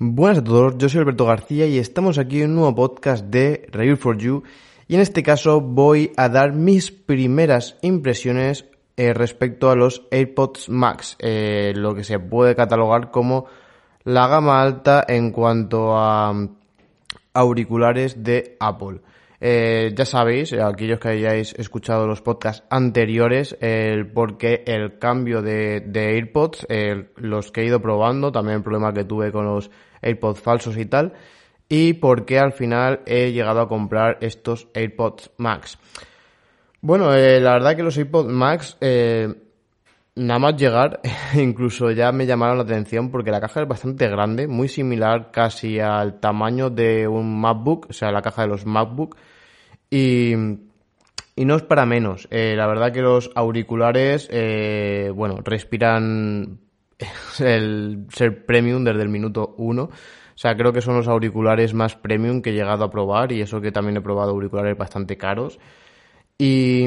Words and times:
Buenas 0.00 0.38
a 0.38 0.44
todos, 0.44 0.78
yo 0.78 0.88
soy 0.88 1.00
Alberto 1.00 1.26
García 1.26 1.66
y 1.66 1.76
estamos 1.76 2.18
aquí 2.18 2.40
en 2.40 2.50
un 2.50 2.54
nuevo 2.54 2.72
podcast 2.72 3.24
de 3.24 3.66
Review 3.72 3.96
for 3.96 4.16
You 4.16 4.44
y 4.86 4.94
en 4.94 5.00
este 5.00 5.24
caso 5.24 5.60
voy 5.60 6.12
a 6.16 6.28
dar 6.28 6.52
mis 6.52 6.92
primeras 6.92 7.76
impresiones 7.82 8.66
eh, 8.96 9.12
respecto 9.12 9.70
a 9.70 9.74
los 9.74 10.06
AirPods 10.12 10.68
Max, 10.68 11.16
eh, 11.18 11.72
lo 11.74 11.96
que 11.96 12.04
se 12.04 12.20
puede 12.20 12.54
catalogar 12.54 13.10
como 13.10 13.46
la 14.04 14.28
gama 14.28 14.62
alta 14.62 15.04
en 15.08 15.32
cuanto 15.32 15.98
a 15.98 16.32
auriculares 17.34 18.22
de 18.22 18.56
Apple. 18.60 19.00
Eh, 19.40 19.92
ya 19.96 20.04
sabéis, 20.04 20.52
aquellos 20.52 21.00
que 21.00 21.08
hayáis 21.08 21.54
escuchado 21.54 22.06
los 22.06 22.22
podcasts 22.22 22.64
anteriores, 22.70 23.56
el 23.60 24.06
por 24.06 24.38
qué 24.38 24.62
el 24.64 25.00
cambio 25.00 25.42
de, 25.42 25.82
AirPods, 25.92 26.68
los 27.16 27.50
que 27.50 27.62
he 27.62 27.66
ido 27.66 27.82
probando, 27.82 28.30
también 28.30 28.58
el 28.58 28.62
problema 28.62 28.92
que 28.92 29.02
tuve 29.02 29.32
con 29.32 29.44
los 29.44 29.70
AirPods 30.02 30.40
falsos 30.40 30.76
y 30.78 30.86
tal, 30.86 31.12
y 31.68 31.94
por 31.94 32.24
qué 32.24 32.38
al 32.38 32.52
final 32.52 33.00
he 33.06 33.32
llegado 33.32 33.60
a 33.60 33.68
comprar 33.68 34.18
estos 34.20 34.68
AirPods 34.74 35.30
Max. 35.36 35.78
Bueno, 36.80 37.14
eh, 37.14 37.40
la 37.40 37.54
verdad 37.54 37.76
que 37.76 37.82
los 37.82 37.98
AirPods 37.98 38.30
Max, 38.30 38.76
eh, 38.80 39.34
nada 40.14 40.38
más 40.38 40.56
llegar, 40.56 41.00
incluso 41.34 41.90
ya 41.90 42.12
me 42.12 42.26
llamaron 42.26 42.56
la 42.56 42.64
atención 42.64 43.10
porque 43.10 43.30
la 43.30 43.40
caja 43.40 43.62
es 43.62 43.68
bastante 43.68 44.08
grande, 44.08 44.46
muy 44.46 44.68
similar 44.68 45.30
casi 45.30 45.80
al 45.80 46.20
tamaño 46.20 46.70
de 46.70 47.06
un 47.06 47.40
MacBook, 47.40 47.88
o 47.90 47.92
sea, 47.92 48.10
la 48.12 48.22
caja 48.22 48.42
de 48.42 48.48
los 48.48 48.64
MacBook. 48.64 49.16
Y, 49.90 50.32
y 51.34 51.44
no 51.44 51.56
es 51.56 51.62
para 51.62 51.86
menos. 51.86 52.28
Eh, 52.30 52.54
la 52.56 52.66
verdad 52.66 52.92
que 52.92 53.00
los 53.02 53.30
auriculares, 53.34 54.28
bueno, 55.14 55.40
respiran 55.44 56.60
el 57.40 58.06
ser 58.12 58.44
premium 58.46 58.84
desde 58.84 59.02
el 59.02 59.08
minuto 59.08 59.54
uno. 59.58 59.84
O 59.84 60.40
sea, 60.40 60.56
creo 60.56 60.72
que 60.72 60.80
son 60.80 60.96
los 60.96 61.08
auriculares 61.08 61.74
más 61.74 61.96
premium 61.96 62.42
que 62.42 62.50
he 62.50 62.52
llegado 62.52 62.84
a 62.84 62.90
probar 62.90 63.32
y 63.32 63.40
eso 63.40 63.60
que 63.60 63.72
también 63.72 63.96
he 63.96 64.00
probado 64.00 64.30
auriculares 64.30 64.76
bastante 64.78 65.16
caros. 65.16 65.58
Y, 66.38 66.84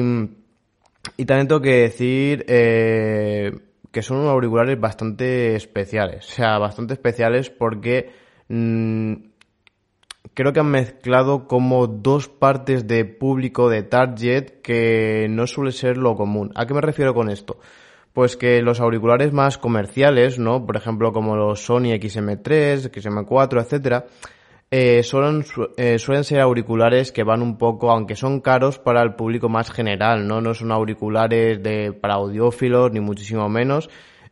y 1.18 1.24
también 1.26 1.48
tengo 1.48 1.60
que 1.60 1.82
decir 1.82 2.46
eh, 2.48 3.52
que 3.90 4.02
son 4.02 4.18
unos 4.18 4.30
auriculares 4.30 4.80
bastante 4.80 5.54
especiales. 5.54 6.26
O 6.30 6.32
sea, 6.32 6.58
bastante 6.58 6.94
especiales 6.94 7.50
porque 7.50 8.10
mm, 8.48 9.12
creo 10.32 10.52
que 10.54 10.60
han 10.60 10.70
mezclado 10.70 11.46
como 11.46 11.86
dos 11.86 12.28
partes 12.28 12.86
de 12.86 13.04
público 13.04 13.68
de 13.68 13.82
target 13.82 14.62
que 14.62 15.26
no 15.28 15.46
suele 15.46 15.72
ser 15.72 15.98
lo 15.98 16.16
común. 16.16 16.52
¿A 16.54 16.66
qué 16.66 16.72
me 16.72 16.80
refiero 16.80 17.12
con 17.12 17.28
esto? 17.28 17.58
Pues 18.12 18.36
que 18.36 18.60
los 18.62 18.80
auriculares 18.80 19.32
más 19.32 19.56
comerciales, 19.58 20.38
¿no? 20.38 20.66
Por 20.66 20.76
ejemplo, 20.76 21.12
como 21.12 21.34
los 21.36 21.64
Sony 21.64 21.94
XM3, 21.98 22.90
XM4, 22.90 23.60
etcétera, 23.62 24.06
eh, 24.74 25.02
suelen, 25.02 25.44
eh, 25.76 25.98
suelen 25.98 26.24
ser 26.24 26.40
auriculares 26.40 27.12
que 27.12 27.24
van 27.24 27.42
un 27.42 27.58
poco, 27.58 27.90
aunque 27.90 28.16
son 28.16 28.40
caros 28.40 28.78
para 28.78 29.02
el 29.02 29.14
público 29.14 29.50
más 29.50 29.70
general, 29.70 30.26
¿no? 30.26 30.40
No 30.40 30.54
son 30.54 30.72
auriculares 30.72 31.62
de, 31.62 31.92
para 31.92 32.14
audiófilos, 32.14 32.90
ni 32.90 33.00
muchísimo 33.00 33.50
menos, 33.50 33.90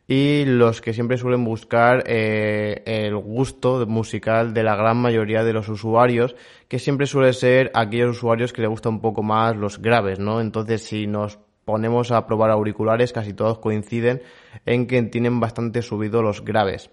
y 0.08 0.46
los 0.46 0.80
que 0.80 0.94
siempre 0.94 1.18
suelen 1.18 1.44
buscar 1.44 2.04
eh, 2.06 2.82
el 2.86 3.16
gusto 3.18 3.86
musical 3.86 4.54
de 4.54 4.62
la 4.62 4.76
gran 4.76 4.96
mayoría 4.96 5.44
de 5.44 5.52
los 5.52 5.68
usuarios, 5.68 6.34
que 6.68 6.78
siempre 6.78 7.06
suele 7.06 7.34
ser 7.34 7.70
aquellos 7.74 8.16
usuarios 8.16 8.54
que 8.54 8.62
le 8.62 8.68
gustan 8.68 8.94
un 8.94 9.00
poco 9.02 9.22
más 9.22 9.54
los 9.56 9.82
graves, 9.82 10.18
¿no? 10.18 10.40
Entonces, 10.40 10.82
si 10.82 11.06
nos 11.06 11.38
ponemos 11.64 12.10
a 12.10 12.26
probar 12.26 12.50
auriculares, 12.50 13.12
casi 13.12 13.32
todos 13.32 13.58
coinciden 13.58 14.22
en 14.66 14.86
que 14.86 15.02
tienen 15.04 15.40
bastante 15.40 15.82
subido 15.82 16.22
los 16.22 16.44
graves. 16.44 16.90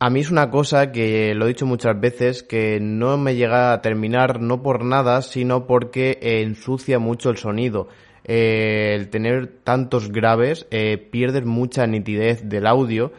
A 0.00 0.10
mí 0.10 0.20
es 0.20 0.30
una 0.30 0.50
cosa 0.50 0.92
que 0.92 1.34
lo 1.34 1.44
he 1.44 1.48
dicho 1.48 1.66
muchas 1.66 1.98
veces 2.00 2.44
que 2.44 2.78
no 2.80 3.18
me 3.18 3.34
llega 3.34 3.72
a 3.72 3.82
terminar 3.82 4.40
no 4.40 4.62
por 4.62 4.84
nada, 4.84 5.22
sino 5.22 5.66
porque 5.66 6.18
ensucia 6.20 7.00
mucho 7.00 7.30
el 7.30 7.36
sonido. 7.36 7.88
Eh, 8.30 8.94
el 8.94 9.08
tener 9.08 9.46
tantos 9.64 10.12
graves 10.12 10.66
eh, 10.70 11.08
mucha 11.44 11.86
nitidez 11.86 12.46
del 12.46 12.66
audio 12.66 13.10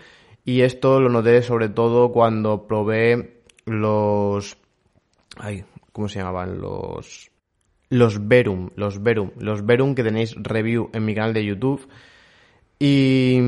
y 0.46 0.62
esto 0.62 1.00
lo 1.00 1.10
noté 1.10 1.42
sobre 1.42 1.70
todo 1.70 2.12
cuando 2.12 2.68
probé 2.68 3.42
los 3.66 4.56
ay, 5.38 5.66
¿cómo 5.92 6.08
se 6.10 6.20
llamaban? 6.20 6.62
los 6.62 7.29
los 7.90 8.28
Verum, 8.28 8.70
los 8.76 9.02
Verum, 9.02 9.32
los 9.40 9.66
Verum 9.66 9.96
que 9.96 10.04
tenéis 10.04 10.36
review 10.36 10.90
en 10.94 11.06
mi 11.06 11.16
canal 11.16 11.34
de 11.34 11.46
YouTube 11.46 11.88
y 12.80 13.40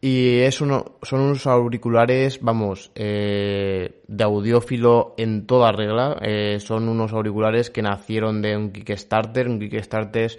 y 0.00 0.40
es 0.40 0.60
uno, 0.60 0.98
son 1.02 1.20
unos 1.20 1.48
auriculares, 1.48 2.40
vamos, 2.40 2.92
eh, 2.94 4.02
de 4.06 4.24
audiófilo 4.24 5.14
en 5.16 5.48
toda 5.48 5.72
regla. 5.72 6.18
Eh, 6.22 6.58
son 6.60 6.88
unos 6.88 7.12
auriculares 7.12 7.70
que 7.70 7.82
nacieron 7.82 8.40
de 8.40 8.56
un 8.56 8.70
Kickstarter. 8.70 9.48
Un 9.48 9.58
Kickstarter 9.58 10.30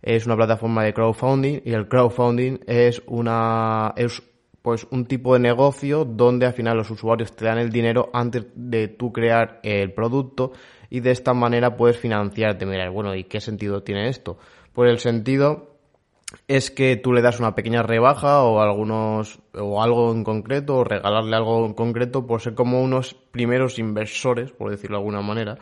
es 0.00 0.26
una 0.26 0.36
plataforma 0.36 0.84
de 0.84 0.94
crowdfunding 0.94 1.60
y 1.64 1.72
el 1.72 1.86
crowdfunding 1.86 2.60
es 2.66 3.02
una 3.06 3.92
es 3.96 4.22
pues 4.62 4.86
un 4.90 5.04
tipo 5.06 5.34
de 5.34 5.40
negocio 5.40 6.06
donde 6.06 6.46
al 6.46 6.52
final 6.52 6.78
los 6.78 6.90
usuarios 6.90 7.36
te 7.36 7.44
dan 7.44 7.58
el 7.58 7.70
dinero 7.70 8.10
antes 8.12 8.46
de 8.54 8.88
tú 8.88 9.12
crear 9.12 9.60
el 9.62 9.92
producto 9.92 10.52
y 10.90 11.00
de 11.00 11.12
esta 11.12 11.32
manera 11.32 11.76
puedes 11.76 11.96
financiarte. 11.96 12.66
Mira, 12.66 12.90
bueno, 12.90 13.14
¿y 13.14 13.24
qué 13.24 13.40
sentido 13.40 13.82
tiene 13.82 14.08
esto? 14.08 14.38
Pues 14.74 14.90
el 14.90 14.98
sentido 14.98 15.70
es 16.46 16.70
que 16.70 16.96
tú 16.96 17.12
le 17.12 17.22
das 17.22 17.40
una 17.40 17.54
pequeña 17.54 17.82
rebaja 17.82 18.42
o 18.42 18.60
algunos 18.60 19.40
o 19.54 19.82
algo 19.82 20.12
en 20.12 20.22
concreto 20.22 20.76
o 20.76 20.84
regalarle 20.84 21.34
algo 21.34 21.66
en 21.66 21.74
concreto 21.74 22.26
por 22.26 22.40
ser 22.40 22.54
como 22.54 22.80
unos 22.80 23.14
primeros 23.14 23.78
inversores, 23.78 24.52
por 24.52 24.70
decirlo 24.70 24.96
de 24.96 25.00
alguna 25.00 25.22
manera, 25.22 25.58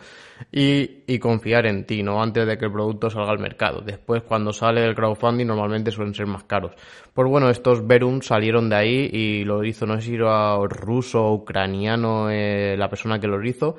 y, 0.53 1.05
y 1.07 1.19
confiar 1.19 1.67
en 1.67 1.87
ti, 1.87 2.03
¿no? 2.03 2.23
Antes 2.23 2.47
de 2.47 2.59
que 2.59 2.67
el 2.67 2.73
producto 2.73 3.09
salga 3.09 3.31
al 3.31 3.39
mercado. 3.39 3.81
Después, 3.81 4.23
cuando 4.23 4.53
sale 4.53 4.85
el 4.85 4.95
crowdfunding, 4.95 5.47
normalmente 5.47 5.91
suelen 5.91 6.15
ser 6.15 6.27
más 6.27 6.45
caros. 6.45 6.73
Pues 7.15 7.29
bueno, 7.29 7.49
estos 7.49 7.87
Verum 7.87 8.21
salieron 8.21 8.69
de 8.69 8.77
ahí 8.77 9.11
y 9.11 9.45
lo 9.45 9.65
hizo, 9.65 9.87
no 9.87 9.95
sé 9.95 10.09
si 10.09 10.15
era 10.17 10.59
ruso 10.69 11.33
ucraniano 11.33 12.31
eh, 12.31 12.77
la 12.77 12.91
persona 12.91 13.19
que 13.19 13.27
lo 13.27 13.43
hizo, 13.43 13.77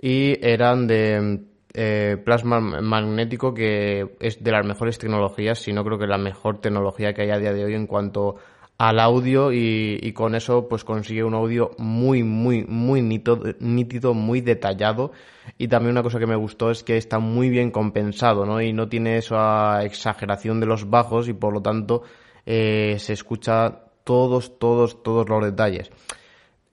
y 0.00 0.38
eran 0.44 0.86
de 0.86 1.40
eh, 1.74 2.16
plasma 2.24 2.60
magnético 2.60 3.54
que 3.54 4.16
es 4.18 4.42
de 4.42 4.50
las 4.50 4.66
mejores 4.66 4.98
tecnologías, 4.98 5.58
si 5.58 5.72
no 5.72 5.84
creo 5.84 5.98
que 5.98 6.06
la 6.06 6.18
mejor 6.18 6.60
tecnología 6.60 7.12
que 7.12 7.22
hay 7.22 7.30
a 7.30 7.38
día 7.38 7.52
de 7.52 7.64
hoy 7.64 7.74
en 7.74 7.86
cuanto 7.86 8.36
al 8.78 8.98
audio 8.98 9.52
y, 9.52 10.12
con 10.14 10.34
eso 10.34 10.66
pues 10.66 10.84
consigue 10.84 11.22
un 11.22 11.34
audio 11.34 11.72
muy 11.76 12.22
muy 12.22 12.64
muy 12.64 13.02
nítido, 13.02 14.14
muy 14.14 14.40
detallado 14.40 15.12
y 15.58 15.68
también 15.68 15.92
una 15.92 16.02
cosa 16.02 16.18
que 16.18 16.26
me 16.26 16.34
gustó 16.34 16.70
es 16.70 16.82
que 16.82 16.96
está 16.96 17.18
muy 17.18 17.50
bien 17.50 17.70
compensado 17.70 18.46
¿no? 18.46 18.62
y 18.62 18.72
no 18.72 18.88
tiene 18.88 19.18
esa 19.18 19.84
exageración 19.84 20.60
de 20.60 20.66
los 20.66 20.88
bajos 20.88 21.28
y 21.28 21.34
por 21.34 21.52
lo 21.52 21.60
tanto 21.60 22.04
eh, 22.46 22.96
se 22.98 23.12
escucha 23.12 23.82
todos 24.02 24.58
todos 24.58 25.02
todos 25.02 25.28
los 25.28 25.44
detalles 25.44 25.90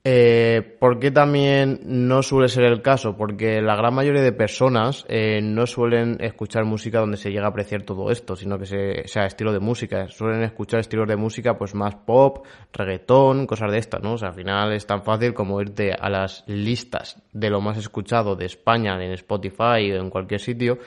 eh, 0.04 0.76
¿Por 0.78 1.00
qué 1.00 1.10
también 1.10 1.80
no 1.84 2.22
suele 2.22 2.48
ser 2.48 2.64
el 2.64 2.82
caso? 2.82 3.16
Porque 3.16 3.60
la 3.60 3.76
gran 3.76 3.94
mayoría 3.94 4.22
de 4.22 4.32
personas 4.32 5.04
eh, 5.08 5.40
no 5.42 5.66
suelen 5.66 6.16
escuchar 6.20 6.64
música 6.64 7.00
donde 7.00 7.16
se 7.16 7.30
llega 7.30 7.46
a 7.46 7.50
apreciar 7.50 7.82
todo 7.82 8.10
esto, 8.10 8.36
sino 8.36 8.58
que 8.58 8.66
se, 8.66 9.08
sea 9.08 9.26
estilo 9.26 9.52
de 9.52 9.58
música. 9.58 10.08
Suelen 10.08 10.42
escuchar 10.44 10.80
estilos 10.80 11.08
de 11.08 11.16
música 11.16 11.58
pues 11.58 11.74
más 11.74 11.96
pop, 11.96 12.46
reggaetón, 12.72 13.46
cosas 13.46 13.72
de 13.72 13.78
estas, 13.78 14.00
¿no? 14.02 14.14
O 14.14 14.18
sea, 14.18 14.28
al 14.28 14.34
final 14.34 14.72
es 14.72 14.86
tan 14.86 15.02
fácil 15.02 15.34
como 15.34 15.60
irte 15.60 15.92
a 15.92 16.08
las 16.08 16.44
listas 16.46 17.20
de 17.32 17.50
lo 17.50 17.60
más 17.60 17.76
escuchado 17.76 18.36
de 18.36 18.46
España 18.46 18.94
en 19.04 19.12
Spotify 19.12 19.92
o 19.92 20.00
en 20.00 20.10
cualquier 20.10 20.40
sitio 20.40 20.78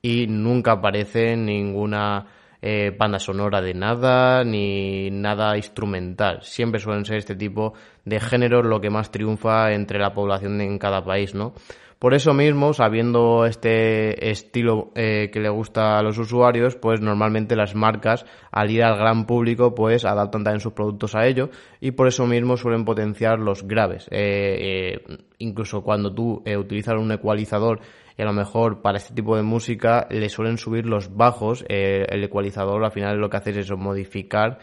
y 0.00 0.26
nunca 0.28 0.72
aparece 0.72 1.36
ninguna 1.36 2.26
eh, 2.62 2.94
banda 2.96 3.18
sonora 3.18 3.60
de 3.60 3.74
nada, 3.74 4.44
ni 4.44 5.10
nada 5.10 5.56
instrumental. 5.56 6.42
Siempre 6.42 6.80
suelen 6.80 7.04
ser 7.04 7.16
este 7.16 7.36
tipo 7.36 7.74
de 8.04 8.20
géneros 8.20 8.66
lo 8.66 8.80
que 8.80 8.90
más 8.90 9.10
triunfa 9.10 9.72
entre 9.72 9.98
la 9.98 10.12
población 10.14 10.60
en 10.60 10.78
cada 10.78 11.04
país, 11.04 11.34
¿no? 11.34 11.54
Por 12.00 12.14
eso 12.14 12.32
mismo, 12.32 12.72
sabiendo 12.72 13.44
este 13.44 14.30
estilo 14.30 14.90
eh, 14.94 15.28
que 15.30 15.38
le 15.38 15.50
gusta 15.50 15.98
a 15.98 16.02
los 16.02 16.16
usuarios, 16.16 16.74
pues 16.74 17.02
normalmente 17.02 17.54
las 17.56 17.74
marcas, 17.74 18.24
al 18.50 18.70
ir 18.70 18.82
al 18.82 18.96
gran 18.96 19.26
público, 19.26 19.74
pues 19.74 20.06
adaptan 20.06 20.42
también 20.42 20.60
sus 20.60 20.72
productos 20.72 21.14
a 21.14 21.26
ello 21.26 21.50
y 21.78 21.90
por 21.90 22.08
eso 22.08 22.26
mismo 22.26 22.56
suelen 22.56 22.86
potenciar 22.86 23.38
los 23.38 23.68
graves. 23.68 24.08
Eh, 24.10 24.96
eh, 25.02 25.18
incluso 25.40 25.82
cuando 25.82 26.10
tú 26.10 26.42
utilizas 26.58 26.94
un 26.94 27.12
ecualizador 27.12 27.80
y 28.20 28.22
a 28.22 28.26
lo 28.26 28.34
mejor 28.34 28.82
para 28.82 28.98
este 28.98 29.14
tipo 29.14 29.34
de 29.34 29.42
música 29.42 30.06
le 30.10 30.28
suelen 30.28 30.58
subir 30.58 30.84
los 30.84 31.16
bajos, 31.16 31.64
el 31.70 32.22
ecualizador 32.22 32.84
al 32.84 32.92
final 32.92 33.16
lo 33.16 33.30
que 33.30 33.38
hace 33.38 33.48
es 33.52 33.56
eso, 33.56 33.78
modificar 33.78 34.58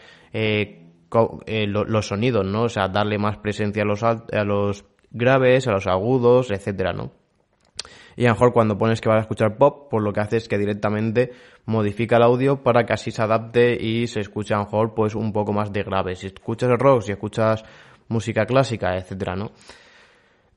los 1.10 2.06
sonidos, 2.06 2.46
¿no? 2.46 2.62
O 2.62 2.68
sea, 2.68 2.86
darle 2.86 3.18
más 3.18 3.38
presencia 3.38 3.82
a 3.82 3.84
los, 3.84 4.04
a 4.04 4.44
los 4.44 4.84
graves, 5.10 5.66
a 5.66 5.72
los 5.72 5.88
agudos, 5.88 6.52
etcétera, 6.52 6.92
¿no? 6.92 7.10
y 8.16 8.26
a 8.26 8.28
lo 8.28 8.34
mejor 8.34 8.52
cuando 8.52 8.78
pones 8.78 9.00
que 9.00 9.08
vas 9.08 9.18
a 9.18 9.22
escuchar 9.22 9.58
pop, 9.58 9.88
pues 9.90 10.04
lo 10.04 10.12
que 10.12 10.20
hace 10.20 10.36
es 10.36 10.48
que 10.48 10.58
directamente 10.58 11.32
modifica 11.66 12.16
el 12.16 12.22
audio 12.22 12.62
para 12.62 12.84
que 12.84 12.92
así 12.92 13.10
se 13.10 13.22
adapte 13.22 13.76
y 13.80 14.06
se 14.06 14.20
escuche 14.20 14.54
a 14.54 14.58
lo 14.58 14.64
mejor 14.66 14.94
pues 14.94 15.16
un 15.16 15.32
poco 15.32 15.52
más 15.52 15.72
de 15.72 15.82
grave. 15.82 16.14
Si 16.14 16.28
escuchas 16.28 16.70
rock, 16.78 17.02
si 17.02 17.12
escuchas 17.12 17.64
música 18.08 18.46
clásica, 18.46 18.96
etcétera, 18.96 19.34
¿no? 19.34 19.50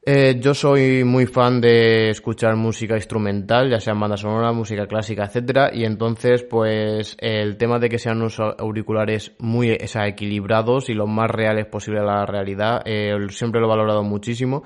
Eh, 0.04 0.40
yo 0.40 0.56
soy 0.56 1.04
muy 1.04 1.28
fan 1.28 1.62
de 1.62 2.10
escuchar 2.10 2.56
música 2.56 2.96
instrumental, 2.96 3.70
ya 3.70 3.80
sea 3.80 3.94
banda 3.94 4.18
sonora, 4.18 4.52
música 4.52 4.88
clásica, 4.88 5.26
etcétera, 5.26 5.70
y 5.72 5.86
entonces, 5.86 6.42
pues, 6.42 7.16
el 7.20 7.56
tema 7.58 7.78
de 7.78 7.88
que 7.88 8.00
sean 8.00 8.18
unos 8.18 8.40
auriculares 8.40 9.34
muy 9.38 9.70
equilibrados 9.70 10.90
y 10.90 10.96
lo 10.96 11.06
más 11.06 11.30
reales 11.30 11.68
posible 11.68 12.00
a 12.00 12.04
la 12.04 12.26
realidad, 12.26 12.82
eh, 12.86 13.16
siempre 13.30 13.62
lo 13.62 13.68
he 13.68 13.70
valorado 13.70 14.02
muchísimo. 14.02 14.64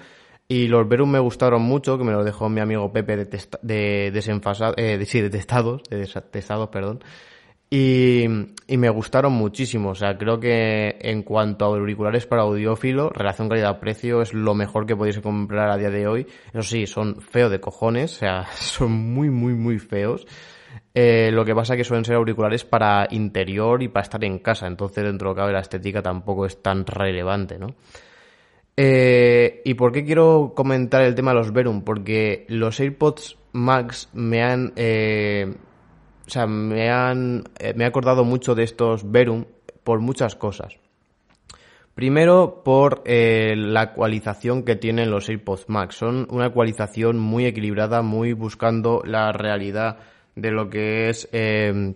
Y 0.47 0.67
los 0.67 0.87
Verum 0.87 1.09
me 1.11 1.19
gustaron 1.19 1.63
mucho, 1.63 1.97
que 1.97 2.05
me 2.05 2.13
lo 2.13 2.23
dejó 2.23 2.47
mi 2.47 2.61
amigo 2.61 2.93
Pepe 2.93 3.17
de, 3.17 3.39
de 3.61 4.11
desenfasado, 4.11 4.73
eh, 4.77 4.97
de, 4.97 5.05
sí, 5.05 5.19
de 5.19 5.29
testados, 5.29 5.81
de 5.89 6.07
testados, 6.31 6.69
perdón. 6.69 7.03
Y, 7.77 8.77
me 8.77 8.89
gustaron 8.89 9.33
muchísimo. 9.33 9.89
O 9.89 9.95
sea, 9.95 10.17
creo 10.17 10.39
que 10.39 10.97
en 11.01 11.23
cuanto 11.23 11.65
a 11.65 11.67
auriculares 11.67 12.25
para 12.25 12.43
audiófilo, 12.43 13.09
relación 13.09 13.49
calidad-precio 13.49 14.21
es 14.21 14.33
lo 14.33 14.55
mejor 14.55 14.85
que 14.85 14.95
podéis 14.95 15.19
comprar 15.19 15.69
a 15.69 15.77
día 15.77 15.89
de 15.89 16.07
hoy. 16.07 16.25
Eso 16.53 16.61
sí, 16.61 16.87
son 16.87 17.17
feos 17.17 17.51
de 17.51 17.59
cojones. 17.59 18.15
O 18.15 18.19
sea, 18.19 18.45
son 18.55 18.93
muy, 18.93 19.29
muy, 19.29 19.55
muy 19.55 19.77
feos. 19.79 20.25
Eh, 20.93 21.31
lo 21.33 21.43
que 21.43 21.53
pasa 21.53 21.73
es 21.73 21.79
que 21.79 21.83
suelen 21.83 22.05
ser 22.05 22.15
auriculares 22.15 22.63
para 22.63 23.07
interior 23.11 23.83
y 23.83 23.89
para 23.89 24.03
estar 24.03 24.23
en 24.23 24.39
casa. 24.39 24.67
Entonces, 24.67 25.03
dentro 25.03 25.33
de 25.33 25.41
lo 25.41 25.47
que 25.47 25.53
la 25.53 25.59
estética 25.59 26.01
tampoco 26.01 26.45
es 26.45 26.61
tan 26.61 26.85
relevante, 26.85 27.59
¿no? 27.59 27.75
Eh, 28.77 29.61
¿Y 29.65 29.73
por 29.73 29.91
qué 29.91 30.05
quiero 30.05 30.53
comentar 30.55 31.01
el 31.01 31.13
tema 31.13 31.31
de 31.31 31.39
los 31.39 31.51
Verum? 31.51 31.83
Porque 31.83 32.45
los 32.47 32.79
AirPods 32.79 33.37
Max 33.51 34.09
me 34.13 34.43
han... 34.43 34.71
Eh, 34.77 35.53
o 36.25 36.29
sea, 36.29 36.47
me 36.47 36.89
han, 36.89 37.43
eh, 37.59 37.73
me 37.75 37.83
he 37.83 37.87
acordado 37.87 38.23
mucho 38.23 38.55
de 38.55 38.63
estos 38.63 39.09
Verum 39.11 39.45
por 39.83 39.99
muchas 39.99 40.35
cosas. 40.35 40.79
Primero, 41.93 42.61
por 42.65 43.03
eh, 43.05 43.55
la 43.55 43.83
ecualización 43.83 44.63
que 44.63 44.75
tienen 44.75 45.11
los 45.11 45.29
AirPods 45.29 45.69
Max. 45.69 45.95
Son 45.95 46.27
una 46.29 46.47
ecualización 46.47 47.19
muy 47.19 47.45
equilibrada, 47.45 48.01
muy 48.01 48.33
buscando 48.33 49.01
la 49.05 49.31
realidad 49.31 49.99
de 50.35 50.51
lo 50.51 50.69
que 50.69 51.09
es 51.09 51.29
eh, 51.31 51.95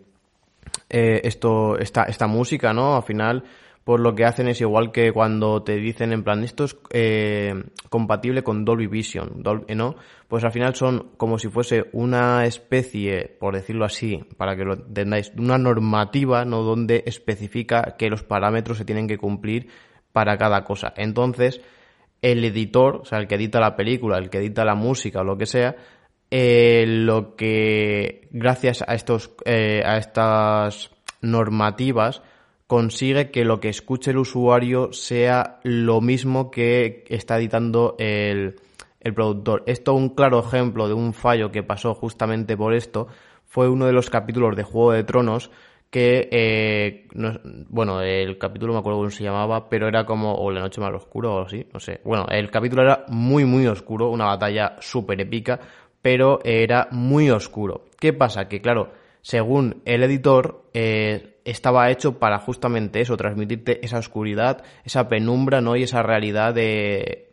esto, 0.88 1.78
esta, 1.78 2.04
esta 2.04 2.28
música, 2.28 2.72
¿no? 2.72 2.96
Al 2.96 3.04
final, 3.04 3.44
por 3.90 4.02
lo 4.02 4.14
que 4.14 4.24
hacen 4.24 4.48
es 4.48 4.62
igual 4.62 4.92
que 4.92 5.12
cuando 5.12 5.64
te 5.64 5.78
dicen 5.78 6.14
en 6.14 6.24
plan 6.24 6.44
esto 6.44 6.66
es 6.66 6.78
eh, 6.92 7.56
compatible 7.90 8.44
con 8.44 8.64
Dolby 8.64 8.86
Vision, 8.86 9.42
¿no? 9.76 9.96
Pues 10.28 10.44
al 10.44 10.52
final 10.52 10.76
son 10.76 11.14
como 11.18 11.40
si 11.40 11.48
fuese 11.48 11.86
una 11.92 12.46
especie, 12.46 13.36
por 13.40 13.56
decirlo 13.56 13.86
así, 13.86 14.24
para 14.38 14.56
que 14.56 14.64
lo 14.64 14.76
entendáis, 14.76 15.32
una 15.40 15.58
normativa, 15.58 16.46
¿no? 16.46 16.62
Donde 16.62 17.02
especifica 17.08 17.96
que 17.98 18.12
los 18.12 18.22
parámetros 18.22 18.78
se 18.78 18.86
tienen 18.86 19.08
que 19.08 19.18
cumplir 19.18 19.72
para 20.12 20.38
cada 20.38 20.64
cosa. 20.64 20.94
Entonces, 20.96 21.60
el 22.22 22.46
editor, 22.46 22.98
o 22.98 23.06
sea, 23.06 23.18
el 23.18 23.26
que 23.26 23.38
edita 23.38 23.60
la 23.60 23.76
película, 23.76 24.20
el 24.20 24.30
que 24.30 24.38
edita 24.38 24.64
la 24.66 24.76
música 24.76 25.22
o 25.22 25.24
lo 25.24 25.36
que 25.36 25.48
sea, 25.48 25.76
eh, 26.30 26.86
lo 26.88 27.36
que 27.36 28.28
gracias 28.30 28.84
a 28.88 28.94
estos, 28.94 29.32
eh, 29.46 29.82
a 29.84 29.98
estas 29.98 30.92
normativas, 31.24 32.22
consigue 32.70 33.32
que 33.32 33.46
lo 33.46 33.60
que 33.60 33.70
escuche 33.70 34.12
el 34.12 34.20
usuario 34.20 34.94
sea 34.94 35.60
lo 35.64 36.02
mismo 36.02 36.52
que 36.52 37.04
está 37.10 37.40
editando 37.40 37.96
el, 37.98 38.58
productor. 39.16 39.64
Esto, 39.66 39.96
un 39.96 40.10
claro 40.10 40.40
ejemplo 40.40 40.88
de 40.88 40.94
un 40.94 41.14
fallo 41.14 41.52
que 41.52 41.64
pasó 41.64 41.96
justamente 41.96 42.56
por 42.56 42.76
esto, 42.76 43.08
fue 43.48 43.68
uno 43.68 43.88
de 43.88 43.92
los 43.92 44.12
capítulos 44.12 44.56
de 44.56 44.62
Juego 44.62 44.92
de 44.92 45.04
Tronos 45.04 45.50
que, 45.90 46.30
eh, 46.32 47.08
bueno, 47.70 48.02
el 48.04 48.38
capítulo 48.38 48.74
me 48.74 48.80
acuerdo 48.80 49.00
cómo 49.00 49.10
se 49.10 49.24
llamaba, 49.24 49.68
pero 49.68 49.88
era 49.88 50.06
como, 50.06 50.36
o 50.36 50.52
La 50.52 50.60
Noche 50.60 50.80
Más 50.80 50.94
Oscuro 50.94 51.38
o 51.38 51.42
así, 51.46 51.66
no 51.74 51.80
sé. 51.80 52.02
Bueno, 52.04 52.28
el 52.30 52.52
capítulo 52.52 52.84
era 52.84 53.04
muy, 53.08 53.46
muy 53.46 53.66
oscuro, 53.66 54.12
una 54.12 54.26
batalla 54.26 54.76
súper 54.80 55.20
épica, 55.20 55.60
pero 56.04 56.40
era 56.44 56.88
muy 56.92 57.32
oscuro. 57.32 57.86
¿Qué 58.00 58.14
pasa? 58.14 58.48
Que, 58.48 58.62
claro, 58.62 58.92
según 59.22 59.82
el 59.86 60.04
editor, 60.04 60.66
eh, 60.76 61.39
estaba 61.50 61.90
hecho 61.90 62.20
para 62.20 62.40
justamente 62.40 63.02
eso, 63.02 63.18
transmitirte 63.18 63.84
esa 63.86 63.98
oscuridad, 63.98 64.64
esa 64.84 65.08
penumbra, 65.10 65.62
¿no? 65.62 65.76
Y 65.76 65.84
esa 65.84 66.04
realidad 66.04 66.54
de, 66.54 67.30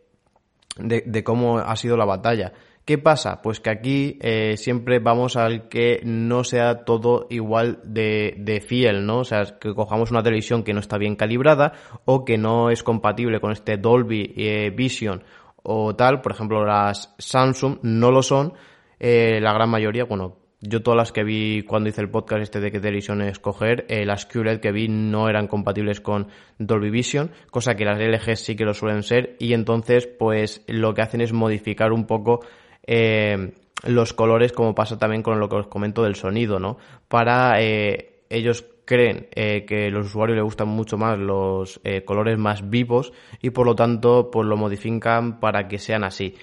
de, 0.79 1.25
cómo 1.25 1.59
ha 1.59 1.77
sido 1.77 1.97
la 1.97 2.05
batalla. 2.05 2.53
¿Qué 2.85 2.99
pasa? 2.99 3.43
Pues 3.43 3.59
que 3.59 3.71
aquí 3.71 4.19
eh, 4.23 4.57
siempre 4.57 5.01
vamos 5.01 5.37
al 5.37 5.69
que 5.69 6.01
no 6.05 6.45
sea 6.45 6.85
todo 6.85 7.27
igual 7.31 7.81
de, 7.83 8.35
de, 8.39 8.61
fiel, 8.61 9.05
¿no? 9.05 9.19
O 9.19 9.25
sea, 9.25 9.59
que 9.61 9.75
cojamos 9.75 10.13
una 10.13 10.23
televisión 10.23 10.62
que 10.62 10.73
no 10.73 10.79
está 10.79 10.97
bien 10.97 11.17
calibrada 11.17 11.73
o 12.05 12.25
que 12.25 12.39
no 12.39 12.71
es 12.71 12.85
compatible 12.85 13.41
con 13.41 13.51
este 13.51 13.77
Dolby 13.77 14.35
eh, 14.37 14.71
Vision 14.71 15.25
o 15.65 15.97
tal. 15.97 16.21
Por 16.21 16.31
ejemplo, 16.31 16.65
las 16.65 17.12
Samsung 17.19 17.79
no 17.83 18.12
lo 18.12 18.23
son. 18.23 18.53
Eh, 19.01 19.41
la 19.41 19.53
gran 19.53 19.69
mayoría, 19.69 20.05
bueno, 20.05 20.37
yo 20.69 20.83
todas 20.83 20.97
las 20.97 21.13
que 21.13 21.25
vi 21.25 21.63
cuando 21.63 21.89
hice 21.89 22.01
el 22.01 22.11
podcast 22.11 22.43
este 22.43 22.61
de 22.61 22.71
qué 22.71 22.81
televisión 22.81 23.23
escoger, 23.23 23.87
eh, 23.89 24.05
las 24.05 24.27
QLED 24.27 24.61
que 24.61 24.73
vi 24.73 24.89
no 24.89 25.29
eran 25.29 25.47
compatibles 25.47 26.01
con 26.01 26.29
Dolby 26.59 26.91
Vision, 26.91 27.31
cosa 27.51 27.77
que 27.77 27.85
las 27.85 27.99
LG 27.99 28.37
sí 28.37 28.57
que 28.57 28.65
lo 28.65 28.75
suelen 28.75 29.03
ser, 29.03 29.37
y 29.39 29.53
entonces 29.53 30.07
pues 30.07 30.65
lo 30.67 30.95
que 30.95 31.03
hacen 31.03 31.21
es 31.21 31.33
modificar 31.33 31.93
un 31.93 32.07
poco 32.07 32.41
eh, 32.87 33.53
los 33.85 34.13
colores, 34.13 34.53
como 34.53 34.75
pasa 34.75 34.99
también 34.99 35.23
con 35.23 35.39
lo 35.39 35.49
que 35.49 35.57
os 35.57 35.67
comento 35.67 36.03
del 36.03 36.17
sonido, 36.17 36.59
¿no? 36.59 36.79
Para 37.09 37.61
eh, 37.61 38.23
ellos 38.31 38.65
creen 38.85 39.27
que 39.33 39.91
los 39.91 40.07
usuarios 40.07 40.37
les 40.37 40.45
gustan 40.45 40.69
mucho 40.69 40.97
más 40.97 41.19
los 41.19 41.81
colores 42.05 42.39
más 42.39 42.71
vivos 42.71 43.12
y 43.43 43.51
por 43.51 43.67
lo 43.67 43.75
tanto 43.75 44.31
pues 44.31 44.47
lo 44.47 44.57
modifican 44.57 45.41
para 45.41 45.67
que 45.67 45.79
sean 45.79 46.05
así. 46.05 46.37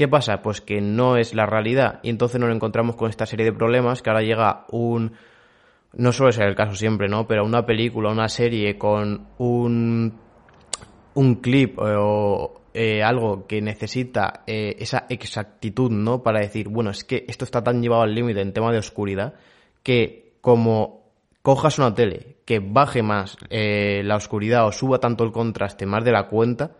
¿Qué 0.00 0.08
pasa? 0.08 0.40
Pues 0.40 0.62
que 0.62 0.80
no 0.80 1.18
es 1.18 1.34
la 1.34 1.44
realidad 1.44 2.00
y 2.02 2.08
entonces 2.08 2.40
nos 2.40 2.50
encontramos 2.50 2.96
con 2.96 3.10
esta 3.10 3.26
serie 3.26 3.44
de 3.44 3.52
problemas 3.52 4.00
que 4.00 4.08
ahora 4.08 4.22
llega 4.22 4.64
un... 4.70 5.12
No 5.92 6.10
suele 6.10 6.32
ser 6.32 6.48
el 6.48 6.54
caso 6.54 6.74
siempre, 6.74 7.06
¿no? 7.06 7.26
Pero 7.26 7.44
una 7.44 7.66
película, 7.66 8.10
una 8.10 8.30
serie 8.30 8.78
con 8.78 9.26
un, 9.36 10.18
un 11.12 11.34
clip 11.34 11.78
o 11.78 12.62
eh, 12.72 13.02
algo 13.02 13.46
que 13.46 13.60
necesita 13.60 14.42
eh, 14.46 14.74
esa 14.78 15.04
exactitud, 15.10 15.90
¿no? 15.90 16.22
Para 16.22 16.40
decir, 16.40 16.70
bueno, 16.70 16.88
es 16.88 17.04
que 17.04 17.26
esto 17.28 17.44
está 17.44 17.62
tan 17.62 17.82
llevado 17.82 18.00
al 18.00 18.14
límite 18.14 18.40
en 18.40 18.54
tema 18.54 18.72
de 18.72 18.78
oscuridad 18.78 19.34
que 19.82 20.32
como 20.40 21.10
cojas 21.42 21.78
una 21.78 21.94
tele 21.94 22.38
que 22.46 22.58
baje 22.58 23.02
más 23.02 23.36
eh, 23.50 24.00
la 24.02 24.16
oscuridad 24.16 24.66
o 24.66 24.72
suba 24.72 24.98
tanto 24.98 25.24
el 25.24 25.30
contraste 25.30 25.84
más 25.84 26.06
de 26.06 26.12
la 26.12 26.26
cuenta, 26.26 26.74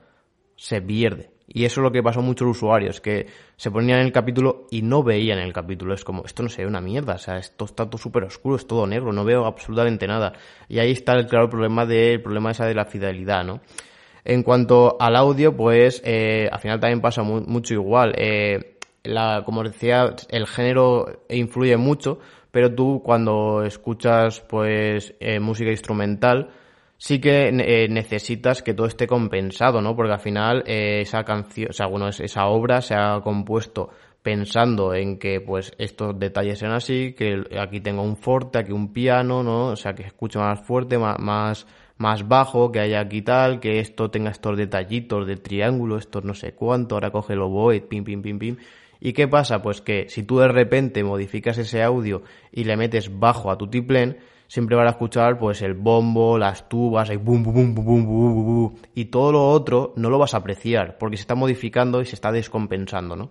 se 0.56 0.80
pierde. 0.80 1.29
Y 1.52 1.64
eso 1.64 1.80
es 1.80 1.82
lo 1.82 1.90
que 1.90 2.00
pasó 2.00 2.20
a 2.20 2.22
muchos 2.22 2.48
usuarios, 2.48 3.00
que 3.00 3.26
se 3.56 3.72
ponían 3.72 3.98
en 3.98 4.06
el 4.06 4.12
capítulo 4.12 4.66
y 4.70 4.82
no 4.82 5.02
veían 5.02 5.40
el 5.40 5.52
capítulo. 5.52 5.94
Es 5.94 6.04
como, 6.04 6.24
esto 6.24 6.44
no 6.44 6.48
se 6.48 6.62
ve 6.62 6.68
una 6.68 6.80
mierda, 6.80 7.14
o 7.14 7.18
sea, 7.18 7.38
esto 7.38 7.64
está 7.64 7.86
todo 7.86 7.98
súper 7.98 8.22
oscuro, 8.22 8.54
es 8.54 8.68
todo 8.68 8.86
negro, 8.86 9.12
no 9.12 9.24
veo 9.24 9.44
absolutamente 9.44 10.06
nada. 10.06 10.32
Y 10.68 10.78
ahí 10.78 10.92
está 10.92 11.14
el 11.14 11.26
claro 11.26 11.50
problema 11.50 11.86
del 11.86 12.22
problema 12.22 12.52
esa 12.52 12.66
de 12.66 12.74
la 12.74 12.84
fidelidad, 12.84 13.44
¿no? 13.44 13.60
En 14.24 14.44
cuanto 14.44 14.96
al 15.00 15.16
audio, 15.16 15.56
pues 15.56 16.00
eh, 16.04 16.48
al 16.52 16.60
final 16.60 16.78
también 16.78 17.00
pasa 17.00 17.22
mucho 17.22 17.74
igual. 17.74 18.14
Eh, 18.16 18.78
la, 19.02 19.42
como 19.44 19.64
decía, 19.64 20.14
el 20.28 20.46
género 20.46 21.24
influye 21.28 21.76
mucho, 21.76 22.20
pero 22.52 22.72
tú 22.72 23.02
cuando 23.04 23.64
escuchas 23.64 24.40
pues 24.40 25.14
eh, 25.18 25.40
música 25.40 25.70
instrumental, 25.70 26.50
sí 27.00 27.18
que 27.18 27.48
eh, 27.48 27.88
necesitas 27.88 28.62
que 28.62 28.74
todo 28.74 28.86
esté 28.86 29.06
compensado, 29.06 29.80
¿no? 29.80 29.96
Porque 29.96 30.12
al 30.12 30.20
final 30.20 30.62
eh, 30.66 31.00
esa 31.00 31.24
canción, 31.24 31.70
o 31.70 31.72
sea, 31.72 31.86
bueno, 31.86 32.08
esa 32.08 32.46
obra 32.46 32.82
se 32.82 32.94
ha 32.94 33.20
compuesto 33.22 33.88
pensando 34.22 34.92
en 34.92 35.18
que 35.18 35.40
pues 35.40 35.72
estos 35.78 36.18
detalles 36.18 36.58
sean 36.58 36.72
así, 36.72 37.14
que 37.14 37.42
aquí 37.58 37.80
tengo 37.80 38.02
un 38.02 38.18
forte, 38.18 38.58
aquí 38.58 38.72
un 38.72 38.92
piano, 38.92 39.42
¿no? 39.42 39.68
O 39.68 39.76
sea, 39.76 39.94
que 39.94 40.02
escuche 40.02 40.38
más 40.38 40.60
fuerte, 40.60 40.98
más, 40.98 41.66
más, 41.96 42.28
bajo, 42.28 42.70
que 42.70 42.80
haya 42.80 43.00
aquí 43.00 43.22
tal, 43.22 43.60
que 43.60 43.80
esto 43.80 44.10
tenga 44.10 44.30
estos 44.30 44.58
detallitos 44.58 45.26
de 45.26 45.36
triángulo, 45.36 45.96
estos 45.96 46.22
no 46.22 46.34
sé 46.34 46.52
cuánto, 46.52 46.96
ahora 46.96 47.10
coge 47.10 47.32
el 47.32 47.40
oboe, 47.40 47.80
pim, 47.80 48.04
pim, 48.04 48.20
pim, 48.20 48.38
pim. 48.38 48.56
¿Y 49.00 49.14
qué 49.14 49.26
pasa? 49.26 49.62
Pues 49.62 49.80
que 49.80 50.10
si 50.10 50.24
tú 50.24 50.40
de 50.40 50.48
repente 50.48 51.02
modificas 51.02 51.56
ese 51.56 51.82
audio 51.82 52.22
y 52.52 52.64
le 52.64 52.76
metes 52.76 53.18
bajo 53.18 53.50
a 53.50 53.56
tu 53.56 53.68
tiplén, 53.68 54.18
siempre 54.50 54.74
van 54.74 54.88
a 54.88 54.90
escuchar 54.90 55.38
pues 55.38 55.62
el 55.62 55.74
bombo, 55.74 56.36
las 56.36 56.68
tubas, 56.68 57.08
y 57.10 57.16
bum, 57.16 57.40
bum, 57.44 57.54
bum, 57.54 57.72
bum, 57.72 58.04
bum, 58.04 58.44
bum, 58.44 58.74
y 58.96 59.04
todo 59.04 59.30
lo 59.30 59.48
otro 59.48 59.92
no 59.94 60.10
lo 60.10 60.18
vas 60.18 60.34
a 60.34 60.38
apreciar 60.38 60.98
porque 60.98 61.16
se 61.16 61.20
está 61.20 61.36
modificando 61.36 62.00
y 62.00 62.04
se 62.04 62.16
está 62.16 62.32
descompensando, 62.32 63.14
¿no? 63.14 63.30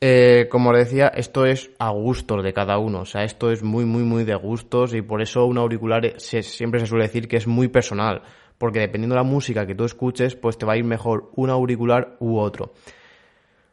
Eh, 0.00 0.48
como 0.50 0.70
os 0.70 0.76
decía, 0.76 1.06
esto 1.06 1.46
es 1.46 1.70
a 1.78 1.90
gustos 1.90 2.42
de 2.42 2.52
cada 2.52 2.78
uno, 2.78 3.02
o 3.02 3.04
sea, 3.04 3.22
esto 3.22 3.52
es 3.52 3.62
muy, 3.62 3.84
muy, 3.84 4.02
muy 4.02 4.24
de 4.24 4.34
gustos 4.34 4.92
y 4.92 5.02
por 5.02 5.22
eso 5.22 5.46
un 5.46 5.56
auricular 5.56 6.14
siempre 6.18 6.80
se 6.80 6.86
suele 6.86 7.04
decir 7.04 7.28
que 7.28 7.36
es 7.36 7.46
muy 7.46 7.68
personal, 7.68 8.22
porque 8.58 8.80
dependiendo 8.80 9.14
de 9.14 9.20
la 9.20 9.28
música 9.28 9.66
que 9.66 9.76
tú 9.76 9.84
escuches, 9.84 10.34
pues 10.34 10.58
te 10.58 10.66
va 10.66 10.72
a 10.72 10.76
ir 10.76 10.84
mejor 10.84 11.30
un 11.36 11.48
auricular 11.50 12.16
u 12.18 12.38
otro. 12.38 12.72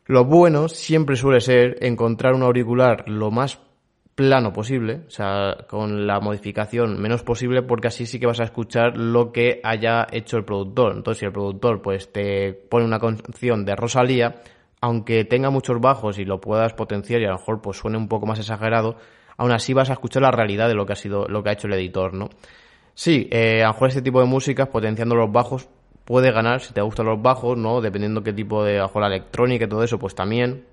Lo 0.05 0.25
bueno 0.25 0.67
siempre 0.67 1.15
suele 1.15 1.41
ser 1.41 1.77
encontrar 1.81 2.35
un 2.35 2.43
auricular 2.43 3.09
lo 3.09 3.31
más 3.31 3.59
plano 4.15 4.53
posible, 4.53 5.01
o 5.07 5.09
sea, 5.09 5.57
con 5.67 6.07
la 6.07 6.21
modificación 6.21 6.99
menos 7.01 7.21
posible, 7.23 7.61
porque 7.61 7.89
así 7.89 8.05
sí 8.05 8.17
que 8.17 8.25
vas 8.25 8.39
a 8.39 8.45
escuchar 8.45 8.97
lo 8.97 9.33
que 9.33 9.59
haya 9.63 10.07
hecho 10.09 10.37
el 10.37 10.45
productor. 10.45 10.95
Entonces, 10.95 11.19
si 11.19 11.25
el 11.25 11.33
productor 11.33 11.81
pues 11.81 12.11
te 12.11 12.53
pone 12.53 12.85
una 12.85 12.99
canción 12.99 13.65
de 13.65 13.75
Rosalía, 13.75 14.35
aunque 14.79 15.25
tenga 15.25 15.49
muchos 15.49 15.81
bajos 15.81 16.17
y 16.17 16.23
lo 16.25 16.39
puedas 16.39 16.73
potenciar 16.73 17.21
y 17.21 17.25
a 17.25 17.29
lo 17.29 17.37
mejor 17.37 17.61
pues 17.61 17.77
suene 17.77 17.97
un 17.97 18.07
poco 18.07 18.25
más 18.25 18.39
exagerado, 18.39 18.95
aún 19.37 19.51
así 19.51 19.73
vas 19.73 19.89
a 19.89 19.93
escuchar 19.93 20.21
la 20.21 20.31
realidad 20.31 20.69
de 20.69 20.75
lo 20.75 20.85
que 20.85 20.93
ha 20.93 20.97
sido, 20.97 21.27
lo 21.27 21.43
que 21.43 21.49
ha 21.49 21.53
hecho 21.53 21.67
el 21.67 21.73
editor, 21.73 22.13
¿no? 22.13 22.29
Sí, 22.93 23.27
eh, 23.31 23.63
a 23.63 23.67
lo 23.67 23.73
mejor 23.73 23.89
este 23.89 24.01
tipo 24.01 24.21
de 24.21 24.27
música, 24.27 24.67
potenciando 24.67 25.15
los 25.15 25.29
bajos, 25.29 25.67
puede 26.05 26.31
ganar 26.31 26.61
si 26.61 26.73
te 26.73 26.81
gustan 26.81 27.07
los 27.07 27.21
bajos, 27.21 27.57
¿no? 27.57 27.81
Dependiendo 27.81 28.23
qué 28.23 28.31
tipo 28.31 28.63
de, 28.63 28.77
a 28.77 28.83
lo 28.83 28.87
mejor 28.87 29.01
la 29.01 29.07
electrónica 29.09 29.65
y 29.65 29.67
todo 29.67 29.83
eso, 29.83 29.99
pues 29.99 30.15
también 30.15 30.63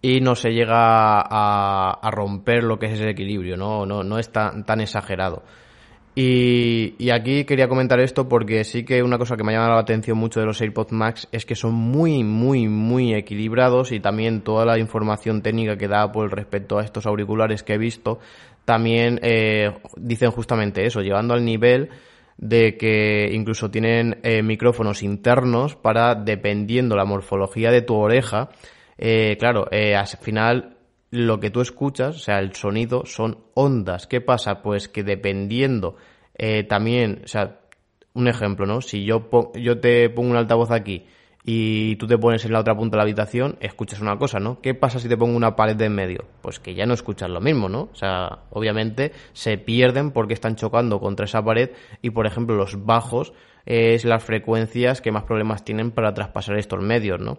y 0.00 0.20
no 0.20 0.34
se 0.34 0.50
llega 0.50 1.20
a, 1.20 2.10
romper 2.10 2.64
lo 2.64 2.78
que 2.78 2.86
es 2.86 2.92
ese 2.92 3.10
equilibrio, 3.10 3.56
no, 3.56 3.86
no, 3.86 4.02
no 4.02 4.18
es 4.18 4.30
tan, 4.30 4.64
tan 4.64 4.80
exagerado. 4.80 5.42
Y, 6.14 6.94
y, 6.98 7.10
aquí 7.10 7.44
quería 7.44 7.68
comentar 7.68 8.00
esto 8.00 8.28
porque 8.28 8.64
sí 8.64 8.84
que 8.84 9.04
una 9.04 9.18
cosa 9.18 9.36
que 9.36 9.44
me 9.44 9.52
ha 9.52 9.54
llamado 9.54 9.74
la 9.74 9.82
atención 9.82 10.18
mucho 10.18 10.40
de 10.40 10.46
los 10.46 10.60
AirPods 10.60 10.90
Max 10.90 11.28
es 11.30 11.46
que 11.46 11.54
son 11.54 11.74
muy, 11.74 12.24
muy, 12.24 12.66
muy 12.66 13.14
equilibrados 13.14 13.92
y 13.92 14.00
también 14.00 14.40
toda 14.40 14.64
la 14.66 14.78
información 14.80 15.42
técnica 15.42 15.76
que 15.76 15.86
da 15.86 16.10
por 16.10 16.34
respecto 16.34 16.78
a 16.78 16.82
estos 16.82 17.06
auriculares 17.06 17.62
que 17.62 17.74
he 17.74 17.78
visto 17.78 18.18
también 18.68 19.18
eh, 19.22 19.78
dicen 19.96 20.30
justamente 20.30 20.84
eso, 20.84 21.00
llegando 21.00 21.32
al 21.32 21.42
nivel 21.42 21.88
de 22.36 22.76
que 22.76 23.30
incluso 23.32 23.70
tienen 23.70 24.18
eh, 24.22 24.42
micrófonos 24.42 25.02
internos 25.02 25.74
para, 25.74 26.14
dependiendo 26.14 26.94
la 26.94 27.06
morfología 27.06 27.70
de 27.70 27.80
tu 27.80 27.94
oreja, 27.94 28.50
eh, 28.98 29.36
claro, 29.38 29.68
eh, 29.70 29.94
al 29.94 30.06
final 30.06 30.76
lo 31.10 31.40
que 31.40 31.50
tú 31.50 31.60
escuchas, 31.60 32.16
o 32.16 32.18
sea, 32.18 32.38
el 32.40 32.54
sonido 32.54 33.06
son 33.06 33.38
ondas. 33.54 34.06
¿Qué 34.06 34.20
pasa? 34.20 34.60
Pues 34.62 34.88
que 34.88 35.02
dependiendo 35.02 35.96
eh, 36.36 36.64
también, 36.64 37.22
o 37.24 37.28
sea, 37.28 37.60
un 38.14 38.28
ejemplo, 38.28 38.66
¿no? 38.66 38.80
Si 38.80 39.04
yo, 39.04 39.30
yo 39.54 39.80
te 39.80 40.10
pongo 40.10 40.30
un 40.30 40.36
altavoz 40.36 40.70
aquí 40.70 41.06
y 41.44 41.96
tú 41.96 42.06
te 42.06 42.18
pones 42.18 42.44
en 42.44 42.52
la 42.52 42.60
otra 42.60 42.76
punta 42.76 42.96
de 42.96 42.98
la 42.98 43.02
habitación, 43.04 43.56
escuchas 43.60 44.00
una 44.00 44.18
cosa, 44.18 44.38
¿no? 44.38 44.60
¿Qué 44.60 44.74
pasa 44.74 44.98
si 44.98 45.08
te 45.08 45.16
pongo 45.16 45.36
una 45.36 45.56
pared 45.56 45.76
de 45.76 45.86
en 45.86 45.94
medio? 45.94 46.24
Pues 46.42 46.58
que 46.58 46.74
ya 46.74 46.84
no 46.84 46.94
escuchas 46.94 47.30
lo 47.30 47.40
mismo, 47.40 47.68
¿no? 47.68 47.88
O 47.92 47.94
sea, 47.94 48.40
obviamente 48.50 49.12
se 49.32 49.56
pierden 49.56 50.10
porque 50.10 50.34
están 50.34 50.56
chocando 50.56 51.00
contra 51.00 51.24
esa 51.24 51.42
pared 51.42 51.70
y, 52.02 52.10
por 52.10 52.26
ejemplo, 52.26 52.56
los 52.56 52.84
bajos 52.84 53.32
es 53.64 54.04
las 54.04 54.24
frecuencias 54.24 55.00
que 55.00 55.12
más 55.12 55.24
problemas 55.24 55.64
tienen 55.64 55.90
para 55.90 56.12
traspasar 56.12 56.58
estos 56.58 56.82
medios, 56.82 57.20
¿no? 57.20 57.38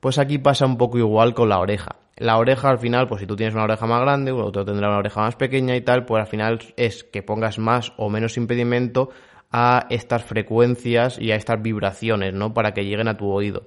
Pues 0.00 0.18
aquí 0.18 0.38
pasa 0.38 0.66
un 0.66 0.76
poco 0.76 0.98
igual 0.98 1.34
con 1.34 1.48
la 1.48 1.58
oreja. 1.58 1.96
La 2.16 2.38
oreja 2.38 2.70
al 2.70 2.78
final, 2.78 3.06
pues 3.08 3.20
si 3.20 3.26
tú 3.26 3.36
tienes 3.36 3.54
una 3.54 3.64
oreja 3.64 3.86
más 3.86 4.00
grande, 4.00 4.32
otro 4.32 4.64
tendrá 4.64 4.88
una 4.88 4.98
oreja 4.98 5.20
más 5.20 5.36
pequeña 5.36 5.76
y 5.76 5.82
tal, 5.82 6.06
pues 6.06 6.22
al 6.22 6.26
final 6.26 6.60
es 6.76 7.04
que 7.04 7.22
pongas 7.22 7.58
más 7.58 7.92
o 7.98 8.08
menos 8.08 8.36
impedimento 8.36 9.10
a 9.52 9.86
estas 9.90 10.24
frecuencias 10.24 11.18
y 11.18 11.32
a 11.32 11.36
estas 11.36 11.60
vibraciones, 11.62 12.32
¿no? 12.32 12.54
Para 12.54 12.72
que 12.72 12.84
lleguen 12.84 13.08
a 13.08 13.16
tu 13.16 13.30
oído. 13.30 13.64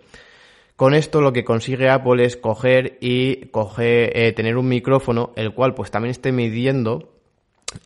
Con 0.75 0.93
esto 0.93 1.21
lo 1.21 1.33
que 1.33 1.43
consigue 1.43 1.89
Apple 1.89 2.23
es 2.23 2.37
coger 2.37 2.97
y 3.01 3.47
coger, 3.47 4.17
eh, 4.17 4.31
tener 4.31 4.57
un 4.57 4.69
micrófono, 4.69 5.33
el 5.35 5.53
cual 5.53 5.73
pues 5.73 5.91
también 5.91 6.11
esté 6.11 6.31
midiendo 6.31 7.18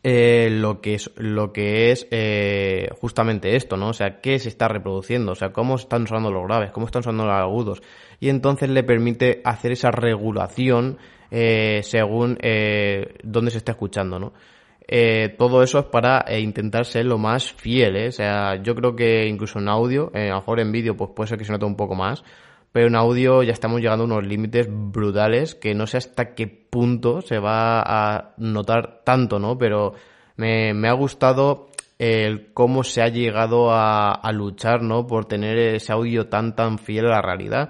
eh, 0.03 0.49
lo 0.51 0.81
que 0.81 0.95
es, 0.95 1.11
lo 1.17 1.51
que 1.51 1.91
es 1.91 2.07
eh, 2.11 2.89
justamente 2.99 3.55
esto, 3.55 3.77
¿no? 3.77 3.89
O 3.89 3.93
sea, 3.93 4.21
qué 4.21 4.39
se 4.39 4.49
está 4.49 4.67
reproduciendo, 4.67 5.33
o 5.33 5.35
sea, 5.35 5.51
cómo 5.51 5.75
están 5.75 6.07
sonando 6.07 6.31
los 6.31 6.45
graves, 6.45 6.71
cómo 6.71 6.85
están 6.85 7.03
sonando 7.03 7.25
los 7.25 7.35
agudos. 7.35 7.81
Y 8.19 8.29
entonces 8.29 8.69
le 8.69 8.83
permite 8.83 9.41
hacer 9.43 9.73
esa 9.73 9.91
regulación 9.91 10.97
eh, 11.31 11.81
según 11.83 12.37
eh, 12.41 13.15
dónde 13.23 13.51
se 13.51 13.57
está 13.57 13.71
escuchando, 13.73 14.19
¿no? 14.19 14.33
Eh, 14.87 15.33
todo 15.37 15.63
eso 15.63 15.79
es 15.79 15.85
para 15.85 16.25
eh, 16.27 16.41
intentar 16.41 16.85
ser 16.85 17.05
lo 17.05 17.17
más 17.17 17.51
fiel. 17.53 18.07
O 18.07 18.11
sea, 18.11 18.61
yo 18.61 18.75
creo 18.75 18.95
que 18.95 19.27
incluso 19.27 19.59
en 19.59 19.67
audio, 19.67 20.11
a 20.13 20.19
lo 20.19 20.35
mejor 20.35 20.59
en 20.59 20.71
vídeo, 20.71 20.95
pues 20.95 21.11
puede 21.15 21.29
ser 21.29 21.37
que 21.37 21.45
se 21.45 21.51
note 21.51 21.65
un 21.65 21.75
poco 21.75 21.95
más, 21.95 22.23
pero 22.74 22.88
en 22.88 22.96
audio 22.96 23.44
ya 23.44 23.53
estamos 23.53 23.80
llegando 23.80 24.03
a 24.03 24.08
unos 24.08 24.25
límites 24.25 24.68
brutales 24.70 25.53
que 25.53 25.75
no 25.75 25.86
sé 25.86 25.98
hasta 25.98 26.34
qué 26.34 26.48
punto 26.48 27.22
se 27.22 27.38
va 27.38 27.82
a 27.86 28.34
notar 28.38 29.01
tanto, 29.06 29.38
¿no? 29.38 29.60
Pero 29.60 29.94
me, 30.38 30.74
me 30.74 30.89
ha 30.89 30.94
gustado 30.94 31.70
el 32.00 32.51
cómo 32.51 32.84
se 32.84 33.03
ha 33.03 33.10
llegado 33.10 33.72
a, 33.72 34.12
a, 34.12 34.32
luchar, 34.32 34.82
¿no? 34.82 35.06
Por 35.06 35.25
tener 35.25 35.58
ese 35.60 35.94
audio 35.94 36.27
tan, 36.27 36.56
tan 36.56 36.80
fiel 36.80 37.06
a 37.06 37.10
la 37.10 37.22
realidad. 37.22 37.70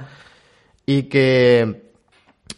Y 0.85 1.03
que 1.03 1.82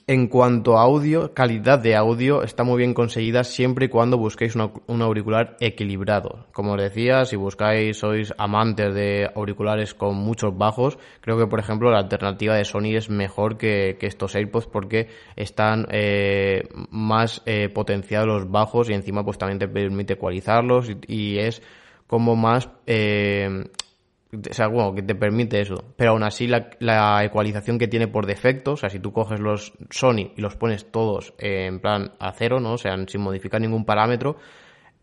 en 0.07 0.27
cuanto 0.27 0.77
a 0.77 0.83
audio, 0.83 1.33
calidad 1.33 1.79
de 1.79 1.95
audio 1.95 2.43
está 2.43 2.63
muy 2.63 2.77
bien 2.77 2.93
conseguida 2.93 3.43
siempre 3.43 3.85
y 3.85 3.89
cuando 3.89 4.17
busquéis 4.17 4.55
un 4.55 5.01
auricular 5.01 5.57
equilibrado. 5.59 6.45
Como 6.53 6.73
os 6.73 6.81
decía, 6.81 7.25
si 7.25 7.35
buscáis, 7.35 7.97
sois 7.97 8.33
amantes 8.37 8.93
de 8.93 9.29
auriculares 9.35 9.93
con 9.93 10.15
muchos 10.15 10.57
bajos, 10.57 10.97
creo 11.21 11.37
que 11.37 11.47
por 11.47 11.59
ejemplo 11.59 11.91
la 11.91 11.99
alternativa 11.99 12.55
de 12.55 12.65
Sony 12.65 12.95
es 12.95 13.09
mejor 13.09 13.57
que, 13.57 13.97
estos 14.01 14.35
AirPods 14.35 14.67
porque 14.67 15.07
están 15.35 15.87
eh, 15.91 16.69
más 16.91 17.41
eh, 17.47 17.69
potenciados 17.69 18.27
los 18.27 18.51
bajos 18.51 18.89
y 18.89 18.93
encima 18.93 19.25
pues 19.25 19.39
también 19.39 19.57
te 19.57 19.67
permite 19.67 20.13
ecualizarlos 20.13 20.89
y, 21.07 21.39
es 21.39 21.63
como 22.07 22.35
más 22.35 22.69
eh, 22.85 23.65
o 24.37 24.53
sea, 24.53 24.67
bueno, 24.67 24.93
que 24.93 25.01
te 25.01 25.15
permite 25.15 25.61
eso. 25.61 25.83
Pero 25.95 26.11
aún 26.11 26.23
así 26.23 26.47
la, 26.47 27.23
ecualización 27.23 27.77
que 27.77 27.87
tiene 27.87 28.07
por 28.07 28.25
defecto, 28.25 28.73
o 28.73 28.77
sea, 28.77 28.89
si 28.89 28.99
tú 28.99 29.11
coges 29.11 29.39
los 29.39 29.73
Sony 29.89 30.31
y 30.35 30.41
los 30.41 30.55
pones 30.55 30.91
todos 30.91 31.33
en 31.37 31.79
plan 31.79 32.13
a 32.19 32.31
cero, 32.33 32.59
¿no? 32.59 32.73
O 32.73 32.77
sea, 32.77 32.95
sin 33.07 33.21
modificar 33.21 33.61
ningún 33.61 33.85
parámetro, 33.85 34.37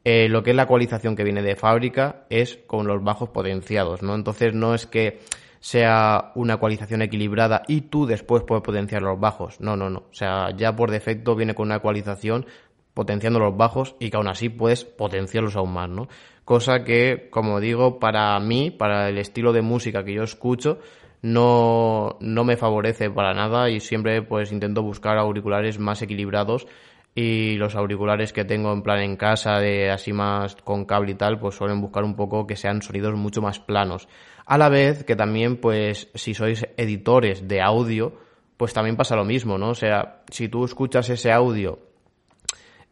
eh, 0.04 0.28
lo 0.28 0.42
que 0.42 0.50
es 0.50 0.56
la 0.56 0.64
ecualización 0.64 1.14
que 1.14 1.24
viene 1.24 1.42
de 1.42 1.56
fábrica 1.56 2.24
es 2.28 2.58
con 2.66 2.86
los 2.86 3.02
bajos 3.02 3.30
potenciados, 3.30 4.02
¿no? 4.02 4.14
Entonces 4.14 4.54
no 4.54 4.74
es 4.74 4.86
que 4.86 5.20
sea 5.60 6.32
una 6.34 6.54
ecualización 6.54 7.02
equilibrada 7.02 7.62
y 7.68 7.82
tú 7.82 8.04
después 8.04 8.42
puedes 8.42 8.64
potenciar 8.64 9.02
los 9.02 9.20
bajos. 9.20 9.60
No, 9.60 9.76
no, 9.76 9.90
no. 9.90 10.00
O 10.10 10.14
sea, 10.14 10.50
ya 10.56 10.74
por 10.74 10.90
defecto 10.90 11.36
viene 11.36 11.54
con 11.54 11.68
una 11.68 11.76
ecualización 11.76 12.46
potenciando 12.94 13.38
los 13.38 13.56
bajos 13.56 13.94
y 14.00 14.10
que 14.10 14.16
aún 14.16 14.28
así 14.28 14.48
puedes 14.48 14.84
potenciarlos 14.84 15.54
aún 15.54 15.72
más, 15.72 15.88
¿no? 15.88 16.08
Cosa 16.44 16.84
que, 16.84 17.28
como 17.30 17.60
digo, 17.60 17.98
para 17.98 18.38
mí, 18.40 18.70
para 18.70 19.08
el 19.08 19.18
estilo 19.18 19.52
de 19.52 19.62
música 19.62 20.04
que 20.04 20.14
yo 20.14 20.22
escucho, 20.22 20.78
no, 21.22 22.16
no 22.20 22.44
me 22.44 22.56
favorece 22.56 23.10
para 23.10 23.32
nada 23.32 23.70
y 23.70 23.80
siempre 23.80 24.22
pues 24.22 24.50
intento 24.50 24.82
buscar 24.82 25.18
auriculares 25.18 25.78
más 25.78 26.02
equilibrados 26.02 26.66
y 27.14 27.54
los 27.56 27.76
auriculares 27.76 28.32
que 28.32 28.44
tengo 28.44 28.72
en 28.72 28.82
plan 28.82 29.00
en 29.00 29.16
casa 29.16 29.58
de 29.58 29.90
así 29.90 30.12
más 30.12 30.56
con 30.56 30.84
cable 30.84 31.12
y 31.12 31.14
tal 31.14 31.38
pues 31.38 31.54
suelen 31.54 31.80
buscar 31.80 32.04
un 32.04 32.16
poco 32.16 32.46
que 32.46 32.56
sean 32.56 32.82
sonidos 32.82 33.14
mucho 33.14 33.40
más 33.40 33.60
planos. 33.60 34.08
A 34.46 34.58
la 34.58 34.68
vez 34.68 35.04
que 35.04 35.14
también 35.14 35.58
pues 35.58 36.10
si 36.14 36.34
sois 36.34 36.66
editores 36.76 37.46
de 37.46 37.60
audio 37.60 38.14
pues 38.56 38.72
también 38.72 38.96
pasa 38.96 39.14
lo 39.14 39.24
mismo 39.24 39.58
no 39.58 39.70
o 39.70 39.74
sea 39.74 40.22
si 40.30 40.48
tú 40.48 40.64
escuchas 40.64 41.08
ese 41.08 41.30
audio 41.30 41.78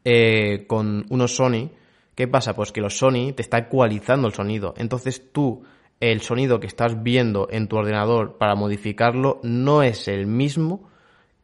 eh, 0.05 0.67
con 0.67 1.05
unos 1.11 1.35
Sony 1.35 1.71
¿Qué 2.15 2.29
pasa? 2.29 2.55
Pues 2.55 2.73
que 2.73 2.81
los 2.81 2.99
Sony 2.99 3.33
te 3.35 3.43
está 3.43 3.59
ecualizando 3.59 4.27
el 4.29 4.35
sonido. 4.35 4.75
Entonces 4.77 5.33
tú, 5.33 5.63
el 6.01 6.21
sonido 6.21 6.61
que 6.61 6.67
estás 6.67 7.03
viendo 7.03 7.49
en 7.51 7.69
tu 7.69 7.77
ordenador 7.77 8.39
para 8.39 8.55
modificarlo 8.55 9.41
no 9.43 9.83
es 9.83 10.09
el 10.09 10.27
mismo 10.27 10.91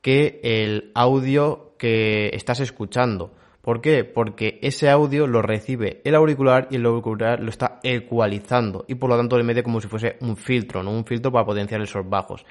que 0.02 0.40
el 0.42 0.92
audio 0.94 1.74
que 1.78 2.30
estás 2.32 2.60
escuchando. 2.60 3.34
¿Por 3.60 3.80
qué? 3.80 4.04
Porque 4.04 4.60
ese 4.62 4.88
audio 4.88 5.26
lo 5.26 5.42
recibe 5.42 6.00
el 6.04 6.14
auricular 6.14 6.68
y 6.70 6.76
el 6.76 6.86
auricular 6.86 7.40
lo 7.40 7.50
está 7.50 7.80
ecualizando 7.82 8.84
y 8.86 8.94
por 8.94 9.10
lo 9.10 9.16
tanto 9.16 9.36
le 9.36 9.42
mete 9.42 9.64
como 9.64 9.80
si 9.80 9.88
fuese 9.88 10.16
un 10.20 10.36
filtro, 10.36 10.84
¿no? 10.84 10.92
Un 10.92 11.04
filtro 11.04 11.32
para 11.32 11.44
potenciar 11.44 11.82
esos 11.82 12.08
bajos. 12.08 12.46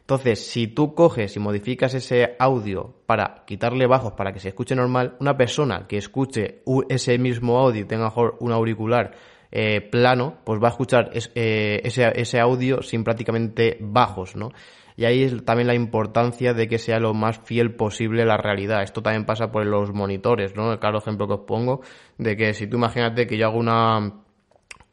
Entonces, 0.00 0.44
si 0.44 0.66
tú 0.66 0.94
coges 0.94 1.36
y 1.36 1.38
modificas 1.38 1.94
ese 1.94 2.34
audio 2.38 2.94
para 3.06 3.44
quitarle 3.46 3.86
bajos 3.86 4.12
para 4.14 4.32
que 4.32 4.40
se 4.40 4.48
escuche 4.48 4.74
normal, 4.74 5.16
una 5.20 5.36
persona 5.36 5.86
que 5.86 5.98
escuche 5.98 6.62
ese 6.88 7.18
mismo 7.18 7.58
audio 7.58 7.82
y 7.82 7.84
tenga 7.84 8.12
un 8.40 8.52
auricular 8.52 9.12
eh, 9.52 9.80
plano, 9.80 10.38
pues 10.44 10.62
va 10.62 10.68
a 10.68 10.70
escuchar 10.70 11.10
eh, 11.14 11.80
ese, 11.84 12.12
ese 12.14 12.40
audio 12.40 12.82
sin 12.82 13.04
prácticamente 13.04 13.78
bajos, 13.80 14.36
¿no? 14.36 14.50
Y 14.96 15.06
ahí 15.06 15.22
es 15.22 15.44
también 15.44 15.66
la 15.66 15.74
importancia 15.74 16.52
de 16.52 16.68
que 16.68 16.78
sea 16.78 17.00
lo 17.00 17.14
más 17.14 17.38
fiel 17.38 17.74
posible 17.74 18.24
la 18.26 18.36
realidad. 18.36 18.82
Esto 18.82 19.02
también 19.02 19.24
pasa 19.24 19.50
por 19.50 19.64
los 19.64 19.92
monitores, 19.92 20.54
¿no? 20.54 20.72
El 20.72 20.78
claro 20.78 20.98
ejemplo 20.98 21.26
que 21.26 21.34
os 21.34 21.40
pongo 21.46 21.80
de 22.18 22.36
que 22.36 22.52
si 22.52 22.66
tú 22.66 22.76
imagínate 22.76 23.26
que 23.26 23.38
yo 23.38 23.46
hago 23.46 23.58
una, 23.58 24.22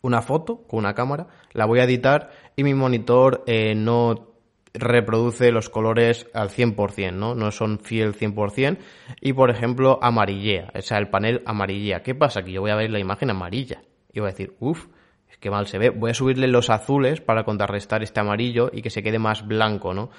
una 0.01 0.21
foto 0.21 0.63
con 0.67 0.79
una 0.79 0.93
cámara, 0.93 1.27
la 1.51 1.65
voy 1.65 1.79
a 1.79 1.83
editar 1.83 2.31
y 2.55 2.63
mi 2.63 2.73
monitor 2.73 3.43
eh, 3.47 3.75
no 3.75 4.36
reproduce 4.73 5.51
los 5.51 5.69
colores 5.69 6.27
al 6.33 6.49
100%, 6.49 7.13
¿no? 7.13 7.35
No 7.35 7.51
son 7.51 7.79
fiel 7.79 8.13
100%. 8.13 8.77
Y, 9.21 9.33
por 9.33 9.49
ejemplo, 9.49 9.99
amarillea, 10.01 10.71
o 10.75 10.81
sea, 10.81 10.97
el 10.97 11.09
panel 11.09 11.41
amarillea. 11.45 12.03
¿Qué 12.03 12.15
pasa? 12.15 12.43
Que 12.43 12.51
yo 12.51 12.61
voy 12.61 12.71
a 12.71 12.75
ver 12.75 12.89
la 12.89 12.99
imagen 12.99 13.29
amarilla. 13.29 13.81
Y 14.11 14.19
voy 14.19 14.29
a 14.29 14.31
decir, 14.31 14.55
uff, 14.59 14.87
es 15.29 15.37
que 15.37 15.49
mal 15.49 15.67
se 15.67 15.77
ve. 15.77 15.89
Voy 15.89 16.11
a 16.11 16.13
subirle 16.13 16.47
los 16.47 16.69
azules 16.69 17.21
para 17.21 17.43
contrarrestar 17.43 18.03
este 18.03 18.19
amarillo 18.19 18.69
y 18.71 18.81
que 18.81 18.89
se 18.89 19.03
quede 19.03 19.19
más 19.19 19.45
blanco, 19.45 19.93
¿no? 19.93 20.09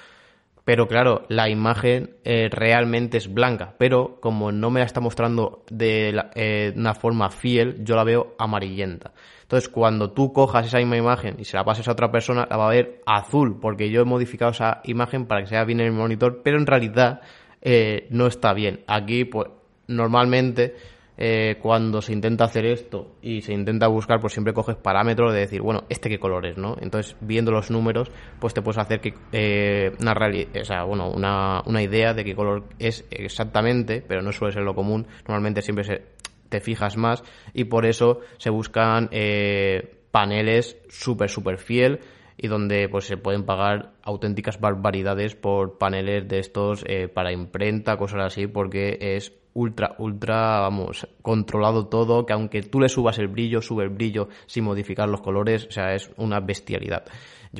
Pero 0.65 0.87
claro, 0.87 1.25
la 1.29 1.49
imagen 1.49 2.17
eh, 2.23 2.49
realmente 2.51 3.17
es 3.17 3.33
blanca, 3.33 3.75
pero 3.77 4.19
como 4.21 4.51
no 4.51 4.69
me 4.69 4.81
la 4.81 4.85
está 4.85 4.99
mostrando 4.99 5.63
de 5.69 6.15
eh, 6.35 6.73
una 6.75 6.93
forma 6.93 7.29
fiel, 7.29 7.83
yo 7.83 7.95
la 7.95 8.03
veo 8.03 8.35
amarillenta. 8.37 9.13
Entonces, 9.41 9.67
cuando 9.67 10.11
tú 10.11 10.31
cojas 10.31 10.67
esa 10.67 10.77
misma 10.77 10.97
imagen 10.97 11.37
y 11.39 11.45
se 11.45 11.57
la 11.57 11.63
pases 11.63 11.87
a 11.87 11.93
otra 11.93 12.11
persona, 12.11 12.47
la 12.47 12.57
va 12.57 12.67
a 12.67 12.69
ver 12.69 13.01
azul, 13.07 13.59
porque 13.59 13.89
yo 13.89 14.01
he 14.01 14.05
modificado 14.05 14.51
esa 14.51 14.81
imagen 14.83 15.25
para 15.25 15.41
que 15.41 15.47
sea 15.47 15.63
bien 15.63 15.79
en 15.79 15.87
el 15.87 15.93
monitor, 15.93 16.41
pero 16.43 16.59
en 16.59 16.67
realidad 16.67 17.21
eh, 17.61 18.07
no 18.11 18.27
está 18.27 18.53
bien. 18.53 18.83
Aquí, 18.85 19.25
pues, 19.25 19.49
normalmente 19.87 20.75
eh, 21.21 21.57
cuando 21.61 22.01
se 22.01 22.13
intenta 22.13 22.45
hacer 22.45 22.65
esto 22.65 23.17
y 23.21 23.41
se 23.41 23.51
intenta 23.51 23.87
buscar, 23.87 24.21
pues 24.21 24.31
siempre 24.31 24.53
coges 24.53 24.77
parámetros 24.77 25.33
de 25.33 25.41
decir, 25.41 25.61
bueno, 25.61 25.83
este 25.89 26.07
qué 26.07 26.17
color 26.17 26.45
es, 26.45 26.57
¿no? 26.57 26.77
Entonces, 26.79 27.17
viendo 27.19 27.51
los 27.51 27.69
números, 27.69 28.09
pues 28.39 28.53
te 28.53 28.61
puedes 28.61 28.77
hacer 28.77 29.01
que, 29.01 29.13
eh, 29.33 29.91
una, 29.99 30.13
o 30.13 30.63
sea, 30.63 30.85
bueno, 30.85 31.11
una, 31.11 31.61
una 31.65 31.83
idea 31.83 32.13
de 32.13 32.23
qué 32.23 32.33
color 32.33 32.63
es 32.79 33.05
exactamente, 33.11 34.01
pero 34.01 34.21
no 34.21 34.31
suele 34.31 34.53
ser 34.53 34.63
lo 34.63 34.73
común. 34.73 35.07
Normalmente 35.27 35.61
siempre 35.61 35.83
se, 35.83 36.03
te 36.47 36.61
fijas 36.61 36.95
más 36.95 37.21
y 37.53 37.65
por 37.65 37.85
eso 37.85 38.21
se 38.37 38.49
buscan 38.49 39.09
eh, 39.11 39.97
paneles 40.11 40.77
súper, 40.87 41.29
súper 41.29 41.57
fiel 41.57 41.99
y 42.37 42.47
donde 42.47 42.87
pues 42.87 43.03
se 43.03 43.17
pueden 43.17 43.43
pagar 43.43 43.91
auténticas 44.03 44.61
barbaridades 44.61 45.35
por 45.35 45.77
paneles 45.77 46.29
de 46.29 46.39
estos 46.39 46.85
eh, 46.87 47.09
para 47.09 47.33
imprenta, 47.33 47.97
cosas 47.97 48.21
así, 48.21 48.47
porque 48.47 48.97
es 49.01 49.33
ultra, 49.53 49.95
ultra, 49.97 50.59
vamos, 50.61 51.07
controlado 51.21 51.87
todo, 51.87 52.25
que 52.25 52.33
aunque 52.33 52.61
tú 52.63 52.79
le 52.79 52.89
subas 52.89 53.17
el 53.19 53.27
brillo, 53.27 53.61
sube 53.61 53.83
el 53.83 53.89
brillo 53.89 54.29
sin 54.45 54.63
modificar 54.63 55.09
los 55.09 55.21
colores, 55.21 55.65
o 55.65 55.71
sea, 55.71 55.93
es 55.93 56.11
una 56.17 56.39
bestialidad. 56.39 57.03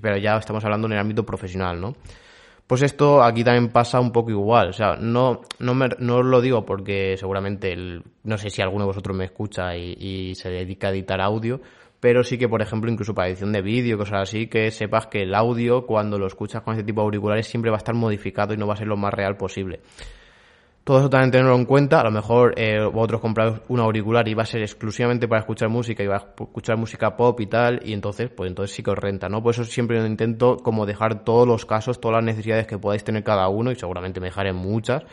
Pero 0.01 0.17
ya 0.17 0.37
estamos 0.37 0.63
hablando 0.63 0.87
en 0.87 0.93
el 0.93 0.99
ámbito 0.99 1.25
profesional, 1.25 1.79
¿no? 1.79 1.95
Pues 2.67 2.83
esto 2.83 3.23
aquí 3.23 3.43
también 3.43 3.71
pasa 3.71 3.99
un 3.99 4.11
poco 4.11 4.29
igual, 4.29 4.69
o 4.69 4.73
sea, 4.73 4.95
no, 4.95 5.41
no, 5.57 5.73
me, 5.73 5.87
no 5.97 6.17
os 6.17 6.25
lo 6.25 6.39
digo 6.39 6.65
porque 6.65 7.17
seguramente, 7.17 7.75
no 8.23 8.37
sé 8.37 8.51
si 8.51 8.61
alguno 8.61 8.83
de 8.83 8.89
vosotros 8.89 9.17
me 9.17 9.25
escucha 9.25 9.75
y, 9.75 9.93
y 9.99 10.35
se 10.35 10.51
dedica 10.51 10.89
a 10.89 10.91
editar 10.91 11.19
audio, 11.19 11.61
pero 11.99 12.23
sí 12.23 12.37
que, 12.37 12.47
por 12.47 12.61
ejemplo, 12.61 12.91
incluso 12.91 13.13
para 13.13 13.27
edición 13.27 13.51
de 13.51 13.61
vídeo, 13.61 13.97
cosas 13.97 14.21
así, 14.21 14.47
que 14.47 14.71
sepas 14.71 15.07
que 15.07 15.23
el 15.23 15.35
audio, 15.35 15.85
cuando 15.85 16.17
lo 16.17 16.27
escuchas 16.27 16.61
con 16.61 16.73
este 16.73 16.85
tipo 16.85 17.01
de 17.01 17.05
auriculares, 17.05 17.47
siempre 17.47 17.71
va 17.71 17.77
a 17.77 17.79
estar 17.79 17.95
modificado 17.95 18.53
y 18.53 18.57
no 18.57 18.67
va 18.67 18.75
a 18.75 18.77
ser 18.77 18.87
lo 18.87 18.95
más 18.97 19.13
real 19.13 19.35
posible. 19.35 19.81
Todo 20.89 21.01
eso 21.01 21.09
también 21.11 21.29
tenerlo 21.29 21.55
en 21.55 21.65
cuenta. 21.65 22.01
A 22.01 22.03
lo 22.03 22.09
mejor 22.09 22.55
eh, 22.57 22.83
vosotros 22.83 23.21
compráis 23.21 23.61
un 23.67 23.79
auricular 23.79 24.27
y 24.27 24.33
va 24.33 24.41
a 24.41 24.45
ser 24.47 24.61
exclusivamente 24.61 25.27
para 25.27 25.41
escuchar 25.41 25.69
música 25.69 26.01
y 26.01 26.07
va 26.07 26.15
a 26.15 26.33
escuchar 26.41 26.77
música 26.77 27.15
pop 27.15 27.39
y 27.41 27.45
tal, 27.45 27.79
y 27.85 27.93
entonces, 27.93 28.31
pues 28.35 28.49
entonces 28.49 28.75
sí 28.75 28.81
que 28.81 28.89
os 28.89 28.97
renta, 28.97 29.29
¿no? 29.29 29.43
Por 29.43 29.53
eso 29.53 29.63
siempre 29.65 30.03
intento 30.03 30.57
como 30.57 30.87
dejar 30.87 31.23
todos 31.23 31.47
los 31.47 31.67
casos, 31.67 32.01
todas 32.01 32.15
las 32.15 32.23
necesidades 32.23 32.65
que 32.65 32.79
podáis 32.79 33.03
tener 33.03 33.23
cada 33.23 33.49
uno, 33.49 33.71
y 33.71 33.75
seguramente 33.75 34.19
me 34.19 34.29
dejaré 34.29 34.51
muchas, 34.51 35.03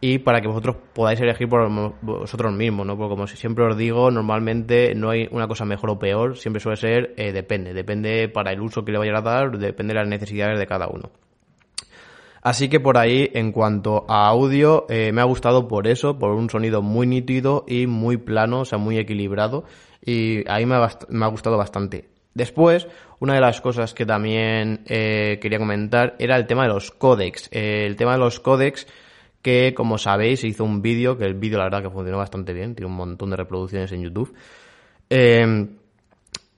y 0.00 0.18
para 0.20 0.40
que 0.40 0.46
vosotros 0.46 0.76
podáis 0.94 1.20
elegir 1.20 1.48
por 1.48 1.68
vosotros 2.02 2.52
mismos, 2.52 2.86
¿no? 2.86 2.96
Porque 2.96 3.16
como 3.16 3.26
siempre 3.26 3.64
os 3.64 3.76
digo, 3.76 4.12
normalmente 4.12 4.94
no 4.94 5.10
hay 5.10 5.26
una 5.32 5.48
cosa 5.48 5.64
mejor 5.64 5.90
o 5.90 5.98
peor, 5.98 6.36
siempre 6.36 6.60
suele 6.60 6.76
ser, 6.76 7.14
eh, 7.16 7.32
depende, 7.32 7.74
depende 7.74 8.28
para 8.28 8.52
el 8.52 8.60
uso 8.60 8.84
que 8.84 8.92
le 8.92 8.98
vaya 8.98 9.18
a 9.18 9.22
dar, 9.22 9.58
depende 9.58 9.92
de 9.92 9.98
las 9.98 10.08
necesidades 10.08 10.56
de 10.56 10.68
cada 10.68 10.86
uno. 10.86 11.10
Así 12.46 12.68
que 12.68 12.78
por 12.78 12.96
ahí, 12.96 13.28
en 13.34 13.50
cuanto 13.50 14.06
a 14.08 14.28
audio, 14.28 14.86
eh, 14.88 15.10
me 15.10 15.20
ha 15.20 15.24
gustado 15.24 15.66
por 15.66 15.88
eso, 15.88 16.16
por 16.16 16.30
un 16.30 16.48
sonido 16.48 16.80
muy 16.80 17.04
nítido 17.04 17.64
y 17.66 17.88
muy 17.88 18.18
plano, 18.18 18.60
o 18.60 18.64
sea, 18.64 18.78
muy 18.78 18.98
equilibrado. 18.98 19.64
Y 20.00 20.48
ahí 20.48 20.64
me 20.64 20.76
ha, 20.76 21.26
gustado 21.26 21.56
bastante. 21.56 22.08
Después, 22.34 22.86
una 23.18 23.34
de 23.34 23.40
las 23.40 23.60
cosas 23.60 23.94
que 23.94 24.06
también 24.06 24.84
eh, 24.86 25.40
quería 25.42 25.58
comentar 25.58 26.14
era 26.20 26.36
el 26.36 26.46
tema 26.46 26.62
de 26.62 26.68
los 26.68 26.92
códecs. 26.92 27.48
Eh, 27.50 27.84
el 27.84 27.96
tema 27.96 28.12
de 28.12 28.18
los 28.18 28.38
códecs 28.38 28.86
que, 29.42 29.74
como 29.74 29.98
sabéis, 29.98 30.44
hizo 30.44 30.62
un 30.62 30.82
vídeo, 30.82 31.18
que 31.18 31.24
el 31.24 31.34
vídeo 31.34 31.58
la 31.58 31.64
verdad 31.64 31.82
que 31.82 31.90
funcionó 31.90 32.18
bastante 32.18 32.52
bien, 32.52 32.76
tiene 32.76 32.88
un 32.88 32.96
montón 32.96 33.30
de 33.30 33.36
reproducciones 33.38 33.90
en 33.90 34.02
YouTube. 34.02 34.32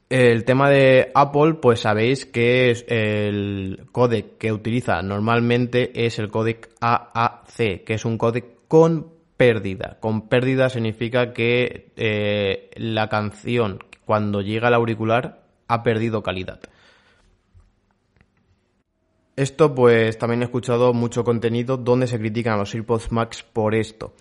El 0.08 0.44
tema 0.44 0.70
de 0.70 1.10
Apple, 1.14 1.54
pues 1.60 1.80
sabéis 1.80 2.24
que 2.24 2.70
es 2.70 2.84
el 2.88 3.86
códec 3.92 4.38
que 4.38 4.52
utiliza 4.52 5.02
normalmente 5.02 6.06
es 6.06 6.18
el 6.18 6.30
códec 6.30 6.70
AAC, 6.80 7.84
que 7.84 7.94
es 7.94 8.06
un 8.06 8.16
códec 8.16 8.46
con 8.68 9.12
pérdida. 9.36 9.98
Con 10.00 10.28
pérdida 10.28 10.70
significa 10.70 11.34
que 11.34 11.92
eh, 11.96 12.70
la 12.76 13.10
canción 13.10 13.80
cuando 14.06 14.40
llega 14.40 14.68
al 14.68 14.74
auricular 14.74 15.42
ha 15.68 15.82
perdido 15.82 16.22
calidad. 16.22 16.60
Esto 19.36 19.74
pues 19.74 20.16
también 20.16 20.40
he 20.40 20.46
escuchado 20.46 20.94
mucho 20.94 21.22
contenido 21.22 21.76
donde 21.76 22.06
se 22.06 22.18
critican 22.18 22.54
a 22.54 22.56
los 22.56 22.74
AirPods 22.74 23.12
Max 23.12 23.42
por 23.42 23.74
esto. 23.74 24.14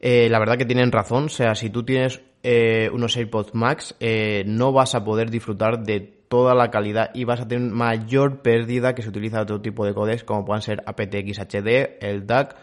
Eh, 0.00 0.28
la 0.30 0.38
verdad 0.38 0.56
que 0.56 0.64
tienen 0.64 0.90
razón, 0.90 1.24
o 1.24 1.28
sea, 1.28 1.54
si 1.54 1.68
tú 1.68 1.84
tienes 1.84 2.22
eh, 2.44 2.90
unos 2.92 3.16
AirPods 3.16 3.54
Max, 3.54 3.96
eh, 4.00 4.44
no 4.46 4.70
vas 4.70 4.94
a 4.94 5.02
poder 5.02 5.30
disfrutar 5.30 5.82
de 5.82 6.00
toda 6.28 6.54
la 6.54 6.70
calidad 6.70 7.10
y 7.14 7.24
vas 7.24 7.40
a 7.40 7.48
tener 7.48 7.70
mayor 7.70 8.42
pérdida 8.42 8.94
que 8.94 9.02
se 9.02 9.08
utiliza 9.08 9.40
otro 9.40 9.62
tipo 9.62 9.86
de 9.86 9.94
codecs 9.94 10.24
como 10.24 10.44
puedan 10.44 10.60
ser 10.60 10.82
aptX 10.86 11.38
HD, 11.38 11.96
el 12.00 12.26
DAC 12.26 12.56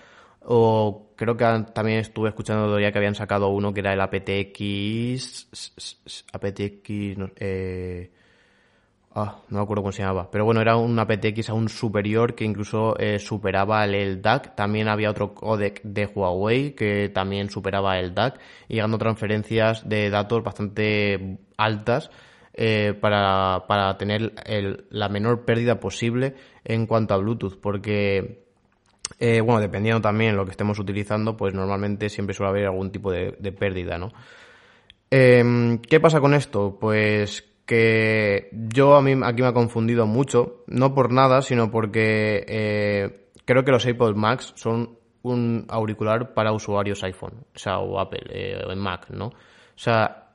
o 0.43 1.13
creo 1.15 1.35
que 1.35 1.45
también 1.73 1.99
estuve 1.99 2.29
escuchando 2.29 2.65
todavía 2.65 2.91
que 2.91 2.97
habían 2.99 3.15
sacado 3.15 3.49
uno 3.49 3.73
que 3.73 3.79
era 3.79 3.93
el 3.93 4.01
aptX 4.01 5.47
aptX 6.31 6.89
eh, 7.37 8.11
Ah, 9.13 9.41
no 9.49 9.57
me 9.57 9.63
acuerdo 9.63 9.83
cómo 9.83 9.91
se 9.91 10.03
llamaba. 10.03 10.31
Pero 10.31 10.45
bueno, 10.45 10.61
era 10.61 10.77
un 10.77 10.97
aptX 10.97 11.49
aún 11.49 11.67
superior 11.67 12.33
que 12.33 12.45
incluso 12.45 12.97
eh, 12.97 13.19
superaba 13.19 13.83
el, 13.83 14.21
DAC. 14.21 14.55
También 14.55 14.87
había 14.87 15.09
otro 15.09 15.33
codec 15.33 15.81
de 15.83 16.05
Huawei 16.05 16.73
que 16.75 17.09
también 17.09 17.49
superaba 17.49 17.99
el 17.99 18.13
DAC 18.15 18.39
y 18.69 18.75
llegando 18.75 18.97
transferencias 18.97 19.87
de 19.87 20.09
datos 20.09 20.41
bastante 20.43 21.39
altas 21.57 22.09
eh, 22.53 22.93
para, 22.93 23.65
para, 23.67 23.97
tener 23.97 24.33
la 24.89 25.09
menor 25.09 25.43
pérdida 25.43 25.79
posible 25.79 26.35
en 26.63 26.85
cuanto 26.87 27.13
a 27.13 27.17
Bluetooth. 27.17 27.59
Porque, 27.59 28.45
eh, 29.19 29.41
bueno, 29.41 29.59
dependiendo 29.59 29.99
también 29.99 30.31
de 30.31 30.37
lo 30.37 30.45
que 30.45 30.51
estemos 30.51 30.79
utilizando, 30.79 31.35
pues 31.35 31.53
normalmente 31.53 32.07
siempre 32.07 32.33
suele 32.33 32.51
haber 32.51 32.65
algún 32.67 32.93
tipo 32.93 33.11
de, 33.11 33.35
de 33.37 33.51
pérdida, 33.51 33.97
¿no? 33.97 34.13
Em, 35.09 35.79
¿Qué 35.79 35.99
pasa 35.99 36.21
con 36.21 36.33
esto? 36.33 36.77
Pues 36.79 37.50
que 37.65 38.49
yo 38.51 38.95
a 38.95 39.01
mí 39.01 39.13
aquí 39.23 39.41
me 39.41 39.47
ha 39.47 39.53
confundido 39.53 40.05
mucho, 40.05 40.63
no 40.67 40.93
por 40.93 41.11
nada, 41.11 41.41
sino 41.41 41.71
porque 41.71 42.45
eh, 42.47 43.27
creo 43.45 43.63
que 43.63 43.71
los 43.71 43.85
AirPods 43.85 44.17
Max 44.17 44.53
son 44.55 44.97
un 45.23 45.65
auricular 45.69 46.33
para 46.33 46.51
usuarios 46.51 47.03
iPhone, 47.03 47.45
o 47.55 47.59
sea, 47.59 47.79
o 47.79 47.99
Apple, 47.99 48.23
eh, 48.29 48.61
o 48.67 48.75
Mac, 48.75 49.09
¿no? 49.11 49.27
O 49.27 49.33
sea, 49.75 50.33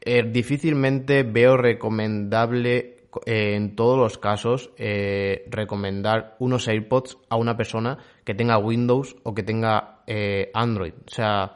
eh, 0.00 0.24
difícilmente 0.30 1.22
veo 1.22 1.56
recomendable 1.56 2.96
en 3.24 3.74
todos 3.74 3.98
los 3.98 4.18
casos 4.18 4.70
recomendar 4.76 6.36
unos 6.38 6.68
AirPods 6.68 7.16
a 7.30 7.36
una 7.36 7.56
persona 7.56 7.98
que 8.24 8.34
tenga 8.34 8.58
Windows 8.58 9.16
o 9.22 9.34
que 9.34 9.42
tenga 9.42 10.02
Android. 10.52 10.92
O 11.06 11.10
sea, 11.10 11.54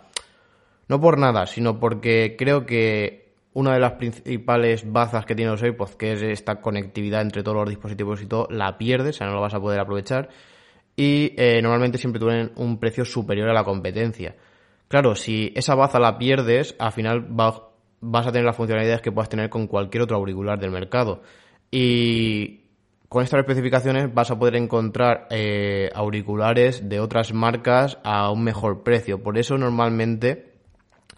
no 0.88 1.00
por 1.00 1.18
nada, 1.18 1.46
sino 1.46 1.78
porque 1.78 2.36
creo 2.38 2.66
que 2.66 3.21
una 3.54 3.74
de 3.74 3.80
las 3.80 3.92
principales 3.92 4.90
bazas 4.90 5.26
que 5.26 5.34
tiene 5.34 5.50
los 5.50 5.62
AirPods, 5.62 5.96
que 5.96 6.12
es 6.12 6.22
esta 6.22 6.60
conectividad 6.60 7.20
entre 7.20 7.42
todos 7.42 7.58
los 7.58 7.68
dispositivos 7.68 8.22
y 8.22 8.26
todo, 8.26 8.46
la 8.50 8.78
pierdes, 8.78 9.16
o 9.16 9.18
sea, 9.18 9.26
no 9.26 9.34
lo 9.34 9.40
vas 9.40 9.54
a 9.54 9.60
poder 9.60 9.80
aprovechar. 9.80 10.28
Y 10.96 11.34
eh, 11.36 11.60
normalmente 11.62 11.98
siempre 11.98 12.20
tienen 12.20 12.52
un 12.56 12.78
precio 12.78 13.04
superior 13.04 13.48
a 13.48 13.54
la 13.54 13.64
competencia. 13.64 14.36
Claro, 14.88 15.14
si 15.14 15.52
esa 15.54 15.74
baza 15.74 15.98
la 15.98 16.18
pierdes, 16.18 16.76
al 16.78 16.92
final 16.92 17.26
vas 17.28 18.26
a 18.26 18.32
tener 18.32 18.44
las 18.44 18.56
funcionalidades 18.56 19.00
que 19.00 19.12
puedas 19.12 19.28
tener 19.28 19.48
con 19.48 19.66
cualquier 19.66 20.02
otro 20.02 20.16
auricular 20.16 20.58
del 20.58 20.70
mercado. 20.70 21.22
Y 21.70 22.62
con 23.08 23.22
estas 23.22 23.40
especificaciones 23.40 24.12
vas 24.12 24.30
a 24.30 24.38
poder 24.38 24.56
encontrar 24.56 25.28
eh, 25.30 25.90
auriculares 25.94 26.88
de 26.88 27.00
otras 27.00 27.32
marcas 27.32 27.98
a 28.04 28.30
un 28.30 28.44
mejor 28.44 28.82
precio. 28.82 29.22
Por 29.22 29.38
eso 29.38 29.56
normalmente 29.56 30.51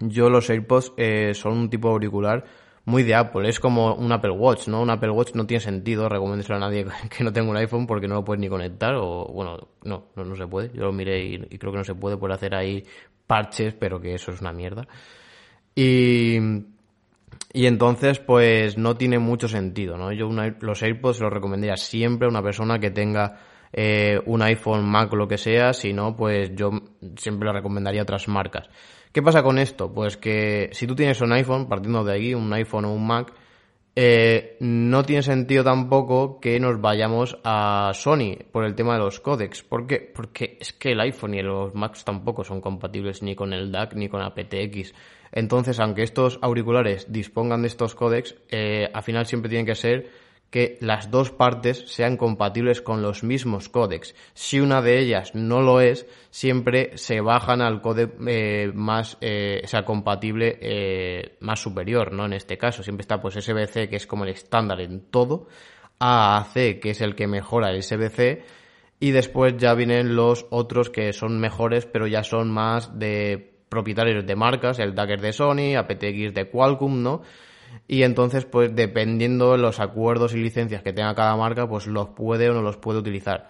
yo 0.01 0.29
los 0.29 0.51
AirPods 0.51 0.93
eh, 0.97 1.35
son 1.35 1.53
un 1.59 1.71
tipo 1.71 1.89
de 1.89 1.93
auricular 1.93 2.45
muy 2.85 3.03
de 3.03 3.15
Apple. 3.15 3.49
Es 3.49 3.61
como 3.61 3.95
un 3.95 4.13
Apple 4.13 4.33
Watch, 4.33 4.69
¿no? 4.69 4.83
Un 4.83 4.91
Apple 4.91 5.11
Watch 5.11 5.35
no 5.35 5.47
tiene 5.47 5.61
sentido 5.61 6.09
recomendárselo 6.09 6.57
a 6.57 6.61
nadie 6.61 6.87
que 7.17 7.25
no 7.25 7.33
tenga 7.33 7.51
un 7.51 7.57
iPhone 7.57 7.87
porque 7.87 8.09
no 8.09 8.17
lo 8.17 8.25
puedes 8.25 8.41
ni 8.41 8.49
conectar 8.49 8.95
o, 8.95 9.27
bueno, 9.27 9.59
no, 9.85 10.09
no, 10.15 10.37
se 10.37 10.47
puede. 10.47 10.71
Yo 10.75 10.85
lo 10.85 10.93
miré 10.93 11.25
y, 11.25 11.59
creo 11.59 11.73
que 11.73 11.79
no 11.79 11.85
se 11.85 11.95
puede 11.95 12.17
por 12.17 12.33
hacer 12.33 12.55
ahí 12.55 12.85
parches, 13.27 13.75
pero 13.75 14.01
que 14.01 14.15
eso 14.15 14.33
es 14.33 14.41
una 14.41 14.53
mierda. 14.53 14.87
Y, 15.75 16.37
entonces, 17.53 18.19
pues 18.19 18.77
no 18.77 18.97
tiene 18.97 19.19
mucho 19.19 19.49
sentido, 19.49 19.97
¿no? 19.97 20.13
Yo 20.13 20.29
los 20.61 20.83
AirPods 20.83 21.21
los 21.21 21.33
recomendaría 21.33 21.77
siempre 21.77 22.27
a 22.27 22.31
una 22.31 22.43
persona 22.43 22.79
que 22.79 22.91
tenga 22.91 23.39
eh, 23.73 24.21
un 24.27 24.43
iPhone, 24.43 24.85
Mac 24.85 25.13
o 25.13 25.17
lo 25.17 25.27
que 25.27 25.39
sea. 25.39 25.73
Si 25.73 25.93
no, 25.93 26.17
pues 26.17 26.53
yo 26.55 26.71
siempre 27.17 27.47
le 27.47 27.55
recomendaría 27.55 28.03
otras 28.03 28.29
marcas. 28.29 28.69
¿Qué 29.15 29.23
pasa 29.23 29.45
con 29.45 29.59
esto? 29.59 29.93
Pues 29.93 30.17
que 30.17 30.71
si 30.73 30.89
tú 30.89 30.97
tienes 30.97 31.21
un 31.21 31.33
iPhone, 31.33 31.69
partiendo 31.69 32.03
de 32.03 32.13
ahí, 32.15 32.35
un 32.35 32.53
iPhone 32.53 32.85
o 32.87 32.93
un 32.93 33.07
Mac, 33.07 33.33
Eh, 33.97 34.57
no 34.59 35.05
tiene 35.05 35.23
sentido 35.23 35.63
tampoco 35.63 36.41
que 36.41 36.59
nos 36.59 36.81
vayamos 36.81 37.39
a 37.45 37.93
Sony 37.95 38.35
por 38.51 38.65
el 38.65 38.75
tema 38.75 38.95
de 38.95 38.99
los 38.99 39.21
códecs. 39.21 39.63
¿Por 39.63 39.87
qué? 39.87 40.01
Porque 40.01 40.59
es 40.61 40.73
que 40.73 40.91
el 40.91 41.01
iPhone 41.01 41.35
y 41.35 41.43
los 41.43 41.73
Macs 41.77 42.05
tampoco 42.05 42.43
son 42.43 42.61
compatibles 42.61 43.23
ni 43.23 43.37
con 43.37 43.53
el 43.53 43.71
DAC 43.71 43.95
ni 43.95 44.09
con 44.09 44.21
aptX. 44.21 44.93
Entonces, 45.31 45.79
aunque 45.79 46.03
estos 46.03 46.41
auriculares 46.43 47.07
dispongan 47.13 47.63
de 47.63 47.69
estos 47.69 47.95
códecs, 47.95 48.35
eh, 48.51 48.89
al 48.93 49.05
final 49.05 49.27
siempre 49.27 49.49
tienen 49.49 49.67
que 49.67 49.77
ser 49.77 50.11
que 50.55 50.79
las 50.81 51.11
dos 51.11 51.33
partes 51.33 51.83
sean 51.89 52.17
compatibles 52.17 52.81
con 52.81 53.03
los 53.03 53.25
mismos 53.25 53.69
códecs. 53.69 54.15
Si 54.35 54.61
una 54.61 54.83
de 54.83 55.01
ellas 55.01 55.35
no 55.35 55.61
lo 55.63 55.81
es, 55.81 56.07
siempre 56.31 56.97
se 56.97 57.21
bajan 57.21 57.61
al 57.61 57.83
códec 57.83 58.13
eh, 58.25 58.71
más, 58.73 59.19
eh, 59.21 59.63
sea, 59.65 59.85
compatible 59.85 60.57
eh, 60.61 61.37
más 61.41 61.59
superior, 61.59 62.13
¿no? 62.13 62.27
En 62.27 62.35
este 62.35 62.57
caso, 62.57 62.85
siempre 62.85 63.03
está 63.03 63.21
pues 63.21 63.35
SBC, 63.35 63.89
que 63.89 63.97
es 63.97 64.07
como 64.07 64.23
el 64.23 64.31
estándar 64.31 64.81
en 64.81 65.01
todo, 65.11 65.49
AAC, 65.99 66.79
que 66.79 66.91
es 66.91 67.01
el 67.01 67.17
que 67.17 67.27
mejora 67.27 67.71
el 67.71 67.83
SBC, 67.83 68.45
y 69.01 69.11
después 69.11 69.57
ya 69.57 69.75
vienen 69.75 70.15
los 70.15 70.47
otros 70.51 70.89
que 70.89 71.13
son 71.13 71.41
mejores, 71.41 71.85
pero 71.85 72.07
ya 72.07 72.23
son 72.23 72.53
más 72.53 72.97
de 72.97 73.57
propietarios 73.69 74.25
de 74.25 74.37
marcas, 74.37 74.79
el 74.79 74.95
Dagger 74.95 75.21
de 75.21 75.33
Sony, 75.33 75.75
aptX 75.77 76.33
de 76.33 76.49
Qualcomm, 76.49 77.03
¿no? 77.03 77.23
Y 77.87 78.03
entonces 78.03 78.45
pues 78.45 78.75
dependiendo 78.75 79.53
de 79.53 79.59
los 79.59 79.81
acuerdos 79.81 80.35
y 80.35 80.39
licencias 80.39 80.83
que 80.83 80.93
tenga 80.93 81.15
cada 81.15 81.37
marca 81.37 81.69
pues 81.69 81.87
los 81.87 82.09
puede 82.11 82.51
o 82.51 82.55
no 82.55 82.63
los 82.63 82.77
puede 82.77 82.99
utilizar. 82.99 83.49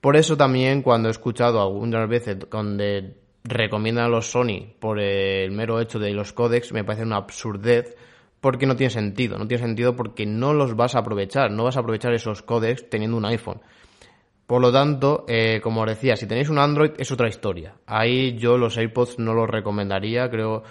Por 0.00 0.16
eso 0.16 0.36
también 0.36 0.82
cuando 0.82 1.08
he 1.08 1.10
escuchado 1.10 1.60
algunas 1.60 2.08
veces 2.08 2.38
donde 2.50 3.16
recomiendan 3.44 4.06
a 4.06 4.08
los 4.08 4.30
Sony 4.30 4.74
por 4.78 4.98
el 4.98 5.50
mero 5.52 5.80
hecho 5.80 5.98
de 5.98 6.12
los 6.12 6.32
códecs 6.32 6.72
me 6.72 6.84
parece 6.84 7.04
una 7.04 7.16
absurdez 7.16 7.96
porque 8.40 8.66
no 8.66 8.76
tiene 8.76 8.90
sentido, 8.90 9.38
no 9.38 9.46
tiene 9.46 9.62
sentido 9.62 9.96
porque 9.96 10.26
no 10.26 10.54
los 10.54 10.74
vas 10.74 10.94
a 10.94 11.00
aprovechar, 11.00 11.50
no 11.50 11.64
vas 11.64 11.76
a 11.76 11.80
aprovechar 11.80 12.14
esos 12.14 12.42
códecs 12.42 12.88
teniendo 12.88 13.16
un 13.16 13.26
iPhone. 13.26 13.60
Por 14.46 14.60
lo 14.60 14.72
tanto, 14.72 15.24
eh, 15.28 15.60
como 15.62 15.82
os 15.82 15.86
decía, 15.86 16.16
si 16.16 16.26
tenéis 16.26 16.48
un 16.48 16.58
Android 16.58 16.90
es 16.98 17.12
otra 17.12 17.28
historia. 17.28 17.74
Ahí 17.86 18.36
yo 18.36 18.58
los 18.58 18.76
AirPods 18.76 19.20
no 19.20 19.32
los 19.32 19.48
recomendaría, 19.48 20.28
creo 20.28 20.64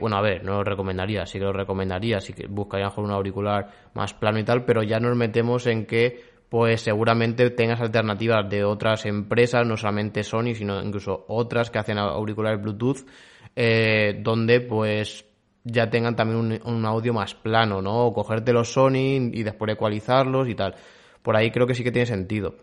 bueno, 0.00 0.16
a 0.16 0.22
ver, 0.22 0.44
no 0.44 0.54
lo 0.54 0.64
recomendaría, 0.64 1.26
sí 1.26 1.38
que 1.38 1.44
lo 1.44 1.52
recomendaría, 1.52 2.20
sí 2.20 2.32
que 2.32 2.46
buscaría 2.46 2.86
mejor 2.86 3.04
un 3.04 3.10
auricular 3.10 3.70
más 3.94 4.14
plano 4.14 4.38
y 4.38 4.44
tal, 4.44 4.64
pero 4.64 4.82
ya 4.82 5.00
nos 5.00 5.16
metemos 5.16 5.66
en 5.66 5.86
que, 5.86 6.20
pues 6.48 6.82
seguramente 6.82 7.50
tengas 7.50 7.80
alternativas 7.80 8.48
de 8.48 8.64
otras 8.64 9.06
empresas, 9.06 9.66
no 9.66 9.76
solamente 9.76 10.22
Sony, 10.22 10.54
sino 10.54 10.82
incluso 10.82 11.24
otras 11.28 11.70
que 11.70 11.78
hacen 11.78 11.98
auriculares 11.98 12.62
Bluetooth, 12.62 13.06
eh, 13.54 14.20
donde 14.22 14.60
pues 14.60 15.24
ya 15.64 15.90
tengan 15.90 16.14
también 16.14 16.60
un, 16.64 16.86
audio 16.86 17.12
más 17.12 17.34
plano, 17.34 17.82
¿no? 17.82 18.06
O 18.06 18.12
cogerte 18.12 18.52
los 18.52 18.72
Sony 18.72 19.32
y 19.32 19.42
después 19.42 19.72
ecualizarlos 19.72 20.48
y 20.48 20.54
tal. 20.54 20.76
Por 21.22 21.36
ahí 21.36 21.50
creo 21.50 21.66
que 21.66 21.74
sí 21.74 21.82
que 21.82 21.90
tiene 21.90 22.06
sentido. 22.06 22.54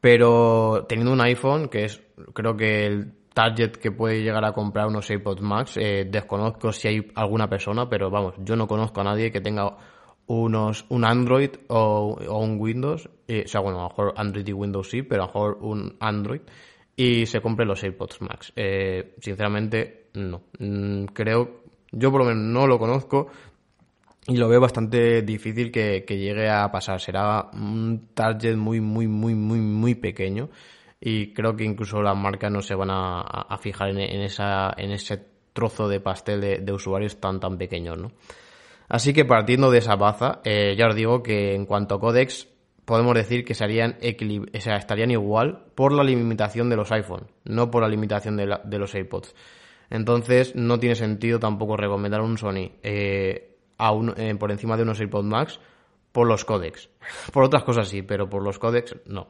Pero 0.00 0.84
teniendo 0.88 1.12
un 1.12 1.22
iPhone, 1.22 1.68
que 1.68 1.84
es 1.84 2.02
creo 2.34 2.56
que 2.56 2.86
el 2.86 3.12
target 3.36 3.72
que 3.72 3.92
puede 3.92 4.22
llegar 4.22 4.46
a 4.46 4.52
comprar 4.52 4.86
unos 4.86 5.10
AirPods 5.10 5.42
Max. 5.42 5.76
Eh, 5.76 6.06
desconozco 6.10 6.72
si 6.72 6.88
hay 6.88 7.12
alguna 7.14 7.50
persona, 7.50 7.86
pero 7.86 8.10
vamos, 8.10 8.34
yo 8.38 8.56
no 8.56 8.66
conozco 8.66 9.02
a 9.02 9.04
nadie 9.04 9.30
que 9.30 9.42
tenga 9.42 9.76
unos 10.26 10.86
un 10.88 11.04
Android 11.04 11.50
o, 11.68 12.16
un 12.30 12.58
Windows. 12.58 13.10
Eh, 13.28 13.42
o 13.44 13.48
sea, 13.48 13.60
bueno, 13.60 13.80
a 13.80 13.82
lo 13.82 13.88
mejor 13.90 14.14
Android 14.16 14.48
y 14.48 14.52
Windows 14.54 14.88
sí, 14.88 15.02
pero 15.02 15.24
a 15.24 15.26
lo 15.26 15.32
mejor 15.34 15.58
un 15.60 15.96
Android 16.00 16.40
y 16.96 17.26
se 17.26 17.42
compre 17.42 17.66
los 17.66 17.84
AirPods 17.84 18.22
Max. 18.22 18.52
Eh, 18.56 19.16
sinceramente, 19.20 20.08
no. 20.14 20.44
Mm, 20.58 21.04
creo, 21.12 21.60
yo 21.92 22.10
por 22.10 22.22
lo 22.22 22.28
menos 22.28 22.42
no 22.42 22.66
lo 22.66 22.78
conozco 22.78 23.26
y 24.28 24.38
lo 24.38 24.48
veo 24.48 24.62
bastante 24.62 25.20
difícil 25.20 25.70
que, 25.70 26.06
que 26.06 26.16
llegue 26.16 26.48
a 26.48 26.70
pasar. 26.70 27.02
Será 27.02 27.50
un 27.52 28.08
target 28.14 28.56
muy, 28.56 28.80
muy, 28.80 29.06
muy, 29.06 29.34
muy, 29.34 29.60
muy 29.60 29.94
pequeño 29.94 30.48
y 31.00 31.32
creo 31.32 31.56
que 31.56 31.64
incluso 31.64 32.02
las 32.02 32.16
marcas 32.16 32.50
no 32.50 32.62
se 32.62 32.74
van 32.74 32.88
a, 32.90 33.56
fijar 33.60 33.90
en, 33.90 34.20
esa, 34.20 34.72
en 34.76 34.92
ese 34.92 35.24
trozo 35.52 35.88
de 35.88 36.00
pastel 36.00 36.64
de, 36.64 36.72
usuarios 36.72 37.20
tan 37.20 37.40
tan 37.40 37.58
pequeños, 37.58 37.98
¿no? 37.98 38.12
Así 38.88 39.12
que 39.12 39.24
partiendo 39.24 39.70
de 39.70 39.78
esa 39.78 39.96
baza, 39.96 40.40
eh, 40.44 40.76
ya 40.78 40.86
os 40.86 40.94
digo 40.94 41.22
que 41.22 41.54
en 41.54 41.66
cuanto 41.66 41.96
a 41.96 42.00
codecs, 42.00 42.48
podemos 42.84 43.14
decir 43.14 43.44
que 43.44 43.54
serían 43.54 43.98
estarían 44.00 45.10
igual 45.10 45.64
por 45.74 45.92
la 45.92 46.04
limitación 46.04 46.70
de 46.70 46.76
los 46.76 46.92
iPhone, 46.92 47.26
no 47.44 47.70
por 47.70 47.82
la 47.82 47.88
limitación 47.88 48.36
de, 48.36 48.78
los 48.78 48.94
AirPods. 48.94 49.34
Entonces, 49.90 50.54
no 50.54 50.78
tiene 50.78 50.94
sentido 50.94 51.38
tampoco 51.38 51.76
recomendar 51.76 52.20
un 52.20 52.38
Sony 52.38 52.70
eh, 52.82 53.56
a 53.78 53.92
eh, 54.16 54.34
por 54.36 54.52
encima 54.52 54.76
de 54.76 54.84
unos 54.84 55.00
AirPods 55.00 55.26
Max 55.26 55.60
por 56.12 56.28
los 56.28 56.44
codecs. 56.44 56.88
Por 57.32 57.44
otras 57.44 57.62
cosas 57.62 57.88
sí, 57.88 58.00
pero 58.02 58.30
por 58.30 58.42
los 58.42 58.58
codecs 58.58 58.96
no. 59.04 59.26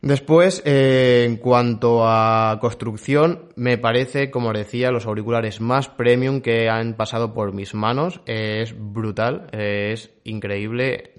Después, 0.00 0.62
eh, 0.64 1.24
en 1.26 1.38
cuanto 1.38 2.06
a 2.06 2.58
construcción, 2.60 3.48
me 3.56 3.78
parece, 3.78 4.30
como 4.30 4.52
decía, 4.52 4.92
los 4.92 5.06
auriculares 5.06 5.60
más 5.60 5.88
premium 5.88 6.40
que 6.40 6.68
han 6.68 6.94
pasado 6.94 7.34
por 7.34 7.52
mis 7.52 7.74
manos. 7.74 8.20
Eh, 8.26 8.60
es 8.62 8.74
brutal, 8.78 9.48
eh, 9.50 9.90
es 9.92 10.12
increíble, 10.22 11.14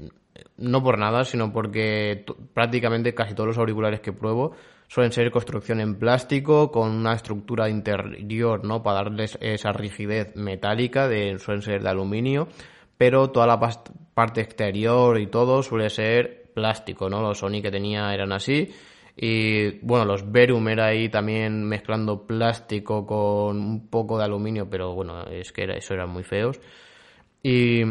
no 0.56 0.82
por 0.82 0.98
nada, 0.98 1.26
sino 1.26 1.52
porque 1.52 2.26
prácticamente 2.54 3.14
casi 3.14 3.34
todos 3.34 3.48
los 3.48 3.58
auriculares 3.58 4.00
que 4.00 4.14
pruebo 4.14 4.54
suelen 4.88 5.12
ser 5.12 5.30
construcción 5.30 5.82
en 5.82 5.96
plástico 6.00 6.72
con 6.72 6.90
una 6.90 7.14
estructura 7.14 7.70
interior, 7.70 8.64
¿no? 8.64 8.82
Para 8.82 9.04
darles 9.04 9.38
esa 9.42 9.74
rigidez 9.74 10.36
metálica, 10.38 11.10
de, 11.10 11.38
suelen 11.38 11.62
ser 11.62 11.84
de 11.84 11.90
aluminio, 11.90 12.48
pero 12.98 13.30
toda 13.30 13.46
la 13.46 13.60
parte 14.14 14.42
exterior 14.42 15.20
y 15.20 15.28
todo 15.28 15.64
suele 15.64 15.90
ser 15.90 16.39
plástico, 16.60 17.10
¿no? 17.10 17.22
Los 17.22 17.40
Sony 17.40 17.62
que 17.62 17.72
tenía 17.72 18.14
eran 18.14 18.34
así. 18.34 18.70
Y 19.16 19.80
bueno, 19.80 20.06
los 20.06 20.30
Verum 20.30 20.68
era 20.68 20.88
ahí 20.88 21.10
también 21.10 21.64
mezclando 21.64 22.26
plástico 22.26 23.06
con 23.06 23.58
un 23.58 23.88
poco 23.90 24.18
de 24.18 24.26
aluminio, 24.26 24.70
pero 24.70 24.94
bueno, 24.94 25.24
es 25.26 25.52
que 25.52 25.64
era, 25.64 25.76
eso 25.76 25.94
eran 25.94 26.10
muy 26.10 26.24
feos. 26.24 26.60
Y 27.42 27.82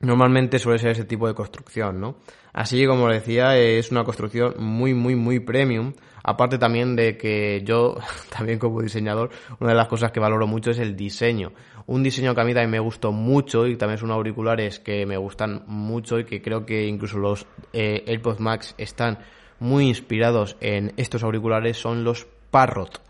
normalmente 0.00 0.58
suele 0.58 0.78
ser 0.78 0.92
ese 0.92 1.04
tipo 1.04 1.26
de 1.26 1.34
construcción, 1.34 2.00
¿no? 2.00 2.16
Así 2.52 2.86
como 2.86 3.08
decía, 3.08 3.56
es 3.56 3.90
una 3.90 4.04
construcción 4.04 4.54
muy, 4.58 4.94
muy, 4.94 5.14
muy 5.14 5.40
premium. 5.40 5.92
Aparte 6.28 6.58
también 6.58 6.96
de 6.96 7.16
que 7.16 7.62
yo, 7.64 7.96
también 8.36 8.58
como 8.58 8.82
diseñador, 8.82 9.30
una 9.60 9.70
de 9.70 9.76
las 9.76 9.86
cosas 9.86 10.10
que 10.10 10.18
valoro 10.18 10.48
mucho 10.48 10.72
es 10.72 10.80
el 10.80 10.96
diseño. 10.96 11.52
Un 11.86 12.02
diseño 12.02 12.34
que 12.34 12.40
a 12.40 12.44
mí 12.44 12.52
también 12.52 12.72
me 12.72 12.80
gustó 12.80 13.12
mucho 13.12 13.68
y 13.68 13.76
también 13.76 13.98
son 13.98 14.10
auriculares 14.10 14.80
que 14.80 15.06
me 15.06 15.16
gustan 15.16 15.62
mucho 15.68 16.18
y 16.18 16.24
que 16.24 16.42
creo 16.42 16.66
que 16.66 16.84
incluso 16.88 17.18
los 17.18 17.46
eh, 17.72 18.02
AirPods 18.08 18.40
Max 18.40 18.74
están 18.76 19.20
muy 19.60 19.86
inspirados 19.86 20.56
en 20.60 20.92
estos 20.96 21.22
auriculares 21.22 21.76
son 21.76 22.02
los 22.02 22.26
Parrot. 22.50 23.00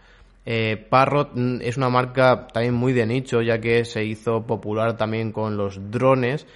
Eh, 0.44 0.76
Parrot 0.76 1.30
mm, 1.34 1.62
es 1.62 1.78
una 1.78 1.88
marca 1.88 2.46
también 2.48 2.74
muy 2.74 2.92
de 2.92 3.06
nicho 3.06 3.40
ya 3.40 3.58
que 3.62 3.86
se 3.86 4.04
hizo 4.04 4.46
popular 4.46 4.98
también 4.98 5.32
con 5.32 5.56
los 5.56 5.90
drones 5.90 6.46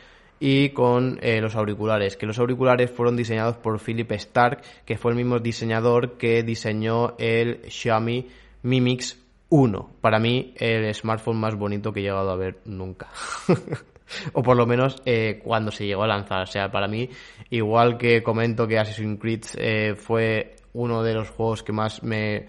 y 0.40 0.70
con 0.70 1.18
eh, 1.20 1.40
los 1.40 1.55
auriculares, 1.55 2.16
que 2.16 2.26
los 2.26 2.38
auriculares 2.38 2.90
fueron 2.90 3.14
diseñados 3.14 3.59
por 3.59 3.79
Philip 3.79 4.11
Stark, 4.12 4.62
que 4.87 4.96
fue 4.96 5.12
el 5.12 5.18
mismo 5.18 5.38
diseñador 5.38 6.16
que 6.16 6.42
diseñó 6.42 7.14
el 7.18 7.61
Xiaomi 7.68 8.26
Mi 8.62 8.81
Mix 8.81 9.22
1. 9.50 9.90
Para 10.00 10.18
mí, 10.18 10.55
el 10.57 10.92
smartphone 10.94 11.38
más 11.38 11.55
bonito 11.57 11.92
que 11.92 12.00
he 12.00 12.03
llegado 12.05 12.31
a 12.31 12.37
ver 12.37 12.61
nunca. 12.64 13.09
o 14.33 14.42
por 14.42 14.57
lo 14.57 14.66
menos 14.66 15.03
eh, 15.05 15.40
cuando 15.44 15.70
se 15.70 15.87
llegó 15.87 16.05
a 16.05 16.09
lanzar. 16.09 16.42
O 16.42 16.46
sea, 16.46 16.70
para 16.70 16.88
mí, 16.88 17.11
igual 17.50 17.98
que 17.98 18.22
comento 18.22 18.66
que 18.66 18.79
Assassin's 18.79 19.20
Creed 19.20 19.44
eh, 19.59 19.94
fue 19.94 20.57
uno 20.72 21.03
de 21.03 21.14
los 21.14 21.29
juegos 21.31 21.62
que 21.62 21.72
más 21.72 22.03
me 22.03 22.46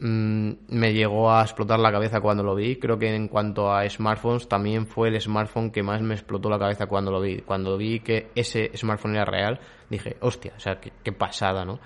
Mm, 0.00 0.52
me 0.68 0.92
llegó 0.92 1.32
a 1.32 1.42
explotar 1.42 1.80
la 1.80 1.90
cabeza 1.90 2.20
cuando 2.20 2.42
lo 2.44 2.54
vi. 2.54 2.76
Creo 2.76 2.98
que 2.98 3.14
en 3.14 3.28
cuanto 3.28 3.72
a 3.72 3.88
smartphones, 3.88 4.48
también 4.48 4.86
fue 4.86 5.08
el 5.08 5.20
smartphone 5.20 5.70
que 5.70 5.82
más 5.82 6.00
me 6.02 6.14
explotó 6.14 6.48
la 6.48 6.58
cabeza 6.58 6.86
cuando 6.86 7.10
lo 7.10 7.20
vi. 7.20 7.38
Cuando 7.38 7.76
vi 7.76 8.00
que 8.00 8.28
ese 8.34 8.70
smartphone 8.76 9.16
era 9.16 9.24
real, 9.24 9.60
dije, 9.90 10.16
hostia, 10.20 10.52
o 10.56 10.60
sea, 10.60 10.80
qué, 10.80 11.12
pasada, 11.12 11.64
¿no? 11.64 11.80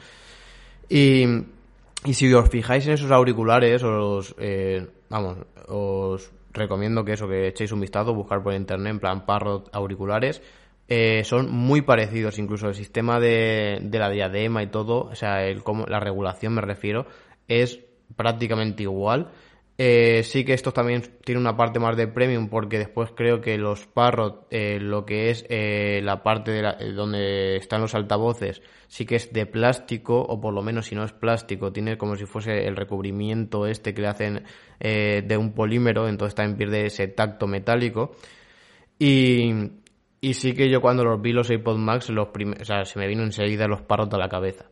Y, 0.89 1.25
y, 2.05 2.15
si 2.15 2.33
os 2.35 2.51
fijáis 2.51 2.87
en 2.87 2.95
esos 2.95 3.11
auriculares, 3.11 3.83
os, 3.83 4.35
eh, 4.39 4.87
vamos, 5.09 5.39
os 5.69 6.31
recomiendo 6.53 7.05
que 7.05 7.13
eso, 7.13 7.27
que 7.27 7.49
echéis 7.49 7.73
un 7.73 7.81
vistazo, 7.81 8.15
buscar 8.15 8.43
por 8.43 8.53
internet, 8.53 8.91
en 8.91 9.01
plan 9.01 9.25
Parrot 9.25 9.71
auriculares. 9.73 10.43
Eh, 10.87 11.25
son 11.25 11.51
muy 11.51 11.81
parecidos, 11.81 12.39
incluso 12.39 12.69
el 12.69 12.75
sistema 12.75 13.19
de, 13.19 13.79
de 13.81 13.99
la 13.99 14.11
diadema 14.11 14.63
y 14.63 14.67
todo, 14.67 15.05
o 15.05 15.15
sea, 15.15 15.47
el, 15.47 15.63
como, 15.63 15.87
la 15.87 16.01
regulación 16.01 16.53
me 16.53 16.61
refiero, 16.61 17.07
es 17.49 17.81
prácticamente 18.17 18.83
igual. 18.85 19.31
Eh, 19.79 20.23
sí 20.23 20.45
que 20.45 20.53
esto 20.53 20.71
también 20.73 21.03
tiene 21.25 21.41
una 21.41 21.57
parte 21.57 21.81
más 21.81 21.97
de 21.97 22.07
premium 22.07 22.49
porque 22.49 22.79
después 22.79 23.11
creo 23.17 23.41
que 23.41 23.57
los 23.57 23.87
Parrot, 23.87 24.47
eh, 24.51 24.79
lo 24.79 25.07
que 25.07 25.31
es 25.31 25.47
eh, 25.49 26.01
la 26.05 26.23
parte 26.23 26.51
de 26.53 26.93
donde 26.93 27.57
están 27.57 27.81
los 27.81 27.95
altavoces, 27.95 28.63
sí 28.87 29.07
que 29.07 29.17
es 29.17 29.33
de 29.33 29.47
plástico 29.47 30.21
o 30.21 30.41
por 30.41 30.53
lo 30.53 30.63
menos 30.63 30.87
si 30.87 30.95
no 30.95 31.05
es 31.05 31.13
plástico, 31.13 31.73
tiene 31.73 31.97
como 31.97 32.17
si 32.17 32.27
fuese 32.27 32.67
el 32.67 32.77
recubrimiento 32.77 33.67
este 33.67 33.95
que 33.95 34.03
le 34.03 34.09
hacen 34.09 34.45
de 34.79 35.37
un 35.37 35.53
polímero, 35.53 36.09
entonces 36.09 36.35
también 36.35 36.59
pierde 36.59 36.87
ese 36.87 37.09
tacto 37.09 37.47
metálico. 37.47 38.17
Y, 38.99 39.53
y 40.21 40.35
sí 40.35 40.55
que 40.55 40.69
yo 40.71 40.81
cuando 40.81 41.05
los 41.05 41.21
vi 41.21 41.33
los 41.33 41.51
AirPods 41.51 41.79
Max, 41.79 42.11
los 42.11 42.29
o 42.29 42.65
sea, 42.65 42.85
se 42.85 42.99
me 42.99 43.07
vino 43.09 43.23
enseguida 43.23 43.67
los 43.69 43.83
parros 43.83 44.09
a 44.13 44.19
la 44.19 44.29
cabeza. 44.29 44.67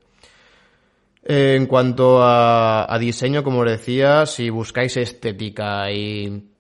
En 1.23 1.67
cuanto 1.67 2.21
a, 2.23 2.97
diseño, 2.99 3.45
como 3.45 3.61
os 3.61 3.71
decía, 3.71 4.25
si 4.25 4.49
buscáis 4.49 4.97
estética 4.97 5.91
y, 5.93 6.51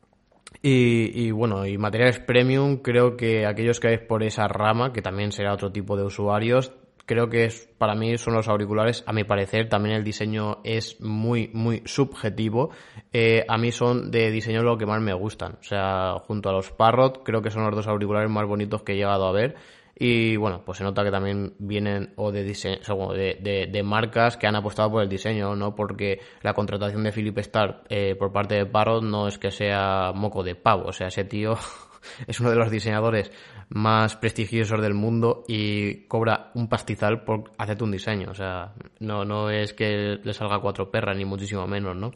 y, 0.62 1.30
bueno, 1.30 1.66
y 1.66 1.78
materiales 1.78 2.20
premium, 2.20 2.76
creo 2.78 3.16
que 3.16 3.46
aquellos 3.46 3.80
que 3.80 3.88
vais 3.88 4.00
por 4.00 4.22
esa 4.22 4.48
rama, 4.48 4.92
que 4.92 5.00
también 5.00 5.32
será 5.32 5.54
otro 5.54 5.72
tipo 5.72 5.96
de 5.96 6.04
usuarios, 6.04 6.72
creo 7.10 7.28
que 7.28 7.50
para 7.76 7.96
mí 7.96 8.18
son 8.18 8.34
los 8.34 8.46
auriculares. 8.46 9.02
A 9.04 9.12
mi 9.12 9.24
parecer, 9.24 9.68
también 9.68 9.96
el 9.96 10.04
diseño 10.04 10.58
es 10.62 11.00
muy, 11.00 11.50
muy 11.54 11.82
subjetivo. 11.84 12.70
Eh, 13.12 13.44
a 13.48 13.58
mí 13.58 13.72
son 13.72 14.12
de 14.12 14.30
diseño 14.30 14.62
lo 14.62 14.78
que 14.78 14.86
más 14.86 15.00
me 15.00 15.12
gustan. 15.12 15.54
O 15.60 15.64
sea, 15.64 16.20
junto 16.20 16.50
a 16.50 16.52
los 16.52 16.70
Parrot, 16.70 17.24
creo 17.24 17.42
que 17.42 17.50
son 17.50 17.64
los 17.64 17.74
dos 17.74 17.88
auriculares 17.88 18.30
más 18.30 18.46
bonitos 18.46 18.82
que 18.82 18.92
he 18.92 18.96
llegado 18.96 19.26
a 19.26 19.32
ver. 19.32 19.56
Y 19.94 20.36
bueno, 20.36 20.62
pues 20.64 20.78
se 20.78 20.84
nota 20.84 21.04
que 21.04 21.10
también 21.10 21.54
vienen 21.58 22.12
o 22.16 22.32
de 22.32 22.42
diseño, 22.42 22.78
de, 23.12 23.68
de, 23.70 23.82
marcas 23.82 24.36
que 24.36 24.46
han 24.46 24.56
apostado 24.56 24.90
por 24.90 25.02
el 25.02 25.08
diseño, 25.08 25.54
¿no? 25.56 25.74
Porque 25.74 26.20
la 26.42 26.54
contratación 26.54 27.02
de 27.04 27.12
Philip 27.12 27.36
Starr 27.38 27.82
eh, 27.88 28.14
por 28.14 28.32
parte 28.32 28.54
de 28.54 28.66
Parrot 28.66 29.02
no 29.02 29.28
es 29.28 29.38
que 29.38 29.50
sea 29.50 30.12
moco 30.14 30.42
de 30.42 30.54
pavo, 30.54 30.84
o 30.86 30.92
sea, 30.92 31.08
ese 31.08 31.24
tío 31.24 31.54
es 32.26 32.40
uno 32.40 32.50
de 32.50 32.56
los 32.56 32.70
diseñadores 32.70 33.30
más 33.68 34.16
prestigiosos 34.16 34.80
del 34.80 34.94
mundo 34.94 35.44
y 35.46 36.06
cobra 36.06 36.50
un 36.54 36.68
pastizal 36.68 37.22
por 37.22 37.52
hacerte 37.58 37.84
un 37.84 37.92
diseño, 37.92 38.30
o 38.30 38.34
sea, 38.34 38.72
no, 39.00 39.24
no 39.24 39.50
es 39.50 39.74
que 39.74 40.18
le 40.22 40.32
salga 40.32 40.60
cuatro 40.60 40.90
perras, 40.90 41.16
ni 41.16 41.24
muchísimo 41.24 41.66
menos, 41.66 41.94
¿no? 41.94 42.10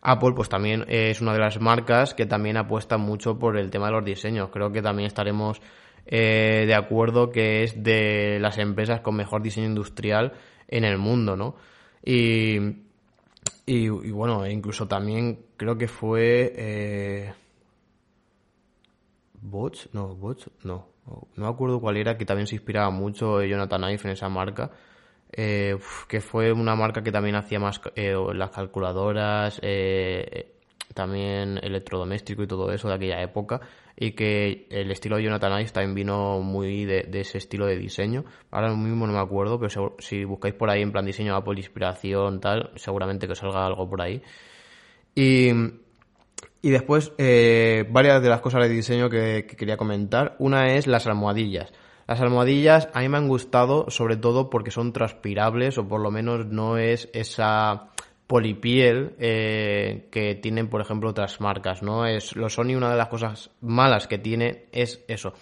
Apple 0.00 0.32
pues 0.34 0.48
también 0.48 0.84
es 0.88 1.20
una 1.20 1.32
de 1.32 1.40
las 1.40 1.60
marcas 1.60 2.14
que 2.14 2.26
también 2.26 2.56
apuesta 2.56 2.98
mucho 2.98 3.38
por 3.38 3.56
el 3.56 3.70
tema 3.70 3.86
de 3.86 3.92
los 3.92 4.04
diseños. 4.04 4.50
Creo 4.52 4.70
que 4.70 4.82
también 4.82 5.06
estaremos 5.06 5.60
eh, 6.08 6.64
de 6.66 6.74
acuerdo 6.74 7.30
que 7.30 7.62
es 7.62 7.82
de 7.82 8.38
las 8.40 8.58
empresas 8.58 9.00
con 9.02 9.14
mejor 9.14 9.42
diseño 9.42 9.66
industrial 9.66 10.32
en 10.66 10.84
el 10.84 10.98
mundo, 10.98 11.36
¿no? 11.36 11.54
Y, 12.04 12.58
y, 13.66 13.88
bueno, 13.88 14.46
incluso 14.46 14.88
también 14.88 15.38
creo 15.56 15.76
que 15.78 15.88
fue... 15.88 16.52
Eh, 16.56 17.32
Bots, 19.40 19.88
no, 19.92 20.16
Bots, 20.16 20.50
no, 20.64 20.88
no 21.06 21.28
me 21.36 21.46
acuerdo 21.46 21.80
cuál 21.80 21.96
era, 21.96 22.16
que 22.16 22.24
también 22.24 22.46
se 22.46 22.56
inspiraba 22.56 22.90
mucho 22.90 23.42
Jonathan 23.42 23.82
Ive 23.84 24.02
en 24.04 24.10
esa 24.10 24.28
marca, 24.28 24.70
eh, 25.32 25.78
que 26.08 26.20
fue 26.20 26.52
una 26.52 26.74
marca 26.74 27.02
que 27.02 27.12
también 27.12 27.36
hacía 27.36 27.60
más 27.60 27.80
eh, 27.94 28.14
las 28.34 28.50
calculadoras, 28.50 29.60
eh, 29.62 30.54
también 30.94 31.58
electrodoméstico 31.62 32.42
y 32.42 32.46
todo 32.46 32.72
eso 32.72 32.88
de 32.88 32.94
aquella 32.94 33.22
época, 33.22 33.60
y 34.00 34.12
que 34.12 34.68
el 34.70 34.90
estilo 34.92 35.16
de 35.16 35.24
Jonathan 35.24 35.60
Ive 35.60 35.70
también 35.70 35.94
vino 35.94 36.40
muy 36.40 36.84
de, 36.84 37.08
ese 37.12 37.38
estilo 37.38 37.66
de 37.66 37.76
diseño. 37.76 38.24
Ahora 38.52 38.72
mismo 38.72 39.08
no 39.08 39.12
me 39.12 39.18
acuerdo, 39.18 39.58
pero 39.58 39.96
si 39.98 40.24
buscáis 40.24 40.54
por 40.54 40.70
ahí 40.70 40.82
en 40.82 40.92
plan 40.92 41.04
diseño 41.04 41.34
Apple, 41.34 41.58
inspiración, 41.58 42.40
tal, 42.40 42.70
seguramente 42.76 43.26
que 43.26 43.34
salga 43.34 43.66
algo 43.66 43.90
por 43.90 44.00
ahí. 44.00 44.22
Y, 45.16 45.50
y 46.62 46.70
después, 46.70 47.12
eh, 47.18 47.86
varias 47.90 48.22
de 48.22 48.28
las 48.28 48.40
cosas 48.40 48.62
de 48.62 48.68
diseño 48.68 49.10
que, 49.10 49.46
quería 49.46 49.76
comentar. 49.76 50.36
Una 50.38 50.76
es 50.76 50.86
las 50.86 51.08
almohadillas. 51.08 51.72
Las 52.06 52.20
almohadillas 52.20 52.88
a 52.94 53.00
mí 53.00 53.08
me 53.08 53.18
han 53.18 53.26
gustado 53.26 53.90
sobre 53.90 54.16
todo 54.16 54.48
porque 54.48 54.70
son 54.70 54.92
transpirables 54.92 55.76
o 55.76 55.88
por 55.88 56.00
lo 56.00 56.12
menos 56.12 56.46
no 56.46 56.78
es 56.78 57.10
esa 57.12 57.90
polipiel 58.28 59.16
eh, 59.18 60.06
que 60.12 60.36
tienen, 60.36 60.68
por 60.68 60.82
ejemplo, 60.82 61.10
otras 61.10 61.40
marcas, 61.40 61.82
¿no? 61.82 62.06
Es 62.06 62.36
los 62.36 62.54
Sony, 62.54 62.76
una 62.76 62.90
de 62.90 62.96
las 62.96 63.08
cosas 63.08 63.50
malas 63.62 64.06
que 64.06 64.18
tiene 64.18 64.66
es 64.70 65.02
eso. 65.08 65.32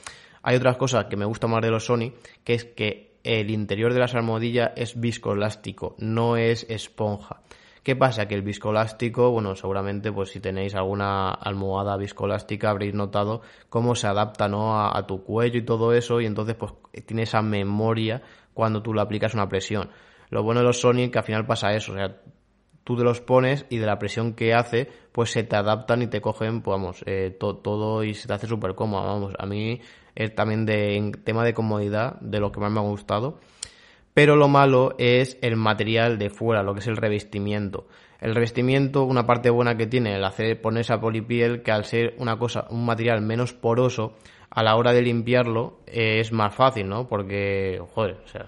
Hay 0.42 0.56
otras 0.56 0.76
cosas 0.76 1.06
que 1.06 1.16
me 1.16 1.24
gusta 1.24 1.48
más 1.48 1.60
de 1.60 1.70
los 1.70 1.84
Sony, 1.84 2.12
que 2.44 2.54
es 2.54 2.64
que 2.64 3.18
el 3.24 3.50
interior 3.50 3.92
de 3.92 3.98
las 3.98 4.14
almohadillas 4.14 4.70
es 4.76 4.98
viscoelástico, 4.98 5.96
no 5.98 6.36
es 6.36 6.64
esponja. 6.70 7.42
¿Qué 7.82 7.96
pasa? 7.96 8.28
Que 8.28 8.36
el 8.36 8.42
viscoelástico, 8.42 9.32
bueno, 9.32 9.56
seguramente 9.56 10.12
pues 10.12 10.30
si 10.30 10.38
tenéis 10.38 10.76
alguna 10.76 11.30
almohada 11.30 11.96
viscoelástica 11.96 12.70
habréis 12.70 12.94
notado 12.94 13.42
cómo 13.68 13.96
se 13.96 14.06
adapta 14.06 14.48
¿no? 14.48 14.80
a, 14.80 15.06
tu 15.06 15.24
cuello 15.24 15.58
y 15.58 15.64
todo 15.64 15.92
eso 15.92 16.20
y 16.20 16.26
entonces 16.26 16.54
pues 16.54 16.72
tiene 17.04 17.22
esa 17.22 17.42
memoria 17.42 18.22
cuando 18.54 18.80
tú 18.82 18.94
le 18.94 19.00
aplicas 19.00 19.34
una 19.34 19.48
presión. 19.48 19.90
Lo 20.30 20.44
bueno 20.44 20.60
de 20.60 20.66
los 20.66 20.80
Sony 20.80 21.02
es 21.02 21.10
que 21.10 21.18
al 21.18 21.24
final 21.24 21.46
pasa 21.46 21.74
eso, 21.74 21.92
o 21.92 21.96
sea, 21.96 22.16
tú 22.86 22.96
te 22.96 23.02
los 23.02 23.20
pones 23.20 23.66
y 23.68 23.78
de 23.78 23.86
la 23.86 23.98
presión 23.98 24.34
que 24.34 24.54
hace, 24.54 24.88
pues 25.10 25.32
se 25.32 25.42
te 25.42 25.56
adaptan 25.56 26.02
y 26.02 26.06
te 26.06 26.20
cogen, 26.20 26.62
pues 26.62 26.78
vamos, 26.78 27.02
eh, 27.04 27.36
todo 27.36 28.04
y 28.04 28.14
se 28.14 28.28
te 28.28 28.34
hace 28.34 28.46
súper 28.46 28.76
cómodo, 28.76 29.02
vamos. 29.02 29.34
A 29.40 29.44
mí 29.44 29.80
es 30.14 30.32
también 30.36 30.64
de 30.64 31.12
tema 31.24 31.44
de 31.44 31.52
comodidad, 31.52 32.20
de 32.20 32.38
lo 32.38 32.52
que 32.52 32.60
más 32.60 32.70
me 32.70 32.78
ha 32.78 32.84
gustado. 32.84 33.40
Pero 34.14 34.36
lo 34.36 34.46
malo 34.46 34.94
es 34.98 35.36
el 35.42 35.56
material 35.56 36.16
de 36.16 36.30
fuera, 36.30 36.62
lo 36.62 36.74
que 36.74 36.78
es 36.78 36.86
el 36.86 36.96
revestimiento. 36.96 37.88
El 38.20 38.36
revestimiento, 38.36 39.02
una 39.02 39.26
parte 39.26 39.50
buena 39.50 39.76
que 39.76 39.88
tiene 39.88 40.14
el 40.14 40.24
hacer 40.24 40.60
poner 40.62 40.82
esa 40.82 41.00
polipiel, 41.00 41.64
que 41.64 41.72
al 41.72 41.84
ser 41.84 42.14
una 42.18 42.38
cosa, 42.38 42.68
un 42.70 42.86
material 42.86 43.20
menos 43.20 43.52
poroso, 43.52 44.14
a 44.48 44.62
la 44.62 44.76
hora 44.76 44.92
de 44.92 45.02
limpiarlo 45.02 45.80
eh, 45.88 46.20
es 46.20 46.30
más 46.30 46.54
fácil, 46.54 46.88
¿no? 46.88 47.08
Porque, 47.08 47.82
joder, 47.94 48.18
o 48.24 48.28
sea, 48.28 48.46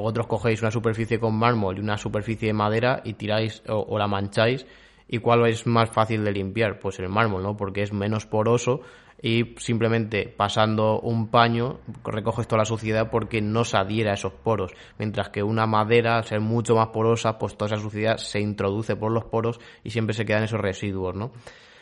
vosotros 0.00 0.26
cogéis 0.26 0.62
una 0.62 0.70
superficie 0.70 1.18
con 1.18 1.34
mármol 1.36 1.76
y 1.76 1.80
una 1.80 1.96
superficie 1.96 2.48
de 2.48 2.54
madera 2.54 3.00
y 3.04 3.14
tiráis 3.14 3.62
o, 3.68 3.98
la 3.98 4.06
mancháis. 4.06 4.66
¿Y 5.06 5.18
cuál 5.18 5.46
es 5.46 5.66
más 5.66 5.90
fácil 5.90 6.24
de 6.24 6.32
limpiar? 6.32 6.78
Pues 6.78 6.98
el 6.98 7.08
mármol, 7.08 7.42
¿no? 7.42 7.56
Porque 7.56 7.82
es 7.82 7.92
menos 7.92 8.26
poroso 8.26 8.80
y 9.20 9.54
simplemente 9.58 10.28
pasando 10.28 11.00
un 11.00 11.28
paño 11.28 11.80
recoges 12.04 12.46
toda 12.46 12.60
la 12.60 12.64
suciedad 12.64 13.10
porque 13.10 13.40
no 13.40 13.64
se 13.64 13.76
adhiera 13.76 14.12
a 14.12 14.14
esos 14.14 14.32
poros. 14.32 14.72
Mientras 14.98 15.28
que 15.30 15.42
una 15.42 15.66
madera, 15.66 16.16
al 16.16 16.24
ser 16.24 16.40
mucho 16.40 16.74
más 16.74 16.88
porosa, 16.88 17.38
pues 17.38 17.56
toda 17.56 17.74
esa 17.74 17.82
suciedad 17.82 18.16
se 18.16 18.40
introduce 18.40 18.96
por 18.96 19.12
los 19.12 19.24
poros 19.24 19.60
y 19.82 19.90
siempre 19.90 20.14
se 20.14 20.24
quedan 20.24 20.44
esos 20.44 20.60
residuos, 20.60 21.14
¿no? 21.14 21.32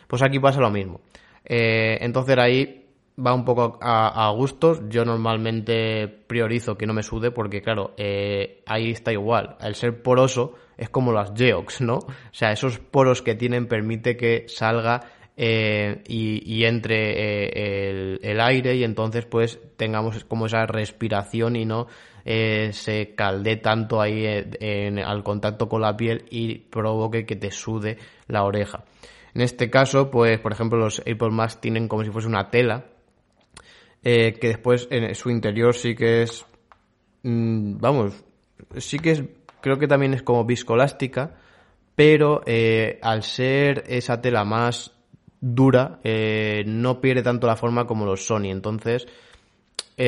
Pues 0.07 0.23
aquí 0.23 0.39
pasa 0.39 0.61
lo 0.61 0.71
mismo. 0.71 1.01
Eh, 1.45 1.99
entonces 2.01 2.37
ahí 2.39 2.82
va 3.19 3.35
un 3.35 3.45
poco 3.45 3.79
a, 3.81 4.31
gustos. 4.31 4.83
Yo 4.89 5.05
normalmente 5.05 6.09
priorizo 6.09 6.77
que 6.77 6.87
no 6.87 6.95
me 6.95 7.03
sude 7.03 7.31
porque, 7.31 7.63
claro, 7.63 7.95
eh, 7.97 8.63
ahí 8.67 8.91
está 8.91 9.13
igual. 9.13 9.57
El 9.61 9.75
ser 9.75 10.03
poroso 10.03 10.55
es 10.77 10.89
como 10.89 11.13
las 11.13 11.33
Geox, 11.35 11.81
¿no? 11.81 11.97
O 11.97 12.33
sea, 12.33 12.53
esos 12.53 12.79
poros 12.79 13.23
que 13.23 13.35
tienen 13.35 13.67
permite 13.67 14.17
que 14.17 14.47
salga 14.49 15.01
eh, 15.37 16.03
y, 16.07 16.65
entre 16.65 17.47
eh, 17.47 18.19
el, 18.23 18.41
aire 18.41 18.77
y 18.77 18.85
entonces 18.85 19.25
pues 19.25 19.59
tengamos 19.77 20.25
como 20.25 20.47
esa 20.47 20.67
respiración 20.67 21.57
y 21.57 21.65
no 21.65 21.87
se 22.25 23.15
calde 23.17 23.57
tanto 23.57 24.01
ahí 24.01 24.27
al 25.05 25.25
contacto 25.25 25.69
con 25.69 25.83
la 25.83 25.97
piel 25.97 26.25
y 26.31 26.59
provoque 26.59 27.27
que 27.27 27.35
te 27.35 27.51
sude 27.51 27.99
la 28.29 28.45
oreja. 28.45 28.85
En 29.35 29.41
este 29.41 29.71
caso, 29.71 30.11
pues 30.11 30.39
por 30.39 30.53
ejemplo 30.53 30.79
los 30.79 31.03
AirPods 31.05 31.35
Max 31.35 31.61
tienen 31.61 31.89
como 31.89 32.05
si 32.05 32.11
fuese 32.11 32.29
una 32.29 32.51
tela 32.51 32.92
eh, 34.05 34.35
que 34.41 34.49
después 34.49 34.89
en 34.91 35.15
su 35.15 35.31
interior 35.31 35.75
sí 35.75 35.95
que 35.95 36.23
es, 36.23 36.45
mm, 37.23 37.79
vamos, 37.79 38.25
sí 38.79 38.99
que 38.99 39.13
es, 39.13 39.23
creo 39.61 39.79
que 39.79 39.87
también 39.87 40.15
es 40.15 40.23
como 40.23 40.45
viscolástica, 40.45 41.37
pero 41.95 42.43
eh, 42.47 42.99
al 43.03 43.23
ser 43.23 43.85
esa 43.87 44.21
tela 44.21 44.45
más 44.45 44.93
dura, 45.41 46.01
eh, 46.03 46.65
no 46.67 47.01
pierde 47.01 47.23
tanto 47.23 47.47
la 47.47 47.57
forma 47.57 47.87
como 47.87 48.05
los 48.05 48.27
Sony, 48.27 48.47
entonces 48.47 49.07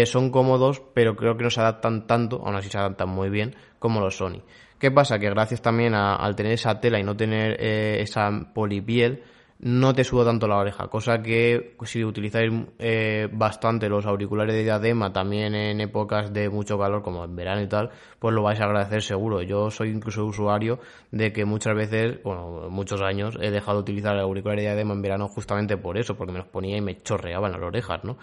son 0.06 0.30
cómodos, 0.30 0.82
pero 0.92 1.14
creo 1.14 1.36
que 1.36 1.44
no 1.44 1.50
se 1.50 1.60
adaptan 1.60 2.08
tanto, 2.08 2.42
aún 2.44 2.56
así 2.56 2.68
se 2.68 2.78
adaptan 2.78 3.08
muy 3.08 3.30
bien, 3.30 3.54
como 3.78 4.00
los 4.00 4.16
Sony. 4.16 4.42
¿Qué 4.80 4.90
pasa? 4.90 5.20
Que 5.20 5.30
gracias 5.30 5.62
también 5.62 5.94
a, 5.94 6.16
al 6.16 6.34
tener 6.34 6.54
esa 6.54 6.80
tela 6.80 6.98
y 6.98 7.04
no 7.04 7.16
tener 7.16 7.62
esa 7.62 8.28
polipiel, 8.52 9.22
no 9.60 9.94
te 9.94 10.04
suda 10.04 10.24
tanto 10.24 10.48
la 10.48 10.58
oreja, 10.58 10.88
cosa 10.88 11.22
que 11.22 11.76
si 11.84 12.04
utilizáis 12.04 12.52
eh, 12.78 13.28
bastante 13.32 13.88
los 13.88 14.04
auriculares 14.04 14.54
de 14.54 14.64
diadema 14.64 15.12
también 15.12 15.54
en 15.54 15.80
épocas 15.80 16.32
de 16.32 16.50
mucho 16.50 16.78
calor 16.78 17.02
como 17.02 17.24
en 17.24 17.36
verano 17.36 17.62
y 17.62 17.68
tal, 17.68 17.90
pues 18.18 18.34
lo 18.34 18.42
vais 18.42 18.60
a 18.60 18.64
agradecer 18.64 19.02
seguro. 19.02 19.42
Yo 19.42 19.70
soy 19.70 19.90
incluso 19.90 20.24
usuario 20.24 20.80
de 21.10 21.32
que 21.32 21.44
muchas 21.44 21.74
veces, 21.74 22.22
bueno, 22.22 22.68
muchos 22.68 23.00
años 23.00 23.38
he 23.40 23.50
dejado 23.50 23.78
de 23.78 23.82
utilizar 23.82 24.14
el 24.14 24.22
auricular 24.22 24.56
de 24.56 24.64
diadema 24.64 24.92
en 24.94 25.02
verano 25.02 25.28
justamente 25.28 25.76
por 25.76 25.96
eso, 25.96 26.16
porque 26.16 26.32
me 26.32 26.38
los 26.38 26.48
ponía 26.48 26.76
y 26.76 26.80
me 26.80 27.00
chorreaban 27.02 27.52
las 27.52 27.62
orejas, 27.62 28.04
¿no? 28.04 28.18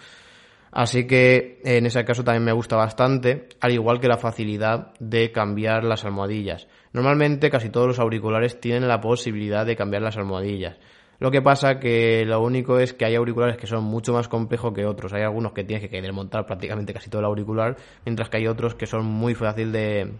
Así 0.71 1.05
que 1.05 1.59
en 1.65 1.85
ese 1.85 2.05
caso 2.05 2.23
también 2.23 2.45
me 2.45 2.53
gusta 2.53 2.77
bastante, 2.77 3.49
al 3.59 3.71
igual 3.73 3.99
que 3.99 4.07
la 4.07 4.17
facilidad 4.17 4.93
de 4.99 5.31
cambiar 5.31 5.83
las 5.83 6.05
almohadillas. 6.05 6.67
Normalmente 6.93 7.49
casi 7.49 7.69
todos 7.69 7.87
los 7.87 7.99
auriculares 7.99 8.61
tienen 8.61 8.87
la 8.87 9.01
posibilidad 9.01 9.65
de 9.65 9.75
cambiar 9.75 10.01
las 10.01 10.15
almohadillas. 10.15 10.77
Lo 11.21 11.29
que 11.29 11.43
pasa 11.43 11.79
que 11.79 12.25
lo 12.25 12.41
único 12.41 12.79
es 12.79 12.93
que 12.93 13.05
hay 13.05 13.13
auriculares 13.13 13.55
que 13.55 13.67
son 13.67 13.83
mucho 13.83 14.11
más 14.11 14.27
complejos 14.27 14.73
que 14.73 14.87
otros. 14.87 15.13
Hay 15.13 15.21
algunos 15.21 15.53
que 15.53 15.63
tienes 15.63 15.87
que 15.87 16.01
desmontar 16.01 16.47
prácticamente 16.47 16.95
casi 16.95 17.11
todo 17.11 17.19
el 17.19 17.27
auricular, 17.27 17.77
mientras 18.03 18.27
que 18.27 18.37
hay 18.37 18.47
otros 18.47 18.73
que 18.73 18.87
son 18.87 19.05
muy 19.05 19.35
fácil 19.35 19.71
de, 19.71 20.13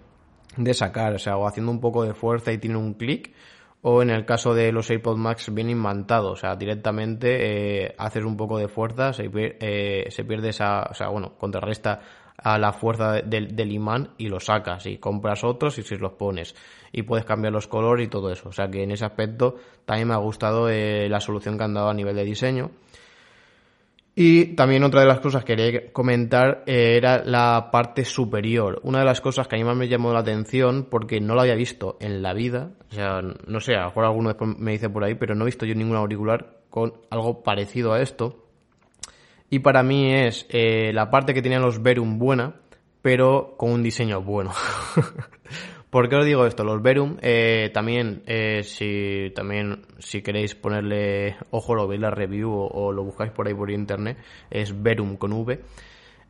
de 0.58 0.74
sacar. 0.76 1.16
O 1.16 1.18
sea, 1.18 1.38
o 1.38 1.48
haciendo 1.48 1.72
un 1.72 1.82
poco 1.82 2.04
de 2.04 2.14
fuerza 2.14 2.52
y 2.52 2.60
tienen 2.60 2.78
un 2.78 2.94
clic, 2.94 3.34
o 3.82 4.04
en 4.04 4.12
el 4.12 4.28
caso 4.28 4.54
de 4.54 4.72
los 4.72 4.92
AirPods 4.92 5.18
Max 5.18 5.52
bien 5.52 5.72
imantado, 5.72 6.34
o 6.34 6.36
sea, 6.36 6.56
directamente 6.56 7.86
eh, 7.86 7.96
haces 7.98 8.24
un 8.24 8.38
poco 8.38 8.60
de 8.60 8.68
fuerza, 8.68 9.10
eh, 9.18 10.06
se, 10.08 10.24
pierde 10.24 10.50
esa, 10.50 10.84
o 10.84 10.94
sea, 10.94 11.08
bueno, 11.08 11.34
contrarresta 11.40 12.00
a 12.44 12.58
la 12.58 12.74
fuerza 12.74 13.22
del, 13.22 13.72
imán 13.72 14.12
y 14.18 14.28
lo 14.28 14.40
sacas 14.40 14.86
y 14.86 14.98
compras 14.98 15.44
otros 15.44 15.78
y 15.78 15.84
si 15.84 15.96
los 15.98 16.14
pones 16.14 16.56
y 16.92 17.04
puedes 17.04 17.26
cambiar 17.26 17.54
los 17.54 17.68
colores 17.68 18.08
y 18.08 18.10
todo 18.10 18.32
eso, 18.32 18.50
o 18.50 18.52
sea 18.52 18.70
que 18.70 18.84
en 18.84 18.92
ese 18.92 19.06
aspecto 19.06 19.56
también 19.86 20.08
me 20.08 20.14
ha 20.14 20.18
gustado 20.18 20.70
eh, 20.70 21.08
la 21.10 21.20
solución 21.20 21.58
que 21.58 21.64
han 21.64 21.74
dado 21.74 21.90
a 21.90 21.94
nivel 21.94 22.16
de 22.16 22.24
diseño 22.24 22.72
y 24.14 24.56
también 24.56 24.84
otra 24.84 25.02
de 25.02 25.08
las 25.08 25.22
cosas 25.22 25.46
que 25.46 25.56
quería 25.56 25.94
comentar 25.94 26.64
eh, 26.66 26.98
era 26.98 27.24
la 27.24 27.70
parte 27.72 28.04
superior. 28.04 28.82
Una 28.84 29.00
de 29.00 29.06
las 29.06 29.22
cosas 29.22 29.48
que 29.48 29.56
a 29.56 29.58
mí 29.58 29.64
más 29.64 29.78
me 29.78 29.88
llamó 29.88 30.12
la 30.12 30.20
atención 30.20 30.88
porque 30.90 31.22
no 31.22 31.34
lo 31.34 31.42
había 31.42 31.56
visto 31.56 31.98
en 32.02 32.22
la 32.22 32.34
vida. 32.34 32.72
O 32.92 32.94
sea, 32.94 33.22
no 33.22 33.60
sé, 33.62 33.76
a 33.76 33.82
lo 33.82 33.86
mejor 33.86 34.06
alguno 34.06 34.30
después 34.30 34.58
me 34.58 34.74
dice 34.74 34.90
por 34.90 35.06
ahí, 35.06 35.16
pero 35.16 35.34
no 35.34 35.44
he 35.44 35.46
visto 35.46 35.66
yo 35.66 35.76
ningún 35.76 35.96
auricular 35.96 36.60
con 36.70 36.94
algo 37.10 37.42
parecido 37.42 37.94
a 37.94 38.02
esto. 38.02 38.51
Y 39.52 39.60
para 39.60 39.84
mí 39.84 40.12
es 40.12 40.48
eh, 40.50 40.92
la 40.94 41.12
parte 41.12 41.34
que 41.34 41.42
tenían 41.42 41.62
los 41.62 41.84
Verum 41.84 42.18
buena, 42.18 42.56
pero 43.02 43.56
con 43.58 43.72
un 43.72 43.84
diseño 43.84 44.22
bueno. 44.22 44.52
¿Por 45.92 46.08
qué 46.08 46.16
os 46.16 46.26
digo 46.26 46.46
esto? 46.46 46.64
Los 46.64 46.82
Verum, 46.82 47.18
eh, 47.22 47.70
también, 47.74 48.24
eh, 48.26 48.64
si, 48.64 49.30
también, 49.36 49.88
si 50.00 50.22
queréis 50.22 50.56
ponerle 50.56 51.36
ojo, 51.50 51.76
lo 51.76 51.86
veis 51.86 52.00
la 52.00 52.10
review 52.10 52.50
o, 52.50 52.94
lo 52.94 53.04
buscáis 53.04 53.34
por 53.34 53.46
ahí 53.46 53.54
por 53.54 53.70
internet, 53.70 54.18
es 54.50 54.82
Verum 54.82 55.18
con 55.18 55.34
V. 55.34 55.60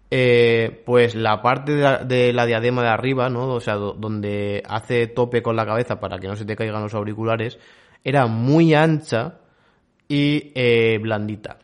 Eh, 0.09 0.81
pues 0.83 1.13
la 1.13 1.43
parte 1.43 1.73
de 1.73 2.33
la, 2.33 2.45
diadema 2.47 2.81
de 2.81 2.89
arriba, 2.89 3.29
¿no? 3.29 3.53
O 3.53 3.59
sea, 3.59 3.75
donde 3.75 4.63
hace 4.67 5.05
tope 5.05 5.43
con 5.43 5.55
la 5.55 5.67
cabeza 5.67 5.99
para 5.99 6.17
que 6.17 6.27
no 6.27 6.35
se 6.35 6.45
te 6.45 6.55
caigan 6.55 6.81
los 6.81 6.95
auriculares, 6.95 7.59
era 8.03 8.25
muy 8.25 8.73
ancha 8.73 9.41
y 10.07 10.97
blandita. 10.97 11.59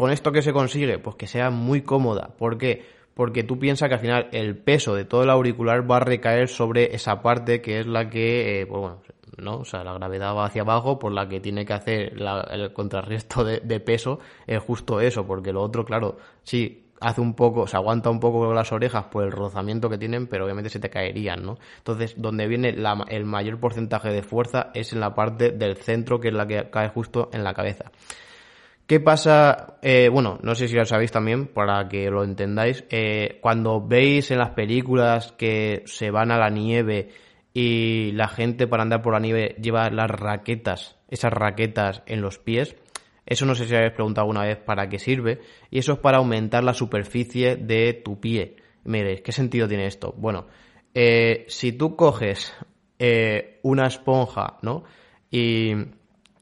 ¿Con 0.00 0.12
esto 0.12 0.32
qué 0.32 0.40
se 0.40 0.54
consigue? 0.54 0.98
Pues 0.98 1.16
que 1.16 1.26
sea 1.26 1.50
muy 1.50 1.82
cómoda. 1.82 2.30
¿Por 2.38 2.56
qué? 2.56 2.86
porque 3.12 3.44
tú 3.44 3.58
piensas 3.58 3.90
que 3.90 3.96
al 3.96 4.00
final 4.00 4.28
el 4.32 4.56
peso 4.56 4.94
de 4.94 5.04
todo 5.04 5.24
el 5.24 5.28
auricular 5.28 5.90
va 5.90 5.98
a 5.98 6.00
recaer 6.00 6.48
sobre 6.48 6.94
esa 6.94 7.20
parte 7.20 7.60
que 7.60 7.80
es 7.80 7.86
la 7.86 8.08
que, 8.08 8.62
eh, 8.62 8.66
pues 8.66 8.80
bueno, 8.80 9.02
¿no? 9.36 9.56
O 9.58 9.64
sea, 9.66 9.84
la 9.84 9.92
gravedad 9.92 10.34
va 10.34 10.46
hacia 10.46 10.62
abajo, 10.62 10.98
por 10.98 11.12
la 11.12 11.28
que 11.28 11.38
tiene 11.38 11.66
que 11.66 11.74
hacer 11.74 12.14
el 12.50 12.72
contrarresto 12.72 13.44
de, 13.44 13.80
peso 13.80 14.20
es 14.46 14.62
justo 14.62 15.02
eso, 15.02 15.26
porque 15.26 15.52
lo 15.52 15.60
otro, 15.60 15.84
claro, 15.84 16.16
sí, 16.44 16.86
hace 16.98 17.20
un 17.20 17.34
poco, 17.34 17.66
se 17.66 17.76
aguanta 17.76 18.08
un 18.08 18.20
poco 18.20 18.54
las 18.54 18.72
orejas 18.72 19.04
por 19.10 19.24
el 19.24 19.32
rozamiento 19.32 19.90
que 19.90 19.98
tienen, 19.98 20.26
pero 20.26 20.46
obviamente 20.46 20.70
se 20.70 20.80
te 20.80 20.88
caerían, 20.88 21.44
¿no? 21.44 21.58
Entonces, 21.76 22.14
donde 22.16 22.46
viene 22.46 22.74
el 23.08 23.24
mayor 23.26 23.60
porcentaje 23.60 24.08
de 24.08 24.22
fuerza 24.22 24.70
es 24.72 24.94
en 24.94 25.00
la 25.00 25.14
parte 25.14 25.50
del 25.50 25.76
centro, 25.76 26.20
que 26.20 26.28
es 26.28 26.34
la 26.34 26.46
que 26.46 26.70
cae 26.70 26.88
justo 26.88 27.28
en 27.34 27.44
la 27.44 27.52
cabeza. 27.52 27.92
¿Qué 28.90 28.98
pasa? 28.98 29.78
Eh, 29.82 30.08
bueno, 30.12 30.40
no 30.42 30.56
sé 30.56 30.66
si 30.66 30.74
lo 30.74 30.84
sabéis 30.84 31.12
también, 31.12 31.46
para 31.46 31.88
que 31.88 32.10
lo 32.10 32.24
entendáis. 32.24 32.84
Eh, 32.90 33.38
cuando 33.40 33.80
veis 33.80 34.32
en 34.32 34.38
las 34.38 34.50
películas 34.50 35.30
que 35.38 35.84
se 35.86 36.10
van 36.10 36.32
a 36.32 36.38
la 36.38 36.50
nieve 36.50 37.10
y 37.54 38.10
la 38.14 38.26
gente 38.26 38.66
para 38.66 38.82
andar 38.82 39.00
por 39.00 39.12
la 39.12 39.20
nieve 39.20 39.54
lleva 39.62 39.88
las 39.90 40.10
raquetas, 40.10 40.98
esas 41.08 41.32
raquetas 41.32 42.02
en 42.06 42.20
los 42.20 42.40
pies, 42.40 42.74
eso 43.26 43.46
no 43.46 43.54
sé 43.54 43.68
si 43.68 43.76
habéis 43.76 43.92
preguntado 43.92 44.24
alguna 44.24 44.44
vez 44.44 44.58
para 44.58 44.88
qué 44.88 44.98
sirve, 44.98 45.38
y 45.70 45.78
eso 45.78 45.92
es 45.92 45.98
para 46.00 46.18
aumentar 46.18 46.64
la 46.64 46.74
superficie 46.74 47.54
de 47.54 47.92
tu 47.92 48.18
pie. 48.18 48.56
Miréis, 48.82 49.20
¿qué 49.20 49.30
sentido 49.30 49.68
tiene 49.68 49.86
esto? 49.86 50.12
Bueno, 50.18 50.48
eh, 50.94 51.44
si 51.46 51.70
tú 51.74 51.94
coges 51.94 52.52
una 53.62 53.86
esponja, 53.86 54.58
¿no? 54.62 54.82
Y, 55.30 55.74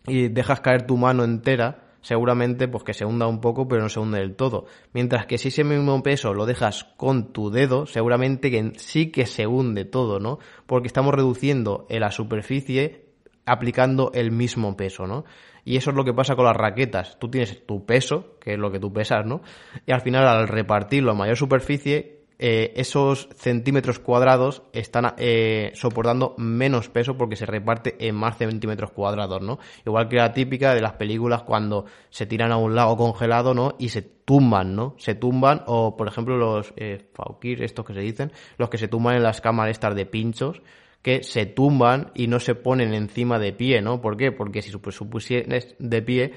y 0.06 0.28
dejas 0.28 0.62
caer 0.62 0.86
tu 0.86 0.96
mano 0.96 1.24
entera, 1.24 1.87
seguramente 2.00 2.68
pues 2.68 2.84
que 2.84 2.94
se 2.94 3.04
hunda 3.04 3.26
un 3.26 3.40
poco 3.40 3.68
pero 3.68 3.82
no 3.82 3.88
se 3.88 4.00
hunde 4.00 4.18
del 4.18 4.36
todo. 4.36 4.66
Mientras 4.92 5.26
que 5.26 5.38
si 5.38 5.48
ese 5.48 5.64
mismo 5.64 6.02
peso 6.02 6.34
lo 6.34 6.46
dejas 6.46 6.84
con 6.96 7.32
tu 7.32 7.50
dedo, 7.50 7.86
seguramente 7.86 8.50
que 8.50 8.72
sí 8.76 9.10
que 9.10 9.26
se 9.26 9.46
hunde 9.46 9.84
todo, 9.84 10.20
¿no? 10.20 10.38
Porque 10.66 10.86
estamos 10.86 11.14
reduciendo 11.14 11.86
en 11.88 12.00
la 12.00 12.10
superficie 12.10 13.06
aplicando 13.44 14.10
el 14.14 14.30
mismo 14.30 14.76
peso, 14.76 15.06
¿no? 15.06 15.24
Y 15.64 15.76
eso 15.76 15.90
es 15.90 15.96
lo 15.96 16.04
que 16.04 16.14
pasa 16.14 16.36
con 16.36 16.46
las 16.46 16.56
raquetas. 16.56 17.18
Tú 17.18 17.30
tienes 17.30 17.66
tu 17.66 17.84
peso, 17.84 18.38
que 18.40 18.54
es 18.54 18.58
lo 18.58 18.70
que 18.70 18.78
tú 18.78 18.92
pesas, 18.92 19.26
¿no? 19.26 19.42
Y 19.86 19.92
al 19.92 20.00
final 20.00 20.26
al 20.26 20.48
repartirlo 20.48 21.10
a 21.10 21.14
mayor 21.14 21.36
superficie, 21.36 22.17
eh, 22.40 22.72
esos 22.76 23.28
centímetros 23.34 23.98
cuadrados 23.98 24.62
están 24.72 25.14
eh, 25.18 25.72
soportando 25.74 26.36
menos 26.38 26.88
peso 26.88 27.16
porque 27.16 27.34
se 27.34 27.46
reparte 27.46 27.96
en 28.06 28.14
más 28.14 28.38
centímetros 28.38 28.92
cuadrados, 28.92 29.42
¿no? 29.42 29.58
Igual 29.84 30.08
que 30.08 30.16
la 30.16 30.32
típica 30.32 30.72
de 30.72 30.80
las 30.80 30.92
películas 30.92 31.42
cuando 31.42 31.86
se 32.10 32.26
tiran 32.26 32.52
a 32.52 32.56
un 32.56 32.76
lago 32.76 32.96
congelado, 32.96 33.54
¿no? 33.54 33.74
Y 33.80 33.88
se 33.88 34.02
tumban, 34.02 34.76
¿no? 34.76 34.94
Se 34.98 35.16
tumban, 35.16 35.62
o 35.66 35.96
por 35.96 36.06
ejemplo 36.06 36.36
los 36.36 36.72
eh, 36.76 37.10
faukir, 37.12 37.62
estos 37.62 37.84
que 37.84 37.94
se 37.94 38.00
dicen, 38.00 38.30
los 38.56 38.70
que 38.70 38.78
se 38.78 38.86
tumban 38.86 39.16
en 39.16 39.24
las 39.24 39.40
cámaras 39.40 39.72
estas 39.72 39.96
de 39.96 40.06
pinchos, 40.06 40.62
que 41.02 41.24
se 41.24 41.46
tumban 41.46 42.12
y 42.14 42.28
no 42.28 42.38
se 42.38 42.54
ponen 42.54 42.94
encima 42.94 43.40
de 43.40 43.52
pie, 43.52 43.82
¿no? 43.82 44.00
¿Por 44.00 44.16
qué? 44.16 44.30
Porque 44.30 44.62
si 44.62 44.70
supusieras 44.70 45.74
de 45.78 46.02
pie, 46.02 46.32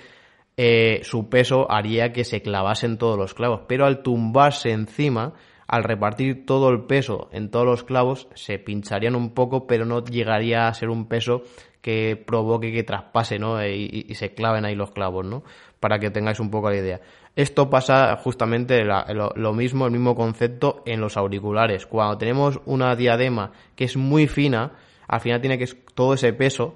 eh, 0.57 1.01
su 1.03 1.29
peso 1.29 1.71
haría 1.71 2.11
que 2.11 2.23
se 2.23 2.41
clavasen 2.41 2.97
todos 2.97 3.17
los 3.17 3.33
clavos, 3.33 3.61
pero 3.67 3.85
al 3.85 4.01
tumbarse 4.01 4.71
encima, 4.71 5.33
al 5.71 5.85
repartir 5.85 6.45
todo 6.45 6.69
el 6.69 6.81
peso 6.81 7.29
en 7.31 7.49
todos 7.49 7.65
los 7.65 7.85
clavos, 7.85 8.27
se 8.35 8.59
pincharían 8.59 9.15
un 9.15 9.33
poco, 9.33 9.67
pero 9.67 9.85
no 9.85 10.03
llegaría 10.03 10.67
a 10.67 10.73
ser 10.73 10.89
un 10.89 11.07
peso 11.07 11.43
que 11.79 12.21
provoque 12.27 12.73
que 12.73 12.83
traspase, 12.83 13.39
¿no? 13.39 13.57
E, 13.61 13.77
y, 13.77 14.15
se 14.15 14.33
claven 14.33 14.65
ahí 14.65 14.75
los 14.75 14.91
clavos, 14.91 15.25
¿no? 15.25 15.43
Para 15.79 15.97
que 15.97 16.11
tengáis 16.11 16.41
un 16.41 16.51
poco 16.51 16.69
la 16.69 16.75
idea. 16.75 16.99
Esto 17.37 17.69
pasa 17.69 18.17
justamente 18.17 18.83
lo, 18.83 19.53
mismo, 19.53 19.85
el 19.85 19.93
mismo 19.93 20.13
concepto 20.13 20.83
en 20.85 20.99
los 20.99 21.15
auriculares. 21.15 21.85
Cuando 21.85 22.17
tenemos 22.17 22.59
una 22.65 22.93
diadema 22.97 23.53
que 23.77 23.85
es 23.85 23.95
muy 23.95 24.27
fina, 24.27 24.73
al 25.07 25.21
final 25.21 25.39
tiene 25.39 25.57
que 25.57 25.67
todo 25.95 26.15
ese 26.15 26.33
peso 26.33 26.75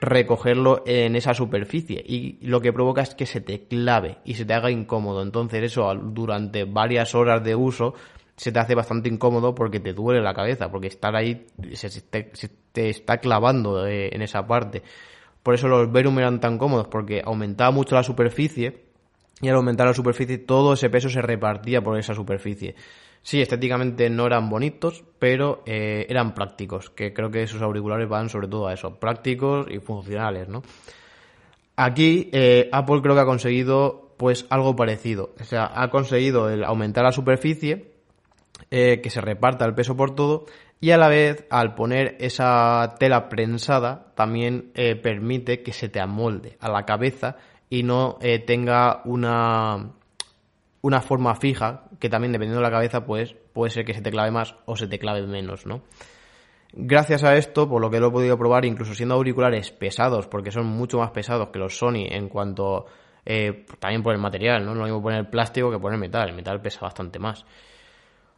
recogerlo 0.00 0.82
en 0.86 1.16
esa 1.16 1.34
superficie 1.34 2.02
y 2.04 2.38
lo 2.40 2.60
que 2.60 2.72
provoca 2.72 3.02
es 3.02 3.14
que 3.14 3.26
se 3.26 3.40
te 3.40 3.68
clave 3.68 4.16
y 4.24 4.34
se 4.34 4.46
te 4.46 4.54
haga 4.54 4.70
incómodo. 4.70 5.22
Entonces 5.22 5.62
eso 5.62 5.94
durante 5.94 6.64
varias 6.64 7.14
horas 7.14 7.44
de 7.44 7.54
uso 7.54 7.94
se 8.36 8.52
te 8.52 8.58
hace 8.58 8.74
bastante 8.74 9.08
incómodo 9.08 9.54
porque 9.54 9.80
te 9.80 9.92
duele 9.92 10.20
la 10.20 10.34
cabeza, 10.34 10.70
porque 10.70 10.88
estar 10.88 11.14
ahí 11.14 11.46
se, 11.74 12.00
te, 12.00 12.88
está 12.88 13.18
clavando 13.18 13.86
eh, 13.86 14.10
en 14.12 14.22
esa 14.22 14.46
parte. 14.46 14.82
Por 15.42 15.54
eso 15.54 15.68
los 15.68 15.90
Verum 15.90 16.18
eran 16.18 16.40
tan 16.40 16.58
cómodos, 16.58 16.88
porque 16.88 17.22
aumentaba 17.24 17.70
mucho 17.70 17.94
la 17.94 18.02
superficie 18.02 18.84
y 19.40 19.48
al 19.48 19.56
aumentar 19.56 19.86
la 19.86 19.94
superficie 19.94 20.38
todo 20.38 20.74
ese 20.74 20.88
peso 20.88 21.08
se 21.08 21.20
repartía 21.20 21.82
por 21.82 21.98
esa 21.98 22.14
superficie. 22.14 22.74
Sí, 23.22 23.40
estéticamente 23.40 24.10
no 24.10 24.26
eran 24.26 24.48
bonitos, 24.48 25.04
pero 25.18 25.62
eh, 25.64 26.06
eran 26.08 26.34
prácticos, 26.34 26.90
que 26.90 27.12
creo 27.12 27.30
que 27.30 27.42
esos 27.42 27.62
auriculares 27.62 28.08
van 28.08 28.28
sobre 28.28 28.48
todo 28.48 28.66
a 28.66 28.72
eso, 28.72 28.98
prácticos 28.98 29.66
y 29.70 29.78
funcionales, 29.78 30.48
¿no? 30.48 30.62
Aquí 31.76 32.28
eh, 32.32 32.68
Apple 32.72 33.00
creo 33.00 33.14
que 33.14 33.20
ha 33.20 33.26
conseguido 33.26 34.14
pues 34.16 34.46
algo 34.50 34.76
parecido, 34.76 35.34
o 35.40 35.44
sea, 35.44 35.70
ha 35.74 35.90
conseguido 35.90 36.50
el 36.50 36.64
aumentar 36.64 37.04
la 37.04 37.12
superficie 37.12 37.91
eh, 38.74 39.02
que 39.02 39.10
se 39.10 39.20
reparta 39.20 39.66
el 39.66 39.74
peso 39.74 39.94
por 39.94 40.14
todo 40.14 40.46
y 40.80 40.92
a 40.92 40.96
la 40.96 41.08
vez 41.08 41.46
al 41.50 41.74
poner 41.74 42.16
esa 42.20 42.94
tela 42.98 43.28
prensada 43.28 44.14
también 44.14 44.72
eh, 44.74 44.96
permite 44.96 45.62
que 45.62 45.74
se 45.74 45.90
te 45.90 46.00
amolde 46.00 46.56
a 46.58 46.70
la 46.70 46.86
cabeza 46.86 47.36
y 47.68 47.82
no 47.82 48.16
eh, 48.22 48.38
tenga 48.38 49.02
una, 49.04 49.90
una 50.80 51.00
forma 51.02 51.34
fija 51.34 51.84
que 52.00 52.08
también 52.08 52.32
dependiendo 52.32 52.62
de 52.62 52.66
la 52.66 52.74
cabeza 52.74 53.04
pues 53.04 53.34
puede 53.52 53.70
ser 53.70 53.84
que 53.84 53.92
se 53.92 54.00
te 54.00 54.10
clave 54.10 54.30
más 54.30 54.54
o 54.64 54.74
se 54.74 54.86
te 54.86 54.98
clave 54.98 55.26
menos, 55.26 55.66
¿no? 55.66 55.82
Gracias 56.72 57.24
a 57.24 57.36
esto, 57.36 57.68
por 57.68 57.82
lo 57.82 57.90
que 57.90 58.00
lo 58.00 58.08
he 58.08 58.10
podido 58.10 58.38
probar, 58.38 58.64
incluso 58.64 58.94
siendo 58.94 59.16
auriculares 59.16 59.70
pesados, 59.70 60.28
porque 60.28 60.50
son 60.50 60.64
mucho 60.64 60.96
más 60.96 61.10
pesados 61.10 61.50
que 61.50 61.58
los 61.58 61.76
Sony 61.76 62.06
en 62.08 62.30
cuanto 62.30 62.86
también 63.78 64.02
por 64.02 64.14
el 64.14 64.18
material, 64.18 64.64
¿no? 64.64 64.74
Lo 64.74 64.84
mismo 64.84 65.02
poner 65.02 65.28
plástico 65.28 65.70
que 65.70 65.78
poner 65.78 65.98
metal, 65.98 66.30
el 66.30 66.34
metal 66.34 66.62
pesa 66.62 66.80
bastante 66.80 67.18
más. 67.18 67.44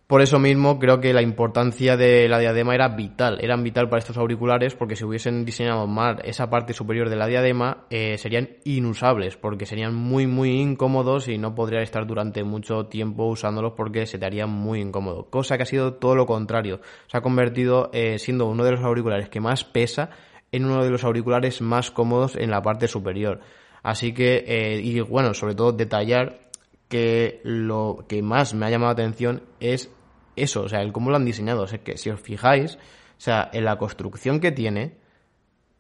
Por 0.07 0.21
eso 0.21 0.39
mismo 0.39 0.79
creo 0.79 1.01
que 1.01 1.15
la 1.15 1.23
importancia 1.23 1.97
de 1.97 2.29
la 2.29 2.39
diadema 2.39 2.75
era 2.75 2.89
vital, 2.89 3.39
eran 3.41 3.63
vital 3.63 3.89
para 3.89 4.01
estos 4.01 4.19
auriculares 4.19 4.75
porque 4.75 4.97
si 4.97 5.05
hubiesen 5.05 5.47
diseñado 5.47 5.87
mal 5.87 6.21
esa 6.25 6.51
parte 6.51 6.75
superior 6.75 7.09
de 7.09 7.17
la 7.17 7.27
diadema 7.27 7.87
eh, 7.89 8.19
serían 8.19 8.51
inusables 8.65 9.39
porque 9.39 9.65
serían 9.65 9.95
muy 9.95 10.27
muy 10.27 10.61
incómodos 10.61 11.29
y 11.29 11.39
no 11.39 11.55
podrían 11.55 11.83
estar 11.83 12.07
durante 12.07 12.45
mucho 12.45 12.85
tiempo 12.85 13.25
usándolos 13.25 13.73
porque 13.79 14.05
se 14.05 14.19
te 14.19 14.27
haría 14.27 14.47
muy 14.47 14.83
incómodo. 14.83 15.31
Cosa 15.31 15.57
que 15.57 15.63
ha 15.63 15.67
sido 15.67 15.95
todo 15.95 16.15
lo 16.15 16.27
contrario, 16.27 16.81
se 17.07 17.17
ha 17.17 17.23
convertido 17.23 17.89
eh, 17.95 18.19
siendo 18.19 18.45
uno 18.45 18.63
de 18.63 18.73
los 18.73 18.83
auriculares 18.83 19.31
que 19.31 19.41
más 19.41 19.65
pesa 19.65 20.11
en 20.53 20.67
uno 20.67 20.85
de 20.85 20.91
los 20.91 21.03
auriculares 21.03 21.63
más 21.63 21.91
cómodos 21.91 22.37
en 22.37 22.51
la 22.51 22.61
parte 22.61 22.89
superior. 22.89 23.41
Así 23.83 24.15
que, 24.15 24.45
eh, 24.47 24.81
y 24.83 25.01
bueno, 25.01 25.35
sobre 25.35 25.55
todo 25.55 25.73
detallar 25.73 26.44
que 26.89 27.41
lo 27.45 28.05
que 28.09 28.23
más 28.23 28.55
me 28.55 28.67
ha 28.67 28.71
llamado 28.71 28.95
la 28.95 29.03
atención 29.03 29.43
es 29.61 29.91
eso, 30.37 30.63
o 30.63 30.69
sea, 30.69 30.83
el 30.83 30.93
cómo 30.93 31.11
lo 31.11 31.17
han 31.17 31.25
diseñado. 31.25 31.63
O 31.63 31.67
sea, 31.67 31.79
que 31.79 31.97
si 31.97 32.11
os 32.11 32.21
fijáis, 32.21 32.77
o 32.77 32.79
sea, 33.21 33.51
en 33.53 33.65
la 33.65 33.79
construcción 33.79 34.41
que 34.41 34.53
tiene, 34.53 34.99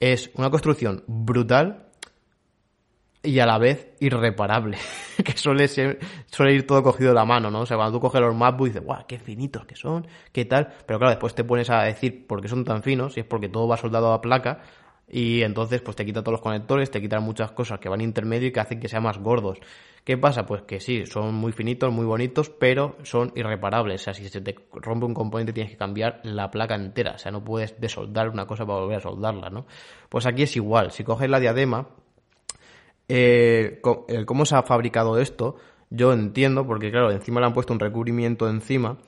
es 0.01 0.31
una 0.35 0.51
construcción 0.51 1.05
brutal 1.07 1.89
y 3.23 3.39
a 3.39 3.47
la 3.47 3.59
vez 3.59 3.95
irreparable, 4.01 4.77
que 5.25 5.33
suele 5.37 5.67
ser, 5.67 5.99
suele 6.27 6.55
ir 6.55 6.67
todo 6.67 6.83
cogido 6.83 7.11
de 7.11 7.15
la 7.15 7.25
mano, 7.25 7.51
¿no? 7.51 7.61
O 7.61 7.67
sea, 7.67 7.77
cuando 7.77 7.97
tú 7.97 8.01
coges 8.01 8.21
los 8.21 8.35
MacBook 8.35 8.69
dices, 8.69 8.85
guau, 8.85 9.07
qué 9.07 9.19
finitos 9.19 9.65
que 9.65 9.77
son, 9.77 10.07
qué 10.31 10.45
tal, 10.45 10.75
pero 10.87 10.99
claro, 10.99 11.11
después 11.11 11.35
te 11.35 11.43
pones 11.43 11.71
a 11.71 11.83
decir 11.83 12.27
por 12.27 12.43
qué 12.43 12.49
son 12.49 12.65
tan 12.65 12.83
finos 12.83 13.17
y 13.17 13.21
es 13.21 13.27
porque 13.27 13.49
todo 13.49 13.67
va 13.67 13.77
soldado 13.77 14.13
a 14.13 14.21
placa 14.21 14.61
y 15.09 15.43
entonces 15.43 15.81
pues 15.83 15.97
te 15.97 16.05
quita 16.05 16.23
todos 16.23 16.33
los 16.33 16.41
conectores, 16.41 16.91
te 16.91 17.01
quitan 17.01 17.23
muchas 17.23 17.53
cosas 17.53 17.79
que 17.79 17.89
van 17.89 18.01
intermedio 18.01 18.49
y 18.49 18.53
que 18.53 18.61
hacen 18.61 18.81
que 18.81 18.89
sean 18.89 19.03
más 19.03 19.19
gordos. 19.19 19.59
¿Qué 20.05 20.19
pasa? 20.19 20.45
Pues 20.45 20.63
que 20.63 20.81
sí, 20.81 21.07
son 21.07 21.35
muy 21.35 21.53
finitos, 21.53 21.91
muy 21.91 22.05
bonitos, 22.05 22.51
pero 22.51 22.97
son 23.05 23.33
irreparables. 23.35 24.03
O 24.03 24.05
sea, 24.05 24.15
si 24.15 24.29
se 24.29 24.43
te 24.43 24.55
rompe 24.73 25.07
un 25.07 25.15
componente 25.15 25.53
tienes 25.55 25.73
que 25.73 25.79
cambiar 25.79 26.21
la 26.25 26.51
placa 26.51 26.75
entera. 26.75 27.13
O 27.13 27.19
sea, 27.19 27.33
no 27.33 27.43
puedes 27.43 27.81
desoldar 27.81 28.29
una 28.29 28.47
cosa 28.47 28.67
para 28.67 28.81
volver 28.81 28.99
a 28.99 29.01
soldarla, 29.01 29.49
¿no? 29.49 29.67
Pues 30.11 30.27
aquí 30.27 30.43
es 30.43 30.57
igual. 30.57 30.91
Si 30.91 31.05
coges 31.05 31.31
la 31.31 31.41
diadema, 31.41 31.89
eh, 33.09 33.81
cómo 34.27 34.45
se 34.45 34.57
ha 34.57 34.63
fabricado 34.63 35.19
esto, 35.19 35.57
yo 35.89 36.13
entiendo, 36.13 36.67
porque 36.67 36.91
claro, 36.91 37.11
encima 37.11 37.41
le 37.41 37.47
han 37.47 37.55
puesto 37.55 37.73
un 37.73 37.81
recubrimiento 37.81 38.49
encima 38.49 38.99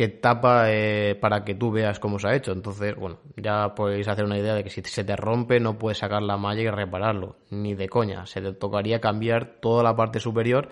que 0.00 0.08
tapa 0.08 0.72
eh, 0.72 1.14
para 1.14 1.44
que 1.44 1.54
tú 1.54 1.70
veas 1.70 2.00
cómo 2.00 2.18
se 2.18 2.26
ha 2.26 2.34
hecho. 2.34 2.52
Entonces, 2.52 2.96
bueno, 2.96 3.18
ya 3.36 3.74
podéis 3.74 4.08
hacer 4.08 4.24
una 4.24 4.38
idea 4.38 4.54
de 4.54 4.64
que 4.64 4.70
si 4.70 4.80
se 4.80 5.04
te 5.04 5.14
rompe 5.14 5.60
no 5.60 5.76
puedes 5.76 5.98
sacar 5.98 6.22
la 6.22 6.38
malla 6.38 6.62
y 6.62 6.70
repararlo, 6.70 7.36
ni 7.50 7.74
de 7.74 7.86
coña. 7.86 8.24
Se 8.24 8.40
te 8.40 8.54
tocaría 8.54 8.98
cambiar 8.98 9.60
toda 9.60 9.82
la 9.82 9.94
parte 9.94 10.18
superior 10.18 10.70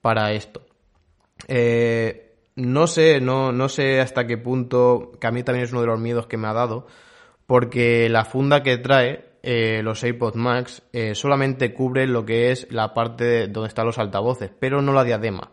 para 0.00 0.32
esto. 0.32 0.62
Eh, 1.46 2.36
no 2.56 2.86
sé, 2.86 3.20
no, 3.20 3.52
no 3.52 3.68
sé 3.68 4.00
hasta 4.00 4.26
qué 4.26 4.38
punto, 4.38 5.12
que 5.20 5.26
a 5.26 5.30
mí 5.30 5.42
también 5.42 5.64
es 5.64 5.72
uno 5.72 5.82
de 5.82 5.88
los 5.88 6.00
miedos 6.00 6.26
que 6.26 6.38
me 6.38 6.48
ha 6.48 6.54
dado, 6.54 6.86
porque 7.46 8.08
la 8.08 8.24
funda 8.24 8.62
que 8.62 8.78
trae 8.78 9.26
eh, 9.42 9.82
los 9.82 10.02
AirPods 10.02 10.36
Max 10.36 10.82
solamente 11.12 11.74
cubre 11.74 12.06
lo 12.06 12.24
que 12.24 12.50
es 12.50 12.66
la 12.72 12.94
parte 12.94 13.46
donde 13.46 13.68
están 13.68 13.84
los 13.84 13.98
altavoces, 13.98 14.50
pero 14.58 14.80
no 14.80 14.94
la 14.94 15.04
diadema. 15.04 15.50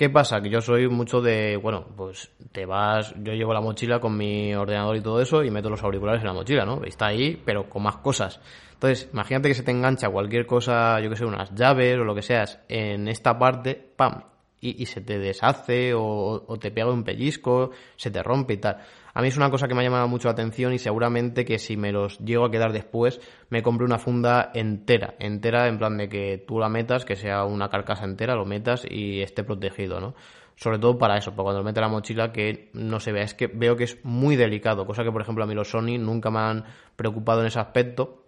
¿Qué 0.00 0.08
pasa? 0.08 0.40
Que 0.40 0.48
yo 0.48 0.62
soy 0.62 0.88
mucho 0.88 1.20
de, 1.20 1.58
bueno, 1.58 1.84
pues 1.94 2.30
te 2.52 2.64
vas, 2.64 3.12
yo 3.22 3.34
llevo 3.34 3.52
la 3.52 3.60
mochila 3.60 4.00
con 4.00 4.16
mi 4.16 4.54
ordenador 4.54 4.96
y 4.96 5.02
todo 5.02 5.20
eso 5.20 5.44
y 5.44 5.50
meto 5.50 5.68
los 5.68 5.82
auriculares 5.82 6.22
en 6.22 6.28
la 6.28 6.32
mochila, 6.32 6.64
¿no? 6.64 6.82
Está 6.84 7.08
ahí, 7.08 7.38
pero 7.44 7.68
con 7.68 7.82
más 7.82 7.98
cosas. 7.98 8.40
Entonces, 8.72 9.10
imagínate 9.12 9.48
que 9.48 9.54
se 9.54 9.62
te 9.62 9.72
engancha 9.72 10.08
cualquier 10.08 10.46
cosa, 10.46 10.98
yo 11.00 11.10
que 11.10 11.16
sé, 11.16 11.26
unas 11.26 11.54
llaves 11.54 11.98
o 11.98 12.04
lo 12.04 12.14
que 12.14 12.22
seas, 12.22 12.60
en 12.70 13.08
esta 13.08 13.38
parte, 13.38 13.74
¡pam! 13.74 14.22
Y, 14.62 14.86
se 14.86 15.02
te 15.02 15.18
deshace 15.18 15.92
o, 15.92 16.44
o, 16.46 16.56
te 16.58 16.70
pega 16.70 16.90
un 16.90 17.04
pellizco, 17.04 17.70
se 17.96 18.10
te 18.10 18.22
rompe 18.22 18.54
y 18.54 18.56
tal. 18.56 18.78
A 19.20 19.22
mí 19.22 19.28
es 19.28 19.36
una 19.36 19.50
cosa 19.50 19.68
que 19.68 19.74
me 19.74 19.82
ha 19.82 19.84
llamado 19.84 20.08
mucho 20.08 20.28
la 20.28 20.32
atención 20.32 20.72
y 20.72 20.78
seguramente 20.78 21.44
que 21.44 21.58
si 21.58 21.76
me 21.76 21.92
los 21.92 22.18
llego 22.20 22.46
a 22.46 22.50
quedar 22.50 22.72
después, 22.72 23.20
me 23.50 23.62
compre 23.62 23.84
una 23.84 23.98
funda 23.98 24.50
entera, 24.54 25.14
entera 25.18 25.68
en 25.68 25.76
plan 25.76 25.98
de 25.98 26.08
que 26.08 26.42
tú 26.48 26.58
la 26.58 26.70
metas, 26.70 27.04
que 27.04 27.16
sea 27.16 27.44
una 27.44 27.68
carcasa 27.68 28.06
entera, 28.06 28.34
lo 28.34 28.46
metas 28.46 28.86
y 28.88 29.20
esté 29.20 29.44
protegido, 29.44 30.00
¿no? 30.00 30.14
Sobre 30.56 30.78
todo 30.78 30.96
para 30.96 31.18
eso, 31.18 31.32
para 31.32 31.42
cuando 31.42 31.62
mete 31.62 31.82
la 31.82 31.88
mochila 31.88 32.32
que 32.32 32.70
no 32.72 32.98
se 32.98 33.12
vea. 33.12 33.24
Es 33.24 33.34
que 33.34 33.46
veo 33.46 33.76
que 33.76 33.84
es 33.84 34.02
muy 34.04 34.36
delicado, 34.36 34.86
cosa 34.86 35.04
que 35.04 35.12
por 35.12 35.20
ejemplo 35.20 35.44
a 35.44 35.46
mí 35.46 35.52
los 35.52 35.68
Sony 35.68 35.98
nunca 35.98 36.30
me 36.30 36.38
han 36.38 36.64
preocupado 36.96 37.42
en 37.42 37.48
ese 37.48 37.60
aspecto, 37.60 38.24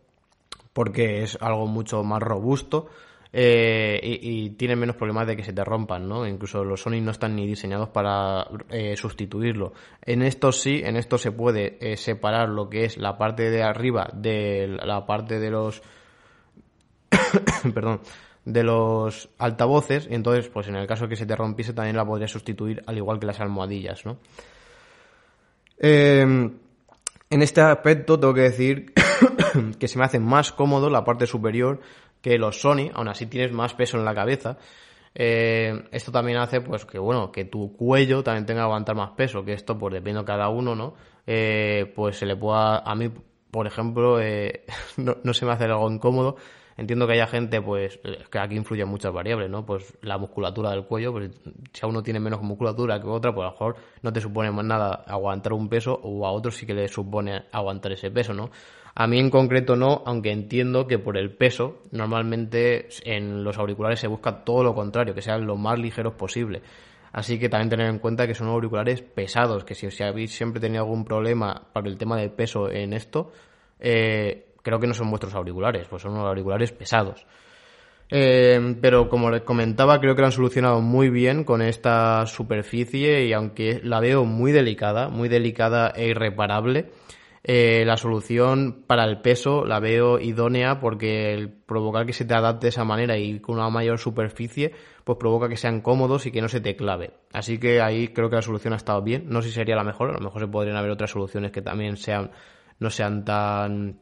porque 0.75 1.23
es 1.23 1.39
algo 1.41 1.67
mucho 1.69 2.05
más 2.05 2.21
robusto 2.21 2.89
eh, 3.35 3.99
y, 4.03 4.51
tienen 4.51 4.79
menos 4.79 4.97
problemas 4.97 5.27
de 5.27 5.37
que 5.37 5.43
se 5.43 5.55
te 5.55 5.65
rompan, 5.65 6.07
¿no? 6.07 6.27
Incluso 6.27 6.65
los 6.65 6.83
Sony 6.83 7.01
no 7.01 7.13
están 7.13 7.35
ni 7.35 7.47
diseñados 7.47 7.89
para 7.89 8.47
eh, 8.69 8.95
sustituirlo. 8.95 9.73
En 10.03 10.21
estos 10.21 10.61
sí, 10.61 10.83
en 10.85 10.97
estos 10.97 11.23
se 11.23 11.33
puede 11.33 11.79
eh, 11.81 11.97
separar 11.97 12.51
lo 12.51 12.69
que 12.69 12.85
es 12.85 12.99
la 12.99 13.17
parte 13.17 13.51
de 13.51 13.63
arriba 13.63 14.11
de 14.13 14.79
la 14.85 15.07
parte 15.07 15.39
de 15.39 15.51
los... 15.51 15.83
perdón 17.75 18.01
de 18.45 18.65
los 18.65 19.29
altavoces 19.39 20.09
y 20.11 20.15
entonces 20.15 20.49
pues 20.49 20.67
en 20.67 20.75
el 20.75 20.89
caso 20.89 21.07
que 21.07 21.15
se 21.15 21.27
te 21.27 21.37
rompiese 21.37 21.75
también 21.75 21.95
la 21.95 22.05
podría 22.05 22.27
sustituir 22.27 22.83
al 22.89 22.97
igual 22.97 23.21
que 23.21 23.27
las 23.27 23.39
almohadillas 23.39 24.05
¿no? 24.05 24.19
en 25.79 26.61
este 27.31 27.61
aspecto 27.61 28.19
tengo 28.19 28.35
que 28.35 28.41
decir 28.41 28.93
que 29.79 29.87
se 29.87 29.97
me 29.97 30.05
hace 30.05 30.19
más 30.19 30.51
cómodo 30.51 30.91
la 30.91 31.05
parte 31.05 31.29
superior 31.29 31.81
que 32.23 32.39
los 32.39 32.61
Sony, 32.61 32.91
aún 32.95 33.09
así 33.09 33.27
tienes 33.27 33.53
más 33.53 33.75
peso 33.75 33.99
en 33.99 34.05
la 34.05 34.15
cabeza. 34.15 34.57
Eh, 35.15 35.85
esto 35.91 36.11
también 36.11 36.39
hace 36.39 36.63
pues 36.63 36.87
que 36.87 36.99
bueno 36.99 37.31
que 37.31 37.45
tu 37.45 37.77
cuello 37.77 38.23
también 38.23 38.47
tenga 38.47 38.61
que 38.61 38.65
aguantar 38.65 38.97
más 38.97 39.11
peso 39.11 39.45
que 39.45 39.53
esto 39.53 39.77
pues 39.77 39.93
depende 39.93 40.21
de 40.21 40.25
cada 40.25 40.49
uno 40.49 40.75
no 40.75 40.95
eh, 41.27 41.93
pues 41.95 42.17
se 42.17 42.25
le 42.25 42.35
pueda 42.35 42.79
a 42.79 42.95
mí 42.95 43.11
por 43.51 43.67
ejemplo 43.67 44.19
eh, 44.23 44.65
no, 44.97 45.35
se 45.35 45.45
me 45.45 45.53
hace 45.53 45.65
algo 45.65 45.91
incómodo. 45.91 46.37
Entiendo 46.79 47.07
que 47.07 47.13
haya 47.13 47.27
gente 47.27 47.61
pues 47.61 48.01
que 48.31 48.39
aquí 48.39 48.57
influyen 48.57 48.89
muchas 48.89 49.13
variables 49.13 49.51
no 49.51 49.67
pues 49.67 49.93
la 50.01 50.17
musculatura 50.17 50.71
del 50.71 50.87
cuello 50.87 51.13
pues 51.13 51.31
si 51.71 51.85
a 51.85 51.87
uno 51.87 52.03
tiene 52.03 52.19
menos 52.19 52.41
musculatura 52.41 52.99
que 52.99 53.07
otra 53.07 53.35
pues 53.35 53.45
a 53.45 53.49
lo 53.49 53.53
mejor 53.53 53.77
no 54.01 54.11
te 54.11 54.23
supone 54.23 54.51
más 54.51 54.65
nada 54.65 55.05
aguantar 55.07 55.53
un 55.53 55.69
peso 55.69 56.01
o 56.03 56.27
a 56.27 56.33
otros 56.33 56.57
sí 56.57 56.65
que 56.65 56.73
le 56.73 56.89
supone 56.89 57.45
aguantar 57.53 57.93
ese 57.93 58.11
peso 58.11 58.33
no 58.33 58.51
a 58.95 59.07
mí 59.07 59.19
en 59.19 59.31
concreto 59.31 59.75
no, 59.75 60.03
aunque 60.05 60.31
entiendo 60.31 60.87
que 60.87 60.99
por 60.99 61.17
el 61.17 61.35
peso, 61.35 61.83
normalmente 61.91 62.89
en 63.05 63.43
los 63.43 63.59
auriculares 63.59 64.01
se 64.01 64.07
busca 64.07 64.45
todo 64.45 64.63
lo 64.63 64.75
contrario, 64.75 65.15
que 65.15 65.23
sean 65.23 65.47
lo 65.47 65.57
más 65.57 65.79
ligeros 65.79 66.15
posible. 66.15 66.63
Así 67.13 67.39
que 67.39 67.49
también 67.49 67.71
tener 67.71 67.89
en 67.89 67.99
cuenta 67.99 68.27
que 68.27 68.35
son 68.35 68.49
auriculares 68.49 69.03
pesados, 69.03 69.65
que 69.65 69.75
si, 69.75 70.03
habéis 70.03 70.35
siempre 70.35 70.61
tenido 70.61 70.83
algún 70.83 71.05
problema 71.05 71.69
para 71.73 71.89
el 71.89 71.97
tema 71.97 72.19
del 72.19 72.31
peso 72.31 72.71
en 72.71 72.93
esto, 72.93 73.33
eh, 73.81 74.47
creo 74.63 74.79
que 74.79 74.87
no 74.87 74.95
son 74.95 75.11
vuestros 75.11 75.35
auriculares, 75.35 75.87
pues 75.89 76.03
son 76.03 76.13
unos 76.13 76.27
auriculares 76.27 76.73
pesados. 76.73 77.27
Eh, 78.11 78.77
pero 78.81 79.09
como 79.09 79.31
les 79.31 79.41
comentaba, 79.41 79.99
creo 79.99 80.15
que 80.15 80.21
lo 80.21 80.27
han 80.27 80.33
solucionado 80.33 80.83
muy 80.83 81.09
bien 81.09 81.45
con 81.45 81.63
esta 81.63 82.27
superficie 82.27 83.25
y 83.25 83.33
aunque 83.33 83.81
la 83.83 84.01
veo 84.01 84.25
muy 84.25 84.53
delicada, 84.53 85.09
muy 85.09 85.31
delicada 85.31 85.93
e 85.97 86.09
irreparable, 86.09 86.91
eh, 87.45 87.83
la 87.85 87.97
solución 87.97 88.85
para 88.87 89.05
el 89.05 89.21
peso 89.21 89.65
la 89.65 89.81
veo 89.81 90.21
idónea 90.21 90.79
porque 90.79 91.35
el 91.35 91.51
provocar 91.51 92.07
que 92.07 92.13
se 92.13 92.25
te 92.25 92.35
adapte 92.35 92.67
de 92.67 92.69
esa 92.69 92.85
manera 92.85 93.19
y 93.19 93.41
con 93.41 93.57
una 93.57 93.69
mayor 93.69 93.99
superficie, 93.99 94.73
pues 95.03 95.19
provoca 95.19 95.49
que 95.49 95.57
sean 95.57 95.81
cómodos 95.81 96.27
y 96.27 96.31
que 96.31 96.41
no 96.41 96.49
se 96.49 96.61
te 96.61 96.77
clave. 96.77 97.15
Así 97.33 97.59
que 97.59 97.81
ahí 97.81 98.09
creo 98.09 98.31
que 98.31 98.37
la 98.37 98.43
solución 98.43 98.75
ha 98.75 98.77
estado 98.77 99.03
bien. 99.03 99.25
No 99.29 99.43
sé 99.43 99.49
si 99.49 99.55
sería 99.55 99.75
la 99.75 99.83
mejor, 99.83 100.11
a 100.11 100.15
lo 100.15 100.21
mejor 100.21 100.41
se 100.41 100.47
podrían 100.47 100.77
haber 100.77 100.93
otras 100.93 101.11
soluciones 101.11 101.51
que 101.51 101.63
también 101.63 101.97
sean, 101.97 102.31
no 102.79 102.91
sean 102.91 103.25
tan 103.25 103.99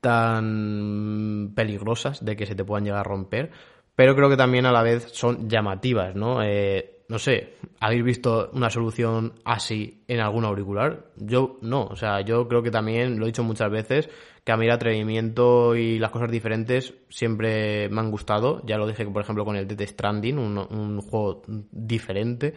tan 0.00 1.52
peligrosas 1.56 2.22
de 2.22 2.36
que 2.36 2.44
se 2.44 2.54
te 2.54 2.62
puedan 2.62 2.84
llegar 2.84 3.00
a 3.00 3.04
romper, 3.04 3.50
pero 3.96 4.14
creo 4.14 4.28
que 4.28 4.36
también 4.36 4.66
a 4.66 4.72
la 4.72 4.82
vez 4.82 5.08
son 5.12 5.48
llamativas, 5.48 6.14
¿no? 6.14 6.42
Eh, 6.42 6.93
no 7.08 7.18
sé, 7.18 7.54
¿habéis 7.80 8.02
visto 8.02 8.50
una 8.54 8.70
solución 8.70 9.34
así 9.44 10.04
en 10.08 10.20
algún 10.20 10.44
auricular? 10.44 11.10
Yo 11.16 11.58
no, 11.60 11.84
o 11.84 11.96
sea, 11.96 12.22
yo 12.22 12.48
creo 12.48 12.62
que 12.62 12.70
también, 12.70 13.18
lo 13.18 13.24
he 13.24 13.28
dicho 13.28 13.44
muchas 13.44 13.70
veces, 13.70 14.08
que 14.44 14.52
a 14.52 14.56
mí 14.56 14.66
el 14.66 14.72
atrevimiento 14.72 15.74
y 15.74 15.98
las 15.98 16.10
cosas 16.10 16.30
diferentes 16.30 16.94
siempre 17.08 17.88
me 17.88 18.00
han 18.00 18.10
gustado. 18.10 18.62
Ya 18.66 18.76
lo 18.76 18.86
dije, 18.86 19.06
por 19.06 19.22
ejemplo, 19.22 19.44
con 19.44 19.56
el 19.56 19.66
Death 19.66 19.88
Stranding, 19.88 20.38
un, 20.38 21.00
juego 21.00 21.42
diferente. 21.72 22.54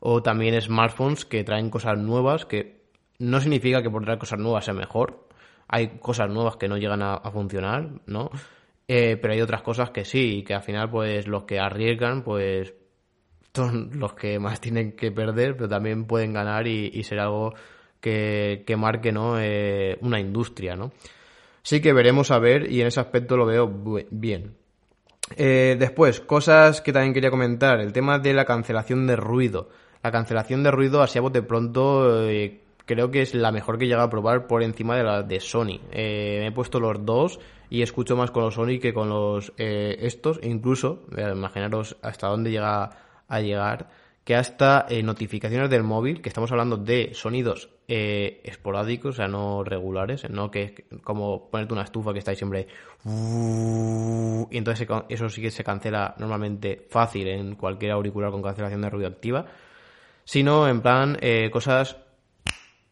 O 0.00 0.22
también 0.22 0.60
smartphones 0.60 1.24
que 1.24 1.44
traen 1.44 1.70
cosas 1.70 1.98
nuevas, 1.98 2.46
que 2.46 2.86
no 3.18 3.40
significa 3.40 3.82
que 3.82 3.90
por 3.90 4.04
traer 4.04 4.18
cosas 4.18 4.38
nuevas 4.38 4.64
sea 4.64 4.74
mejor. 4.74 5.28
Hay 5.68 5.98
cosas 5.98 6.30
nuevas 6.30 6.56
que 6.56 6.68
no 6.68 6.78
llegan 6.78 7.02
a, 7.02 7.18
funcionar, 7.30 7.90
¿no? 8.06 8.30
Eh, 8.88 9.16
pero 9.20 9.34
hay 9.34 9.40
otras 9.40 9.62
cosas 9.62 9.90
que 9.90 10.04
sí, 10.04 10.38
y 10.38 10.42
que 10.44 10.54
al 10.54 10.62
final, 10.62 10.90
pues, 10.90 11.26
los 11.26 11.44
que 11.44 11.58
arriesgan, 11.58 12.22
pues, 12.22 12.74
son 13.56 13.90
los 13.94 14.12
que 14.12 14.38
más 14.38 14.60
tienen 14.60 14.92
que 14.92 15.10
perder, 15.10 15.56
pero 15.56 15.68
también 15.68 16.04
pueden 16.04 16.32
ganar 16.32 16.66
y, 16.66 17.02
ser 17.02 17.18
algo 17.18 17.54
que, 18.00 18.64
marque 18.76 19.10
¿no? 19.10 19.40
Eh, 19.40 19.98
una 20.02 20.20
industria. 20.20 20.76
¿no? 20.76 20.92
Sí 21.62 21.80
que 21.80 21.92
veremos 21.92 22.30
a 22.30 22.38
ver 22.38 22.70
y 22.70 22.80
en 22.80 22.86
ese 22.86 23.00
aspecto 23.00 23.36
lo 23.36 23.46
veo 23.46 23.68
bien. 24.10 24.54
Eh, 25.36 25.76
después, 25.78 26.20
cosas 26.20 26.80
que 26.80 26.92
también 26.92 27.14
quería 27.14 27.30
comentar, 27.30 27.80
el 27.80 27.92
tema 27.92 28.18
de 28.18 28.32
la 28.32 28.44
cancelación 28.44 29.06
de 29.06 29.16
ruido. 29.16 29.70
La 30.04 30.12
cancelación 30.12 30.62
de 30.62 30.70
ruido, 30.70 31.02
así 31.02 31.18
a 31.18 31.22
bote 31.22 31.42
pronto, 31.42 32.28
eh, 32.28 32.60
creo 32.84 33.10
que 33.10 33.22
es 33.22 33.34
la 33.34 33.50
mejor 33.50 33.78
que 33.78 33.88
llega 33.88 34.04
a 34.04 34.10
probar 34.10 34.46
por 34.46 34.62
encima 34.62 34.96
de 34.96 35.02
la 35.02 35.22
de 35.22 35.40
Sony. 35.40 35.80
me 35.90 36.46
he 36.46 36.52
puesto 36.52 36.78
los 36.78 37.04
dos 37.04 37.40
y 37.70 37.82
escucho 37.82 38.14
más 38.14 38.30
con 38.30 38.44
los 38.44 38.54
Sony 38.54 38.78
que 38.80 38.94
con 38.94 39.08
los 39.08 39.52
estos. 39.56 40.38
Incluso, 40.44 41.02
imaginaros 41.16 41.96
hasta 42.02 42.28
dónde 42.28 42.52
llega 42.52 43.05
a 43.28 43.40
llegar 43.40 43.88
que 44.26 44.34
hasta 44.34 44.86
eh, 44.88 45.04
notificaciones 45.04 45.70
del 45.70 45.84
móvil, 45.84 46.20
que 46.20 46.28
estamos 46.28 46.50
hablando 46.50 46.76
de 46.76 47.14
sonidos 47.14 47.70
eh, 47.86 48.40
esporádicos, 48.42 49.14
o 49.14 49.16
sea, 49.18 49.28
no 49.28 49.62
regulares, 49.62 50.28
no 50.28 50.50
que 50.50 50.62
es 50.64 51.00
como 51.04 51.48
ponerte 51.48 51.72
una 51.72 51.84
estufa 51.84 52.12
que 52.12 52.18
está 52.18 52.32
ahí 52.32 52.36
siempre 52.36 52.66
y 53.04 54.58
entonces 54.58 54.88
eso 55.08 55.28
sí 55.28 55.40
que 55.40 55.52
se 55.52 55.62
cancela 55.62 56.16
normalmente 56.18 56.88
fácil 56.90 57.28
en 57.28 57.54
cualquier 57.54 57.92
auricular 57.92 58.32
con 58.32 58.42
cancelación 58.42 58.82
de 58.82 58.90
ruido 58.90 59.06
activa, 59.06 59.46
sino 60.24 60.66
en 60.66 60.80
plan 60.80 61.16
eh, 61.20 61.48
cosas, 61.52 61.96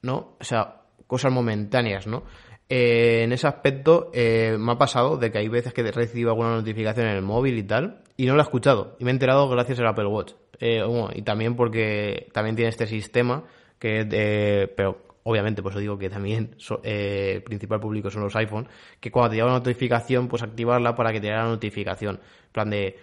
¿no? 0.03 0.37
O 0.39 0.45
sea, 0.45 0.83
cosas 1.09 1.33
momentáneas, 1.33 2.07
¿no? 2.07 2.23
En 2.69 3.33
ese 3.33 3.49
aspecto 3.49 4.13
me 4.15 4.73
ha 4.73 4.79
pasado 4.79 5.17
de 5.17 5.33
que 5.33 5.39
hay 5.39 5.49
veces 5.49 5.75
que 5.75 5.83
recibo 5.91 6.31
alguna 6.31 6.55
notificación 6.55 7.09
en 7.09 7.17
el 7.17 7.23
móvil 7.23 7.59
y 7.59 7.65
tal 7.65 8.04
y 8.17 8.27
no 8.27 8.35
la 8.37 8.43
he 8.43 8.45
escuchado 8.45 8.97
y 8.99 9.05
me 9.05 9.11
he 9.11 9.15
enterado 9.15 9.49
gracias 9.49 9.81
al 9.81 9.87
Apple 9.87 10.07
Watch. 10.07 10.33
Eh, 10.61 10.83
y 11.15 11.23
también 11.23 11.57
porque 11.57 12.29
también 12.33 12.55
tiene 12.57 12.69
este 12.69 12.87
sistema 12.87 13.45
que 13.79 14.71
pero 14.77 15.03
obviamente 15.25 15.63
pues 15.63 15.75
os 15.75 15.81
digo 15.81 15.99
que 15.99 16.09
también 16.09 16.55
el 16.83 17.43
principal 17.43 17.81
público 17.81 18.11
son 18.11 18.23
los 18.23 18.37
iPhone, 18.37 18.69
que 19.01 19.11
cuando 19.11 19.31
te 19.31 19.37
llega 19.37 19.47
una 19.47 19.59
notificación 19.59 20.29
pues 20.29 20.43
activarla 20.43 20.95
para 20.95 21.13
que 21.13 21.21
te 21.21 21.27
llegue 21.27 21.39
la 21.39 21.49
notificación. 21.49 22.21
En 22.47 22.53
plan 22.53 22.71
de 22.71 22.99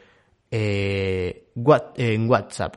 en 0.51 2.29
WhatsApp. 2.29 2.75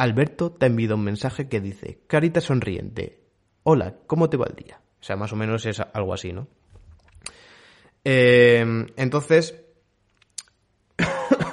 Alberto 0.00 0.52
te 0.52 0.64
ha 0.64 0.68
enviado 0.68 0.94
un 0.94 1.04
mensaje 1.04 1.46
que 1.46 1.60
dice, 1.60 2.00
carita 2.06 2.40
sonriente, 2.40 3.20
hola, 3.64 3.96
¿cómo 4.06 4.30
te 4.30 4.38
va 4.38 4.46
el 4.48 4.56
día? 4.56 4.80
O 4.98 5.02
sea, 5.02 5.16
más 5.16 5.30
o 5.34 5.36
menos 5.36 5.66
es 5.66 5.78
algo 5.78 6.14
así, 6.14 6.32
¿no? 6.32 6.48
Eh, 8.02 8.64
entonces, 8.96 9.62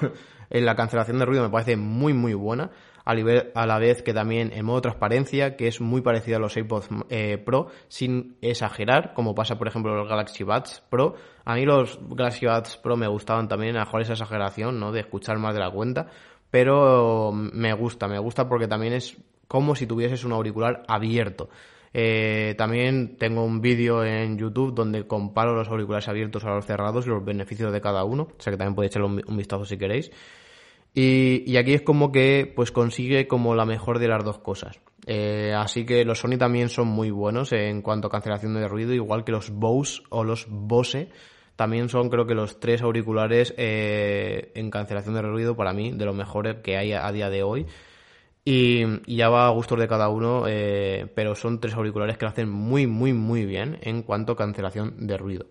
en 0.49 0.65
la 0.65 0.75
cancelación 0.75 1.19
de 1.19 1.25
ruido 1.25 1.43
me 1.43 1.49
parece 1.49 1.77
muy, 1.77 2.13
muy 2.13 2.33
buena. 2.33 2.71
A, 3.05 3.11
a, 3.11 3.65
la 3.65 3.79
vez 3.79 4.01
que 4.01 4.13
también 4.13 4.51
en 4.51 4.65
modo 4.65 4.81
transparencia, 4.81 5.55
que 5.55 5.67
es 5.67 5.79
muy 5.79 6.01
parecido 6.01 6.37
a 6.37 6.39
los 6.41 6.57
AirPods 6.57 6.89
eh, 7.09 7.37
Pro, 7.37 7.67
sin 7.87 8.35
exagerar, 8.41 9.13
como 9.13 9.33
pasa 9.33 9.57
por 9.57 9.69
ejemplo 9.69 9.95
los 9.95 10.09
Galaxy 10.09 10.43
Buds 10.43 10.83
Pro. 10.89 11.15
A 11.45 11.55
mí 11.55 11.65
los 11.65 11.99
Galaxy 12.09 12.45
Buds 12.45 12.75
Pro 12.77 12.97
me 12.97 13.07
gustaban 13.07 13.47
también, 13.47 13.77
a 13.77 13.79
lo 13.79 13.85
mejor 13.85 14.01
esa 14.01 14.13
exageración, 14.13 14.77
¿no? 14.79 14.91
De 14.91 14.99
escuchar 14.99 15.37
más 15.37 15.53
de 15.53 15.61
la 15.61 15.71
cuenta, 15.71 16.07
pero 16.51 17.31
me 17.31 17.73
gusta, 17.73 18.09
me 18.09 18.19
gusta 18.19 18.49
porque 18.49 18.67
también 18.67 18.91
es 18.91 19.17
como 19.47 19.73
si 19.75 19.87
tuvieses 19.87 20.25
un 20.25 20.33
auricular 20.33 20.83
abierto. 20.89 21.49
Eh, 21.93 22.55
también 22.57 23.17
tengo 23.17 23.43
un 23.43 23.61
vídeo 23.61 24.03
en 24.03 24.37
YouTube 24.37 24.73
donde 24.73 25.07
comparo 25.07 25.55
los 25.55 25.69
auriculares 25.69 26.07
abiertos 26.07 26.43
a 26.43 26.49
los 26.49 26.65
cerrados 26.65 27.05
y 27.05 27.09
los 27.09 27.23
beneficios 27.23 27.71
de 27.71 27.81
cada 27.81 28.03
uno. 28.03 28.23
O 28.23 28.41
sea 28.41 28.51
que 28.51 28.57
también 28.57 28.75
podéis 28.75 28.91
echarle 28.91 29.23
un, 29.25 29.37
vistazo 29.37 29.65
si 29.65 29.77
queréis. 29.77 30.11
Y, 30.93 31.55
aquí 31.57 31.73
es 31.73 31.81
como 31.83 32.11
que 32.11 32.51
pues 32.55 32.71
consigue 32.71 33.27
como 33.27 33.55
la 33.55 33.65
mejor 33.65 33.99
de 33.99 34.07
las 34.07 34.23
dos 34.23 34.39
cosas. 34.39 34.79
Eh, 35.05 35.53
así 35.55 35.85
que 35.85 36.03
los 36.03 36.19
Sony 36.19 36.37
también 36.37 36.69
son 36.69 36.87
muy 36.87 37.11
buenos 37.11 37.53
en 37.53 37.81
cuanto 37.81 38.07
a 38.07 38.11
cancelación 38.11 38.55
de 38.55 38.67
ruido, 38.67 38.93
igual 38.93 39.23
que 39.23 39.31
los 39.31 39.51
Bose 39.51 40.01
o 40.09 40.23
los 40.23 40.47
Bose. 40.49 41.09
También 41.55 41.89
son 41.89 42.09
creo 42.09 42.25
que 42.27 42.35
los 42.35 42.59
tres 42.59 42.81
auriculares 42.81 43.53
eh, 43.57 44.51
en 44.53 44.69
cancelación 44.69 45.15
de 45.15 45.21
ruido 45.21 45.55
para 45.55 45.73
mí 45.73 45.91
de 45.91 46.05
los 46.05 46.15
mejores 46.15 46.57
que 46.63 46.77
hay 46.77 46.93
a 46.93 47.11
día 47.11 47.29
de 47.29 47.43
hoy. 47.43 47.65
Y, 48.49 48.85
ya 49.13 49.27
va 49.27 49.47
a 49.47 49.49
gustos 49.49 49.77
de 49.77 49.89
cada 49.89 50.07
uno, 50.07 50.45
eh, 50.47 51.11
pero 51.13 51.35
son 51.35 51.59
tres 51.59 51.73
auriculares 51.73 52.17
que 52.17 52.23
lo 52.23 52.29
hacen 52.29 52.49
muy, 52.49 52.87
muy, 52.87 53.11
muy 53.11 53.45
bien 53.45 53.77
en 53.81 54.03
cuanto 54.03 54.31
a 54.31 54.37
cancelación 54.37 55.05
de 55.05 55.17
ruido. 55.17 55.47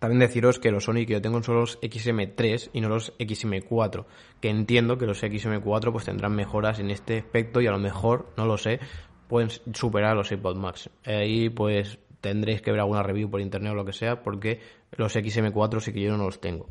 También 0.00 0.20
deciros 0.20 0.58
que 0.58 0.70
los 0.70 0.84
Sony 0.84 1.06
que 1.06 1.14
yo 1.14 1.22
tengo 1.22 1.42
son 1.42 1.54
los 1.54 1.80
XM3 1.80 2.72
y 2.74 2.82
no 2.82 2.90
los 2.90 3.16
XM4, 3.16 4.04
que 4.38 4.50
entiendo 4.50 4.98
que 4.98 5.06
los 5.06 5.22
XM4 5.22 5.92
pues 5.92 6.04
tendrán 6.04 6.36
mejoras 6.36 6.78
en 6.78 6.90
este 6.90 7.20
aspecto 7.20 7.62
y 7.62 7.68
a 7.68 7.70
lo 7.70 7.78
mejor, 7.78 8.28
no 8.36 8.44
lo 8.44 8.58
sé, 8.58 8.80
pueden 9.26 9.48
superar 9.72 10.14
los 10.14 10.30
AirPods 10.30 10.58
Max. 10.58 10.90
Ahí 11.06 11.48
pues 11.48 12.00
tendréis 12.20 12.60
que 12.60 12.70
ver 12.70 12.80
alguna 12.80 13.02
review 13.02 13.30
por 13.30 13.40
internet 13.40 13.72
o 13.72 13.76
lo 13.76 13.86
que 13.86 13.94
sea, 13.94 14.22
porque 14.22 14.60
los 14.92 15.16
XM4 15.16 15.80
sí 15.80 15.94
que 15.94 16.02
yo 16.02 16.14
no 16.14 16.24
los 16.24 16.38
tengo. 16.38 16.68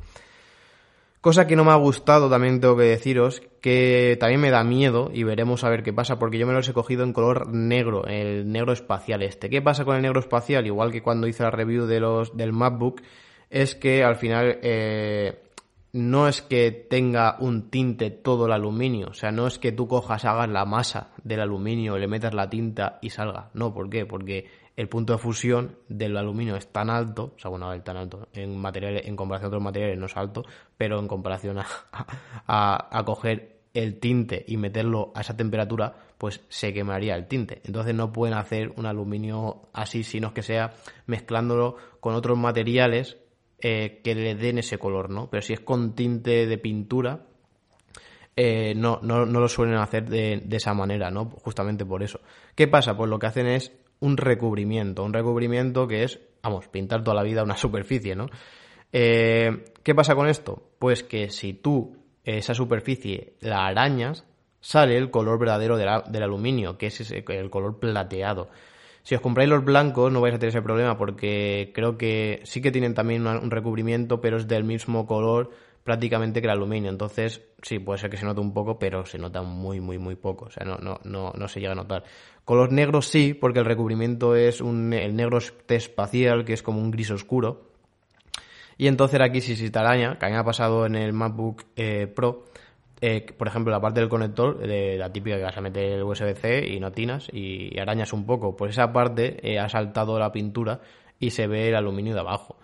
Cosa 1.21 1.47
que 1.47 1.57
no 1.57 1.65
me 1.65 1.71
ha 1.71 1.75
gustado, 1.75 2.29
también 2.29 2.61
tengo 2.61 2.77
que 2.77 2.83
deciros, 2.83 3.41
que 3.59 4.15
también 4.21 4.39
me 4.39 4.51
da 4.51 4.63
miedo 4.63 5.11
y 5.13 5.23
veremos 5.23 5.65
a 5.65 5.69
ver 5.69 5.83
qué 5.83 5.91
pasa, 5.91 6.17
porque 6.17 6.37
yo 6.37 6.47
me 6.47 6.53
los 6.53 6.69
he 6.69 6.73
cogido 6.73 7.03
en 7.03 7.11
color 7.11 7.49
negro, 7.49 8.05
el 8.05 8.49
negro 8.49 8.71
espacial 8.71 9.21
este. 9.21 9.49
¿Qué 9.49 9.61
pasa 9.61 9.83
con 9.83 9.97
el 9.97 10.01
negro 10.01 10.21
espacial? 10.21 10.65
Igual 10.65 10.93
que 10.93 11.03
cuando 11.03 11.27
hice 11.27 11.43
la 11.43 11.51
review 11.51 11.87
de 11.87 11.99
los, 11.99 12.37
del 12.37 12.53
MacBook, 12.53 13.01
es 13.49 13.75
que 13.75 14.01
al 14.01 14.15
final 14.15 14.59
eh, 14.61 15.43
no 15.91 16.29
es 16.29 16.41
que 16.41 16.71
tenga 16.71 17.35
un 17.39 17.69
tinte 17.69 18.11
todo 18.11 18.45
el 18.45 18.53
aluminio, 18.53 19.07
o 19.09 19.13
sea, 19.13 19.31
no 19.31 19.47
es 19.47 19.59
que 19.59 19.73
tú 19.73 19.89
cojas, 19.89 20.23
hagas 20.23 20.47
la 20.47 20.63
masa 20.63 21.09
del 21.23 21.41
aluminio, 21.41 21.97
le 21.97 22.07
metas 22.07 22.33
la 22.33 22.49
tinta 22.49 22.97
y 23.01 23.09
salga. 23.09 23.49
No, 23.53 23.73
¿por 23.73 23.89
qué? 23.89 24.05
Porque 24.05 24.45
el 24.79 24.87
punto 24.87 25.11
de 25.11 25.19
fusión 25.19 25.75
del 25.89 26.15
aluminio 26.15 26.55
es 26.55 26.71
tan 26.71 26.89
alto, 26.89 27.33
o 27.35 27.37
sea, 27.37 27.51
bueno, 27.51 27.69
tan 27.81 27.97
alto, 27.97 28.29
en, 28.31 28.55
materiales, 28.57 29.05
en 29.05 29.17
comparación 29.17 29.47
a 29.47 29.49
otros 29.49 29.63
materiales 29.63 29.99
no 29.99 30.05
es 30.05 30.15
alto, 30.15 30.45
pero 30.77 30.99
en 30.99 31.07
comparación 31.09 31.57
a, 32.47 32.97
a, 32.97 33.03
coger 33.03 33.59
el 33.73 33.99
tinte 33.99 34.45
y 34.47 34.55
meterlo 34.55 35.11
a 35.15 35.19
esa 35.19 35.35
temperatura, 35.35 35.97
pues 36.17 36.45
se 36.47 36.71
quemaría 36.71 37.15
el 37.15 37.27
tinte. 37.27 37.61
Entonces 37.65 37.93
no 37.93 38.13
pueden 38.13 38.37
hacer 38.37 38.71
un 38.77 38.85
aluminio 38.85 39.63
así, 39.73 40.03
sino 40.03 40.33
que 40.33 40.43
sea 40.43 40.71
mezclándolo 41.07 41.75
con 41.99 42.15
otros 42.15 42.37
materiales 42.37 43.17
eh, 43.59 43.99
que 44.01 44.15
le 44.15 44.35
den 44.35 44.59
ese 44.59 44.77
color, 44.77 45.09
¿no? 45.09 45.29
Pero 45.29 45.41
si 45.41 45.51
es 45.51 45.59
con 45.59 45.93
tinte 45.93 46.47
de 46.47 46.57
pintura, 46.57 47.25
eh, 48.33 48.73
no, 48.77 49.01
no, 49.03 49.25
no, 49.25 49.41
lo 49.41 49.49
suelen 49.49 49.75
hacer 49.75 50.07
de, 50.07 50.41
de, 50.45 50.55
esa 50.55 50.73
manera, 50.73 51.11
¿no? 51.11 51.25
Justamente 51.43 51.85
por 51.85 52.01
eso. 52.01 52.21
¿Qué 52.55 52.69
pasa? 52.69 52.95
Pues 52.95 53.09
lo 53.09 53.19
que 53.19 53.27
hacen 53.27 53.47
es 53.47 53.73
un 53.99 54.17
recubrimiento, 54.17 55.03
un 55.03 55.13
recubrimiento 55.13 55.87
que 55.87 56.03
es, 56.03 56.19
vamos, 56.41 56.67
pintar 56.67 57.03
toda 57.03 57.15
la 57.15 57.23
vida 57.23 57.43
una 57.43 57.57
superficie, 57.57 58.15
¿no? 58.15 58.27
Eh, 58.91 59.65
¿Qué 59.83 59.93
pasa 59.93 60.15
con 60.15 60.27
esto? 60.27 60.71
Pues 60.79 61.03
que 61.03 61.29
si 61.29 61.53
tú 61.53 61.97
esa 62.23 62.53
superficie 62.53 63.33
la 63.39 63.65
arañas, 63.65 64.25
sale 64.61 64.97
el 64.97 65.09
color 65.09 65.39
verdadero 65.39 65.77
del 65.77 66.23
aluminio, 66.23 66.77
que 66.77 66.87
es 66.87 67.11
el 67.11 67.49
color 67.49 67.79
plateado. 67.79 68.49
Si 69.03 69.15
os 69.15 69.21
compráis 69.21 69.49
los 69.49 69.63
blancos 69.63 70.11
no 70.11 70.21
vais 70.21 70.35
a 70.35 70.39
tener 70.39 70.49
ese 70.49 70.61
problema 70.61 70.97
porque 70.97 71.71
creo 71.73 71.97
que 71.97 72.41
sí 72.43 72.61
que 72.61 72.71
tienen 72.71 72.93
también 72.93 73.25
un 73.25 73.49
recubrimiento, 73.49 74.21
pero 74.21 74.37
es 74.37 74.47
del 74.47 74.63
mismo 74.63 75.07
color 75.07 75.51
prácticamente 75.83 76.41
que 76.41 76.47
el 76.47 76.51
aluminio. 76.51 76.89
Entonces, 76.89 77.41
sí, 77.61 77.79
puede 77.79 77.99
ser 77.99 78.09
que 78.09 78.17
se 78.17 78.25
note 78.25 78.41
un 78.41 78.53
poco, 78.53 78.77
pero 78.79 79.05
se 79.05 79.17
nota 79.17 79.41
muy, 79.41 79.79
muy, 79.79 79.97
muy 79.97 80.15
poco. 80.15 80.45
O 80.45 80.49
sea, 80.49 80.65
no, 80.65 80.77
no, 80.77 80.99
no, 81.03 81.31
no 81.35 81.47
se 81.47 81.59
llega 81.59 81.73
a 81.73 81.75
notar. 81.75 82.03
Color 82.45 82.71
negro 82.71 83.01
sí, 83.01 83.33
porque 83.33 83.59
el 83.59 83.65
recubrimiento 83.65 84.35
es 84.35 84.61
un, 84.61 84.93
el 84.93 85.15
negro 85.15 85.39
espacial, 85.67 86.45
que 86.45 86.53
es 86.53 86.63
como 86.63 86.79
un 86.79 86.91
gris 86.91 87.11
oscuro. 87.11 87.69
Y 88.77 88.87
entonces 88.87 89.19
aquí 89.21 89.41
sí 89.41 89.55
se 89.55 89.69
te 89.69 89.79
araña, 89.79 90.17
que 90.17 90.25
a 90.25 90.29
mí 90.29 90.33
me 90.33 90.39
ha 90.39 90.43
pasado 90.45 90.85
en 90.85 90.95
el 90.95 91.11
MacBook 91.11 91.65
eh, 91.75 92.07
Pro, 92.07 92.45
eh, 93.01 93.25
por 93.37 93.47
ejemplo, 93.47 93.71
la 93.71 93.79
parte 93.79 94.01
del 94.01 94.09
conector, 94.09 94.57
de 94.57 94.97
la 94.97 95.11
típica 95.11 95.37
que 95.37 95.43
vas 95.43 95.57
a 95.57 95.61
meter 95.61 95.93
el 95.93 96.03
USB-C 96.03 96.67
y 96.67 96.79
no 96.79 96.91
tinas 96.91 97.29
y, 97.31 97.77
arañas 97.79 98.11
un 98.11 98.25
poco, 98.25 98.55
pues 98.55 98.71
esa 98.71 98.91
parte 98.91 99.37
eh, 99.41 99.59
ha 99.59 99.69
saltado 99.69 100.19
la 100.19 100.31
pintura 100.31 100.81
y 101.19 101.31
se 101.31 101.47
ve 101.47 101.69
el 101.69 101.75
aluminio 101.75 102.13
de 102.13 102.19
abajo. 102.19 102.57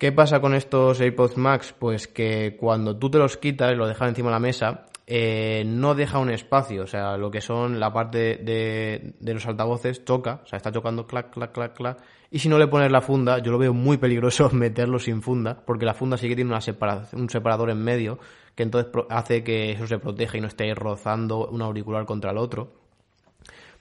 ¿Qué 0.00 0.12
pasa 0.12 0.40
con 0.40 0.54
estos 0.54 0.98
AirPods 0.98 1.36
Max? 1.36 1.74
Pues 1.78 2.08
que 2.08 2.56
cuando 2.58 2.96
tú 2.96 3.10
te 3.10 3.18
los 3.18 3.36
quitas 3.36 3.70
y 3.70 3.76
los 3.76 3.86
dejas 3.86 4.08
encima 4.08 4.30
de 4.30 4.32
la 4.32 4.40
mesa, 4.40 4.86
eh, 5.06 5.62
no 5.66 5.94
deja 5.94 6.18
un 6.18 6.30
espacio, 6.30 6.84
o 6.84 6.86
sea, 6.86 7.18
lo 7.18 7.30
que 7.30 7.42
son 7.42 7.78
la 7.78 7.92
parte 7.92 8.36
de, 8.36 9.12
los 9.20 9.44
altavoces 9.46 10.02
choca, 10.06 10.40
o 10.42 10.46
sea, 10.46 10.56
está 10.56 10.72
chocando 10.72 11.06
clac, 11.06 11.28
clac, 11.30 11.52
clac, 11.52 11.74
clac. 11.74 11.98
Y 12.30 12.38
si 12.38 12.48
no 12.48 12.56
le 12.56 12.66
pones 12.66 12.90
la 12.90 13.02
funda, 13.02 13.40
yo 13.40 13.52
lo 13.52 13.58
veo 13.58 13.74
muy 13.74 13.98
peligroso 13.98 14.48
meterlo 14.54 14.98
sin 14.98 15.20
funda, 15.20 15.62
porque 15.66 15.84
la 15.84 15.92
funda 15.92 16.16
sí 16.16 16.30
que 16.30 16.34
tiene 16.34 16.54
un 16.54 17.28
separador 17.28 17.68
en 17.68 17.84
medio, 17.84 18.18
que 18.54 18.62
entonces 18.62 18.90
hace 19.10 19.44
que 19.44 19.72
eso 19.72 19.86
se 19.86 19.98
proteja 19.98 20.38
y 20.38 20.40
no 20.40 20.46
esté 20.46 20.74
rozando 20.74 21.46
un 21.48 21.60
auricular 21.60 22.06
contra 22.06 22.30
el 22.30 22.38
otro. 22.38 22.72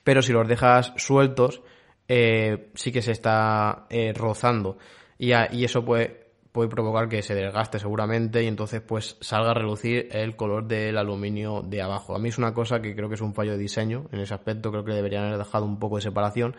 Pero 0.03 0.21
si 0.21 0.33
los 0.33 0.45
dejas 0.49 0.91
sueltos, 0.97 1.61
eh, 2.09 2.71
sí 2.73 2.91
que 2.91 3.01
se 3.01 3.13
está 3.13 3.85
eh, 3.89 4.11
rozando 4.13 4.77
y, 5.19 5.33
eso 5.65 5.83
puede, 5.83 6.31
puede 6.53 6.69
provocar 6.69 7.09
que 7.09 7.21
se 7.21 7.35
desgaste 7.35 7.77
seguramente 7.77 8.41
y 8.41 8.47
entonces 8.47 8.81
pues 8.81 9.17
salga 9.19 9.51
a 9.51 9.53
relucir 9.53 10.07
el 10.11 10.37
color 10.37 10.65
del 10.65 10.97
aluminio 10.97 11.61
de 11.61 11.81
abajo. 11.81 12.15
A 12.15 12.19
mí 12.19 12.29
es 12.29 12.37
una 12.37 12.53
cosa 12.53 12.81
que 12.81 12.95
creo 12.95 13.09
que 13.09 13.15
es 13.15 13.21
un 13.21 13.33
fallo 13.33 13.51
de 13.51 13.57
diseño 13.57 14.07
en 14.13 14.21
ese 14.21 14.33
aspecto, 14.33 14.71
creo 14.71 14.85
que 14.85 14.93
deberían 14.93 15.25
haber 15.25 15.37
dejado 15.37 15.65
un 15.65 15.77
poco 15.77 15.97
de 15.97 16.03
separación 16.03 16.55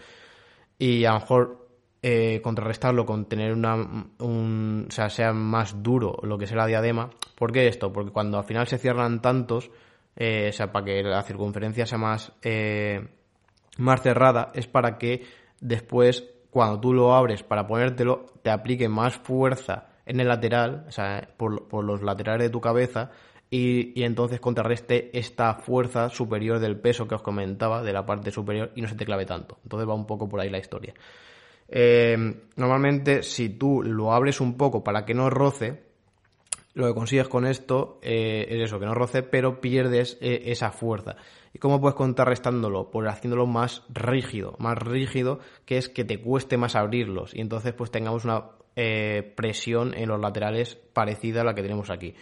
y 0.79 1.07
a 1.07 1.15
lo 1.15 1.21
mejor 1.21 1.69
eh, 2.03 2.41
contrarrestarlo 2.43 3.07
con 3.07 3.27
tener 3.27 3.53
una, 3.53 3.75
un, 4.19 4.87
o 4.89 4.93
sea, 4.93 5.09
sea 5.09 5.33
más 5.33 5.83
duro 5.83 6.19
lo 6.23 6.37
que 6.39 6.47
sea 6.47 6.59
la 6.59 6.67
diadema. 6.67 7.11
¿Por 7.35 7.51
qué 7.51 7.67
esto? 7.67 7.93
Porque 7.93 8.13
cuando 8.13 8.39
al 8.39 8.45
final 8.45 8.67
se 8.67 8.79
cierran 8.79 9.23
tantos, 9.23 9.71
eh, 10.17 10.49
o 10.51 10.53
sea, 10.53 10.71
para 10.71 10.85
que 10.85 11.03
la 11.03 11.23
circunferencia 11.23 11.87
sea 11.87 11.99
más, 11.99 12.33
eh, 12.43 13.09
más 13.79 14.03
cerrada, 14.03 14.51
es 14.55 14.67
para 14.67 14.99
que 14.99 15.25
después 15.61 16.25
cuando 16.51 16.81
tú 16.81 16.93
lo 16.93 17.15
abres 17.15 17.43
para 17.43 17.67
ponértelo, 17.67 18.27
te 18.43 18.51
aplique 18.51 18.89
más 18.89 19.17
fuerza 19.17 19.89
en 20.07 20.21
el 20.21 20.29
lateral, 20.29 20.85
o 20.89 20.91
sea, 20.91 21.29
por, 21.37 21.85
los 21.85 22.03
laterales 22.03 22.49
de 22.49 22.51
tu 22.51 22.61
cabeza, 22.61 23.11
y, 23.49 24.03
entonces 24.03 24.41
contrarreste 24.41 25.17
esta 25.17 25.55
fuerza 25.55 26.09
superior 26.09 26.59
del 26.59 26.79
peso 26.79 27.07
que 27.07 27.15
os 27.15 27.23
comentaba, 27.23 27.83
de 27.83 27.93
la 27.93 28.07
parte 28.07 28.31
superior, 28.31 28.73
y 28.75 28.83
no 28.83 28.89
se 28.89 28.97
te 28.97 29.05
clave 29.05 29.27
tanto. 29.27 29.59
Entonces 29.63 29.89
va 29.89 29.95
un 29.95 30.07
poco 30.07 30.29
por 30.29 30.41
ahí 30.41 30.51
la 30.51 30.59
historia. 30.59 30.95
Eh, 31.69 32.17
normalmente, 32.57 33.23
si 33.23 33.51
tú 33.51 33.83
lo 33.83 34.13
abres 34.13 34.41
un 34.41 34.57
poco 34.57 34.83
para 34.83 35.05
que 35.05 35.15
no 35.15 35.31
roce, 35.31 35.90
lo 36.75 36.87
que 36.87 36.95
consigues 36.95 37.29
con 37.29 37.47
esto 37.47 37.99
eh, 38.03 38.47
es 38.49 38.61
eso, 38.65 38.79
que 38.79 38.87
no 38.87 38.95
roce, 38.95 39.23
pero 39.23 39.61
pierdes 39.61 40.19
eh, 40.21 40.43
esa 40.47 40.71
fuerza. 40.71 41.17
¿Y 41.53 41.59
cómo 41.59 41.81
puedes 41.81 41.97
contrarrestándolo? 41.97 42.91
Pues 42.91 43.09
haciéndolo 43.09 43.47
más 43.47 43.83
rígido, 43.89 44.55
más 44.59 44.79
rígido, 44.79 45.41
que 45.65 45.79
es 45.79 45.89
que 45.89 46.05
te 46.05 46.21
cueste 46.21 46.57
más 46.57 46.77
abrirlos. 46.77 47.35
Y 47.35 47.41
entonces 47.41 47.73
pues 47.73 47.91
tengamos 47.91 48.25
una 48.25 48.45
eh, 48.77 49.33
presión 49.37 49.95
en 49.95 50.09
los 50.09 50.21
laterales 50.21 50.77
parecida 50.77 51.41
a 51.41 51.45
la 51.45 51.55
que 51.55 51.63
tenemos 51.63 51.91
aquí. 51.91 52.15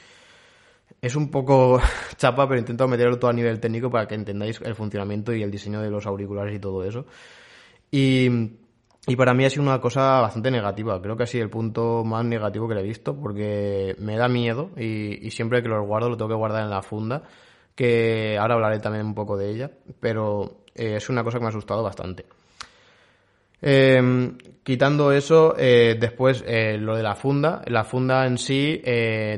Es 1.03 1.15
un 1.15 1.31
poco 1.31 1.81
chapa, 2.17 2.49
pero 2.49 2.59
intento 2.59 2.89
meterlo 2.89 3.19
todo 3.19 3.31
a 3.31 3.35
nivel 3.35 3.61
técnico 3.61 3.91
para 3.91 4.09
que 4.09 4.15
entendáis 4.15 4.61
el 4.63 4.75
funcionamiento 4.75 5.35
y 5.35 5.43
el 5.43 5.51
diseño 5.51 5.83
de 5.83 5.91
los 5.91 6.07
auriculares 6.07 6.57
y 6.57 6.59
todo 6.59 6.85
eso. 6.85 7.05
Y 7.91 8.29
y 9.09 9.17
para 9.17 9.33
mí 9.33 9.45
ha 9.47 9.51
sido 9.51 9.63
una 9.63 9.81
cosa 9.81 10.21
bastante 10.21 10.51
negativa. 10.51 11.01
Creo 11.01 11.17
que 11.17 11.23
ha 11.23 11.27
sido 11.27 11.43
el 11.43 11.51
punto 11.51 12.05
más 12.05 12.25
negativo 12.27 12.69
que 12.69 12.75
le 12.75 12.83
he 12.83 12.85
visto 12.85 13.17
porque 13.19 13.97
me 13.99 14.17
da 14.17 14.29
miedo 14.29 14.71
y, 14.77 15.31
siempre 15.31 15.63
que 15.63 15.69
los 15.69 15.87
guardo 15.87 16.11
lo 16.11 16.17
tengo 16.19 16.29
que 16.29 16.35
guardar 16.35 16.63
en 16.63 16.71
la 16.71 16.83
funda, 16.83 17.23
que 17.75 18.37
ahora 18.39 18.55
hablaré 18.55 18.81
también 18.81 19.07
un 19.07 19.15
poco 19.15 19.39
de 19.39 19.51
ella, 19.51 19.71
pero 19.99 20.59
eh, 20.75 20.97
es 20.97 21.09
una 21.09 21.25
cosa 21.25 21.39
que 21.39 21.41
me 21.41 21.47
ha 21.47 21.49
asustado 21.49 21.83
bastante. 21.83 22.27
Em, 23.63 24.37
quitando 24.63 25.11
eso, 25.11 25.55
eh, 25.57 25.97
después 25.99 26.45
eh, 26.47 26.77
lo 26.77 26.95
de 26.95 27.03
la 27.03 27.15
funda. 27.15 27.63
La 27.67 27.85
funda 27.85 28.27
en 28.27 28.37
sí 28.37 28.83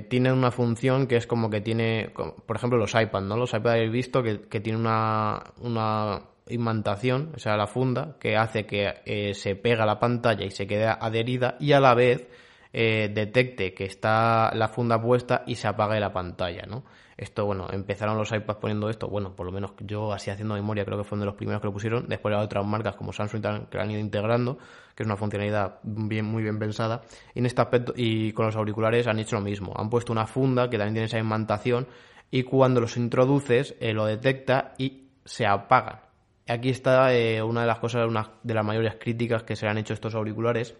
tiene 0.08 0.32
una 0.32 0.50
función 0.50 1.06
que 1.06 1.16
es 1.16 1.28
como 1.28 1.48
que 1.48 1.60
tiene, 1.60 2.10
por 2.44 2.56
ejemplo, 2.56 2.76
los 2.76 2.92
iPads, 2.92 3.24
¿no? 3.24 3.36
Los 3.36 3.54
iPads 3.54 3.76
habéis 3.76 3.92
visto 3.92 4.20
que, 4.20 4.40
que 4.42 4.58
tiene 4.58 4.80
una, 4.80 5.40
una 5.60 6.20
imantación, 6.50 7.32
o 7.34 7.38
sea, 7.38 7.56
la 7.56 7.66
funda, 7.66 8.16
que 8.18 8.36
hace 8.36 8.66
que 8.66 8.94
eh, 9.04 9.34
se 9.34 9.56
pega 9.56 9.86
la 9.86 9.98
pantalla 9.98 10.44
y 10.44 10.50
se 10.50 10.66
quede 10.66 10.86
adherida 10.86 11.56
y 11.60 11.72
a 11.72 11.80
la 11.80 11.94
vez 11.94 12.28
eh, 12.72 13.10
detecte 13.12 13.74
que 13.74 13.84
está 13.84 14.52
la 14.54 14.68
funda 14.68 15.00
puesta 15.00 15.42
y 15.46 15.56
se 15.56 15.66
apague 15.66 15.98
la 15.98 16.12
pantalla, 16.12 16.66
¿no? 16.68 16.84
Esto, 17.16 17.44
bueno, 17.44 17.66
empezaron 17.70 18.16
los 18.16 18.32
iPads 18.32 18.60
poniendo 18.60 18.88
esto, 18.88 19.08
bueno, 19.08 19.34
por 19.36 19.44
lo 19.44 19.52
menos 19.52 19.72
yo 19.80 20.12
así 20.12 20.30
haciendo 20.30 20.54
memoria 20.54 20.86
creo 20.86 20.96
que 20.96 21.04
fue 21.04 21.16
uno 21.16 21.24
de 21.24 21.26
los 21.26 21.34
primeros 21.34 21.60
que 21.60 21.66
lo 21.66 21.72
pusieron, 21.72 22.08
después 22.08 22.34
otras 22.34 22.64
marcas 22.64 22.96
como 22.96 23.12
Samsung 23.12 23.68
que 23.68 23.78
han 23.78 23.90
ido 23.90 24.00
integrando, 24.00 24.56
que 24.94 25.02
es 25.02 25.06
una 25.06 25.16
funcionalidad 25.16 25.80
bien, 25.82 26.24
muy 26.24 26.42
bien 26.42 26.58
pensada, 26.58 27.02
y 27.34 27.40
en 27.40 27.46
este 27.46 27.60
aspecto, 27.60 27.92
y 27.94 28.32
con 28.32 28.46
los 28.46 28.56
auriculares 28.56 29.06
han 29.06 29.18
hecho 29.18 29.36
lo 29.36 29.42
mismo, 29.42 29.74
han 29.76 29.90
puesto 29.90 30.12
una 30.12 30.26
funda 30.26 30.70
que 30.70 30.78
también 30.78 30.94
tiene 30.94 31.06
esa 31.06 31.18
imantación 31.18 31.88
y 32.30 32.44
cuando 32.44 32.80
los 32.80 32.96
introduces 32.96 33.74
eh, 33.80 33.92
lo 33.92 34.06
detecta 34.06 34.72
y 34.78 35.08
se 35.24 35.44
apagan 35.44 36.09
aquí 36.50 36.70
está 36.70 37.14
eh, 37.14 37.42
una 37.42 37.62
de 37.62 37.66
las 37.66 37.78
cosas, 37.78 38.06
una 38.08 38.32
de 38.42 38.54
las 38.54 38.64
mayores 38.64 38.96
críticas 38.98 39.42
que 39.42 39.56
se 39.56 39.66
han 39.66 39.78
hecho 39.78 39.94
estos 39.94 40.14
auriculares, 40.14 40.76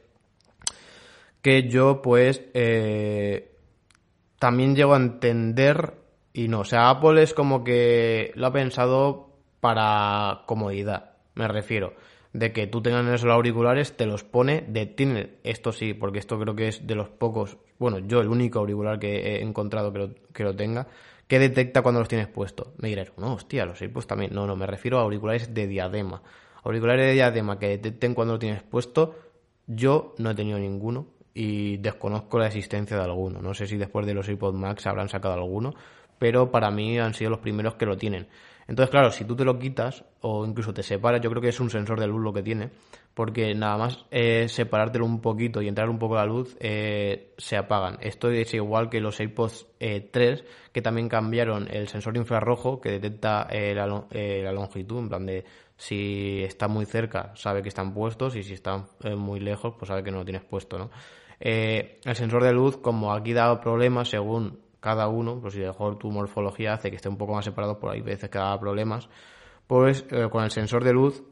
que 1.43 1.69
yo 1.69 2.03
pues 2.03 2.43
eh, 2.55 3.57
también 4.39 4.75
llego 4.75 4.95
a 4.95 4.99
entender 4.99 5.95
y 6.33 6.49
no, 6.49 6.61
o 6.61 6.65
sea, 6.65 6.91
Apple 6.91 7.23
es 7.23 7.35
como 7.35 7.65
que 7.65 8.33
lo 8.35 8.47
ha 8.47 8.53
pensado 8.53 9.31
para 9.61 10.43
comodidad, 10.47 11.13
me 11.35 11.49
refiero, 11.49 11.95
de 12.33 12.53
que 12.53 12.67
tú 12.67 12.83
tengas 12.83 13.07
esos 13.07 13.31
auriculares, 13.31 13.97
te 13.97 14.07
los 14.07 14.25
pone, 14.25 14.65
detiene, 14.69 15.39
esto 15.43 15.73
sí, 15.73 15.95
porque 15.95 16.19
esto 16.19 16.39
creo 16.39 16.55
que 16.55 16.69
es 16.69 16.87
de 16.87 16.95
los 16.95 17.09
pocos, 17.09 17.59
bueno, 17.79 17.99
yo 17.99 18.21
el 18.21 18.29
único 18.29 18.61
auricular 18.61 18.99
que 18.99 19.37
he 19.37 19.43
encontrado 19.43 19.93
que 19.93 19.99
lo, 19.99 20.15
que 20.33 20.45
lo 20.45 20.55
tenga, 20.55 20.87
¿Qué 21.31 21.39
detecta 21.39 21.83
cuando 21.83 22.01
los 22.01 22.09
tienes 22.09 22.27
puestos? 22.27 22.73
Me 22.79 22.89
dirás, 22.89 23.13
no, 23.17 23.35
hostia, 23.35 23.65
los 23.65 23.81
AirPods 23.81 24.09
también. 24.09 24.35
No, 24.35 24.49
no, 24.49 24.57
me 24.57 24.67
refiero 24.67 24.99
a 24.99 25.03
auriculares 25.03 25.55
de 25.55 25.69
diadema. 25.69 26.23
Auriculares 26.65 27.07
de 27.07 27.13
diadema 27.13 27.57
que 27.57 27.69
detecten 27.69 28.15
cuando 28.15 28.35
lo 28.35 28.41
tienes 28.41 28.65
puesto, 28.65 29.15
yo 29.69 30.17
no 30.19 30.33
he 30.33 30.35
tenido 30.35 30.59
ninguno 30.59 31.07
y 31.33 31.77
desconozco 31.77 32.41
la 32.41 32.49
existencia 32.49 32.97
de 32.97 33.05
alguno. 33.05 33.41
No 33.41 33.55
sé 33.55 33.69
si 33.69 33.77
después 33.77 34.07
de 34.07 34.15
los 34.15 34.29
AirPods 34.29 34.59
Max 34.59 34.89
habrán 34.89 35.09
sacado 35.09 35.35
alguno, 35.35 35.73
pero 36.19 36.51
para 36.51 36.73
mí 36.73 36.99
han 36.99 37.15
sido 37.15 37.31
los 37.31 37.39
primeros 37.39 37.77
que 37.77 37.87
lo 37.87 37.97
tienen. 37.97 38.27
Entonces, 38.71 38.93
claro, 38.93 39.11
si 39.11 39.25
tú 39.25 39.35
te 39.35 39.45
lo 39.45 39.59
quitas 39.59 40.05
o 40.21 40.47
incluso 40.47 40.73
te 40.73 40.85
separas, 40.85 41.21
yo 41.21 41.29
creo 41.29 41.43
que 41.43 41.49
es 41.49 41.59
un 41.59 41.71
sensor 41.71 41.99
de 41.99 42.07
luz 42.07 42.23
lo 42.23 42.33
que 42.33 42.41
tiene, 42.41 42.71
porque 43.15 43.53
nada 43.53 43.77
más 43.77 44.07
eh, 44.13 44.47
separártelo 44.49 45.05
un 45.05 45.21
poquito 45.21 45.61
y 45.61 45.67
entrar 45.67 45.91
un 45.91 45.99
poco 45.99 46.15
la 46.15 46.25
luz, 46.25 46.57
eh, 46.61 47.35
se 47.37 47.57
apagan. 47.57 47.99
Esto 48.01 48.31
es 48.31 48.55
igual 48.55 48.89
que 48.89 49.01
los 49.01 49.19
AirPods 49.19 49.67
3, 49.77 50.41
eh, 50.41 50.45
que 50.73 50.83
también 50.83 51.09
cambiaron 51.09 51.67
el 51.69 51.89
sensor 51.89 52.17
infrarrojo 52.17 52.81
que 52.81 52.93
detecta 52.93 53.49
la, 53.51 54.53
longitud, 54.53 55.01
en 55.01 55.09
plan 55.09 55.27
de 55.27 55.45
si 55.77 56.45
está 56.45 56.69
muy 56.69 56.87
cerca 56.87 57.33
sabe 57.35 57.63
que 57.63 57.71
están 57.71 57.93
puestos 57.93 58.37
y 58.37 58.45
si 58.45 58.53
están 58.53 58.87
muy 59.17 59.41
lejos 59.41 59.75
pues 59.79 59.89
sabe 59.89 60.05
que 60.05 60.13
no 60.13 60.19
lo 60.19 60.25
tienes 60.25 60.45
puesto, 60.45 60.79
¿no? 60.79 60.91
el 61.41 62.15
sensor 62.15 62.45
de 62.45 62.53
luz, 62.53 62.77
como 62.77 63.15
aquí 63.15 63.33
da 63.33 63.61
problemas 63.61 64.11
según 64.11 64.61
cada 64.81 65.09
uno, 65.09 65.41
pues 65.41 65.55
si 65.55 65.61
mejor 65.61 65.99
tu 65.99 66.11
morfología 66.11 66.75
hace 66.75 66.91
que 66.91 66.97
esté 66.97 67.09
un 67.09 67.19
poco 67.19 67.35
más 67.35 67.45
separado, 67.45 67.79
por 67.79 67.93
ahí 67.93 68.01
veces 68.01 68.31
que 68.31 68.39
da 68.39 68.59
problemas, 68.59 69.09
pues 69.67 70.05
con 70.31 70.43
el 70.43 70.51
sensor 70.51 70.83
de 70.83 70.93
luz 70.93 71.23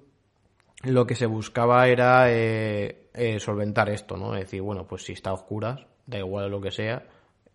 lo 0.85 1.07
que 1.07 1.15
se 1.15 1.27
buscaba 1.27 1.89
era 1.89 2.31
eh, 2.31 3.09
eh, 3.15 3.41
solventar 3.41 3.89
esto, 3.91 4.17
¿no? 4.17 4.35
Es 4.35 4.45
decir, 4.45 4.63
bueno, 4.63 4.87
pues 4.87 5.05
si 5.05 5.13
está 5.13 5.31
a 5.31 5.35
oscuras, 5.35 5.87
da 6.07 6.19
igual 6.19 6.51
lo 6.51 6.61
que 6.61 6.71
sea, 6.71 7.05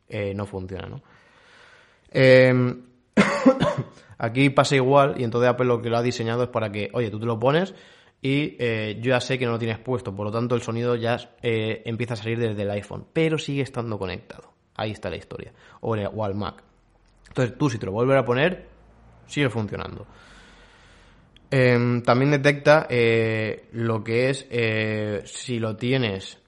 eh, 0.09 0.33
no 0.35 0.45
funciona, 0.45 0.87
¿no? 0.87 1.01
Em, 2.11 2.83
aquí 4.17 4.49
pasa 4.49 4.75
igual 4.75 5.15
y 5.17 5.23
entonces 5.23 5.49
Apple 5.49 5.65
lo 5.65 5.81
que 5.81 5.89
lo 5.89 5.97
ha 5.97 6.01
diseñado 6.01 6.43
es 6.43 6.49
para 6.49 6.71
que, 6.71 6.89
oye, 6.93 7.09
tú 7.09 7.19
te 7.19 7.25
lo 7.25 7.39
pones 7.39 7.73
y 8.21 8.55
yo 9.01 9.09
ya 9.09 9.19
sé 9.19 9.37
que 9.37 9.45
no 9.45 9.51
lo 9.51 9.59
tienes 9.59 9.79
puesto, 9.79 10.15
por 10.15 10.25
lo 10.25 10.31
tanto 10.31 10.55
el 10.55 10.61
sonido 10.61 10.95
ya 10.95 11.17
empieza 11.41 12.13
a 12.13 12.17
salir 12.17 12.39
desde 12.39 12.61
el 12.61 12.71
iPhone, 12.71 13.05
pero 13.11 13.37
sigue 13.37 13.61
estando 13.61 13.99
conectado. 13.99 14.52
Ahí 14.76 14.91
está 14.91 15.09
la 15.09 15.17
historia. 15.17 15.51
O, 15.82 15.95
o 15.95 16.24
al. 16.24 16.34
Entonces 17.28 17.57
tú 17.57 17.69
si 17.69 17.78
te 17.78 17.86
lo 17.86 17.91
vuelves 17.91 18.17
a 18.17 18.26
poner, 18.26 18.67
sigue 19.28 19.49
funcionando. 19.49 20.05
Em, 21.49 22.01
también 22.01 22.32
detecta 22.32 22.88
eh, 22.89 23.69
lo 23.74 24.03
que 24.03 24.30
es 24.32 24.47
eh, 24.49 25.21
si 25.26 25.59
lo 25.59 25.76
tienes 25.76 26.41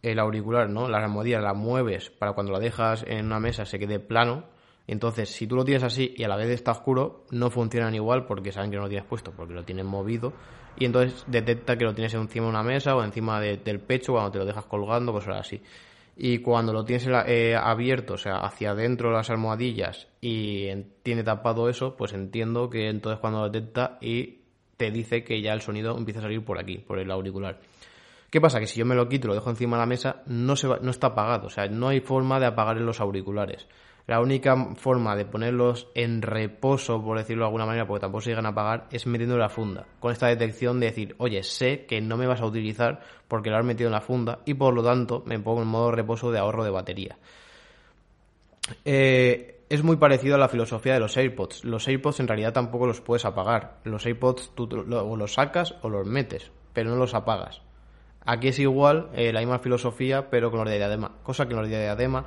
el 0.00 0.18
auricular, 0.18 0.70
¿no? 0.70 0.88
La 0.88 0.98
almohadilla 0.98 1.40
la 1.40 1.54
mueves 1.54 2.10
para 2.10 2.34
cuando 2.34 2.52
la 2.52 2.60
dejas 2.60 3.04
en 3.08 3.26
una 3.26 3.40
mesa 3.40 3.64
se 3.64 3.78
quede 3.78 3.98
plano. 3.98 4.44
Entonces, 4.86 5.30
si 5.30 5.46
tú 5.46 5.56
lo 5.56 5.64
tienes 5.64 5.82
así 5.82 6.14
y 6.16 6.24
a 6.24 6.28
la 6.28 6.36
vez 6.36 6.50
está 6.50 6.72
oscuro, 6.72 7.24
no 7.30 7.50
funcionan 7.50 7.94
igual 7.94 8.26
porque 8.26 8.52
saben 8.52 8.70
que 8.70 8.76
no 8.76 8.82
lo 8.82 8.88
tienes 8.88 9.08
puesto, 9.08 9.32
porque 9.32 9.54
lo 9.54 9.64
tienen 9.64 9.86
movido. 9.86 10.34
Y 10.78 10.84
entonces 10.84 11.24
detecta 11.26 11.76
que 11.76 11.84
lo 11.84 11.94
tienes 11.94 12.12
encima 12.14 12.44
de 12.44 12.50
una 12.50 12.62
mesa 12.62 12.94
o 12.94 13.02
encima 13.02 13.40
del 13.40 13.80
pecho 13.80 14.12
cuando 14.12 14.30
te 14.30 14.38
lo 14.38 14.44
dejas 14.44 14.66
colgando, 14.66 15.12
cosas 15.12 15.40
así. 15.40 15.60
Y 16.16 16.38
cuando 16.38 16.72
lo 16.72 16.84
tienes 16.84 17.08
eh, 17.26 17.56
abierto, 17.56 18.14
o 18.14 18.18
sea, 18.18 18.36
hacia 18.38 18.70
adentro 18.70 19.10
las 19.10 19.30
almohadillas 19.30 20.06
y 20.20 20.68
tiene 21.02 21.24
tapado 21.24 21.68
eso, 21.68 21.96
pues 21.96 22.12
entiendo 22.12 22.70
que 22.70 22.88
entonces 22.88 23.18
cuando 23.20 23.40
lo 23.40 23.50
detecta 23.50 23.98
y 24.00 24.42
te 24.76 24.90
dice 24.90 25.24
que 25.24 25.42
ya 25.42 25.52
el 25.52 25.60
sonido 25.60 25.96
empieza 25.96 26.20
a 26.20 26.22
salir 26.22 26.44
por 26.44 26.58
aquí, 26.58 26.78
por 26.78 26.98
el 26.98 27.10
auricular. 27.10 27.60
¿Qué 28.30 28.40
pasa? 28.40 28.60
Que 28.60 28.66
si 28.66 28.78
yo 28.78 28.86
me 28.86 28.94
lo 28.94 29.08
quito 29.08 29.26
y 29.26 29.28
lo 29.28 29.34
dejo 29.34 29.50
encima 29.50 29.76
de 29.76 29.82
la 29.82 29.86
mesa, 29.86 30.22
no, 30.26 30.56
se 30.56 30.66
no 30.66 30.90
está 30.90 31.08
apagado. 31.08 31.46
O 31.46 31.50
sea, 31.50 31.68
no 31.68 31.88
hay 31.88 32.00
forma 32.00 32.40
de 32.40 32.46
apagar 32.46 32.76
los 32.80 33.00
auriculares. 33.00 33.68
La 34.06 34.20
única 34.20 34.74
forma 34.74 35.16
de 35.16 35.24
ponerlos 35.24 35.88
en 35.94 36.20
reposo, 36.20 37.02
por 37.02 37.16
decirlo 37.16 37.44
de 37.44 37.46
alguna 37.46 37.64
manera, 37.64 37.86
porque 37.86 38.02
tampoco 38.02 38.20
se 38.20 38.30
llegan 38.30 38.44
a 38.44 38.50
apagar, 38.50 38.86
es 38.90 39.06
metiendo 39.06 39.38
la 39.38 39.48
funda. 39.48 39.86
Con 39.98 40.12
esta 40.12 40.26
detección 40.26 40.78
de 40.78 40.86
decir, 40.86 41.14
oye, 41.18 41.42
sé 41.42 41.86
que 41.86 42.02
no 42.02 42.18
me 42.18 42.26
vas 42.26 42.42
a 42.42 42.46
utilizar 42.46 43.00
porque 43.28 43.48
lo 43.48 43.56
has 43.56 43.64
metido 43.64 43.88
en 43.88 43.94
la 43.94 44.02
funda 44.02 44.40
y 44.44 44.54
por 44.54 44.74
lo 44.74 44.82
tanto 44.82 45.22
me 45.24 45.40
pongo 45.40 45.62
en 45.62 45.68
modo 45.68 45.90
reposo 45.90 46.30
de 46.30 46.38
ahorro 46.38 46.64
de 46.64 46.70
batería. 46.70 47.16
Eh, 48.84 49.62
es 49.70 49.82
muy 49.82 49.96
parecido 49.96 50.34
a 50.34 50.38
la 50.38 50.48
filosofía 50.48 50.92
de 50.92 51.00
los 51.00 51.16
AirPods. 51.16 51.64
Los 51.64 51.88
AirPods 51.88 52.20
en 52.20 52.28
realidad 52.28 52.52
tampoco 52.52 52.86
los 52.86 53.00
puedes 53.00 53.24
apagar. 53.24 53.78
Los 53.84 54.04
AirPods 54.04 54.52
tú 54.54 54.68
o 54.92 55.16
los 55.16 55.34
sacas 55.34 55.76
o 55.80 55.88
los 55.88 56.06
metes, 56.06 56.52
pero 56.74 56.90
no 56.90 56.96
los 56.96 57.14
apagas. 57.14 57.62
Aquí 58.26 58.48
es 58.48 58.58
igual, 58.58 59.08
eh, 59.14 59.32
la 59.32 59.40
misma 59.40 59.58
filosofía, 59.58 60.30
pero 60.30 60.50
con 60.50 60.60
los 60.60 60.68
de 60.68 60.76
diadema. 60.76 61.12
Cosa 61.22 61.46
que 61.46 61.54
en 61.54 61.60
los 61.60 61.68
de 61.68 61.80
diadema 61.80 62.26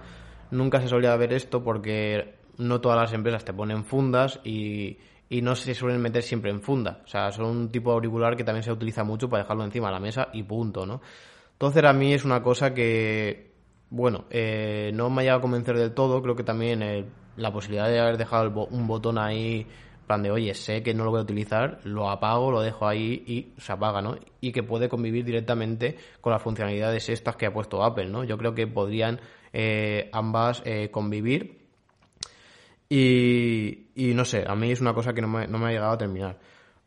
nunca 0.51 0.81
se 0.81 0.87
solía 0.87 1.15
ver 1.15 1.33
esto 1.33 1.63
porque 1.63 2.35
no 2.57 2.81
todas 2.81 2.99
las 2.99 3.13
empresas 3.13 3.45
te 3.45 3.53
ponen 3.53 3.85
fundas 3.85 4.39
y, 4.43 4.97
y 5.29 5.41
no 5.41 5.55
se 5.55 5.73
suelen 5.73 6.01
meter 6.01 6.23
siempre 6.23 6.51
en 6.51 6.61
funda. 6.61 7.01
O 7.05 7.07
sea, 7.07 7.31
son 7.31 7.45
un 7.45 7.69
tipo 7.69 7.91
de 7.91 7.95
auricular 7.95 8.35
que 8.35 8.43
también 8.43 8.63
se 8.63 8.71
utiliza 8.71 9.03
mucho 9.03 9.29
para 9.29 9.43
dejarlo 9.43 9.63
encima 9.63 9.87
de 9.87 9.93
la 9.93 9.99
mesa 9.99 10.29
y 10.33 10.43
punto, 10.43 10.85
¿no? 10.85 11.01
Entonces 11.53 11.83
a 11.83 11.93
mí 11.93 12.13
es 12.13 12.23
una 12.23 12.43
cosa 12.43 12.73
que, 12.73 13.51
bueno, 13.89 14.25
eh, 14.29 14.91
no 14.93 15.09
me 15.09 15.21
ha 15.21 15.23
llegado 15.23 15.39
a 15.39 15.41
convencer 15.41 15.77
del 15.77 15.93
todo. 15.93 16.21
Creo 16.21 16.35
que 16.35 16.43
también 16.43 16.83
el 16.83 17.07
la 17.37 17.53
posibilidad 17.53 17.87
de 17.87 17.99
haber 17.99 18.17
dejado 18.17 18.67
un 18.71 18.87
botón 18.87 19.17
ahí, 19.17 19.65
plan 20.05 20.23
de, 20.23 20.31
oye, 20.31 20.53
sé 20.53 20.83
que 20.83 20.93
no 20.93 21.05
lo 21.05 21.11
voy 21.11 21.19
a 21.19 21.23
utilizar, 21.23 21.79
lo 21.83 22.09
apago, 22.09 22.51
lo 22.51 22.61
dejo 22.61 22.87
ahí 22.87 23.23
y 23.27 23.53
se 23.61 23.71
apaga, 23.71 24.01
¿no? 24.01 24.17
Y 24.41 24.51
que 24.51 24.63
puede 24.63 24.89
convivir 24.89 25.23
directamente 25.23 25.97
con 26.19 26.33
las 26.33 26.41
funcionalidades 26.41 27.09
estas 27.09 27.35
que 27.35 27.45
ha 27.45 27.53
puesto 27.53 27.83
Apple, 27.83 28.07
¿no? 28.07 28.23
Yo 28.23 28.37
creo 28.37 28.53
que 28.53 28.67
podrían 28.67 29.19
eh, 29.53 30.09
ambas 30.11 30.61
eh, 30.65 30.89
convivir 30.91 31.57
y, 32.89 33.87
no 33.95 34.23
sé, 34.23 34.45
a 34.47 34.55
mí 34.55 34.71
es 34.71 34.79
una 34.79 34.93
cosa 34.93 35.13
que 35.13 35.21
no 35.21 35.27
me, 35.27 35.47
no 35.47 35.57
me 35.57 35.67
ha 35.67 35.71
llegado 35.71 35.91
a 35.91 35.97
terminar. 35.97 36.37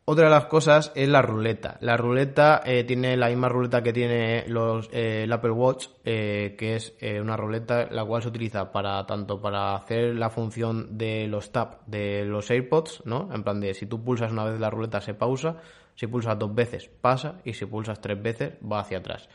Otra 0.06 0.24
de 0.24 0.30
las 0.30 0.46
cosas 0.46 0.92
es 0.96 1.08
la 1.08 1.22
ruleta. 1.22 1.76
La 1.82 1.96
ruleta 1.96 2.62
eh, 2.64 2.84
tiene 2.84 3.16
la 3.16 3.28
misma 3.28 3.48
ruleta 3.48 3.82
que 3.82 3.92
tiene 3.92 4.44
los, 4.48 4.88
el 4.92 5.30
Apple 5.30 5.52
Watch, 5.52 5.88
que 6.02 6.56
es 6.58 6.94
una 7.20 7.36
ruleta 7.36 7.86
la 7.90 8.04
cual 8.04 8.22
se 8.22 8.28
utiliza 8.28 8.72
para 8.72 9.04
tanto 9.06 9.40
para 9.40 9.76
hacer 9.76 10.16
la 10.16 10.30
función 10.30 10.98
de 10.98 11.28
los 11.28 11.52
tap 11.52 11.86
de 11.86 12.24
los 12.24 12.50
AirPods, 12.50 13.02
¿no? 13.04 13.28
En 13.32 13.44
plan 13.44 13.60
de 13.60 13.74
si 13.74 13.86
tú 13.86 14.02
pulsas 14.02 14.32
una 14.32 14.44
vez 14.44 14.58
la 14.58 14.70
ruleta 14.70 15.00
se 15.00 15.14
pausa, 15.14 15.58
si 15.94 16.06
pulsas 16.06 16.38
dos 16.38 16.54
veces 16.54 16.88
pasa 16.88 17.40
y 17.44 17.52
si 17.52 17.66
pulsas 17.66 18.00
tres 18.00 18.20
veces 18.20 18.54
va 18.64 18.80
hacia 18.80 18.98
atrás. 18.98 19.28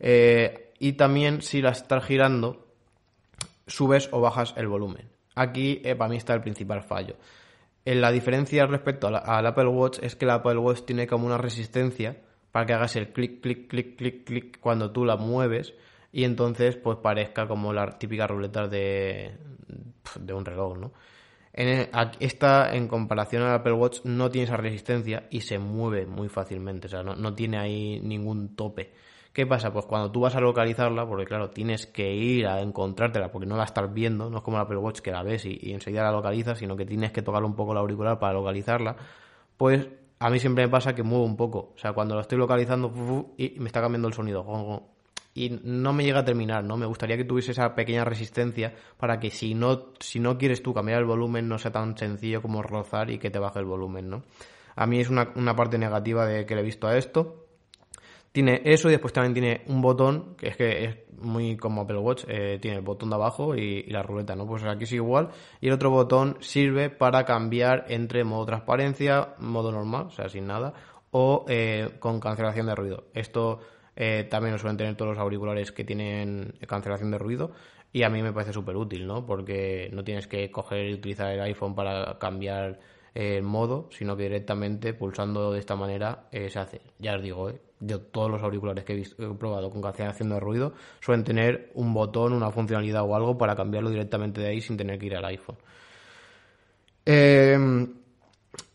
Y 0.00 0.92
también 0.92 1.42
si 1.42 1.60
la 1.60 1.70
estás 1.70 2.04
girando 2.04 2.66
subes 3.66 4.08
o 4.12 4.20
bajas 4.20 4.54
el 4.56 4.68
volumen. 4.68 5.10
Aquí 5.34 5.82
para 5.96 6.08
mí 6.08 6.16
está 6.16 6.34
el 6.34 6.40
principal 6.40 6.82
fallo 6.82 7.16
la 7.84 8.12
diferencia 8.12 8.66
respecto 8.66 9.08
al 9.08 9.46
Apple 9.46 9.68
Watch 9.68 9.98
es 10.02 10.16
que 10.16 10.24
el 10.24 10.30
Apple 10.32 10.58
Watch 10.58 10.82
tiene 10.84 11.06
como 11.06 11.26
una 11.26 11.38
resistencia 11.38 12.16
para 12.52 12.66
que 12.66 12.72
hagas 12.74 12.96
el 12.96 13.12
clic, 13.12 13.40
clic, 13.40 13.68
clic, 13.68 13.96
clic, 13.96 14.24
clic 14.24 14.60
cuando 14.60 14.90
tú 14.90 15.04
la 15.04 15.16
mueves 15.16 15.74
y 16.12 16.24
entonces 16.24 16.76
pues 16.76 16.98
parezca 16.98 17.46
como 17.46 17.72
la 17.72 17.98
típica 17.98 18.26
ruleta 18.26 18.66
de, 18.66 19.32
de 20.18 20.32
un 20.32 20.44
reloj, 20.44 20.78
¿no? 20.78 20.92
En 21.52 21.88
esta, 22.20 22.74
en 22.74 22.86
comparación 22.86 23.42
al 23.42 23.54
Apple 23.54 23.72
Watch, 23.72 24.04
no 24.04 24.30
tiene 24.30 24.44
esa 24.44 24.56
resistencia 24.56 25.26
y 25.30 25.40
se 25.40 25.58
mueve 25.58 26.06
muy 26.06 26.28
fácilmente, 26.28 26.86
o 26.86 26.90
sea, 26.90 27.02
no, 27.02 27.16
no 27.16 27.34
tiene 27.34 27.58
ahí 27.58 28.00
ningún 28.00 28.54
tope. 28.54 28.92
¿Qué 29.32 29.46
pasa? 29.46 29.72
Pues 29.72 29.86
cuando 29.86 30.10
tú 30.10 30.20
vas 30.20 30.34
a 30.34 30.40
localizarla, 30.40 31.06
porque 31.06 31.24
claro, 31.24 31.50
tienes 31.50 31.86
que 31.86 32.12
ir 32.12 32.46
a 32.48 32.60
encontrártela 32.60 33.30
porque 33.30 33.46
no 33.46 33.56
la 33.56 33.64
estás 33.64 33.92
viendo, 33.92 34.28
no 34.28 34.38
es 34.38 34.42
como 34.42 34.56
la 34.56 34.64
Apple 34.64 34.78
Watch 34.78 35.00
que 35.00 35.12
la 35.12 35.22
ves 35.22 35.44
y, 35.46 35.72
enseguida 35.72 36.02
la 36.02 36.10
localizas, 36.10 36.58
sino 36.58 36.76
que 36.76 36.84
tienes 36.84 37.12
que 37.12 37.22
tocar 37.22 37.44
un 37.44 37.54
poco 37.54 37.72
la 37.72 37.80
auricular 37.80 38.18
para 38.18 38.32
localizarla, 38.32 38.96
pues 39.56 39.88
a 40.18 40.30
mí 40.30 40.40
siempre 40.40 40.64
me 40.64 40.70
pasa 40.70 40.94
que 40.94 41.04
muevo 41.04 41.24
un 41.24 41.36
poco. 41.36 41.72
O 41.76 41.78
sea, 41.78 41.92
cuando 41.92 42.16
lo 42.16 42.22
estoy 42.22 42.38
localizando 42.38 42.92
y 43.36 43.54
me 43.58 43.66
está 43.66 43.80
cambiando 43.80 44.08
el 44.08 44.14
sonido. 44.14 44.44
Y 45.32 45.60
no 45.62 45.92
me 45.92 46.02
llega 46.02 46.20
a 46.20 46.24
terminar, 46.24 46.64
¿no? 46.64 46.76
Me 46.76 46.86
gustaría 46.86 47.16
que 47.16 47.24
tuviese 47.24 47.52
esa 47.52 47.74
pequeña 47.76 48.04
resistencia 48.04 48.74
para 48.98 49.20
que 49.20 49.30
si 49.30 49.54
no, 49.54 49.92
si 50.00 50.18
no 50.18 50.38
quieres 50.38 50.60
tú 50.60 50.74
cambiar 50.74 50.98
el 50.98 51.04
volumen 51.04 51.48
no 51.48 51.56
sea 51.58 51.70
tan 51.70 51.96
sencillo 51.96 52.42
como 52.42 52.62
rozar 52.62 53.10
y 53.10 53.18
que 53.18 53.30
te 53.30 53.38
baje 53.38 53.60
el 53.60 53.64
volumen, 53.64 54.10
¿no? 54.10 54.22
A 54.74 54.86
mí 54.86 54.98
es 54.98 55.08
una, 55.08 55.30
una 55.36 55.54
parte 55.54 55.78
negativa 55.78 56.26
de 56.26 56.46
que 56.46 56.56
le 56.56 56.62
he 56.62 56.64
visto 56.64 56.88
a 56.88 56.98
esto. 56.98 57.46
Tiene 58.32 58.62
eso 58.64 58.88
y 58.88 58.92
después 58.92 59.12
también 59.12 59.34
tiene 59.34 59.62
un 59.66 59.82
botón, 59.82 60.36
que 60.36 60.48
es 60.48 60.56
que 60.56 60.84
es 60.84 60.96
muy 61.20 61.56
como 61.56 61.82
Apple 61.82 61.98
Watch, 61.98 62.24
eh, 62.28 62.58
tiene 62.60 62.78
el 62.78 62.82
botón 62.82 63.10
de 63.10 63.16
abajo 63.16 63.54
y, 63.54 63.82
la 63.84 64.02
ruleta, 64.02 64.36
¿no? 64.36 64.46
Pues 64.46 64.64
aquí 64.64 64.84
es 64.84 64.92
igual. 64.92 65.30
Y 65.60 65.68
el 65.68 65.72
otro 65.72 65.90
botón 65.90 66.36
sirve 66.40 66.90
para 66.90 67.24
cambiar 67.24 67.86
entre 67.88 68.24
modo 68.24 68.46
transparencia, 68.46 69.34
modo 69.38 69.72
normal, 69.72 70.06
o 70.06 70.10
sea, 70.10 70.28
sin 70.28 70.46
nada, 70.46 70.74
o 71.10 71.44
eh, 71.48 71.96
con 71.98 72.20
cancelación 72.20 72.66
de 72.66 72.74
ruido. 72.74 73.04
Esto 73.14 73.60
eh, 73.96 74.26
también 74.30 74.52
lo 74.52 74.58
suelen 74.58 74.76
tener 74.76 74.96
todos 74.96 75.10
los 75.10 75.18
auriculares 75.18 75.72
que 75.72 75.84
tienen 75.84 76.54
cancelación 76.66 77.10
de 77.10 77.18
ruido 77.18 77.52
y 77.92 78.04
a 78.04 78.10
mí 78.10 78.22
me 78.22 78.32
parece 78.32 78.52
súper 78.52 78.76
útil, 78.76 79.06
¿no? 79.06 79.26
Porque 79.26 79.90
no 79.92 80.04
tienes 80.04 80.28
que 80.28 80.50
coger 80.50 80.88
y 80.88 80.94
utilizar 80.94 81.32
el 81.32 81.40
iPhone 81.40 81.74
para 81.74 82.18
cambiar 82.18 82.78
el 83.14 83.42
modo, 83.42 83.88
sino 83.90 84.16
que 84.16 84.24
directamente 84.24 84.94
pulsando 84.94 85.52
de 85.52 85.58
esta 85.58 85.74
manera 85.74 86.28
se 86.30 86.58
hace. 86.58 86.80
Ya 87.00 87.16
os 87.16 87.22
digo, 87.22 87.50
¿eh? 87.50 87.69
Yo 87.80 88.00
todos 88.00 88.30
los 88.30 88.42
auriculares 88.42 88.84
que 88.84 89.00
he, 89.00 89.34
probado 89.34 89.70
con 89.70 89.82
cancelación 89.82 90.28
de 90.28 90.40
ruido 90.40 90.74
suelen 91.00 91.24
tener 91.24 91.70
un 91.74 91.92
botón, 91.92 92.32
una 92.32 92.50
funcionalidad 92.50 93.02
o 93.02 93.16
algo 93.16 93.36
para 93.36 93.56
cambiarlo 93.56 93.90
directamente 93.90 94.40
de 94.40 94.48
ahí 94.48 94.60
sin 94.60 94.76
tener 94.76 94.98
que 94.98 95.06
ir 95.06 95.16
al 95.16 95.24
iPhone. 95.24 95.56
Em, 97.04 97.94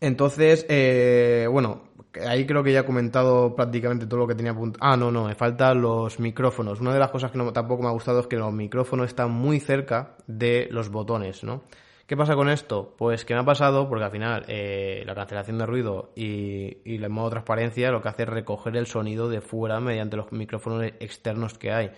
entonces, 0.01 0.65
eh, 0.67 1.47
bueno, 1.51 1.89
ahí 2.27 2.45
creo 2.45 2.63
que 2.63 2.73
ya 2.73 2.81
he 2.81 2.85
comentado 2.85 3.55
prácticamente 3.55 4.07
todo 4.07 4.21
lo 4.21 4.27
que 4.27 4.35
tenía 4.35 4.51
apuntado. 4.51 4.83
Ah, 4.83 4.97
no, 4.97 5.11
no, 5.11 5.25
me 5.25 5.35
faltan 5.35 5.81
los 5.81 6.19
micrófonos. 6.19 6.81
Una 6.81 6.93
de 6.93 6.99
las 6.99 7.11
cosas 7.11 7.31
que 7.31 7.39
tampoco 7.51 7.83
me 7.83 7.89
ha 7.89 7.91
gustado 7.91 8.21
es 8.21 8.27
que 8.27 8.37
los 8.37 8.53
micrófonos 8.53 9.07
están 9.07 9.31
muy 9.31 9.59
cerca 9.59 10.15
de 10.27 10.67
los 10.71 10.89
botones, 10.89 11.43
¿no? 11.43 11.63
¿Qué 12.07 12.15
pasa 12.15 12.35
con 12.35 12.49
esto? 12.49 12.93
Pues 12.97 13.25
que 13.25 13.33
me 13.33 13.39
ha 13.39 13.45
pasado 13.45 13.89
porque 13.89 14.05
al 14.05 14.11
final 14.11 14.45
eh, 14.47 15.03
la 15.07 15.15
cancelación 15.15 15.57
de 15.57 15.65
ruido 15.65 16.11
y, 16.15 16.77
y 16.85 16.95
el 17.03 17.09
modo 17.09 17.31
transparencia 17.31 17.89
lo 17.89 18.01
que 18.01 18.09
hace 18.09 18.23
es 18.23 18.29
recoger 18.29 18.77
el 18.77 18.85
sonido 18.85 19.27
de 19.27 19.41
fuera 19.41 19.79
mediante 19.79 20.15
los 20.15 20.31
micrófonos 20.31 20.83
externos 20.99 21.57
que 21.57 21.71
hay. 21.71 21.91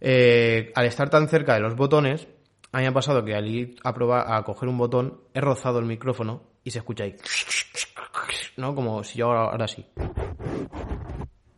Eh, 0.00 0.70
al 0.74 0.84
estar 0.84 1.08
tan 1.08 1.28
cerca 1.28 1.54
de 1.54 1.60
los 1.60 1.76
botones, 1.76 2.28
a 2.72 2.78
mí 2.78 2.82
me 2.82 2.88
ha 2.88 2.92
pasado 2.92 3.24
que 3.24 3.34
al 3.34 3.48
ir 3.48 3.76
a 3.82 4.42
coger 4.44 4.68
un 4.68 4.76
botón, 4.76 5.20
he 5.32 5.40
rozado 5.40 5.78
el 5.78 5.86
micrófono 5.86 6.42
y 6.62 6.70
se 6.70 6.80
escucha 6.80 7.04
ahí. 7.04 7.16
¿No? 8.58 8.74
Como 8.74 9.02
si 9.02 9.18
yo 9.18 9.32
ahora 9.32 9.66
sí. 9.66 9.86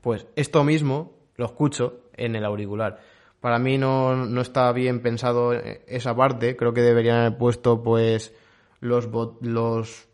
Pues 0.00 0.26
esto 0.36 0.62
mismo 0.62 1.12
lo 1.36 1.46
escucho 1.46 2.10
en 2.16 2.36
el 2.36 2.44
auricular. 2.44 3.00
Para 3.40 3.58
mí 3.58 3.78
no, 3.78 4.16
no 4.16 4.40
está 4.40 4.72
bien 4.72 5.00
pensado 5.00 5.52
esa 5.52 6.14
parte. 6.14 6.56
Creo 6.56 6.72
que 6.72 6.82
deberían 6.82 7.18
haber 7.18 7.38
puesto, 7.38 7.82
pues, 7.82 8.34
los, 8.80 9.08
los 9.40 10.08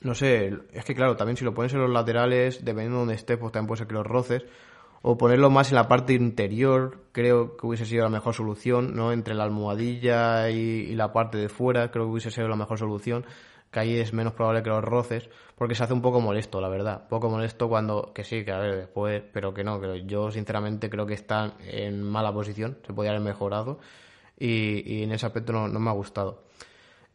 no 0.00 0.14
sé, 0.14 0.52
es 0.72 0.84
que 0.84 0.94
claro, 0.94 1.16
también 1.16 1.36
si 1.36 1.44
lo 1.44 1.54
pones 1.54 1.72
en 1.74 1.80
los 1.80 1.90
laterales, 1.90 2.64
dependiendo 2.64 2.96
de 2.96 3.00
donde 3.00 3.14
estés, 3.14 3.38
pues 3.38 3.52
también 3.52 3.68
puede 3.68 3.78
ser 3.78 3.86
que 3.86 3.94
los 3.94 4.06
roces. 4.06 4.44
O 5.04 5.18
ponerlo 5.18 5.50
más 5.50 5.70
en 5.70 5.76
la 5.76 5.88
parte 5.88 6.14
interior, 6.14 6.98
creo 7.10 7.56
que 7.56 7.66
hubiese 7.66 7.86
sido 7.86 8.04
la 8.04 8.10
mejor 8.10 8.34
solución, 8.34 8.94
¿no? 8.94 9.12
Entre 9.12 9.34
la 9.34 9.44
almohadilla 9.44 10.48
y, 10.50 10.58
y 10.58 10.94
la 10.94 11.12
parte 11.12 11.38
de 11.38 11.48
fuera, 11.48 11.90
creo 11.90 12.04
que 12.04 12.12
hubiese 12.12 12.30
sido 12.30 12.48
la 12.48 12.56
mejor 12.56 12.78
solución 12.78 13.24
que 13.72 13.80
ahí 13.80 13.96
es 13.98 14.12
menos 14.12 14.34
probable 14.34 14.62
que 14.62 14.68
los 14.68 14.84
roces, 14.84 15.28
porque 15.56 15.74
se 15.74 15.82
hace 15.82 15.94
un 15.94 16.02
poco 16.02 16.20
molesto, 16.20 16.60
la 16.60 16.68
verdad. 16.68 17.08
Poco 17.08 17.30
molesto 17.30 17.68
cuando, 17.68 18.12
que 18.14 18.22
sí, 18.22 18.44
que 18.44 18.52
a 18.52 18.58
ver, 18.58 18.76
después, 18.76 19.22
pero 19.32 19.54
que 19.54 19.64
no, 19.64 19.80
que 19.80 20.04
yo 20.04 20.30
sinceramente 20.30 20.90
creo 20.90 21.06
que 21.06 21.14
está 21.14 21.54
en 21.66 22.02
mala 22.02 22.32
posición, 22.32 22.78
se 22.86 22.92
podría 22.92 23.12
haber 23.12 23.22
mejorado, 23.22 23.80
y, 24.38 25.02
en 25.02 25.12
ese 25.12 25.24
aspecto 25.24 25.52
no, 25.52 25.68
no, 25.68 25.80
me 25.80 25.88
ha 25.88 25.94
gustado. 25.94 26.44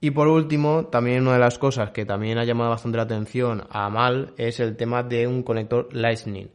Y 0.02 0.12
por 0.12 0.28
último, 0.28 0.88
también 0.88 1.22
una 1.22 1.34
de 1.34 1.40
las 1.40 1.60
cosas 1.60 1.92
que 1.92 2.06
también 2.06 2.40
ha 2.40 2.44
llamado 2.44 2.72
bastante 2.72 2.98
la 2.98 3.04
atención 3.04 3.64
a 3.70 3.90
mal 3.90 4.34
es 4.38 4.60
el 4.60 4.76
tema 4.76 5.04
de 5.04 5.28
un 5.28 5.44
conector 5.44 5.90
Lightning. 5.92 6.50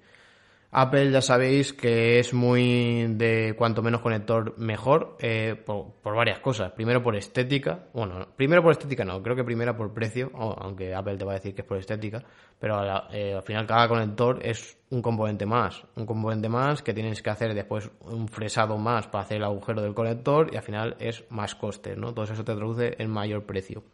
Apple 0.75 1.11
ya 1.11 1.21
sabéis 1.21 1.75
que 1.75 2.19
es 2.19 2.33
muy 2.33 3.05
de 3.07 3.55
cuanto 3.59 3.83
menos 3.83 4.01
conector 4.01 4.55
mejor 4.57 5.19
eh, 5.21 5.55
por, 5.55 5.93
varias 6.03 6.39
cosas. 6.39 6.73
Primero 6.73 7.03
por 7.03 7.15
estética. 7.15 7.89
Bueno, 7.93 8.29
primero 8.35 8.63
por 8.63 8.73
estética 8.73 9.05
no, 9.05 9.23
creo 9.23 9.37
que 9.37 9.45
primero 9.45 9.77
por 9.77 9.93
precio, 9.93 10.31
aunque 10.35 10.95
Apple 10.95 11.19
te 11.19 11.27
va 11.27 11.33
a 11.33 11.35
decir 11.35 11.55
que 11.55 11.61
es 11.61 11.69
por 11.69 11.77
estética. 11.77 12.25
Pero 12.59 12.83
eh, 13.13 13.35
al 13.35 13.43
final 13.43 13.67
cada 13.67 13.87
conector 13.87 14.39
es 14.43 14.79
un 14.89 15.03
componente 15.03 15.45
más. 15.45 15.85
Un 15.95 16.07
componente 16.07 16.49
más 16.49 16.81
que 16.81 16.95
tienes 16.95 17.21
que 17.21 17.29
hacer 17.29 17.53
después 17.53 17.91
un 18.07 18.27
fresado 18.29 18.79
más 18.79 19.07
para 19.09 19.25
hacer 19.25 19.37
el 19.37 19.45
agujero 19.45 19.83
del 19.83 19.93
conector 19.93 20.49
y 20.55 20.57
al 20.57 20.63
final 20.63 20.97
es 20.99 21.23
más 21.29 21.55
coste, 21.55 21.97
¿no? 21.97 22.15
Todo 22.15 22.25
eso 22.25 22.45
te 22.45 22.55
traduce 22.55 22.97
en 22.97 23.11
mayor 23.11 23.45
precio. 23.45 23.85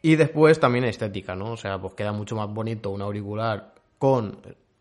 Y 0.00 0.16
después 0.16 0.58
también 0.58 0.86
estética, 0.86 1.36
¿no? 1.36 1.52
O 1.52 1.56
sea, 1.58 1.78
pues 1.78 1.92
queda 1.92 2.12
mucho 2.12 2.36
más 2.36 2.48
bonito 2.48 2.88
un 2.88 3.02
auricular 3.02 3.74
con 3.98 4.38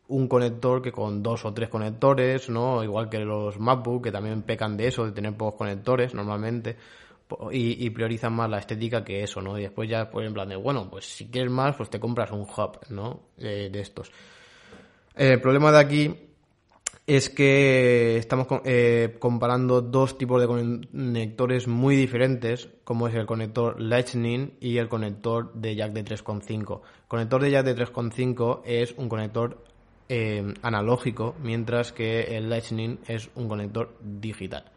un 0.08 0.28
conector 0.28 0.82
que 0.82 0.91
con 0.91 1.24
dos 1.24 1.45
o 1.45 1.53
tres 1.53 1.70
conectores, 1.70 2.49
¿no? 2.49 2.84
Igual 2.84 3.10
que 3.10 3.20
los 3.20 3.60
MacBook, 3.60 4.03
que 4.03 4.12
también 4.12 4.43
pecan 4.43 4.78
de 4.78 4.88
eso, 4.88 5.06
de 5.06 5.12
tener 5.12 5.36
pocos 5.36 5.56
conectores 5.56 6.14
normalmente, 6.14 6.78
y, 7.51 7.89
priorizan 7.89 8.34
más 8.34 8.49
la 8.49 8.60
estética 8.60 9.03
que 9.03 9.24
eso, 9.24 9.41
¿no? 9.41 9.58
Y 9.58 9.64
después 9.64 9.89
ya, 9.89 10.12
pues 10.12 10.28
en 10.28 10.34
plan 10.34 10.47
de, 10.47 10.56
bueno, 10.56 10.89
pues 10.89 11.06
si 11.06 11.28
quieres 11.28 11.51
más, 11.51 11.76
pues 11.76 11.89
te 11.89 11.99
compras 11.99 12.32
un 12.32 12.41
hub, 12.41 12.80
¿no? 12.89 13.22
de 13.38 13.80
estos. 13.80 14.12
El 15.16 15.41
problema 15.41 15.72
de 15.72 15.80
aquí 15.80 16.16
es 17.08 17.30
que 17.30 18.18
estamos 18.18 18.47
eh, 18.64 19.16
comparando 19.20 19.82
dos 19.82 20.18
tipos 20.18 20.41
de 20.41 20.47
conectores 20.47 21.68
muy 21.68 21.95
diferentes, 21.95 22.70
como 22.84 23.08
es 23.08 23.16
el 23.16 23.26
conector 23.26 23.80
Lightning 23.80 24.53
y 24.60 24.78
el 24.78 24.89
conector 24.89 25.53
de 25.53 25.76
jack 25.76 25.93
de 25.93 26.03
3.5. 26.03 26.82
El 26.82 27.08
conector 27.08 27.41
de 27.41 27.51
jack 27.51 27.66
de 27.66 27.76
3.5 27.76 28.62
es 28.66 28.93
un 28.97 29.08
conector 29.08 29.64
eh, 30.10 30.53
analógico, 30.62 31.36
mientras 31.41 31.91
que 31.91 32.38
el 32.38 32.49
Lightning 32.49 32.99
es 33.08 33.30
un 33.36 33.47
conector 33.47 33.97
digital. 34.01 34.72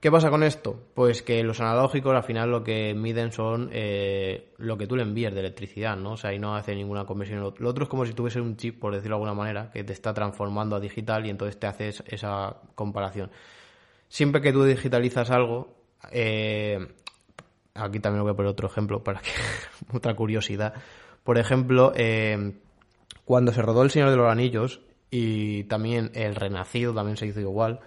¿Qué 0.00 0.10
pasa 0.10 0.30
con 0.30 0.42
esto? 0.42 0.78
Pues 0.94 1.22
que 1.22 1.42
los 1.42 1.60
analógicos 1.60 2.14
al 2.14 2.22
final 2.22 2.50
lo 2.50 2.62
que 2.62 2.94
miden 2.94 3.32
son 3.32 3.70
eh, 3.72 4.52
lo 4.58 4.76
que 4.76 4.86
tú 4.86 4.94
le 4.94 5.02
envías 5.02 5.32
de 5.32 5.40
electricidad, 5.40 5.96
¿no? 5.96 6.12
O 6.12 6.16
sea, 6.16 6.30
ahí 6.30 6.38
no 6.38 6.54
hace 6.54 6.74
ninguna 6.74 7.06
conversión. 7.06 7.40
Lo 7.40 7.68
otro 7.68 7.84
es 7.84 7.88
como 7.88 8.04
si 8.04 8.12
tuviese 8.12 8.40
un 8.40 8.56
chip, 8.56 8.78
por 8.78 8.94
decirlo 8.94 9.16
de 9.16 9.22
alguna 9.22 9.34
manera, 9.34 9.70
que 9.72 9.82
te 9.84 9.94
está 9.94 10.12
transformando 10.12 10.76
a 10.76 10.80
digital 10.80 11.26
y 11.26 11.30
entonces 11.30 11.58
te 11.58 11.66
haces 11.66 12.04
esa 12.06 12.56
comparación. 12.74 13.30
Siempre 14.08 14.42
que 14.42 14.52
tú 14.52 14.64
digitalizas 14.64 15.30
algo, 15.30 15.74
eh, 16.12 16.78
aquí 17.74 17.98
también 17.98 18.22
voy 18.22 18.32
a 18.32 18.36
poner 18.36 18.52
otro 18.52 18.68
ejemplo 18.68 19.02
para 19.02 19.20
que 19.20 19.30
otra 19.96 20.14
curiosidad. 20.14 20.74
Por 21.24 21.38
ejemplo, 21.38 21.92
cuando 23.26 23.52
se 23.52 23.60
rodó 23.60 23.82
El 23.82 23.90
Señor 23.90 24.10
de 24.10 24.16
los 24.16 24.30
Anillos, 24.30 24.80
y 25.10 25.64
también 25.64 26.12
El 26.14 26.36
Renacido 26.36 26.94
también 26.94 27.16
se 27.16 27.26
hizo 27.26 27.40
igual, 27.40 27.80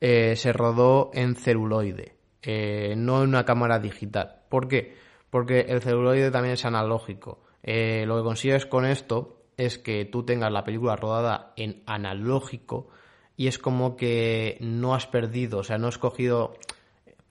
eh, 0.00 0.36
se 0.36 0.52
rodó 0.52 1.10
en 1.14 1.34
celuloide, 1.34 2.14
eh, 2.42 2.94
no 2.94 3.22
en 3.22 3.30
una 3.30 3.46
cámara 3.46 3.78
digital. 3.78 4.42
¿Por 4.50 4.68
qué? 4.68 4.94
Porque 5.30 5.60
el 5.60 5.80
celuloide 5.80 6.30
también 6.30 6.52
es 6.52 6.64
analógico. 6.66 7.42
Eh, 7.62 8.04
lo 8.06 8.18
que 8.18 8.22
consigues 8.22 8.66
con 8.66 8.84
esto 8.84 9.46
es 9.56 9.78
que 9.78 10.04
tú 10.04 10.24
tengas 10.24 10.52
la 10.52 10.62
película 10.62 10.94
rodada 10.94 11.54
en 11.56 11.82
analógico 11.86 12.88
y 13.34 13.46
es 13.46 13.58
como 13.58 13.96
que 13.96 14.58
no 14.60 14.94
has 14.94 15.06
perdido, 15.06 15.60
o 15.60 15.64
sea, 15.64 15.78
no 15.78 15.88
has 15.88 15.96
cogido, 15.96 16.52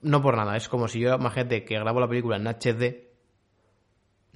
no 0.02 0.20
por 0.20 0.36
nada, 0.36 0.56
es 0.56 0.68
como 0.68 0.88
si 0.88 0.98
yo, 0.98 1.14
imagínate 1.14 1.64
que 1.64 1.78
grabo 1.78 2.00
la 2.00 2.08
película 2.08 2.36
en 2.38 2.48
HD, 2.48 3.05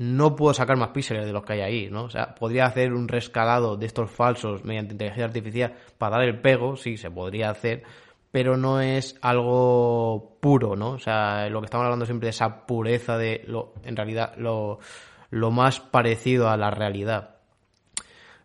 no 0.00 0.34
puedo 0.34 0.54
sacar 0.54 0.78
más 0.78 0.88
píxeles 0.88 1.26
de 1.26 1.32
los 1.32 1.44
que 1.44 1.52
hay 1.52 1.60
ahí, 1.60 1.90
¿no? 1.90 2.04
O 2.04 2.08
sea, 2.08 2.34
podría 2.34 2.64
hacer 2.64 2.94
un 2.94 3.06
rescalado 3.06 3.76
de 3.76 3.84
estos 3.84 4.10
falsos 4.10 4.64
mediante 4.64 4.94
inteligencia 4.94 5.26
artificial 5.26 5.74
para 5.98 6.16
dar 6.16 6.26
el 6.26 6.40
pego, 6.40 6.74
sí, 6.74 6.96
se 6.96 7.10
podría 7.10 7.50
hacer, 7.50 7.82
pero 8.30 8.56
no 8.56 8.80
es 8.80 9.18
algo 9.20 10.38
puro, 10.40 10.74
¿no? 10.74 10.92
O 10.92 10.98
sea, 10.98 11.50
lo 11.50 11.60
que 11.60 11.66
estamos 11.66 11.84
hablando 11.84 12.06
siempre 12.06 12.28
de 12.28 12.30
esa 12.30 12.64
pureza 12.64 13.18
de 13.18 13.44
lo, 13.46 13.74
en 13.84 13.94
realidad, 13.94 14.32
lo, 14.38 14.78
lo 15.28 15.50
más 15.50 15.80
parecido 15.80 16.48
a 16.48 16.56
la 16.56 16.70
realidad. 16.70 17.36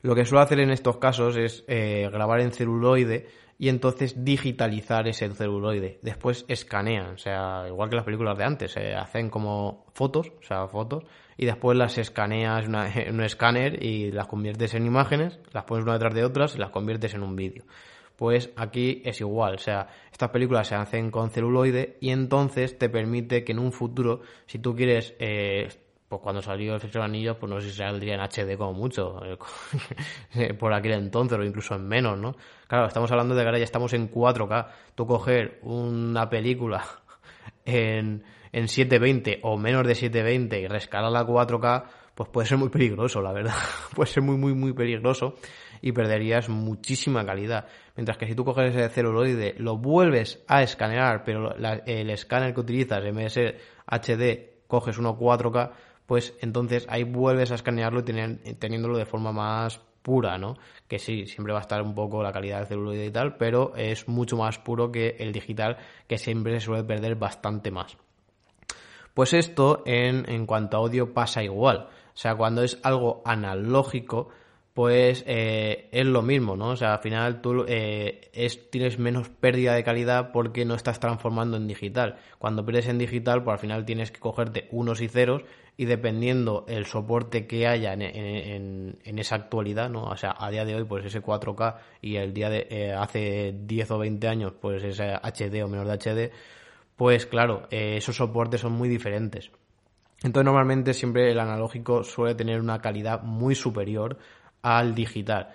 Lo 0.01 0.13
que 0.13 0.25
suelo 0.25 0.41
hacer 0.41 0.59
en 0.59 0.71
estos 0.71 0.97
casos 0.97 1.37
es 1.37 1.63
eh, 1.69 2.09
grabar 2.11 2.41
en 2.41 2.51
celuloide 2.51 3.29
y 3.57 3.69
entonces 3.69 4.25
digitalizar 4.25 5.07
ese 5.07 5.29
celuloide. 5.29 5.99
Después 6.01 6.43
escanean, 6.49 7.13
o 7.13 7.17
sea, 7.17 7.63
igual 7.69 7.89
que 7.89 7.95
las 7.95 8.03
películas 8.03 8.37
de 8.37 8.43
antes, 8.43 8.73
se 8.73 8.93
hacen 8.93 9.29
como 9.29 9.85
fotos, 9.93 10.33
o 10.37 10.43
sea, 10.43 10.67
fotos, 10.67 11.05
y 11.37 11.45
después 11.45 11.77
las 11.77 11.97
escaneas 11.97 12.65
en 12.95 13.15
un 13.15 13.23
escáner 13.23 13.83
y 13.83 14.11
las 14.11 14.27
conviertes 14.27 14.73
en 14.73 14.85
imágenes, 14.85 15.39
las 15.51 15.65
pones 15.65 15.83
una 15.83 15.93
detrás 15.93 16.13
de 16.13 16.25
otras 16.25 16.55
y 16.55 16.59
las 16.59 16.69
conviertes 16.69 17.13
en 17.13 17.23
un 17.23 17.35
vídeo. 17.35 17.63
Pues 18.15 18.51
aquí 18.55 19.01
es 19.03 19.19
igual, 19.19 19.55
o 19.55 19.57
sea, 19.57 19.87
estas 20.11 20.29
películas 20.29 20.69
se 20.69 20.75
hacen 20.75 21.11
con 21.11 21.31
celuloide 21.31 21.97
y 21.99 22.11
entonces 22.11 22.77
te 22.77 22.87
permite 22.87 23.43
que 23.43 23.51
en 23.51 23.59
un 23.59 23.73
futuro, 23.73 24.21
si 24.45 24.59
tú 24.59 24.73
quieres 24.73 25.15
eh, 25.19 25.67
pues 26.07 26.21
cuando 26.21 26.41
salió 26.41 26.75
el 26.75 26.81
Señor 26.81 26.93
de 26.93 27.03
Anillos, 27.03 27.37
pues 27.37 27.49
no 27.49 27.59
sé 27.59 27.71
si 27.71 27.77
saldría 27.77 28.13
en 28.13 28.21
HD 28.21 28.57
como 28.57 28.73
mucho, 28.73 29.19
eh, 30.35 30.53
por 30.53 30.71
aquel 30.73 30.93
entonces, 30.93 31.37
o 31.37 31.43
incluso 31.43 31.75
en 31.75 31.87
menos, 31.87 32.17
¿no? 32.17 32.35
Claro, 32.67 32.85
estamos 32.85 33.11
hablando 33.11 33.33
de 33.33 33.41
que 33.41 33.47
ahora 33.47 33.57
ya 33.57 33.63
estamos 33.63 33.91
en 33.93 34.11
4K. 34.11 34.67
Tú 34.93 35.07
coger 35.07 35.59
una 35.63 36.29
película 36.29 36.85
en, 37.65 38.23
en 38.55 38.69
720 38.69 39.39
o 39.43 39.57
menos 39.57 39.85
de 39.85 39.95
720 39.95 40.61
y 40.61 40.67
rescalarla 40.67 41.19
a 41.19 41.27
4K, 41.27 41.83
pues 42.15 42.29
puede 42.29 42.47
ser 42.47 42.57
muy 42.57 42.69
peligroso, 42.69 43.21
la 43.21 43.33
verdad. 43.33 43.53
puede 43.95 44.09
ser 44.09 44.23
muy, 44.23 44.37
muy, 44.37 44.53
muy 44.53 44.71
peligroso 44.71 45.35
y 45.81 45.91
perderías 45.91 46.47
muchísima 46.47 47.25
calidad. 47.25 47.67
Mientras 47.97 48.17
que 48.17 48.27
si 48.27 48.33
tú 48.33 48.45
coges 48.45 48.73
ese 48.73 48.87
celuloide, 48.87 49.55
lo 49.57 49.77
vuelves 49.77 50.41
a 50.47 50.63
escanear, 50.63 51.25
pero 51.25 51.53
el 51.85 52.09
escáner 52.09 52.53
que 52.53 52.61
utilizas 52.61 53.03
ser 53.33 53.59
HD, 53.87 54.63
coges 54.67 54.97
uno 54.99 55.19
4K, 55.19 55.71
pues 56.05 56.33
entonces 56.39 56.85
ahí 56.87 57.03
vuelves 57.03 57.51
a 57.51 57.55
escanearlo 57.55 57.99
y 58.07 58.53
teniéndolo 58.53 58.97
de 58.97 59.05
forma 59.05 59.33
más 59.33 59.81
pura, 60.01 60.37
¿no? 60.37 60.55
Que 60.87 60.97
sí, 60.97 61.25
siempre 61.25 61.51
va 61.51 61.59
a 61.59 61.63
estar 61.63 61.81
un 61.81 61.93
poco 61.93 62.23
la 62.23 62.31
calidad 62.31 62.59
del 62.59 62.67
celuloide 62.67 63.07
y 63.07 63.11
tal, 63.11 63.35
pero 63.35 63.75
es 63.75 64.07
mucho 64.07 64.37
más 64.37 64.59
puro 64.59 64.93
que 64.93 65.17
el 65.19 65.33
digital, 65.33 65.75
que 66.07 66.17
siempre 66.17 66.53
se 66.53 66.67
suele 66.67 66.85
perder 66.85 67.15
bastante 67.15 67.69
más. 67.69 67.97
Pues 69.15 69.33
esto 69.33 69.81
en, 69.87 70.29
en 70.29 70.45
cuanto 70.45 70.77
a 70.77 70.81
audio 70.81 71.11
pasa 71.13 71.41
igual. 71.41 71.87
O 72.13 72.17
sea, 72.17 72.35
cuando 72.35 72.61
es 72.61 72.79
algo 72.83 73.23
analógico, 73.25 74.29
pues 74.75 75.23
eh, 75.25 75.87
es 75.93 76.05
lo 76.05 76.21
mismo, 76.21 76.57
¿no? 76.57 76.71
O 76.71 76.75
sea, 76.75 76.95
al 76.95 76.99
final 76.99 77.39
tú 77.39 77.63
eh, 77.65 78.29
es, 78.33 78.69
tienes 78.69 78.99
menos 78.99 79.29
pérdida 79.29 79.73
de 79.73 79.85
calidad 79.85 80.33
porque 80.33 80.65
no 80.65 80.75
estás 80.75 80.99
transformando 80.99 81.55
en 81.55 81.65
digital. 81.65 82.17
Cuando 82.39 82.65
pierdes 82.65 82.89
en 82.89 82.97
digital, 82.97 83.41
pues 83.41 83.53
al 83.53 83.59
final 83.59 83.85
tienes 83.85 84.11
que 84.11 84.19
cogerte 84.19 84.67
unos 84.71 84.99
y 84.99 85.07
ceros 85.07 85.43
y 85.77 85.85
dependiendo 85.85 86.65
el 86.67 86.85
soporte 86.85 87.47
que 87.47 87.67
haya 87.67 87.93
en, 87.93 88.97
esa 89.05 89.35
actualidad, 89.35 89.89
¿no? 89.89 90.03
O 90.03 90.17
sea, 90.17 90.35
a 90.37 90.51
día 90.51 90.65
de 90.65 90.75
hoy, 90.75 90.83
pues 90.83 91.05
ese 91.05 91.21
4K 91.23 91.77
y 92.01 92.17
el 92.17 92.33
día 92.33 92.49
de 92.49 92.67
eh, 92.69 92.93
hace 92.93 93.55
10 93.57 93.91
o 93.91 93.97
20 93.99 94.27
años, 94.27 94.53
pues 94.59 94.83
ese 94.83 95.13
HD 95.13 95.63
o 95.63 95.69
menos 95.69 95.87
de 95.87 95.93
HD, 95.93 96.31
pues 96.95 97.25
claro, 97.25 97.67
esos 97.69 98.15
soportes 98.15 98.61
son 98.61 98.73
muy 98.73 98.89
diferentes. 98.89 99.51
Entonces 100.23 100.45
normalmente 100.45 100.93
siempre 100.93 101.31
el 101.31 101.39
analógico 101.39 102.03
suele 102.03 102.35
tener 102.35 102.59
una 102.59 102.79
calidad 102.81 103.21
muy 103.21 103.53
superior 103.55 104.17
al 104.61 104.95
digital. 104.95 105.53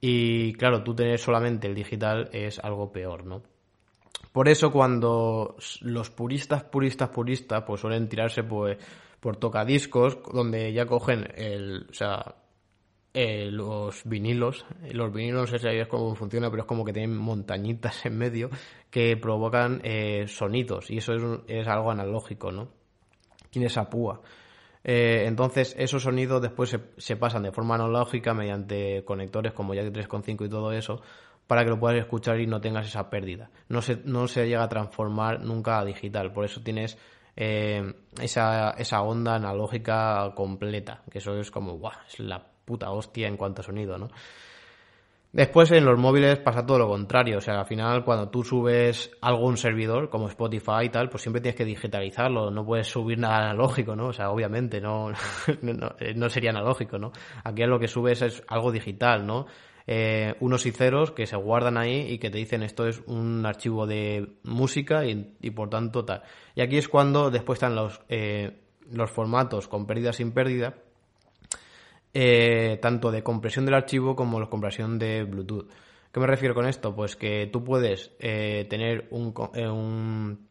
Y 0.00 0.52
claro, 0.54 0.82
tú 0.82 0.94
tener 0.94 1.18
solamente 1.18 1.66
el 1.66 1.74
digital 1.74 2.28
es 2.32 2.58
algo 2.58 2.92
peor, 2.92 3.24
¿no? 3.24 3.42
Por 4.32 4.48
eso 4.48 4.72
cuando 4.72 5.56
los 5.80 6.10
puristas, 6.10 6.64
puristas, 6.64 7.10
puristas, 7.10 7.64
pues 7.66 7.80
suelen 7.80 8.08
tirarse 8.08 8.42
pues, 8.42 8.78
por 9.20 9.36
tocadiscos, 9.36 10.18
donde 10.32 10.72
ya 10.72 10.86
cogen 10.86 11.28
el, 11.34 11.86
eh, 13.14 13.50
los 13.50 14.02
vinilos. 14.04 14.64
Los 14.90 15.12
vinilos, 15.12 15.52
no 15.52 15.58
sé 15.58 15.86
cómo 15.88 16.14
funciona, 16.14 16.50
pero 16.50 16.62
es 16.62 16.68
como 16.68 16.84
que 16.84 16.92
tienen 16.92 17.16
montañitas 17.16 18.06
en 18.06 18.16
medio 18.16 18.50
que 18.90 19.16
provocan 19.16 19.80
eh, 19.84 20.26
sonidos 20.28 20.90
y 20.90 20.98
eso 20.98 21.14
es, 21.14 21.22
es 21.48 21.68
algo 21.68 21.90
analógico, 21.90 22.52
¿no? 22.52 22.68
Tiene 23.50 23.66
esa 23.66 23.88
púa. 23.90 24.20
Eh, 24.84 25.24
entonces, 25.26 25.74
esos 25.78 26.02
sonidos 26.02 26.42
después 26.42 26.76
se, 26.96 27.16
pasan 27.16 27.44
de 27.44 27.52
forma 27.52 27.76
analógica 27.76 28.34
mediante 28.34 29.04
conectores 29.04 29.52
como 29.52 29.74
Jack 29.74 29.92
3.5 29.92 30.46
y 30.46 30.48
todo 30.48 30.72
eso, 30.72 31.02
para 31.46 31.64
que 31.64 31.70
lo 31.70 31.78
puedas 31.78 31.98
escuchar 31.98 32.40
y 32.40 32.46
no 32.46 32.60
tengas 32.60 32.86
esa 32.86 33.08
pérdida. 33.08 33.50
No 33.68 33.82
se, 33.82 34.00
no 34.04 34.26
se 34.26 34.46
llega 34.46 34.64
a 34.64 34.68
transformar 34.68 35.40
nunca 35.40 35.78
a 35.78 35.84
digital, 35.84 36.32
por 36.32 36.44
eso 36.44 36.62
tienes 36.62 36.98
eh, 37.36 37.94
esa, 38.20 38.70
esa 38.72 39.02
onda 39.02 39.36
analógica 39.36 40.32
completa, 40.34 41.02
que 41.10 41.18
eso 41.18 41.38
es 41.38 41.50
como, 41.50 41.78
¡guau! 41.78 41.92
Es 42.08 42.18
la 42.18 42.51
puta 42.64 42.90
hostia 42.90 43.28
en 43.28 43.36
cuanto 43.36 43.62
a 43.62 43.64
sonido, 43.64 43.98
¿no? 43.98 44.08
Después 45.32 45.70
en 45.72 45.86
los 45.86 45.98
móviles 45.98 46.38
pasa 46.40 46.66
todo 46.66 46.78
lo 46.78 46.88
contrario, 46.88 47.38
o 47.38 47.40
sea, 47.40 47.60
al 47.60 47.64
final 47.64 48.04
cuando 48.04 48.28
tú 48.28 48.44
subes 48.44 49.10
algo 49.22 49.46
a 49.46 49.48
un 49.48 49.56
servidor 49.56 50.10
como 50.10 50.28
Spotify 50.28 50.84
y 50.84 50.88
tal, 50.90 51.08
pues 51.08 51.22
siempre 51.22 51.40
tienes 51.40 51.56
que 51.56 51.64
digitalizarlo, 51.64 52.50
no 52.50 52.66
puedes 52.66 52.88
subir 52.88 53.18
nada 53.18 53.38
analógico, 53.38 53.96
¿no? 53.96 54.08
O 54.08 54.12
sea, 54.12 54.30
obviamente 54.30 54.78
no, 54.78 55.10
no, 55.62 56.28
sería 56.28 56.50
analógico, 56.50 56.98
¿no? 56.98 57.12
Aquí 57.44 57.62
lo 57.64 57.80
que 57.80 57.88
subes 57.88 58.20
es 58.20 58.42
algo 58.46 58.70
digital, 58.70 59.26
¿no? 59.26 59.46
Eh, 59.86 60.34
unos 60.40 60.66
y 60.66 60.70
ceros 60.70 61.12
que 61.12 61.26
se 61.26 61.36
guardan 61.36 61.78
ahí 61.78 62.12
y 62.12 62.18
que 62.18 62.28
te 62.28 62.36
dicen 62.36 62.62
esto 62.62 62.86
es 62.86 63.02
un 63.06 63.46
archivo 63.46 63.86
de 63.86 64.34
música 64.44 65.06
y, 65.06 65.34
y 65.40 65.50
por 65.52 65.70
tanto 65.70 66.04
tal. 66.04 66.24
Y 66.54 66.60
aquí 66.60 66.76
es 66.76 66.90
cuando 66.90 67.30
después 67.30 67.56
están 67.56 67.74
los, 67.74 68.02
eh, 68.10 68.60
los 68.90 69.10
formatos 69.10 69.66
con 69.66 69.86
pérdida 69.86 70.12
sin 70.12 70.32
pérdida 70.32 70.74
eh, 72.14 72.78
tanto 72.82 73.10
de 73.10 73.22
compresión 73.22 73.64
del 73.64 73.74
archivo 73.74 74.14
como 74.14 74.40
de 74.40 74.48
compresión 74.48 74.98
de 74.98 75.24
Bluetooth. 75.24 75.70
¿Qué 76.12 76.20
me 76.20 76.26
refiero 76.26 76.54
con 76.54 76.66
esto? 76.66 76.94
Pues 76.94 77.16
que 77.16 77.48
tú 77.50 77.64
puedes 77.64 78.12
eh, 78.18 78.66
tener 78.68 79.08
un, 79.10 79.32
eh, 79.54 79.66
un, 79.66 80.48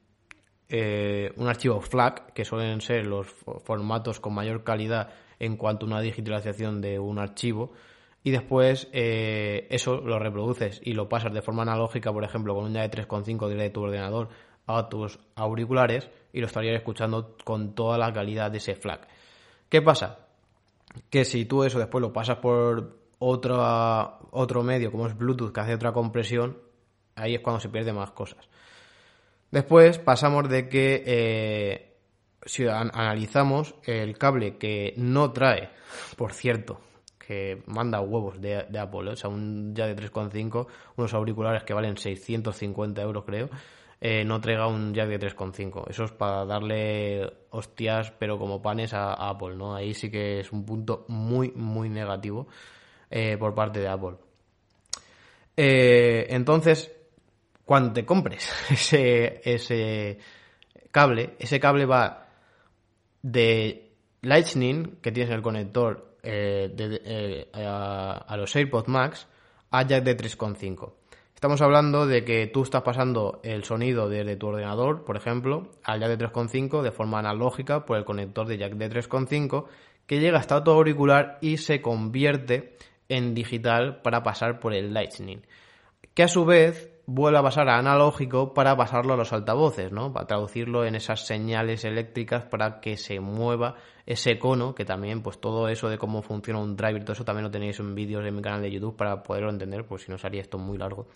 un, 1.38 1.48
archivo 1.48 1.82
FLAC, 1.82 2.34
que 2.34 2.46
suelen 2.46 2.82
ser 2.82 3.06
los 3.06 3.28
formatos 3.64 4.20
con 4.20 4.34
mayor 4.34 4.64
calidad 4.64 5.10
en 5.38 5.56
cuanto 5.56 5.86
a 5.86 5.90
una 5.90 6.02
digitalización 6.02 6.82
de 6.82 6.98
un 6.98 7.20
archivo, 7.20 7.74
y 8.24 8.32
después 8.32 8.88
eso 8.92 10.02
lo 10.02 10.20
reproduces 10.20 10.80
y 10.84 10.94
lo 10.94 11.10
pasas 11.10 11.34
de 11.34 11.42
forma 11.42 11.64
analógica, 11.64 12.12
por 12.14 12.24
ejemplo, 12.24 12.54
con 12.54 12.66
un 12.66 12.74
de 12.74 12.90
3.5 12.90 13.48
de 13.48 13.70
tu 13.72 13.82
ordenador 13.82 14.30
a 14.68 14.90
tus 14.90 15.20
auriculares 15.36 16.10
y 16.34 16.40
lo 16.40 16.48
estarías 16.48 16.76
escuchando 16.76 17.36
con 17.44 17.74
toda 17.74 17.98
la 17.98 18.14
calidad 18.14 18.52
de 18.52 18.58
ese 18.58 18.76
FLAC. 18.76 19.08
¿Qué 19.70 19.82
pasa? 19.82 20.31
Que 21.10 21.26
si 21.26 21.46
tú 21.46 21.64
eso 21.64 21.80
después 21.80 22.02
lo 22.02 22.14
pasas 22.14 22.38
por 22.38 22.98
otro, 23.20 24.20
otro 24.32 24.64
medio 24.64 24.92
como 24.92 25.08
es 25.08 25.18
Bluetooth 25.18 25.54
que 25.54 25.60
hace 25.60 25.76
otra 25.76 25.92
compresión, 25.92 26.58
ahí 27.16 27.36
es 27.36 27.42
cuando 27.42 27.60
se 27.60 27.70
pierden 27.70 27.96
más 27.96 28.12
cosas. 28.12 28.50
Después 29.52 30.00
pasamos 30.00 30.50
de 30.50 30.70
que 30.70 31.04
eh, 31.06 31.98
si 32.46 32.68
analizamos 32.68 33.76
el 33.84 34.18
cable 34.18 34.58
que 34.58 34.94
no 34.98 35.32
trae, 35.32 35.70
por 36.16 36.34
cierto, 36.34 36.80
que 37.20 37.62
manda 37.68 38.02
huevos 38.02 38.42
de, 38.42 38.58
Apple, 38.58 39.10
¿eh? 39.10 39.14
o 39.14 39.16
sea, 39.16 39.30
un 39.30 39.76
ya 39.76 39.88
de 39.88 39.96
3.5, 39.96 40.68
unos 40.96 41.14
auriculares 41.14 41.64
que 41.64 41.74
valen 41.74 41.98
650 41.98 43.02
euros 43.02 43.24
creo, 43.26 43.50
eh, 44.04 44.26
no 44.26 44.42
traiga 44.42 44.66
un 44.66 44.96
jack 44.96 45.10
de 45.10 45.20
3.5. 45.20 45.88
Eso 45.88 46.06
es 46.06 46.12
para 46.12 46.44
darle 46.44 47.32
hostias, 47.52 48.12
pero 48.18 48.40
como 48.40 48.60
panes 48.60 48.96
a, 48.96 49.14
Apple, 49.14 49.56
¿no? 49.56 49.76
Ahí 49.76 49.94
sí 49.94 50.10
que 50.10 50.40
es 50.40 50.52
un 50.52 50.66
punto 50.66 51.06
muy, 51.08 51.52
muy 51.52 51.88
negativo 51.88 52.48
eh, 53.12 53.38
por 53.38 53.54
parte 53.54 53.80
de 53.80 53.88
Apple. 53.88 54.16
Eh, 55.56 56.26
entonces, 56.32 56.92
cuando 57.64 57.94
te 57.94 58.04
compres 58.04 58.52
ese, 58.72 60.18
cable, 60.90 61.36
ese 61.38 61.60
cable 61.60 61.86
va 61.86 62.28
de 63.22 63.92
Lightning, 64.24 64.98
que 65.00 65.12
tienes 65.12 65.30
en 65.30 65.36
el 65.36 65.44
conector 65.44 66.18
a, 67.54 68.26
a, 68.28 68.38
los 68.38 68.56
AirPods 68.56 68.88
Max, 68.88 69.28
a 69.70 69.84
jack 69.84 70.04
de 70.04 70.18
3.5. 70.18 71.01
Estamos 71.42 71.64
hablando 71.64 72.06
de 72.06 72.24
que 72.24 72.46
tú 72.46 72.62
estás 72.62 72.84
pasando 72.84 73.40
el 73.42 73.64
sonido 73.64 74.08
desde 74.08 74.36
tu 74.36 74.50
ordenador, 74.50 75.04
por 75.04 75.18
ejemplo, 75.18 75.72
al 75.84 76.00
jack 76.00 76.16
de 76.16 76.28
3.5 76.28 76.84
de 76.84 76.92
forma 76.92 77.18
analógica 77.18 77.84
por 77.84 77.98
el 77.98 78.06
conector 78.06 78.46
de 78.46 78.60
jack 78.60 78.74
de 78.74 78.92
3.5 78.92 79.66
que 80.06 80.20
llega 80.20 80.38
hasta 80.38 80.64
tu 80.64 80.70
auricular 80.70 81.40
y 81.42 81.58
se 81.58 81.82
convierte 81.82 82.78
en 83.10 83.34
digital 83.34 84.04
para 84.04 84.22
pasar 84.22 84.60
por 84.60 84.76
el 84.76 84.94
Lightning. 84.94 85.42
Que 86.14 86.22
a 86.22 86.28
su 86.28 86.46
vez 86.46 86.91
vuelve 87.06 87.40
a 87.40 87.44
pasar 87.44 87.70
a 87.70 87.78
analógico 87.78 88.54
para 88.54 88.76
pasarlo 88.76 89.14
a 89.14 89.18
los 89.18 89.34
altavoces, 89.34 89.92
¿no? 89.92 90.14
Para 90.14 90.28
traducirlo 90.28 90.86
en 90.86 90.96
esas 90.96 91.26
señales 91.26 91.84
eléctricas 91.84 92.44
para 92.46 92.80
que 92.80 92.98
se 92.98 93.20
mueva 93.20 93.76
ese 94.06 94.40
cono, 94.40 94.76
que 94.76 94.86
también, 94.86 95.22
pues 95.22 95.40
todo 95.40 95.68
eso 95.68 95.90
de 95.90 95.98
cómo 95.98 96.22
funciona 96.22 96.60
un 96.60 96.76
driver, 96.76 97.04
todo 97.04 97.14
eso 97.14 97.26
también 97.26 97.46
lo 97.46 97.52
tenéis 97.52 97.80
en 97.80 97.96
vídeos 97.96 98.26
en 98.26 98.36
mi 98.36 98.42
canal 98.42 98.62
de 98.62 98.72
YouTube 98.72 98.96
para 98.96 99.24
poderlo 99.24 99.50
entender, 99.50 99.86
pues 99.86 100.04
si 100.04 100.12
no 100.12 100.18
salía 100.18 100.42
esto 100.42 100.58
muy 100.58 100.78
largo. 100.78 101.08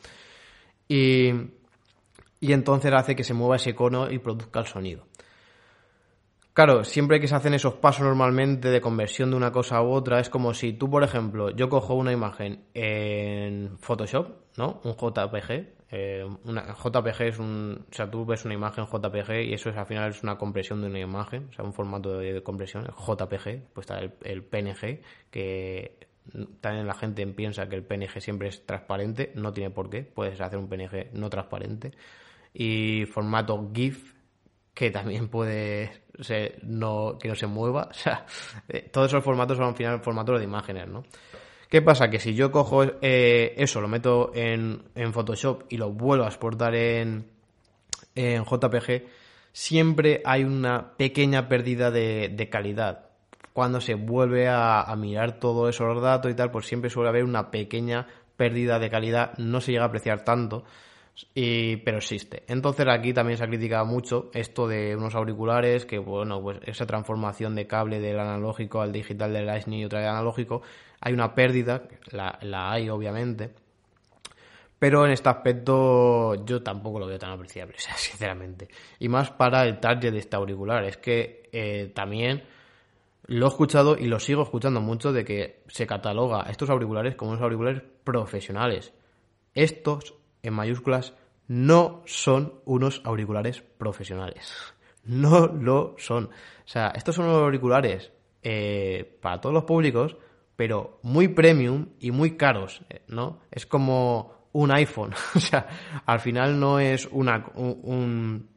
Y, 0.88 1.32
y 2.40 2.54
entonces 2.54 2.92
hace 2.94 3.16
que 3.16 3.24
se 3.24 3.34
mueva 3.34 3.56
ese 3.56 3.74
cono 3.74 4.12
y 4.12 4.20
produzca 4.20 4.60
el 4.60 4.68
sonido. 4.68 5.06
Claro, 6.56 6.86
siempre 6.86 7.20
que 7.20 7.28
se 7.28 7.36
hacen 7.36 7.54
esos 7.54 7.74
pasos 7.74 8.06
normalmente 8.06 8.70
de 8.70 8.80
conversión 8.80 9.30
de 9.30 9.36
una 9.36 9.52
cosa 9.52 9.82
u 9.84 9.92
otra, 9.92 10.22
es 10.22 10.30
como 10.30 10.54
si 10.54 10.72
tú, 10.72 10.90
por 10.90 11.04
ejemplo, 11.04 11.50
yo 11.50 11.68
cojo 11.68 11.96
una 11.96 12.14
imagen 12.14 12.64
en 12.74 13.78
Photoshop, 13.78 14.30
¿no? 14.56 14.80
Un 14.86 14.94
JPG. 14.94 15.52
Eh, 15.92 16.26
JPG 16.46 17.22
es 17.24 17.40
un. 17.40 17.86
O 17.92 17.94
sea, 17.94 18.10
tú 18.10 18.26
ves 18.26 18.46
una 18.46 18.54
imagen 18.54 18.86
JPG 18.86 19.50
y 19.50 19.54
eso 19.54 19.70
es 19.70 19.76
al 19.76 19.86
final 19.86 20.12
es 20.12 20.24
una 20.24 20.38
compresión 20.38 20.80
de 20.80 20.88
una 20.88 21.02
imagen, 21.02 21.50
o 21.50 21.52
sea, 21.52 21.66
un 21.66 21.74
formato 21.74 22.18
de, 22.18 22.42
compresión, 22.42 22.86
JPG, 22.86 23.74
pues 23.74 23.84
está 23.90 24.00
el, 24.00 24.14
el, 24.24 24.42
PNG, 24.42 25.02
que 25.30 26.08
también 26.62 26.88
la 26.88 26.94
gente 26.94 27.28
piensa 27.28 27.68
que 27.68 27.76
el 27.76 27.84
PNG 27.84 28.22
siempre 28.22 28.48
es 28.48 28.66
transparente, 28.66 29.34
no 29.36 29.52
tiene 29.52 29.72
por 29.72 29.90
qué, 29.90 30.04
puedes 30.04 30.40
hacer 30.40 30.58
un 30.58 30.70
PNG 30.70 31.12
no 31.12 31.30
transparente. 31.30 31.92
Y 32.54 33.04
formato 33.08 33.70
GIF, 33.74 34.15
que 34.76 34.92
también 34.92 35.30
puede 35.30 36.04
ser 36.20 36.60
no, 36.64 37.18
que 37.20 37.30
no 37.30 37.36
se 37.36 37.48
mueva. 37.48 37.90
O 37.90 37.94
sea, 37.94 38.26
eh, 38.68 38.90
todos 38.92 39.08
esos 39.08 39.24
formatos 39.24 39.58
son 39.58 39.68
al 39.68 39.76
final 39.76 40.02
formatos 40.02 40.38
de 40.38 40.46
imágenes, 40.46 40.88
¿no? 40.88 41.04
¿Qué 41.70 41.82
pasa? 41.82 42.10
Que 42.10 42.20
si 42.20 42.36
yo 42.36 42.52
cojo 42.52 42.84
eh, 43.02 43.56
eso, 43.58 43.82
lo 43.82 43.88
meto 43.88 44.32
en, 44.36 44.84
en, 44.94 45.14
Photoshop 45.14 45.64
y 45.70 45.78
lo 45.78 45.92
vuelvo 45.92 46.26
a 46.26 46.28
exportar 46.28 46.76
en, 46.76 47.26
en 48.14 48.44
JPG, 48.44 49.04
siempre 49.52 50.22
hay 50.26 50.44
una 50.44 50.96
pequeña 50.96 51.48
pérdida 51.48 51.90
de, 51.90 52.30
de 52.30 52.50
calidad. 52.50 53.10
Cuando 53.54 53.82
se 53.82 53.96
vuelve 53.96 54.48
a, 54.48 54.82
a, 54.82 54.96
mirar 54.96 55.40
todos 55.40 55.74
esos 55.74 56.02
datos 56.02 56.30
y 56.30 56.36
tal, 56.36 56.52
pues 56.52 56.68
siempre 56.68 56.90
suele 56.90 57.10
haber 57.10 57.24
una 57.24 57.50
pequeña 57.50 58.08
pérdida 58.38 58.78
de 58.80 58.90
calidad. 58.90 59.38
No 59.38 59.60
se 59.62 59.72
llega 59.72 59.86
a 59.86 59.88
apreciar 59.88 60.24
tanto, 60.24 60.66
pero 61.34 61.98
existe. 61.98 62.44
Entonces 62.48 62.86
aquí 62.90 63.14
también 63.14 63.38
se 63.38 63.44
ha 63.44 63.48
criticado 63.48 63.86
mucho 63.86 64.30
esto 64.34 64.68
de 64.68 64.96
unos 64.96 65.16
auriculares, 65.16 65.86
que 65.86 65.98
bueno, 65.98 66.42
pues 66.42 66.60
esa 66.66 66.86
transformación 66.86 67.56
de 67.56 67.68
cable 67.68 68.00
del 68.00 68.20
analógico 68.20 68.82
al 68.82 68.92
digital 68.92 69.34
del 69.34 69.46
Lightning 69.46 69.80
y 69.80 69.86
otra 69.86 70.00
vez 70.00 70.10
analógico, 70.10 70.62
hay 71.00 71.14
una 71.14 71.34
pérdida, 71.34 71.84
la, 72.12 72.38
la 72.42 72.72
hay 72.72 72.90
obviamente, 72.90 73.52
pero 74.78 75.06
en 75.06 75.12
este 75.12 75.30
aspecto 75.30 76.46
yo 76.46 76.62
tampoco 76.62 77.00
lo 77.00 77.08
veo 77.08 77.18
tan 77.18 77.32
apreciable, 77.32 77.76
sinceramente. 77.96 78.68
Y 79.00 79.10
más 79.10 79.32
para 79.32 79.64
el 79.64 79.80
target 79.80 80.12
de 80.12 80.20
este 80.20 80.36
auricular, 80.36 80.84
es 80.84 80.98
que 80.98 81.50
eh, 81.52 81.92
también 81.94 82.44
lo 83.28 83.46
he 83.46 83.50
escuchado 83.50 83.98
y 83.98 84.06
lo 84.08 84.20
sigo 84.20 84.44
escuchando 84.44 84.82
mucho 84.82 85.12
de 85.12 85.26
que 85.26 85.64
se 85.68 85.88
cataloga 85.88 86.46
estos 86.50 86.70
auriculares 86.70 87.16
como 87.16 87.32
unos 87.32 87.42
auriculares 87.42 87.82
profesionales. 88.04 88.94
Estos 89.54 90.16
en 90.48 90.54
mayúsculas, 90.54 91.14
no 91.48 92.02
son 92.06 92.56
unos 92.66 93.02
auriculares 93.06 93.62
profesionales. 93.62 94.52
No 95.08 95.46
lo 95.46 95.94
son. 96.00 96.26
O 96.26 96.68
sea, 96.68 96.88
estos 96.96 97.14
son 97.14 97.26
unos 97.26 97.44
auriculares 97.44 98.12
eh, 98.42 99.20
para 99.22 99.40
todos 99.40 99.54
los 99.54 99.64
públicos, 99.64 100.18
pero 100.56 100.98
muy 101.04 101.28
premium 101.28 101.90
y 102.00 102.10
muy 102.10 102.36
caros, 102.36 102.82
eh, 102.90 103.04
¿no? 103.10 103.42
Es 103.52 103.68
como 103.68 104.50
un 104.54 104.72
iPhone. 104.72 105.14
o 105.36 105.40
sea, 105.40 105.68
al 106.08 106.20
final 106.20 106.60
no 106.60 106.80
es 106.80 107.08
una, 107.12 107.46
un... 107.54 108.50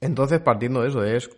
Entonces, 0.00 0.40
partiendo 0.40 0.82
de 0.82 0.88
eso, 0.88 1.04
es 1.04 1.30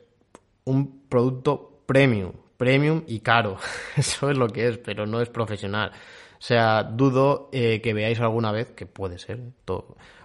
un 0.65 1.09
producto 1.09 1.83
premium, 1.87 2.33
premium 2.57 3.03
y 3.07 3.21
caro. 3.21 3.57
Eso 3.97 4.31
es 4.31 4.37
lo 4.37 4.49
que 4.49 4.69
es, 4.69 4.79
pero 4.79 5.07
no 5.07 5.21
es 5.21 5.29
profesional. 5.29 5.93
Sea, 6.41 6.85
dudo 6.85 7.51
eh, 7.53 7.83
que 7.83 7.93
veáis 7.93 8.19
alguna 8.19 8.51
vez, 8.51 8.73
que 8.73 8.87
puede 8.87 9.19
ser, 9.19 9.41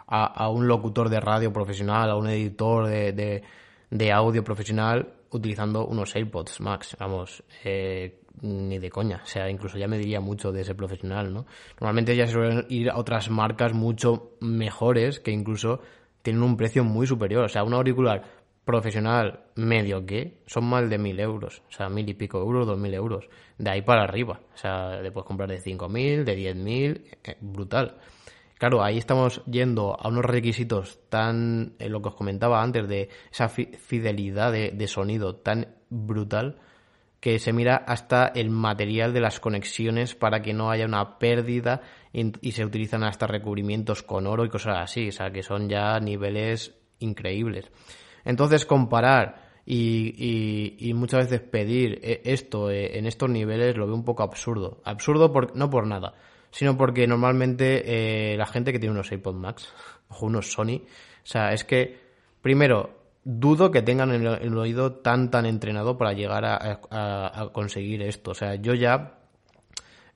a, 0.08 0.50
un 0.50 0.66
locutor 0.66 1.10
de 1.10 1.20
radio 1.20 1.52
profesional, 1.52 2.10
a 2.10 2.16
un 2.16 2.30
editor 2.30 2.88
de, 2.88 3.44
de, 3.90 4.12
audio 4.14 4.42
profesional 4.42 5.10
utilizando 5.32 5.86
unos 5.86 6.16
AirPods 6.16 6.62
Max, 6.62 6.96
vamos, 6.98 7.44
eh, 7.66 8.22
ni 8.42 8.80
de 8.80 8.90
coña, 8.90 9.20
o 9.24 9.28
sea, 9.28 9.50
incluso 9.50 9.78
ya 9.78 9.90
me 9.90 9.98
diría 9.98 10.22
mucho 10.22 10.54
de 10.54 10.62
ese 10.62 10.74
profesional, 10.74 11.34
¿no? 11.34 11.46
Normalmente 11.82 12.16
ya 12.16 12.28
se 12.28 12.34
suelen 12.34 12.66
ir 12.70 12.90
a 12.90 12.98
otras 12.98 13.30
marcas 13.30 13.74
mucho 13.74 14.38
mejores 14.40 15.20
que 15.20 15.32
incluso 15.32 15.82
tienen 16.22 16.44
un 16.44 16.56
precio 16.56 16.86
muy 16.86 17.08
superior, 17.08 17.44
o 17.44 17.50
sea, 17.50 17.66
un 17.66 17.74
auricular 17.74 18.24
profesional 18.66 19.46
medio 19.56 20.06
que 20.06 20.42
son 20.48 20.66
más 20.66 20.90
de 20.90 20.98
mil 20.98 21.20
euros, 21.20 21.62
o 21.70 21.72
sea, 21.72 21.88
mil 21.88 22.10
y 22.10 22.16
pico 22.16 22.40
euros, 22.40 22.66
dos 22.66 22.78
mil 22.78 22.94
euros, 22.94 23.30
de 23.58 23.70
ahí 23.70 23.82
para 23.84 24.04
arriba, 24.04 24.42
o 24.54 24.58
sea, 24.58 25.00
le 25.02 25.12
puedes 25.12 25.28
comprar 25.28 25.50
de 25.50 25.62
cinco 25.62 25.88
mil, 25.88 26.26
de 26.26 26.36
diez 26.36 26.56
mil, 26.56 27.06
eh, 27.24 27.38
brutal. 27.40 27.98
Claro, 28.58 28.84
ahí 28.84 28.98
estamos 28.98 29.44
yendo 29.46 29.98
a 30.00 30.08
unos 30.08 30.26
requisitos 30.26 31.00
tan, 31.10 31.76
en 31.78 31.92
lo 31.92 32.02
que 32.02 32.10
os 32.10 32.16
comentaba 32.16 32.64
antes, 32.64 32.88
de 32.88 33.10
esa 33.32 33.50
fidelidad 33.50 34.52
de, 34.52 34.88
sonido 34.88 35.36
tan 35.36 35.76
brutal, 35.90 36.58
que 37.20 37.38
se 37.40 37.52
mira 37.52 37.76
hasta 37.76 38.28
el 38.28 38.50
material 38.50 39.14
de 39.14 39.20
las 39.20 39.40
conexiones 39.40 40.16
para 40.16 40.42
que 40.42 40.54
no 40.54 40.72
haya 40.72 40.86
una 40.86 41.18
pérdida 41.18 41.82
y 42.14 42.52
se 42.54 42.64
utilizan 42.64 43.04
hasta 43.04 43.28
recubrimientos 43.28 44.04
con 44.04 44.26
oro 44.26 44.46
y 44.46 44.50
cosas 44.50 44.78
así, 44.80 45.10
o 45.10 45.12
sea, 45.12 45.32
que 45.32 45.44
son 45.44 45.68
ya 45.68 46.00
niveles 46.00 46.76
increíbles. 47.00 47.70
Entonces, 48.26 48.66
comparar 48.66 49.46
y, 49.66 50.92
muchas 50.96 51.30
veces 51.30 51.48
pedir 51.48 52.00
eh, 52.04 52.22
esto 52.26 52.70
eh, 52.70 52.98
en 52.98 53.06
estos 53.06 53.30
niveles 53.30 53.76
lo 53.78 53.88
veo 53.88 53.96
un 53.96 54.06
poco 54.06 54.24
absurdo. 54.24 54.82
Absurdo 54.84 55.32
no 55.54 55.70
por 55.70 55.88
nada, 55.88 56.14
sino 56.52 56.78
porque 56.78 57.08
normalmente 57.08 58.34
eh, 58.34 58.38
la 58.38 58.46
gente 58.46 58.72
que 58.72 58.80
tiene 58.80 58.94
unos 58.94 59.12
iPod 59.12 59.36
Max 59.36 59.74
o 60.10 60.26
unos 60.26 60.52
Sony, 60.52 60.82
o 60.84 61.28
sea, 61.28 61.54
es 61.54 61.64
que, 61.64 61.98
primero, 62.42 62.92
dudo 63.24 63.72
que 63.72 63.82
tengan 63.82 64.12
el, 64.12 64.58
oído 64.58 64.94
tan, 64.94 65.32
tan 65.32 65.48
entrenado 65.48 65.98
para 65.98 66.14
llegar 66.14 66.46
a, 66.46 67.50
conseguir 67.52 68.04
esto. 68.04 68.32
O 68.32 68.36
sea, 68.36 68.56
yo 68.56 68.76
ya 68.76 69.18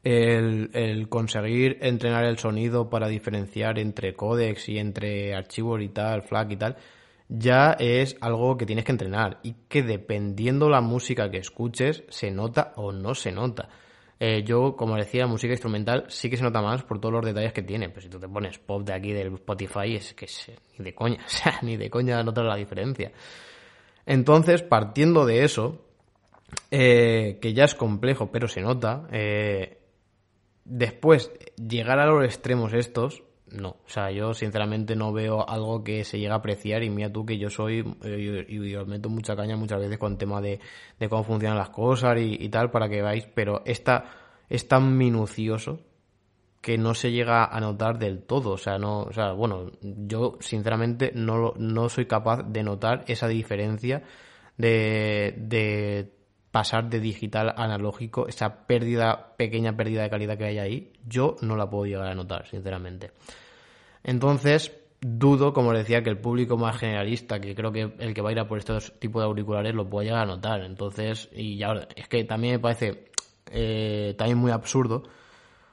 el, 0.04 0.70
el, 0.74 1.10
conseguir 1.10 1.80
entrenar 1.82 2.26
el 2.26 2.38
sonido 2.38 2.88
para 2.88 3.08
diferenciar 3.08 3.80
entre 3.80 4.14
códex 4.14 4.70
y 4.70 4.78
entre 4.78 5.34
archivos 5.34 5.82
y 5.82 5.90
tal, 5.90 6.22
FLAC 6.22 6.52
y 6.52 6.58
tal, 6.58 6.78
ya 7.30 7.78
es 7.80 8.18
algo 8.22 8.58
que 8.58 8.66
tienes 8.66 8.84
que 8.84 8.92
entrenar 8.92 9.40
y 9.44 9.54
que 9.70 9.84
dependiendo 9.84 10.68
la 10.68 10.82
música 10.82 11.30
que 11.30 11.38
escuches 11.38 12.04
se 12.10 12.32
nota 12.32 12.74
o 12.76 12.92
no 12.92 13.14
se 13.14 13.32
nota. 13.32 13.70
Eh, 14.20 14.44
yo, 14.44 14.76
como 14.76 14.98
decía, 14.98 15.28
música 15.28 15.54
instrumental 15.54 16.06
sí 16.10 16.30
que 16.30 16.36
se 16.36 16.44
nota 16.44 16.62
más 16.62 16.84
por 16.84 17.00
todos 17.00 17.14
los 17.14 17.26
detalles 17.26 17.54
que 17.54 17.62
tiene. 17.62 17.88
Pero 17.90 18.02
si 18.02 18.10
tú 18.10 18.20
te 18.20 18.28
pones 18.28 18.58
pop 18.58 18.84
de 18.84 18.94
aquí 18.94 19.14
del 19.14 19.36
Spotify, 19.36 19.96
es 19.96 20.14
que 20.14 20.28
ni 20.78 20.86
de 20.86 20.94
coña, 20.94 21.24
o 21.26 21.30
sea, 21.30 21.60
ni 21.62 21.78
de 21.78 21.90
coña 21.90 22.22
notas 22.24 22.46
la 22.46 22.56
diferencia. 22.56 23.12
Entonces, 24.06 24.64
partiendo 24.64 25.26
de 25.26 25.44
eso, 25.44 25.86
eh, 26.72 27.38
que 27.42 27.54
ya 27.54 27.64
es 27.64 27.76
complejo, 27.76 28.32
pero 28.32 28.48
se 28.48 28.62
nota, 28.62 29.08
eh, 29.12 29.78
después 30.66 31.32
llegar 31.56 32.00
a 32.00 32.08
los 32.08 32.26
extremos 32.26 32.74
estos, 32.74 33.24
no. 33.52 33.70
O 33.70 33.90
sea, 33.90 34.12
yo 34.12 34.34
sinceramente 34.34 34.96
no 34.96 35.12
veo 35.12 35.48
algo 35.48 35.84
que 35.84 36.04
se 36.04 36.18
llegue 36.18 36.32
a 36.32 36.36
apreciar 36.36 36.84
y 36.84 36.90
mira 36.90 37.12
tú 37.12 37.26
que 37.26 37.38
yo 37.38 37.50
soy, 37.50 37.86
eh, 38.04 38.46
y 38.48 38.76
os 38.76 38.88
meto 38.88 39.10
mucha 39.10 39.36
caña 39.36 39.56
muchas 39.56 39.80
veces 39.80 39.98
con 39.98 40.14
el 40.14 40.18
tema 40.18 40.42
de, 40.42 40.60
de 41.00 41.10
cómo 41.10 41.24
funcionan 41.24 41.58
las 41.58 41.70
cosas 41.70 42.18
y, 42.20 42.50
tal 42.50 42.72
para 42.72 42.90
que 42.90 43.02
veáis, 43.02 43.28
pero 43.34 43.62
esta 43.66 44.06
es 44.50 44.68
tan 44.68 44.98
minucioso 44.98 45.80
que 46.62 46.78
no 46.78 46.94
se 46.94 47.12
llega 47.12 47.46
a 47.46 47.60
notar 47.60 48.00
del 48.00 48.24
todo. 48.24 48.52
O 48.52 48.58
sea, 48.58 48.78
no, 48.78 49.04
o 49.04 49.14
sea, 49.14 49.32
bueno, 49.32 49.72
yo 49.82 50.38
sinceramente 50.42 51.12
no, 51.16 51.54
no 51.58 51.90
soy 51.90 52.06
capaz 52.06 52.44
de 52.44 52.64
notar 52.64 53.06
esa 53.08 53.28
diferencia 53.28 54.04
de, 54.58 55.36
de 55.38 56.19
pasar 56.52 56.90
de 56.90 57.00
digital 57.00 57.50
a 57.50 57.64
analógico, 57.64 58.28
esa 58.28 58.66
pérdida, 58.66 59.36
pequeña 59.38 59.76
pérdida 59.76 60.04
de 60.04 60.10
calidad 60.10 60.38
que 60.38 60.46
hay 60.46 60.58
ahí, 60.58 60.94
yo 61.08 61.36
no 61.42 61.56
la 61.56 61.70
puedo 61.70 61.86
llegar 61.86 62.08
a 62.08 62.16
notar, 62.16 62.48
sinceramente. 62.48 63.12
Entonces, 64.04 64.76
dudo, 65.02 65.54
como 65.54 65.74
decía, 65.74 66.02
que 66.02 66.10
el 66.10 66.18
público 66.18 66.58
más 66.58 66.78
generalista, 66.78 67.40
que 67.40 67.56
creo 67.56 67.72
que 67.72 67.94
el 68.00 68.14
que 68.14 68.22
va 68.22 68.30
a 68.30 68.32
ir 68.32 68.40
a 68.40 68.48
por 68.48 68.58
estos 68.58 69.00
tipos 69.00 69.22
de 69.22 69.28
auriculares, 69.28 69.76
lo 69.76 69.90
pueda 69.90 70.06
llegar 70.06 70.24
a 70.24 70.26
notar. 70.26 70.62
Entonces, 70.62 71.30
y 71.34 71.62
ahora, 71.64 71.88
es 71.96 72.08
que 72.08 72.24
también 72.24 72.56
me 72.56 72.60
parece 72.60 73.12
eh, 73.52 74.16
también 74.18 74.38
muy 74.38 74.52
absurdo, 74.52 75.04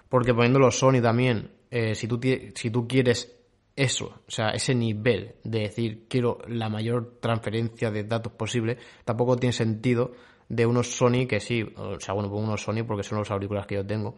porque 0.09 0.35
poniendo 0.35 0.59
los 0.59 0.79
Sony 0.79 1.01
también, 1.03 1.51
eh, 1.71 1.95
si, 1.95 2.07
tú, 2.07 2.21
si 2.55 2.71
tú 2.71 2.87
quieres 2.87 3.37
eso, 3.75 4.23
o 4.27 4.31
sea, 4.31 4.51
ese 4.51 4.75
nivel 4.75 5.35
de 5.45 5.61
decir 5.61 6.07
quiero 6.09 6.39
la 6.49 6.69
mayor 6.71 7.19
transferencia 7.21 7.91
de 7.91 8.05
datos 8.05 8.33
posible, 8.33 8.79
tampoco 9.05 9.37
tiene 9.37 9.53
sentido 9.53 10.13
de 10.49 10.67
unos 10.67 10.97
Sony 10.97 11.27
que 11.29 11.41
sí, 11.41 11.63
o 11.77 11.99
sea, 12.01 12.15
bueno, 12.15 12.29
pongo 12.29 12.45
unos 12.45 12.63
Sony 12.63 12.85
porque 12.87 13.03
son 13.03 13.19
los 13.19 13.31
auriculares 13.31 13.67
que 13.67 13.77
yo 13.77 13.87
tengo, 13.87 14.17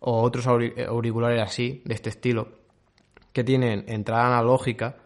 o 0.00 0.22
otros 0.22 0.46
auriculares 0.46 1.42
así, 1.42 1.82
de 1.84 1.94
este 1.94 2.10
estilo, 2.10 2.48
que 3.32 3.44
tienen 3.44 3.84
entrada 3.88 4.26
analógica, 4.26 4.96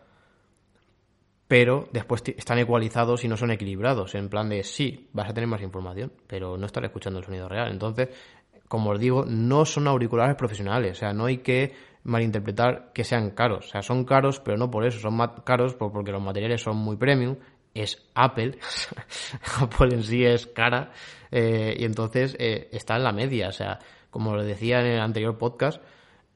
pero 1.47 1.89
después 1.93 2.22
están 2.37 2.59
ecualizados 2.59 3.25
y 3.25 3.29
no 3.29 3.37
son 3.37 3.51
equilibrados, 3.51 4.14
en 4.14 4.29
plan 4.29 4.49
de 4.49 4.62
sí, 4.64 5.09
vas 5.12 5.31
a 5.31 5.35
tener 5.35 5.49
más 5.49 5.62
información, 5.62 6.12
pero 6.27 6.57
no 6.57 6.66
estar 6.66 6.85
escuchando 6.85 7.18
el 7.18 7.25
sonido 7.25 7.49
real. 7.49 7.70
Entonces, 7.70 8.09
como 8.66 8.91
os 8.91 8.99
digo, 8.99 9.25
no 9.27 9.64
son 9.64 9.87
auriculares 9.87 10.37
profesionales, 10.37 10.93
o 10.93 11.01
sea, 11.01 11.12
no 11.12 11.27
hay 11.27 11.39
que 11.39 11.72
malinterpretar 12.05 12.93
que 12.93 13.05
sean 13.05 13.31
caros. 13.31 13.66
O 13.66 13.68
sea, 13.70 13.83
son 13.83 14.05
caros, 14.05 14.41
pero 14.41 14.57
no 14.57 14.70
por 14.70 14.87
eso, 14.87 15.01
son 15.01 15.14
más 15.14 15.31
caros 15.45 15.75
porque 15.75 16.12
los 16.12 16.22
materiales 16.22 16.62
son 16.62 16.77
muy 16.77 16.97
premium. 16.97 17.37
Es 17.75 18.09
Apple, 18.14 18.59
Apple 19.61 19.89
en 19.93 20.03
sí 20.05 20.25
es 20.25 20.47
cara, 20.47 20.93
eh, 21.31 21.75
y 21.77 21.85
entonces 21.85 22.37
eh, 22.39 22.68
está 22.72 22.97
en 22.97 23.05
la 23.05 23.12
media. 23.12 23.49
O 23.49 23.53
sea, 23.53 23.79
como 24.11 24.35
lo 24.35 24.45
decía 24.45 24.81
en 24.81 24.87
el 24.87 25.01
anterior 25.01 25.37
podcast, 25.37 25.83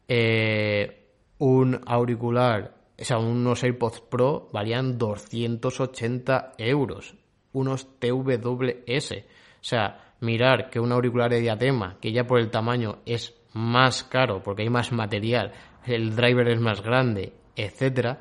eh, 0.09 1.13
un 1.39 1.81
auricular, 1.87 2.75
o 3.01 3.05
sea, 3.05 3.19
unos 3.19 3.63
AirPods 3.63 4.01
Pro 4.01 4.49
valían 4.53 4.99
280 4.99 6.55
euros. 6.59 7.15
Unos 7.53 7.99
TWS. 7.99 9.13
O 9.13 9.65
sea, 9.65 10.15
mirar 10.21 10.71
que 10.71 10.81
un 10.81 10.93
auricular 10.93 11.31
de 11.31 11.41
diadema, 11.41 11.99
que 12.01 12.13
ya 12.13 12.27
por 12.27 12.41
el 12.41 12.51
tamaño 12.51 12.99
es 13.07 13.35
más 13.53 14.05
caro 14.05 14.43
porque 14.43 14.63
hay 14.63 14.71
más 14.71 14.93
material, 14.93 15.53
el 15.87 16.15
driver 16.15 16.49
es 16.49 16.61
más 16.61 16.83
grande, 16.83 17.33
etcétera, 17.57 18.21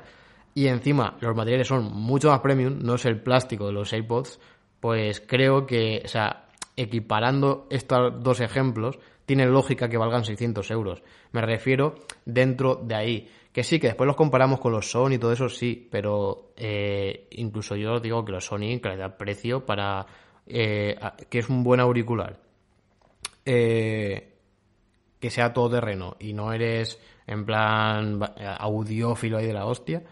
y 0.58 0.66
encima 0.66 1.16
los 1.20 1.36
materiales 1.36 1.68
son 1.68 1.84
mucho 1.84 2.30
más 2.30 2.40
premium, 2.40 2.80
no 2.82 2.96
es 2.96 3.04
el 3.04 3.20
plástico 3.20 3.68
de 3.68 3.72
los 3.72 3.92
AirPods, 3.92 4.40
pues 4.80 5.20
creo 5.24 5.66
que, 5.66 6.02
o 6.04 6.08
sea, 6.08 6.48
equiparando 6.76 7.68
estos 7.70 8.20
dos 8.24 8.40
ejemplos, 8.40 8.98
tiene 9.24 9.46
lógica 9.46 9.88
que 9.88 9.96
valgan 9.96 10.24
600 10.24 10.68
euros. 10.72 11.04
Me 11.30 11.42
refiero 11.42 11.94
dentro 12.24 12.74
de 12.74 12.94
ahí. 12.96 13.28
Que 13.52 13.62
sí, 13.62 13.78
que 13.78 13.86
después 13.86 14.08
los 14.08 14.16
comparamos 14.16 14.58
con 14.58 14.72
los 14.72 14.90
Sony 14.90 15.12
y 15.12 15.18
todo 15.18 15.30
eso, 15.30 15.48
sí, 15.48 15.86
pero 15.92 16.50
eh, 16.56 17.28
incluso 17.30 17.76
yo 17.76 18.00
digo 18.00 18.24
que 18.24 18.32
los 18.32 18.44
Sony, 18.44 18.80
calidad-precio, 18.82 19.64
para 19.64 20.06
eh, 20.44 20.98
que 21.30 21.38
es 21.38 21.48
un 21.48 21.62
buen 21.62 21.78
auricular. 21.78 22.36
Eh, 23.44 24.34
que 25.20 25.30
sea 25.30 25.52
todo 25.52 25.70
terreno 25.70 26.16
y 26.18 26.32
no 26.32 26.52
eres 26.52 27.00
en 27.28 27.44
plan 27.44 28.20
audiófilo 28.58 29.38
ahí 29.38 29.46
de 29.46 29.52
la 29.52 29.66
hostia, 29.66 30.02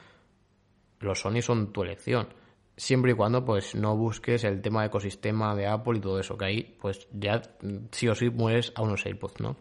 los 1.07 1.21
Sony 1.21 1.41
son 1.41 1.73
tu 1.73 1.83
elección. 1.83 2.29
Siempre 2.77 3.13
y 3.13 3.15
cuando 3.15 3.45
pues 3.45 3.75
no 3.75 3.97
busques 3.97 4.45
el 4.45 4.61
tema 4.61 4.83
de 4.83 4.89
ecosistema 4.89 5.55
de 5.55 5.67
Apple 5.67 5.99
y 5.99 6.01
todo 6.01 6.21
eso, 6.21 6.37
que 6.37 6.45
ahí 6.45 6.77
pues 6.81 7.09
ya 7.13 7.41
sí 7.91 8.09
o 8.09 8.15
sí 8.15 8.29
mueres 8.29 8.73
a 8.75 8.83
unos 8.83 9.07
AirPods, 9.07 9.41
¿no? 9.41 9.57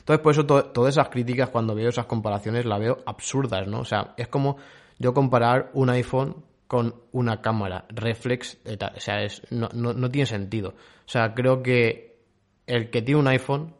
Entonces 0.00 0.22
por 0.22 0.32
eso 0.32 0.44
todas 0.44 0.94
esas 0.94 1.08
críticas 1.08 1.48
cuando 1.48 1.74
veo 1.74 1.88
esas 1.88 2.06
comparaciones 2.06 2.66
la 2.66 2.78
veo 2.78 2.98
absurdas, 3.06 3.66
¿no? 3.66 3.80
O 3.80 3.84
sea, 3.84 4.14
es 4.16 4.28
como 4.28 4.58
yo 4.98 5.14
comparar 5.14 5.70
un 5.72 5.88
iPhone 5.90 6.44
con 6.66 6.94
una 7.12 7.40
cámara 7.40 7.86
reflex, 7.88 8.58
o 8.64 9.00
sea, 9.00 9.22
es, 9.22 9.42
no, 9.50 9.68
no, 9.74 9.92
no 9.92 10.10
tiene 10.10 10.26
sentido. 10.26 10.70
O 10.70 11.08
sea, 11.08 11.34
creo 11.34 11.62
que 11.62 12.20
el 12.66 12.90
que 12.90 13.02
tiene 13.02 13.20
un 13.20 13.28
iPhone 13.28 13.74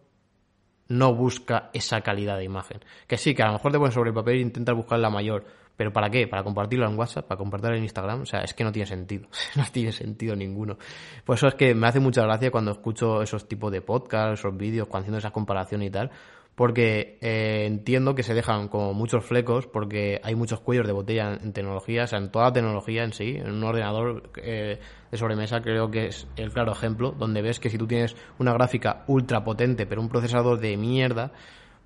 no 0.89 1.15
busca 1.15 1.71
esa 1.73 2.01
calidad 2.01 2.37
de 2.37 2.45
imagen. 2.45 2.81
Que 3.07 3.17
sí, 3.17 3.35
que 3.35 3.45
a 3.45 3.47
lo 3.47 3.53
mejor 3.53 3.71
te 3.71 3.79
pones 3.79 3.95
sobre 3.95 4.11
el 4.11 4.15
papel 4.15 4.39
e 4.39 4.41
intentas 4.41 4.75
buscar 4.75 4.99
la 4.99 5.09
mayor, 5.09 5.45
pero 5.81 5.95
¿para 5.95 6.11
qué? 6.11 6.29
¿Para 6.29 6.43
compartirlo 6.43 6.87
en 6.87 6.99
WhatsApp? 6.99 7.27
¿Para 7.27 7.39
compartirlo 7.39 7.75
en 7.75 7.85
Instagram? 7.85 8.21
O 8.21 8.27
sea, 8.27 8.43
es 8.43 8.53
que 8.53 8.65
no 8.65 8.71
tiene 8.71 8.85
sentido. 8.85 9.29
no 9.57 9.65
tiene 9.73 9.93
sentido 9.93 10.37
ninguno. 10.37 10.77
Por 11.25 11.37
eso 11.37 11.49
es 11.49 11.55
que 11.55 11.75
me 11.75 11.87
hace 11.87 12.01
mucha 12.01 12.23
gracia 12.23 12.51
cuando 12.51 12.73
escucho 12.73 13.23
esos 13.23 13.49
tipos 13.49 13.73
de 13.73 13.81
podcasts, 13.81 14.41
esos 14.41 14.55
vídeos, 14.55 14.89
cuando 14.89 15.05
haciendo 15.05 15.17
esa 15.17 15.31
comparación 15.31 15.83
y 15.83 15.89
tal, 15.89 16.11
porque 16.55 17.17
eh, 17.23 17.65
entiendo 17.65 18.15
que 18.15 18.23
se 18.23 18.35
dejan 18.35 18.69
como 18.69 18.93
muchos 18.93 19.25
flecos 19.25 19.67
porque 19.67 20.21
hay 20.23 20.35
muchos 20.35 20.61
cuellos 20.61 20.87
de 20.87 20.93
botella 20.93 21.39
en, 21.43 21.55
tecnología, 21.55 22.05
o 22.05 22.07
sea, 22.07 22.19
en 22.19 22.31
toda 22.31 22.49
la 22.49 22.53
tecnología 22.53 23.03
en 23.03 23.15
sí, 23.15 23.37
en 23.39 23.51
un 23.51 23.65
ordenador 23.65 24.31
eh, 24.37 24.79
de 25.11 25.17
sobremesa 25.17 25.63
creo 25.63 25.91
que 25.91 26.09
es 26.09 26.27
el 26.37 26.53
claro 26.53 26.73
ejemplo, 26.73 27.13
donde 27.13 27.41
ves 27.41 27.59
que 27.59 27.71
si 27.71 27.79
tú 27.79 27.87
tienes 27.87 28.15
una 28.39 28.53
gráfica 28.53 29.05
ultra 29.07 29.45
potente 29.45 29.87
pero 29.87 30.03
un 30.03 30.11
procesador 30.11 30.61
de 30.61 30.77
mierda, 30.77 31.33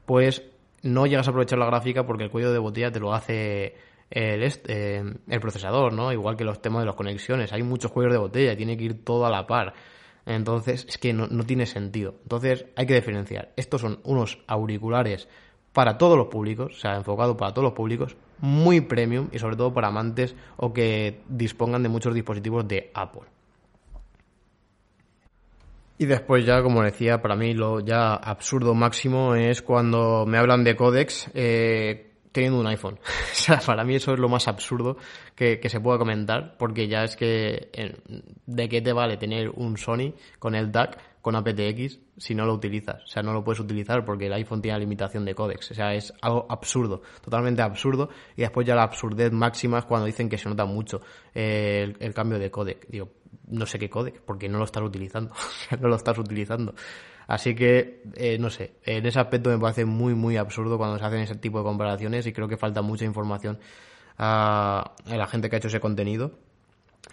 pues 0.04 0.42
no 0.84 1.06
llegas 1.06 1.26
a 1.26 1.30
aprovechar 1.30 1.58
la 1.58 1.66
gráfica 1.66 2.06
porque 2.06 2.24
el 2.24 2.30
cuello 2.30 2.52
de 2.52 2.58
botella 2.58 2.92
te 2.92 3.00
lo 3.00 3.12
hace 3.12 3.74
el, 4.10 4.42
eh, 4.68 5.02
el 5.28 5.40
procesador, 5.40 5.92
¿no? 5.92 6.12
Igual 6.12 6.36
que 6.36 6.44
los 6.44 6.60
temas 6.62 6.82
de 6.82 6.86
las 6.86 6.94
conexiones, 6.94 7.52
hay 7.52 7.62
muchos 7.62 7.90
cuellos 7.90 8.12
de 8.12 8.18
botella, 8.18 8.56
tiene 8.56 8.76
que 8.76 8.84
ir 8.84 9.04
todo 9.04 9.26
a 9.26 9.30
la 9.30 9.46
par. 9.46 9.74
Entonces, 10.26 10.86
es 10.88 10.98
que 10.98 11.12
no, 11.12 11.28
tiene 11.44 11.66
sentido. 11.66 12.14
Entonces, 12.22 12.66
hay 12.76 12.86
que 12.86 12.94
diferenciar. 12.94 13.52
Estos 13.56 13.80
son 13.80 14.00
unos 14.04 14.38
auriculares 14.46 15.28
para 15.72 15.98
todos 15.98 16.16
los 16.16 16.28
públicos, 16.28 16.76
o 16.76 16.78
sea, 16.78 16.96
enfocado 16.96 17.36
para 17.36 17.52
todos 17.52 17.64
los 17.64 17.74
públicos, 17.74 18.16
muy 18.38 18.80
premium 18.80 19.28
y 19.32 19.38
sobre 19.38 19.56
todo 19.56 19.74
para 19.74 19.88
amantes 19.88 20.34
o 20.56 20.72
que 20.72 21.22
dispongan 21.28 21.82
de 21.82 21.88
muchos 21.88 22.14
dispositivos 22.14 22.66
de 22.68 22.90
Apple. 22.94 23.33
Y 25.96 26.06
después 26.06 26.44
ya, 26.44 26.62
como 26.62 26.82
decía, 26.82 27.22
para 27.22 27.36
mí 27.36 27.54
lo 27.54 27.80
ya 27.80 28.14
absurdo 28.14 28.74
máximo 28.74 29.34
es 29.36 29.62
cuando 29.62 30.26
me 30.26 30.38
hablan 30.38 30.64
de 30.64 30.74
códex 30.74 31.30
eh, 31.34 32.14
teniendo 32.32 32.58
un 32.58 32.66
iPhone. 32.66 32.98
o 33.32 33.34
sea, 33.34 33.60
para 33.60 33.84
mí 33.84 33.94
eso 33.94 34.12
es 34.12 34.18
lo 34.18 34.28
más 34.28 34.48
absurdo 34.48 34.96
que, 35.36 35.60
se 35.68 35.80
pueda 35.80 35.98
comentar, 35.98 36.56
porque 36.58 36.88
ya 36.88 37.04
es 37.04 37.16
que 37.16 37.70
de 38.46 38.68
qué 38.68 38.82
te 38.82 38.92
vale 38.92 39.16
tener 39.16 39.50
un 39.50 39.76
Sony 39.76 40.14
con 40.40 40.56
el 40.56 40.72
DAC, 40.72 40.98
con 41.22 41.36
aptX, 41.36 42.00
si 42.18 42.34
no 42.34 42.44
lo 42.44 42.54
utilizas. 42.54 43.04
O 43.04 43.06
sea, 43.06 43.22
no 43.22 43.32
lo 43.32 43.44
puedes 43.44 43.60
utilizar 43.60 44.04
porque 44.04 44.26
el 44.26 44.32
iPhone 44.32 44.60
tiene 44.60 44.80
limitación 44.80 45.24
de 45.24 45.34
códex. 45.34 45.70
O 45.70 45.74
sea, 45.74 45.94
es 45.94 46.12
algo 46.20 46.44
absurdo, 46.50 47.02
totalmente 47.22 47.62
absurdo. 47.62 48.10
Y 48.36 48.42
después 48.42 48.66
ya 48.66 48.74
la 48.74 48.82
absurdez 48.82 49.30
máxima 49.32 49.78
es 49.78 49.84
cuando 49.84 50.06
dicen 50.06 50.28
que 50.28 50.38
se 50.38 50.48
nota 50.48 50.64
mucho 50.64 51.00
el, 51.32 51.96
el 52.00 52.12
cambio 52.12 52.38
de 52.40 52.50
códec. 52.50 52.86
Digo, 52.88 53.08
no 53.46 53.66
sé 53.66 53.78
qué 53.78 53.90
códec, 53.90 54.20
porque 54.22 54.48
no 54.48 54.58
lo 54.58 54.64
estás 54.64 54.82
utilizando. 54.82 55.34
no 55.80 55.88
lo 55.88 55.96
estás 55.96 56.18
utilizando. 56.18 56.74
Así 57.26 57.54
que, 57.54 58.02
eh, 58.14 58.38
no 58.38 58.50
sé, 58.50 58.74
en 58.84 59.06
ese 59.06 59.18
aspecto 59.18 59.50
me 59.50 59.58
parece 59.58 59.84
muy, 59.84 60.14
muy 60.14 60.36
absurdo 60.36 60.76
cuando 60.76 60.98
se 60.98 61.04
hacen 61.04 61.20
ese 61.20 61.36
tipo 61.36 61.58
de 61.58 61.64
comparaciones 61.64 62.26
y 62.26 62.32
creo 62.32 62.48
que 62.48 62.56
falta 62.56 62.82
mucha 62.82 63.04
información 63.04 63.58
a, 64.18 64.94
la 65.06 65.26
gente 65.26 65.48
que 65.48 65.56
ha 65.56 65.58
hecho 65.58 65.68
ese 65.68 65.80
contenido. 65.80 66.32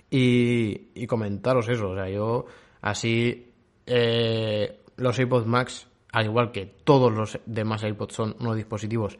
Y, 0.09 1.05
comentaros 1.07 1.69
eso, 1.69 1.91
o 1.91 1.95
sea, 1.95 2.09
yo 2.09 2.45
así 2.81 3.53
eh, 3.85 4.81
los 4.97 5.17
iPods 5.17 5.45
Max, 5.45 5.87
al 6.11 6.25
igual 6.25 6.51
que 6.51 6.65
todos 6.65 7.11
los 7.11 7.39
demás 7.45 7.83
iPods, 7.83 8.15
son 8.15 8.35
unos 8.39 8.55
dispositivos 8.55 9.17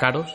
caros. 0.00 0.34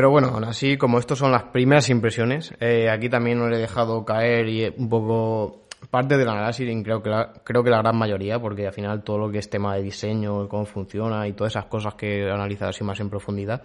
Pero 0.00 0.08
bueno, 0.08 0.28
aún 0.28 0.44
así, 0.44 0.78
como 0.78 0.98
estos 0.98 1.18
son 1.18 1.30
las 1.30 1.42
primeras 1.42 1.90
impresiones, 1.90 2.54
eh, 2.58 2.88
aquí 2.88 3.10
también 3.10 3.38
os 3.42 3.52
he 3.52 3.58
dejado 3.58 4.02
caer 4.02 4.48
y 4.48 4.66
un 4.66 4.88
poco 4.88 5.66
parte 5.90 6.16
del 6.16 6.26
análisis, 6.26 6.66
creo 6.82 7.02
que, 7.02 7.10
la, 7.10 7.34
creo 7.44 7.62
que 7.62 7.68
la 7.68 7.82
gran 7.82 7.98
mayoría, 7.98 8.38
porque 8.38 8.66
al 8.66 8.72
final 8.72 9.04
todo 9.04 9.18
lo 9.18 9.30
que 9.30 9.36
es 9.36 9.50
tema 9.50 9.76
de 9.76 9.82
diseño, 9.82 10.48
cómo 10.48 10.64
funciona 10.64 11.28
y 11.28 11.34
todas 11.34 11.52
esas 11.52 11.66
cosas 11.66 11.96
que 11.96 12.22
he 12.22 12.30
analizado 12.30 12.70
así 12.70 12.82
más 12.82 12.98
en 12.98 13.10
profundidad, 13.10 13.62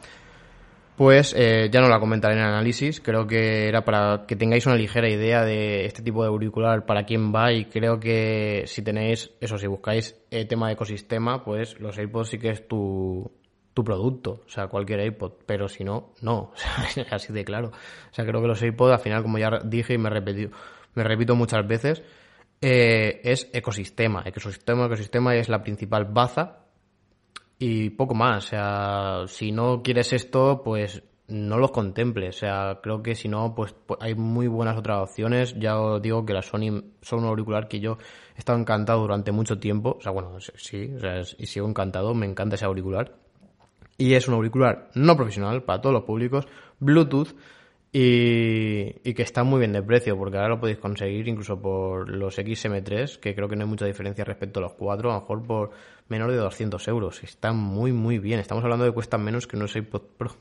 pues 0.97 1.33
eh, 1.37 1.69
ya 1.71 1.79
no 1.79 1.87
la 1.87 2.01
comentaré 2.01 2.35
en 2.35 2.41
el 2.41 2.47
análisis. 2.47 2.99
Creo 2.99 3.25
que 3.25 3.69
era 3.69 3.85
para 3.85 4.25
que 4.27 4.35
tengáis 4.35 4.65
una 4.65 4.75
ligera 4.75 5.07
idea 5.07 5.45
de 5.45 5.85
este 5.85 6.03
tipo 6.03 6.21
de 6.21 6.27
auricular 6.27 6.85
para 6.85 7.05
quién 7.05 7.33
va 7.33 7.53
y 7.53 7.63
creo 7.63 7.97
que 7.97 8.63
si 8.65 8.81
tenéis, 8.81 9.31
eso, 9.39 9.57
si 9.57 9.67
buscáis 9.67 10.17
tema 10.49 10.67
de 10.67 10.73
ecosistema, 10.73 11.45
pues 11.45 11.79
los 11.79 11.97
AirPods 11.97 12.27
sí 12.27 12.39
que 12.39 12.49
es 12.49 12.67
tu, 12.67 13.31
tu 13.75 13.83
producto, 13.83 14.41
o 14.45 14.49
sea, 14.49 14.67
cualquier 14.67 15.01
AirPod, 15.01 15.33
pero 15.45 15.67
si 15.67 15.83
no, 15.83 16.13
no, 16.21 16.53
así 17.11 17.33
de 17.33 17.43
claro. 17.43 17.67
O 17.67 18.13
sea, 18.13 18.25
creo 18.25 18.41
que 18.41 18.47
los 18.47 18.61
AirPods 18.63 18.93
al 18.93 18.99
final, 18.99 19.21
como 19.21 19.37
ya 19.37 19.59
dije 19.65 19.93
y 19.93 19.97
me 19.97 20.09
repetido, 20.09 20.51
me 20.93 21.03
repito 21.03 21.35
muchas 21.35 21.67
veces, 21.67 22.01
eh, 22.61 23.19
es 23.23 23.49
ecosistema. 23.51 24.23
Ecosistema, 24.25 24.85
ecosistema 24.85 25.35
es 25.35 25.49
la 25.49 25.61
principal 25.61 26.05
baza 26.05 26.59
y 27.59 27.89
poco 27.89 28.15
más. 28.15 28.45
O 28.45 28.47
sea, 28.47 29.23
si 29.27 29.51
no 29.51 29.83
quieres 29.83 30.13
esto, 30.13 30.61
pues 30.63 31.03
no 31.27 31.57
los 31.57 31.71
contemples. 31.71 32.37
O 32.37 32.39
sea, 32.39 32.79
creo 32.81 33.03
que 33.03 33.13
si 33.13 33.27
no, 33.27 33.53
pues, 33.55 33.75
pues, 33.85 33.99
hay 34.01 34.15
muy 34.15 34.47
buenas 34.47 34.77
otras 34.77 35.09
opciones. 35.09 35.53
Ya 35.59 35.77
os 35.77 36.01
digo 36.01 36.25
que 36.25 36.33
la 36.33 36.41
Sony 36.41 36.81
son 37.01 37.19
un 37.19 37.25
auricular 37.25 37.67
que 37.67 37.81
yo 37.81 37.97
he 38.35 38.39
estado 38.39 38.57
encantado 38.57 39.01
durante 39.01 39.33
mucho 39.33 39.59
tiempo. 39.59 39.97
O 39.99 40.01
sea, 40.01 40.13
bueno, 40.13 40.39
sí, 40.39 40.93
o 40.95 40.99
sea, 40.99 41.19
y 41.37 41.45
sigo 41.47 41.67
encantado. 41.67 42.13
Me 42.13 42.25
encanta 42.25 42.55
ese 42.55 42.63
auricular. 42.63 43.24
Y 43.97 44.13
es 44.13 44.27
un 44.27 44.33
auricular 44.33 44.89
no 44.93 45.15
profesional 45.15 45.63
para 45.63 45.81
todos 45.81 45.93
los 45.93 46.03
públicos, 46.03 46.47
Bluetooth 46.79 47.35
y, 47.97 49.13
que 49.13 49.23
está 49.23 49.45
muy 49.45 49.59
bien 49.59 49.71
de 49.71 49.81
precio, 49.81 50.17
porque 50.17 50.35
ahora 50.35 50.49
lo 50.49 50.59
podéis 50.59 50.79
conseguir 50.79 51.29
incluso 51.29 51.61
por 51.61 52.09
los 52.09 52.37
XM3, 52.37 53.19
que 53.19 53.33
creo 53.33 53.47
que 53.47 53.55
no 53.55 53.63
hay 53.63 53.69
mucha 53.69 53.85
diferencia 53.85 54.25
respecto 54.25 54.59
a 54.59 54.63
los 54.63 54.73
4, 54.73 55.11
a 55.11 55.13
lo 55.13 55.21
mejor 55.21 55.43
por 55.43 55.71
menos 56.09 56.29
de 56.29 56.35
200 56.35 56.85
euros. 56.89 57.23
Está 57.23 57.53
muy, 57.53 57.93
muy 57.93 58.19
bien. 58.19 58.41
Estamos 58.41 58.65
hablando 58.65 58.83
de 58.83 58.91
cuestan 58.91 59.23
menos 59.23 59.47
que 59.47 59.55
unos 59.55 59.77
iPod 59.77 60.01
Pro. 60.17 60.31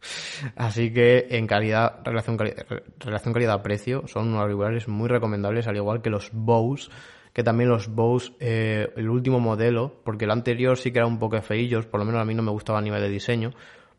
Así 0.56 0.90
que 0.90 1.26
en 1.32 1.46
calidad, 1.46 2.00
relación, 2.02 2.38
relación 2.38 3.34
calidad-precio, 3.34 4.08
son 4.08 4.28
unos 4.28 4.40
auriculares 4.40 4.88
muy 4.88 5.08
recomendables, 5.08 5.66
al 5.66 5.76
igual 5.76 6.00
que 6.00 6.08
los 6.08 6.30
Bose, 6.32 6.90
que 7.36 7.44
también 7.44 7.68
los 7.68 7.94
Bose, 7.94 8.32
eh, 8.40 8.94
el 8.96 9.10
último 9.10 9.40
modelo, 9.40 10.00
porque 10.04 10.24
el 10.24 10.30
anterior 10.30 10.78
sí 10.78 10.90
que 10.90 11.00
era 11.00 11.06
un 11.06 11.18
poco 11.18 11.38
feillos, 11.42 11.84
por 11.84 12.00
lo 12.00 12.06
menos 12.06 12.22
a 12.22 12.24
mí 12.24 12.32
no 12.32 12.42
me 12.42 12.50
gustaba 12.50 12.78
a 12.78 12.80
nivel 12.80 13.02
de 13.02 13.10
diseño, 13.10 13.52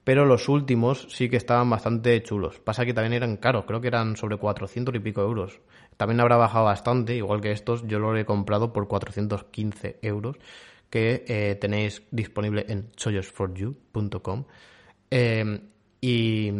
pero 0.03 0.25
los 0.25 0.49
últimos 0.49 1.05
sí 1.11 1.29
que 1.29 1.37
estaban 1.37 1.69
bastante 1.69 2.23
chulos. 2.23 2.59
Pasa 2.59 2.83
que 2.83 2.95
también 2.95 3.13
eran 3.13 3.37
caros, 3.37 3.65
creo 3.65 3.79
que 3.79 3.89
eran 3.89 4.15
sobre 4.17 4.37
400 4.37 4.95
y 4.95 4.99
pico 5.01 5.21
euros. 5.21 5.61
También 5.97 6.19
habrá 6.19 6.35
bajado 6.35 6.65
bastante, 6.65 7.15
igual 7.15 7.39
que 7.39 7.51
estos, 7.51 7.85
yo 7.85 7.99
los 7.99 8.17
he 8.17 8.25
comprado 8.25 8.73
por 8.73 8.87
415 8.87 9.99
euros, 10.01 10.37
que 10.89 11.23
eh, 11.27 11.59
tenéis 11.61 12.01
disponible 12.09 12.65
en 12.67 12.89
choyersforyou.com. 12.95 14.45
Eh, 15.11 15.61
y, 16.01 16.53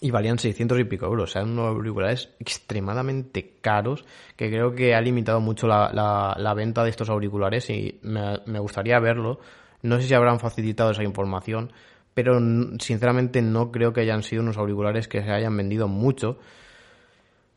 y 0.00 0.10
valían 0.10 0.38
600 0.38 0.78
y 0.78 0.84
pico 0.84 1.06
euros. 1.06 1.30
O 1.30 1.32
sea, 1.32 1.42
unos 1.42 1.66
auriculares 1.66 2.30
extremadamente 2.38 3.54
caros 3.60 4.04
que 4.36 4.50
creo 4.50 4.74
que 4.74 4.94
ha 4.94 5.00
limitado 5.00 5.40
mucho 5.40 5.66
la, 5.66 5.90
la, 6.36 6.54
venta 6.54 6.84
de 6.84 6.90
estos 6.90 7.08
auriculares 7.10 7.68
y 7.70 7.98
me, 8.02 8.58
gustaría 8.60 8.98
verlo. 9.00 9.40
No 9.82 10.00
sé 10.00 10.08
si 10.08 10.14
habrán 10.14 10.40
facilitado 10.40 10.90
esa 10.90 11.04
información 11.04 11.72
pero 12.14 12.36
sinceramente 12.80 13.40
no 13.42 13.70
creo 13.70 13.92
que 13.92 14.00
hayan 14.00 14.24
sido 14.24 14.42
unos 14.42 14.58
auriculares 14.58 15.06
que 15.06 15.22
se 15.22 15.30
hayan 15.30 15.56
vendido 15.56 15.86
mucho. 15.86 16.40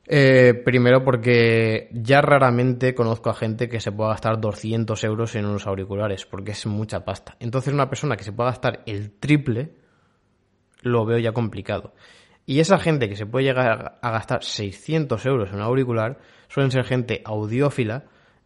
Eh, 0.06 0.54
primero 0.64 1.04
porque 1.04 1.90
ya 1.92 2.22
raramente 2.22 2.94
conozco 2.94 3.32
a 3.32 3.34
gente 3.34 3.68
que 3.68 3.80
se 3.80 3.92
pueda 3.92 4.12
gastar 4.12 4.40
200 4.40 5.04
euros 5.04 5.34
en 5.34 5.48
unos 5.48 5.66
auriculares, 5.66 6.28
porque 6.28 6.52
es 6.52 6.68
mucha 6.68 7.04
pasta. 7.04 7.36
Entonces 7.40 7.74
una 7.74 7.90
persona 7.90 8.16
que 8.16 8.24
se 8.24 8.34
pueda 8.34 8.52
gastar 8.52 8.84
el 8.86 9.12
triple, 9.14 9.72
lo 10.84 11.06
veo 11.06 11.18
ya 11.18 11.32
complicado. 11.32 11.96
Y 12.46 12.60
esa 12.60 12.78
gente 12.80 13.08
que 13.08 13.16
se 13.16 13.26
puede 13.26 13.46
llegar 13.46 14.00
a 14.02 14.12
gastar 14.12 14.44
600 14.44 15.26
euros 15.26 15.50
en 15.50 15.56
un 15.56 15.62
auricular, 15.62 16.20
suelen 16.48 16.72
ser 16.72 16.84
gente 16.84 17.22
audiófila 17.24 18.06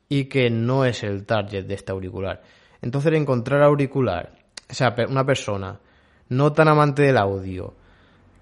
y 0.09 0.25
que 0.25 0.49
no 0.49 0.85
es 0.85 1.03
el 1.03 1.25
target 1.25 1.65
de 1.65 1.73
este 1.73 1.91
auricular. 1.91 2.41
Entonces 2.81 3.13
encontrar 3.13 3.63
auricular, 3.63 4.35
o 4.69 4.73
sea, 4.73 4.95
una 5.09 5.25
persona 5.25 5.79
no 6.29 6.53
tan 6.53 6.67
amante 6.67 7.03
del 7.03 7.17
audio, 7.17 7.73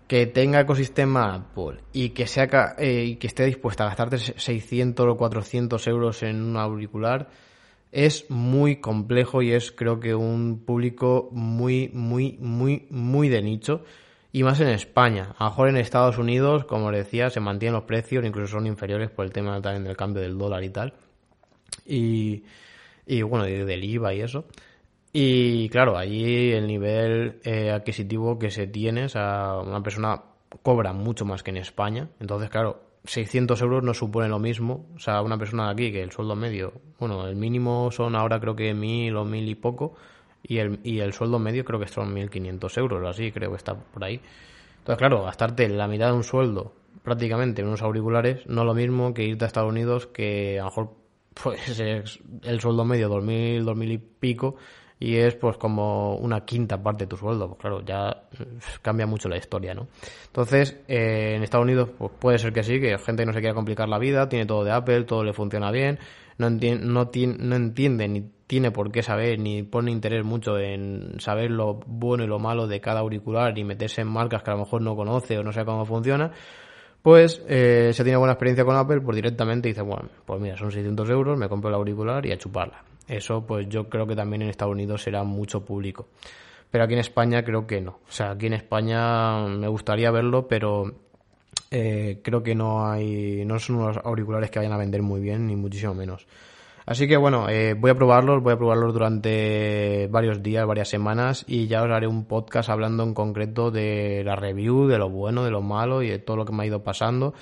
que 0.07 0.25
tenga 0.27 0.61
ecosistema 0.61 1.33
Apple 1.33 1.79
y 1.93 2.09
que, 2.09 2.27
sea, 2.27 2.75
eh, 2.77 3.17
que 3.17 3.27
esté 3.27 3.45
dispuesta 3.45 3.83
a 3.83 3.87
gastarte 3.87 4.17
600 4.17 5.07
o 5.07 5.17
400 5.17 5.87
euros 5.87 6.23
en 6.23 6.41
un 6.41 6.57
auricular, 6.57 7.29
es 7.91 8.29
muy 8.29 8.77
complejo 8.77 9.41
y 9.41 9.53
es 9.53 9.71
creo 9.71 9.99
que 9.99 10.13
un 10.13 10.63
público 10.65 11.29
muy, 11.31 11.89
muy, 11.93 12.37
muy, 12.39 12.87
muy 12.89 13.29
de 13.29 13.41
nicho. 13.41 13.83
Y 14.35 14.41
más 14.41 14.59
en 14.59 14.69
España. 14.69 15.35
A 15.37 15.43
lo 15.43 15.49
mejor 15.51 15.69
en 15.69 15.77
Estados 15.77 16.17
Unidos, 16.17 16.65
como 16.65 16.87
os 16.87 16.91
decía, 16.91 17.29
se 17.29 17.39
mantienen 17.39 17.75
los 17.75 17.83
precios, 17.83 18.25
incluso 18.25 18.53
son 18.53 18.65
inferiores 18.65 19.11
por 19.11 19.25
el 19.25 19.31
tema 19.31 19.61
también 19.61 19.83
del 19.83 19.95
cambio 19.95 20.23
del 20.23 20.39
dólar 20.39 20.63
y 20.63 20.69
tal. 20.71 20.93
Y, 21.85 22.43
y 23.05 23.21
bueno, 23.21 23.45
del 23.45 23.83
IVA 23.83 24.15
y 24.15 24.21
eso. 24.21 24.45
Y 25.13 25.69
claro, 25.69 25.95
allí 25.95 26.51
el 26.51 26.65
nivel 26.65 27.41
eh, 27.43 27.69
adquisitivo 27.69 28.39
que 28.39 28.49
se 28.49 28.65
tiene, 28.65 29.05
o 29.05 29.09
sea, 29.09 29.59
una 29.63 29.83
persona 29.83 30.19
cobra 30.63 30.93
mucho 30.93 31.25
más 31.25 31.43
que 31.43 31.51
en 31.51 31.57
España. 31.57 32.09
Entonces, 32.19 32.49
claro, 32.49 32.81
600 33.05 33.61
euros 33.61 33.83
no 33.83 33.93
supone 33.93 34.29
lo 34.29 34.39
mismo. 34.39 34.87
O 34.95 34.99
sea, 34.99 35.21
una 35.21 35.37
persona 35.37 35.67
de 35.67 35.73
aquí 35.73 35.91
que 35.91 36.01
el 36.01 36.11
sueldo 36.11 36.35
medio, 36.35 36.73
bueno, 36.97 37.27
el 37.27 37.35
mínimo 37.35 37.91
son 37.91 38.15
ahora 38.15 38.39
creo 38.39 38.55
que 38.55 38.73
mil 38.73 39.15
o 39.15 39.25
mil 39.25 39.47
y 39.47 39.53
poco. 39.53 39.93
Y 40.43 40.57
el, 40.57 40.79
y 40.83 40.99
el 40.99 41.13
sueldo 41.13 41.39
medio 41.39 41.63
creo 41.63 41.79
que 41.79 41.87
son 41.87 42.13
1.500 42.13 42.77
euros, 42.77 43.09
así 43.09 43.31
creo 43.31 43.51
que 43.51 43.57
está 43.57 43.75
por 43.75 44.03
ahí. 44.03 44.19
Entonces, 44.79 44.97
claro, 44.97 45.23
gastarte 45.23 45.69
la 45.69 45.87
mitad 45.87 46.07
de 46.07 46.13
un 46.13 46.23
sueldo 46.23 46.73
prácticamente 47.01 47.61
en 47.61 47.67
unos 47.67 47.81
auriculares 47.81 48.45
no 48.47 48.61
es 48.61 48.67
lo 48.67 48.73
mismo 48.73 49.13
que 49.13 49.23
irte 49.23 49.45
a 49.45 49.47
Estados 49.47 49.69
Unidos 49.69 50.07
que 50.07 50.59
a 50.59 50.63
lo 50.63 50.69
mejor 50.69 50.93
pues 51.43 51.79
es 51.79 52.19
el 52.43 52.61
sueldo 52.61 52.85
medio 52.85 53.09
2.000, 53.09 53.63
2.000 53.63 53.91
y 53.91 53.97
pico 53.97 54.55
y 54.99 55.17
es 55.17 55.35
pues 55.35 55.57
como 55.57 56.15
una 56.15 56.45
quinta 56.45 56.81
parte 56.81 57.03
de 57.03 57.07
tu 57.09 57.17
sueldo. 57.17 57.49
Pues 57.49 57.59
claro, 57.59 57.83
ya 57.83 58.29
cambia 58.81 59.05
mucho 59.05 59.27
la 59.27 59.35
historia, 59.35 59.73
¿no? 59.73 59.87
Entonces, 60.27 60.79
eh, 60.87 61.33
en 61.35 61.43
Estados 61.43 61.65
Unidos 61.65 61.89
pues 61.97 62.11
puede 62.17 62.37
ser 62.37 62.53
que 62.53 62.63
sí, 62.63 62.79
que 62.79 62.97
gente 62.99 63.25
no 63.25 63.33
se 63.33 63.39
quiera 63.39 63.53
complicar 63.53 63.89
la 63.89 63.99
vida, 63.99 64.29
tiene 64.29 64.45
todo 64.45 64.63
de 64.63 64.71
Apple, 64.71 65.03
todo 65.03 65.23
le 65.23 65.33
funciona 65.33 65.71
bien, 65.71 65.99
no, 66.37 66.47
entiende, 66.47 66.85
no, 66.85 67.09
no 67.39 67.55
entiende 67.55 68.07
ni 68.07 68.21
tiene 68.53 68.69
por 68.69 68.91
qué 68.91 69.01
saber, 69.01 69.39
ni 69.39 69.63
pone 69.63 69.89
interés 69.89 70.23
mucho 70.23 70.59
en 70.59 71.15
saber 71.19 71.49
lo 71.49 71.79
bueno 71.87 72.23
y 72.23 72.27
lo 72.27 72.37
malo 72.37 72.67
de 72.67 72.79
cada 72.79 72.99
auricular 72.99 73.57
y 73.57 73.63
meterse 73.63 74.01
en 74.01 74.09
marcas 74.09 74.43
que 74.43 74.51
a 74.51 74.53
lo 74.53 74.59
mejor 74.59 74.83
no 74.83 74.95
conoce 74.95 75.39
o 75.39 75.43
no 75.43 75.51
sabe 75.51 75.65
cómo 75.65 75.87
funciona, 75.87 76.31
pues 77.01 77.43
eh, 77.49 77.89
se 77.93 78.03
tiene 78.03 78.15
buena 78.15 78.33
experiencia 78.33 78.63
con 78.63 78.75
Apple, 78.75 79.01
pues 79.01 79.15
directamente 79.15 79.69
dice, 79.69 79.81
bueno, 79.81 80.07
pues 80.23 80.39
mira, 80.39 80.55
son 80.55 80.69
600 80.69 81.09
euros, 81.09 81.35
me 81.35 81.49
compro 81.49 81.69
el 81.69 81.75
auricular 81.77 82.23
y 82.27 82.31
a 82.31 82.37
chuparla. 82.37 82.83
Eso 83.07 83.43
pues 83.43 83.67
yo 83.67 83.89
creo 83.89 84.05
que 84.05 84.15
también 84.15 84.43
en 84.43 84.49
Estados 84.49 84.73
Unidos 84.73 85.01
será 85.01 85.23
mucho 85.23 85.65
público. 85.65 86.09
Pero 86.69 86.83
aquí 86.83 86.93
en 86.93 86.99
España 86.99 87.43
creo 87.43 87.65
que 87.65 87.81
no. 87.81 88.01
O 88.07 88.11
sea, 88.11 88.33
aquí 88.33 88.45
en 88.45 88.53
España 88.53 89.47
me 89.47 89.67
gustaría 89.67 90.11
verlo, 90.11 90.47
pero 90.47 90.93
eh, 91.71 92.19
creo 92.23 92.43
que 92.43 92.53
no 92.53 92.85
hay, 92.85 93.45
no 93.45 93.57
son 93.57 93.77
unos 93.77 93.97
auriculares 93.97 94.51
que 94.51 94.59
vayan 94.59 94.73
a 94.73 94.77
vender 94.77 95.01
muy 95.01 95.21
bien, 95.21 95.47
ni 95.47 95.55
muchísimo 95.55 95.95
menos. 95.95 96.27
Así 96.85 97.07
que 97.07 97.15
bueno, 97.15 97.47
eh, 97.49 97.75
voy 97.75 97.91
a 97.91 97.95
probarlos, 97.95 98.43
voy 98.43 98.53
a 98.53 98.57
probarlos 98.57 98.93
durante 98.93 100.07
varios 100.11 100.43
días, 100.43 100.65
varias 100.65 100.89
semanas 100.89 101.45
y 101.47 101.67
ya 101.67 101.81
os 101.81 101.89
haré 101.89 102.07
un 102.07 102.25
podcast 102.25 102.69
hablando 102.69 103.03
en 103.03 103.13
concreto 103.13 103.71
de 103.71 104.23
la 104.25 104.35
review, 104.35 104.87
de 104.87 104.97
lo 104.97 105.09
bueno, 105.09 105.45
de 105.45 105.51
lo 105.51 105.61
malo 105.61 106.01
y 106.01 106.09
de 106.09 106.19
todo 106.19 106.37
lo 106.37 106.45
que 106.45 106.51
me 106.51 106.63
ha 106.63 106.65
ido 106.65 106.83
pasando, 106.83 107.33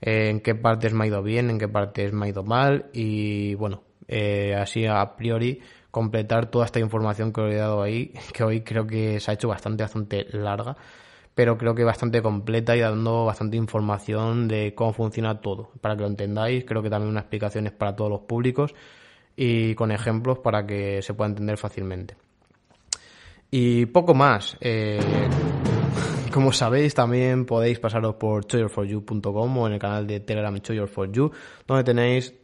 eh, 0.00 0.30
en 0.30 0.40
qué 0.40 0.56
partes 0.56 0.94
me 0.94 1.04
ha 1.04 1.06
ido 1.06 1.22
bien, 1.22 1.48
en 1.48 1.58
qué 1.58 1.68
partes 1.68 2.12
me 2.12 2.26
ha 2.26 2.28
ido 2.28 2.42
mal 2.42 2.86
y 2.92 3.54
bueno, 3.54 3.84
eh, 4.08 4.56
así 4.56 4.86
a 4.86 5.16
priori 5.16 5.60
completar 5.92 6.50
toda 6.50 6.64
esta 6.64 6.80
información 6.80 7.32
que 7.32 7.40
os 7.40 7.52
he 7.52 7.56
dado 7.56 7.82
ahí, 7.82 8.12
que 8.32 8.42
hoy 8.42 8.62
creo 8.62 8.86
que 8.86 9.20
se 9.20 9.30
ha 9.30 9.34
hecho 9.34 9.48
bastante, 9.48 9.84
bastante 9.84 10.26
larga, 10.32 10.76
pero 11.38 11.56
creo 11.56 11.72
que 11.72 11.84
bastante 11.84 12.20
completa 12.20 12.76
y 12.76 12.80
dando 12.80 13.24
bastante 13.24 13.56
información 13.56 14.48
de 14.48 14.74
cómo 14.74 14.92
funciona 14.92 15.40
todo, 15.40 15.70
para 15.80 15.94
que 15.94 16.00
lo 16.00 16.08
entendáis, 16.08 16.64
creo 16.64 16.82
que 16.82 16.90
también 16.90 17.12
unas 17.12 17.22
explicaciones 17.22 17.70
para 17.70 17.94
todos 17.94 18.10
los 18.10 18.22
públicos 18.22 18.74
y 19.36 19.76
con 19.76 19.92
ejemplos 19.92 20.40
para 20.40 20.66
que 20.66 21.00
se 21.00 21.14
pueda 21.14 21.28
entender 21.28 21.56
fácilmente. 21.56 22.16
Y 23.52 23.86
poco 23.86 24.14
más. 24.14 24.56
Eh, 24.60 24.98
como 26.32 26.52
sabéis, 26.52 26.92
también 26.92 27.46
podéis 27.46 27.78
pasaros 27.78 28.16
por 28.16 28.44
choyer4you.com 28.44 29.58
o 29.58 29.66
en 29.68 29.74
el 29.74 29.78
canal 29.78 30.08
de 30.08 30.18
Telegram 30.18 30.56
Choyer4you, 30.56 31.30
donde 31.68 31.84
tenéis 31.84 32.34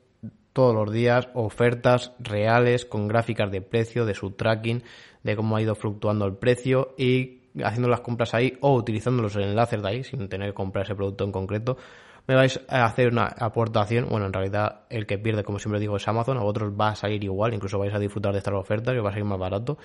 todos 0.53 0.73
los 0.73 0.93
días 0.93 1.29
ofertas 1.35 2.13
reales 2.21 2.85
con 2.85 3.09
gráficas 3.09 3.51
de 3.51 3.61
precio, 3.61 4.07
de 4.07 4.15
su 4.15 4.31
tracking, 4.31 4.85
de 5.25 5.35
cómo 5.35 5.57
ha 5.57 5.63
ido 5.63 5.75
fluctuando 5.75 6.27
el 6.27 6.37
precio 6.37 6.95
y 6.97 7.41
haciendo 7.63 7.89
las 7.89 8.01
compras 8.01 8.35
ahí 8.35 8.57
o 8.61 8.75
utilizando 8.75 9.23
los 9.23 9.37
enlaces 9.37 9.83
de 9.83 9.89
ahí 9.89 10.05
sin 10.05 10.29
tener 10.29 10.51
que 10.51 10.55
comprar 10.55 10.85
ese 10.85 10.95
producto 10.95 11.25
en 11.25 11.33
concreto. 11.33 11.77
Me 12.27 12.35
vais 12.35 12.59
a 12.69 12.87
hacer 12.87 13.09
una 13.09 13.27
aportación, 13.27 14.09
bueno, 14.09 14.27
en 14.27 14.33
realidad 14.33 14.81
el 14.89 15.07
que 15.07 15.19
pierde, 15.19 15.45
como 15.45 15.59
siempre 15.59 15.79
digo, 15.79 15.97
es 15.97 16.09
Amazon, 16.09 16.39
a 16.39 16.41
vosotros 16.41 16.73
va 16.79 16.89
a 16.89 16.97
salir 16.97 17.23
igual, 17.23 17.53
incluso 17.53 17.79
vais 17.79 17.93
a 17.93 17.99
disfrutar 17.99 18.33
de 18.33 18.39
estas 18.39 18.55
ofertas 18.55 18.95
y 18.95 18.99
va 18.99 19.11
a 19.11 19.13
salir 19.13 19.27
más 19.27 19.39
barato. 19.39 19.77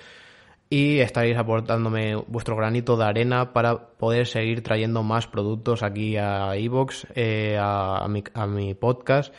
Y 0.70 1.00
estaréis 1.00 1.36
aportándome 1.36 2.14
vuestro 2.14 2.56
granito 2.56 2.96
de 2.96 3.04
arena 3.04 3.52
para 3.52 3.88
poder 3.88 4.26
seguir 4.26 4.62
trayendo 4.62 5.02
más 5.02 5.26
productos 5.26 5.82
aquí 5.82 6.16
a 6.16 6.54
Evox, 6.56 7.06
eh, 7.14 7.58
a, 7.60 8.06
mi, 8.08 8.22
a 8.34 8.46
mi 8.46 8.74
podcast 8.74 9.34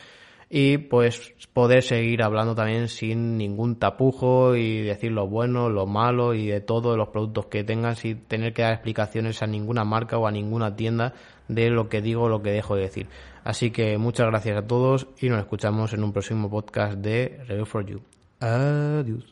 y 0.54 0.76
pues 0.76 1.32
poder 1.54 1.82
seguir 1.82 2.22
hablando 2.22 2.54
también 2.54 2.88
sin 2.88 3.38
ningún 3.38 3.76
tapujo 3.76 4.54
y 4.54 4.82
decir 4.82 5.10
lo 5.10 5.26
bueno, 5.26 5.70
lo 5.70 5.86
malo 5.86 6.34
y 6.34 6.46
de 6.46 6.60
todos 6.60 6.94
los 6.98 7.08
productos 7.08 7.46
que 7.46 7.64
tengan 7.64 7.96
sin 7.96 8.18
tener 8.26 8.52
que 8.52 8.60
dar 8.60 8.74
explicaciones 8.74 9.42
a 9.42 9.46
ninguna 9.46 9.86
marca 9.86 10.18
o 10.18 10.26
a 10.26 10.30
ninguna 10.30 10.76
tienda 10.76 11.14
de 11.48 11.70
lo 11.70 11.88
que 11.88 12.02
digo 12.02 12.24
o 12.24 12.28
lo 12.28 12.42
que 12.42 12.50
dejo 12.50 12.76
de 12.76 12.82
decir. 12.82 13.06
Así 13.44 13.70
que 13.70 13.96
muchas 13.96 14.26
gracias 14.26 14.58
a 14.58 14.66
todos 14.66 15.06
y 15.18 15.30
nos 15.30 15.38
escuchamos 15.38 15.94
en 15.94 16.04
un 16.04 16.12
próximo 16.12 16.50
podcast 16.50 16.98
de 16.98 17.40
Review 17.48 17.64
for 17.64 17.86
You. 17.86 18.02
Adiós. 18.38 19.31